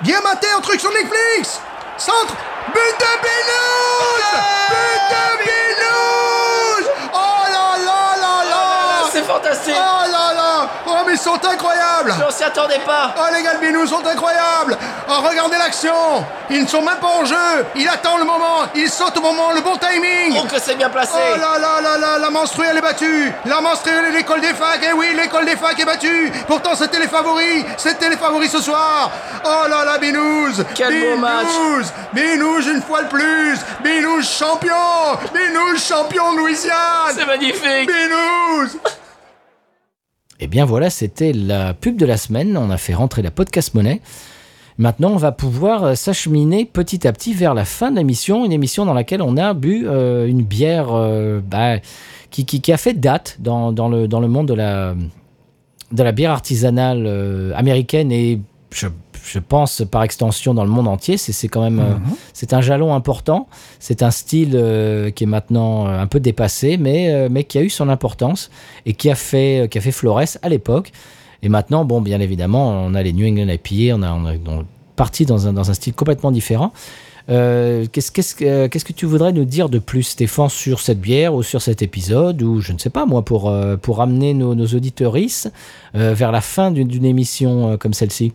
Bien 0.00 0.20
maté 0.22 0.48
en 0.56 0.60
truc 0.60 0.80
sur 0.80 0.90
Netflix 0.90 1.60
Centre 1.96 2.34
But 2.74 2.94
de 2.98 3.12
Belouze 3.22 4.42
But 4.70 5.02
de 5.10 5.56
Oh 7.14 7.44
là 7.52 7.76
là 7.78 8.00
là 8.20 8.44
là 8.50 9.22
fantastique 9.22 9.74
Oh 9.76 10.10
là 10.10 10.10
là 10.10 10.27
Oh, 10.27 10.27
mais 11.08 11.14
ils 11.14 11.18
sont 11.18 11.34
incroyables. 11.44 12.14
On 12.26 12.30
s'y 12.30 12.44
attendait 12.44 12.80
pas. 12.80 13.14
Oh, 13.16 13.34
les 13.34 13.42
Galbinous 13.42 13.86
sont 13.86 14.06
incroyables. 14.06 14.76
Oh, 15.08 15.14
regardez 15.28 15.56
l'action. 15.56 16.24
Ils 16.50 16.62
ne 16.62 16.68
sont 16.68 16.82
même 16.82 16.98
pas 16.98 17.08
en 17.08 17.24
jeu. 17.24 17.66
Il 17.76 17.88
attend 17.88 18.18
le 18.18 18.24
moment. 18.24 18.66
Il 18.74 18.88
saute 18.90 19.16
au 19.16 19.20
moment, 19.20 19.52
le 19.52 19.60
bon 19.60 19.76
timing. 19.76 20.38
Oh 20.38 20.46
que 20.46 20.60
c'est 20.60 20.74
bien 20.74 20.90
placé. 20.90 21.14
Oh 21.16 21.36
là 21.36 21.58
là 21.58 21.80
là 21.80 21.98
là, 21.98 22.18
la 22.18 22.30
menstruelle 22.30 22.76
est 22.76 22.82
battue. 22.82 23.32
La 23.46 23.60
menstruelle 23.60 24.06
est 24.06 24.12
l'école 24.12 24.40
des 24.40 24.54
facs, 24.54 24.82
et 24.82 24.92
oui, 24.92 25.14
l'école 25.14 25.46
des 25.46 25.56
facs 25.56 25.78
est 25.78 25.84
battue. 25.84 26.32
Pourtant, 26.46 26.74
c'était 26.74 26.98
les 26.98 27.08
favoris. 27.08 27.64
C'était 27.76 28.10
les 28.10 28.16
favoris 28.16 28.50
ce 28.50 28.60
soir. 28.60 29.10
Oh 29.44 29.68
là 29.68 29.84
là, 29.84 29.98
Binous 29.98 30.62
Quel 30.74 31.00
beau 31.00 31.16
match. 31.16 31.46
Binous 31.46 31.86
Binous, 32.12 32.70
une 32.70 32.82
fois 32.82 33.02
de 33.02 33.08
plus. 33.08 33.58
Binous 33.82 34.22
champion. 34.22 34.74
Binous 35.32 35.78
champion 35.78 36.32
de 36.32 36.38
Louisiane. 36.38 37.14
C'est 37.14 37.26
magnifique. 37.26 37.88
Binous 37.88 38.97
Eh 40.40 40.46
bien 40.46 40.64
voilà, 40.64 40.90
c'était 40.90 41.32
la 41.32 41.74
pub 41.74 41.96
de 41.96 42.06
la 42.06 42.16
semaine. 42.16 42.56
On 42.56 42.70
a 42.70 42.76
fait 42.78 42.94
rentrer 42.94 43.22
la 43.22 43.30
podcast 43.30 43.74
monnaie. 43.74 44.00
Maintenant, 44.80 45.10
on 45.10 45.16
va 45.16 45.32
pouvoir 45.32 45.82
euh, 45.84 45.94
s'acheminer 45.96 46.64
petit 46.64 47.06
à 47.08 47.12
petit 47.12 47.34
vers 47.34 47.52
la 47.54 47.64
fin 47.64 47.90
de 47.90 47.96
l'émission, 47.96 48.44
une 48.44 48.52
émission 48.52 48.84
dans 48.86 48.94
laquelle 48.94 49.22
on 49.22 49.36
a 49.36 49.52
bu 49.52 49.86
euh, 49.88 50.28
une 50.28 50.42
bière 50.42 50.88
euh, 50.92 51.40
bah, 51.44 51.78
qui, 52.30 52.44
qui- 52.44 52.60
qui 52.60 52.72
a 52.72 52.76
fait 52.76 52.94
date 52.94 53.36
dans, 53.40 53.72
le, 53.88 54.06
dans 54.06 54.20
le 54.20 54.28
monde 54.28 54.46
de 54.46 54.54
la, 54.54 54.94
de 55.90 56.02
la 56.04 56.12
bière 56.12 56.30
artisanale 56.30 57.52
américaine 57.56 58.12
et 58.12 58.40
je, 58.72 58.86
je 59.30 59.38
pense 59.38 59.82
par 59.90 60.02
extension 60.02 60.54
dans 60.54 60.64
le 60.64 60.70
monde 60.70 60.88
entier. 60.88 61.16
C'est 61.16 61.48
quand 61.48 61.62
même 61.62 61.80
euh, 61.80 61.94
c'est 62.32 62.52
un 62.52 62.60
jalon 62.60 62.94
important. 62.94 63.48
C'est 63.78 64.02
un 64.02 64.10
style 64.10 64.52
euh, 64.54 65.10
qui 65.10 65.24
est 65.24 65.26
maintenant 65.28 65.86
euh, 65.86 66.00
un 66.00 66.06
peu 66.06 66.20
dépassé, 66.20 66.76
mais, 66.76 67.28
mais 67.28 67.44
qui 67.44 67.58
a 67.58 67.62
eu 67.62 67.70
son 67.70 67.88
importance 67.88 68.50
et 68.86 68.94
qui 68.94 69.10
a 69.10 69.14
fait, 69.14 69.68
qui 69.70 69.78
a 69.78 69.80
fait 69.80 69.92
florès 69.92 70.38
à 70.42 70.48
l'époque. 70.48 70.92
Et 71.42 71.48
maintenant, 71.48 71.84
bon, 71.84 72.00
bien 72.00 72.20
évidemment, 72.20 72.70
on 72.70 72.94
a 72.94 73.02
les 73.02 73.12
New 73.12 73.26
England 73.26 73.48
IPA, 73.52 73.94
on 73.96 74.02
a, 74.02 74.12
on 74.12 74.26
a 74.26 74.32
on 74.46 74.60
est 74.62 74.64
parti 74.96 75.24
dans 75.26 75.46
un, 75.46 75.52
dans 75.52 75.70
un 75.70 75.74
style 75.74 75.92
complètement 75.94 76.32
différent. 76.32 76.72
Euh, 77.30 77.84
Qu'est-ce 77.92 78.10
qu'est-ce 78.10 78.34
que- 78.34 78.44
euh, 78.44 78.68
qu'est-ce 78.68 78.84
que 78.86 78.92
tu 78.94 79.04
voudrais 79.06 79.32
nous 79.32 79.44
dire 79.44 79.68
de 79.68 79.78
plus, 79.78 80.02
Stéphane, 80.02 80.48
sur 80.48 80.80
cette 80.80 80.98
bière 81.00 81.34
ou 81.34 81.42
sur 81.42 81.60
cet 81.60 81.82
épisode, 81.82 82.42
ou 82.42 82.60
je 82.60 82.72
ne 82.72 82.78
sais 82.78 82.88
pas, 82.90 83.04
moi, 83.06 83.22
pour, 83.22 83.50
euh, 83.50 83.76
pour 83.76 84.00
amener 84.00 84.32
nos, 84.34 84.54
nos 84.54 84.66
auditeuristes 84.66 85.52
vers 85.94 86.32
la 86.32 86.40
fin 86.40 86.70
d'une 86.70 87.04
émission 87.04 87.76
comme 87.78 87.92
celle-ci? 87.94 88.32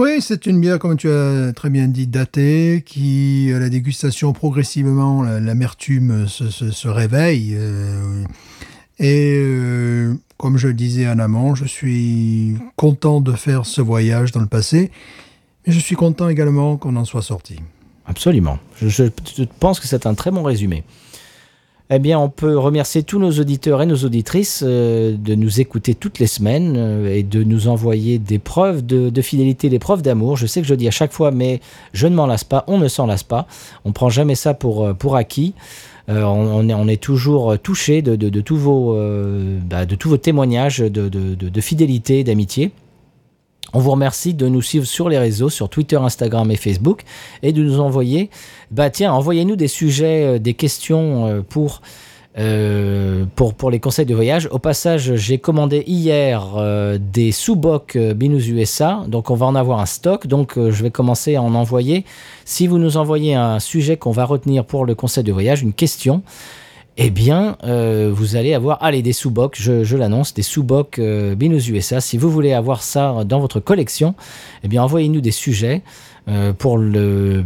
Oui, 0.00 0.20
c'est 0.20 0.46
une 0.46 0.60
bière, 0.60 0.78
comme 0.78 0.96
tu 0.96 1.10
as 1.10 1.52
très 1.52 1.70
bien 1.70 1.88
dit, 1.88 2.06
datée, 2.06 2.84
qui, 2.86 3.50
à 3.52 3.58
la 3.58 3.68
dégustation, 3.68 4.32
progressivement, 4.32 5.22
la- 5.24 5.40
l'amertume 5.40 6.28
se, 6.28 6.50
se- 6.50 6.86
réveille. 6.86 7.54
euh, 7.56 8.22
et 9.00 9.32
euh, 9.42 10.14
comme 10.36 10.56
je 10.56 10.68
le 10.68 10.74
disais 10.74 11.08
en 11.08 11.18
amont, 11.18 11.56
je 11.56 11.64
suis 11.64 12.54
content 12.76 13.20
de 13.20 13.32
faire 13.32 13.66
ce 13.66 13.80
voyage 13.80 14.30
dans 14.30 14.40
le 14.40 14.46
passé, 14.46 14.92
mais 15.66 15.72
je 15.72 15.80
suis 15.80 15.96
content 15.96 16.28
également 16.28 16.76
qu'on 16.76 16.94
en 16.94 17.04
soit 17.04 17.22
sorti. 17.22 17.56
Absolument. 18.06 18.58
Je 18.80 19.04
pense 19.58 19.80
que 19.80 19.88
c'est 19.88 20.06
un 20.06 20.14
très 20.14 20.30
bon 20.30 20.44
résumé. 20.44 20.84
Eh 21.90 21.98
bien, 21.98 22.18
on 22.18 22.28
peut 22.28 22.58
remercier 22.58 23.02
tous 23.02 23.18
nos 23.18 23.30
auditeurs 23.30 23.80
et 23.80 23.86
nos 23.86 23.96
auditrices 23.96 24.62
euh, 24.66 25.16
de 25.16 25.34
nous 25.34 25.58
écouter 25.60 25.94
toutes 25.94 26.18
les 26.18 26.26
semaines 26.26 26.74
euh, 26.76 27.14
et 27.14 27.22
de 27.22 27.42
nous 27.42 27.66
envoyer 27.66 28.18
des 28.18 28.38
preuves 28.38 28.84
de, 28.84 29.22
fidélité, 29.22 29.70
des 29.70 29.78
preuves 29.78 30.02
d'amour. 30.02 30.36
Je 30.36 30.46
sais 30.46 30.60
que 30.60 30.66
je 30.66 30.74
dis 30.74 30.86
à 30.86 30.90
chaque 30.90 31.12
fois, 31.12 31.30
mais 31.30 31.60
je 31.94 32.06
ne 32.06 32.14
m'en 32.14 32.26
lasse 32.26 32.44
pas, 32.44 32.64
on 32.66 32.76
ne 32.76 32.88
s'en 32.88 33.06
lasse 33.06 33.22
pas. 33.22 33.46
On 33.86 33.92
prend 33.92 34.10
jamais 34.10 34.34
ça 34.34 34.52
pour, 34.52 34.84
euh, 34.84 35.14
acquis. 35.14 35.54
On, 36.08 36.88
est, 36.88 37.02
toujours 37.02 37.58
touché 37.58 38.00
de, 38.00 38.40
tous 38.40 38.56
vos, 38.56 38.98
bah, 39.68 39.84
de 39.84 39.94
tous 39.94 40.08
vos 40.08 40.16
témoignages 40.16 40.78
de, 40.78 41.60
fidélité 41.60 42.24
d'amitié. 42.24 42.72
On 43.74 43.80
vous 43.80 43.90
remercie 43.90 44.34
de 44.34 44.48
nous 44.48 44.62
suivre 44.62 44.86
sur 44.86 45.08
les 45.08 45.18
réseaux, 45.18 45.50
sur 45.50 45.68
Twitter, 45.68 45.96
Instagram 45.96 46.50
et 46.50 46.56
Facebook, 46.56 47.02
et 47.42 47.52
de 47.52 47.62
nous 47.62 47.80
envoyer, 47.80 48.30
bah 48.70 48.88
tiens, 48.88 49.12
envoyez-nous 49.12 49.56
des 49.56 49.68
sujets, 49.68 50.24
euh, 50.24 50.38
des 50.38 50.54
questions 50.54 51.26
euh, 51.26 51.40
pour, 51.46 51.82
euh, 52.38 53.26
pour, 53.36 53.70
les 53.70 53.78
conseils 53.78 54.06
de 54.06 54.14
voyage. 54.14 54.48
Au 54.50 54.58
passage, 54.58 55.16
j'ai 55.16 55.38
commandé 55.38 55.84
hier 55.86 56.56
des 56.98 57.32
sous-bocs 57.32 57.98
Binous 57.98 58.48
USA, 58.48 59.04
donc 59.08 59.30
on 59.30 59.34
va 59.34 59.46
en 59.46 59.54
avoir 59.54 59.80
un 59.80 59.86
stock, 59.86 60.26
donc 60.26 60.54
je 60.56 60.82
vais 60.82 60.90
commencer 60.90 61.34
à 61.34 61.42
en 61.42 61.54
envoyer. 61.54 62.04
Si 62.44 62.68
vous 62.68 62.78
nous 62.78 62.96
envoyez 62.96 63.34
un 63.34 63.58
sujet 63.58 63.96
qu'on 63.96 64.12
va 64.12 64.24
retenir 64.24 64.64
pour 64.64 64.86
le 64.86 64.94
conseil 64.94 65.24
de 65.24 65.32
voyage, 65.32 65.62
une 65.62 65.72
question, 65.72 66.22
eh 67.00 67.10
bien, 67.10 67.56
euh, 67.62 68.10
vous 68.12 68.34
allez 68.34 68.54
avoir, 68.54 68.82
allez, 68.82 69.02
des 69.02 69.12
sous-bocs, 69.12 69.56
je, 69.56 69.84
je 69.84 69.96
l'annonce, 69.96 70.34
des 70.34 70.42
sous-bocs 70.42 70.98
euh, 70.98 71.36
Binous 71.36 71.68
USA. 71.70 72.00
Si 72.00 72.18
vous 72.18 72.28
voulez 72.28 72.52
avoir 72.52 72.82
ça 72.82 73.22
dans 73.24 73.38
votre 73.38 73.60
collection, 73.60 74.16
eh 74.64 74.68
bien, 74.68 74.82
envoyez-nous 74.82 75.20
des 75.20 75.30
sujets 75.30 75.82
euh, 76.26 76.52
pour, 76.52 76.76
le 76.76 77.44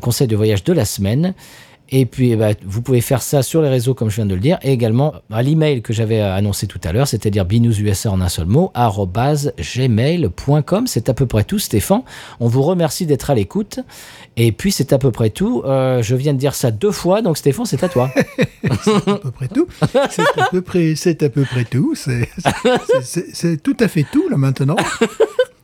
conseil 0.00 0.26
de 0.26 0.34
voyage 0.34 0.64
de 0.64 0.72
la 0.72 0.86
semaine. 0.86 1.34
Et 1.96 2.06
puis, 2.06 2.32
eh 2.32 2.36
ben, 2.36 2.56
vous 2.66 2.82
pouvez 2.82 3.00
faire 3.00 3.22
ça 3.22 3.44
sur 3.44 3.62
les 3.62 3.68
réseaux, 3.68 3.94
comme 3.94 4.10
je 4.10 4.16
viens 4.16 4.26
de 4.26 4.34
le 4.34 4.40
dire, 4.40 4.58
et 4.62 4.72
également 4.72 5.14
à 5.30 5.44
l'email 5.44 5.80
que 5.80 5.92
j'avais 5.92 6.20
annoncé 6.20 6.66
tout 6.66 6.80
à 6.82 6.90
l'heure, 6.92 7.06
c'est-à-dire 7.06 7.44
binoususa 7.44 8.10
en 8.10 8.20
un 8.20 8.28
seul 8.28 8.46
mot, 8.46 8.72
gmail.com. 8.74 10.86
C'est 10.88 11.08
à 11.08 11.14
peu 11.14 11.26
près 11.26 11.44
tout, 11.44 11.60
Stéphane. 11.60 12.02
On 12.40 12.48
vous 12.48 12.62
remercie 12.62 13.06
d'être 13.06 13.30
à 13.30 13.36
l'écoute. 13.36 13.78
Et 14.36 14.50
puis, 14.50 14.72
c'est 14.72 14.92
à 14.92 14.98
peu 14.98 15.12
près 15.12 15.30
tout. 15.30 15.62
Euh, 15.64 16.02
je 16.02 16.16
viens 16.16 16.32
de 16.34 16.38
dire 16.38 16.56
ça 16.56 16.72
deux 16.72 16.90
fois, 16.90 17.22
donc 17.22 17.38
Stéphane, 17.38 17.64
c'est 17.66 17.84
à 17.84 17.88
toi. 17.88 18.10
C'est 18.82 19.08
à 19.10 19.18
peu 19.18 19.30
près 19.30 19.46
tout. 19.48 19.66
C'est 20.10 20.40
à 20.40 20.48
peu 20.50 20.62
près, 20.62 20.94
c'est 20.96 21.22
à 21.22 21.28
peu 21.28 21.44
près 21.44 21.64
tout. 21.64 21.94
C'est, 21.94 22.28
c'est- 22.38 23.02
c'est- 23.02 23.26
c'est 23.34 23.62
tout 23.62 23.76
à 23.78 23.86
fait 23.88 24.04
tout, 24.10 24.26
là, 24.30 24.36
maintenant. 24.38 24.76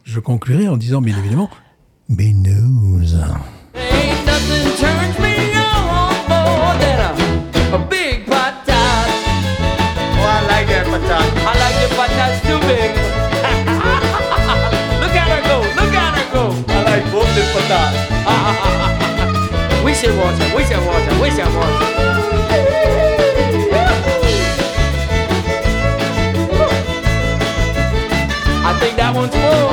Je 0.05 0.21
conclurai 0.21 0.69
en 0.69 0.77
disant, 0.77 1.01
bien 1.03 1.17
évidemment, 1.19 1.49
Binous. 2.09 3.17
Big. 12.71 12.91
look 15.03 15.15
at 15.19 15.27
her 15.35 15.43
go, 15.51 15.59
look 15.81 15.95
at 15.95 16.13
her 16.19 16.27
go. 16.33 16.45
I 16.69 16.71
like 16.87 17.05
both 17.11 17.31
the 17.35 17.43
patats. 17.53 17.97
we 19.85 19.93
should 19.95 20.15
watch 20.19 20.39
her, 20.39 20.57
we 20.57 20.63
should 20.65 20.85
watch 20.87 21.05
her, 21.09 21.17
we 21.21 21.31
should 21.31 21.55
watch 21.57 21.81
her. 21.81 21.91
I 28.69 28.75
think 28.79 28.97
that 28.97 29.15
one's 29.15 29.35
full. 29.35 29.71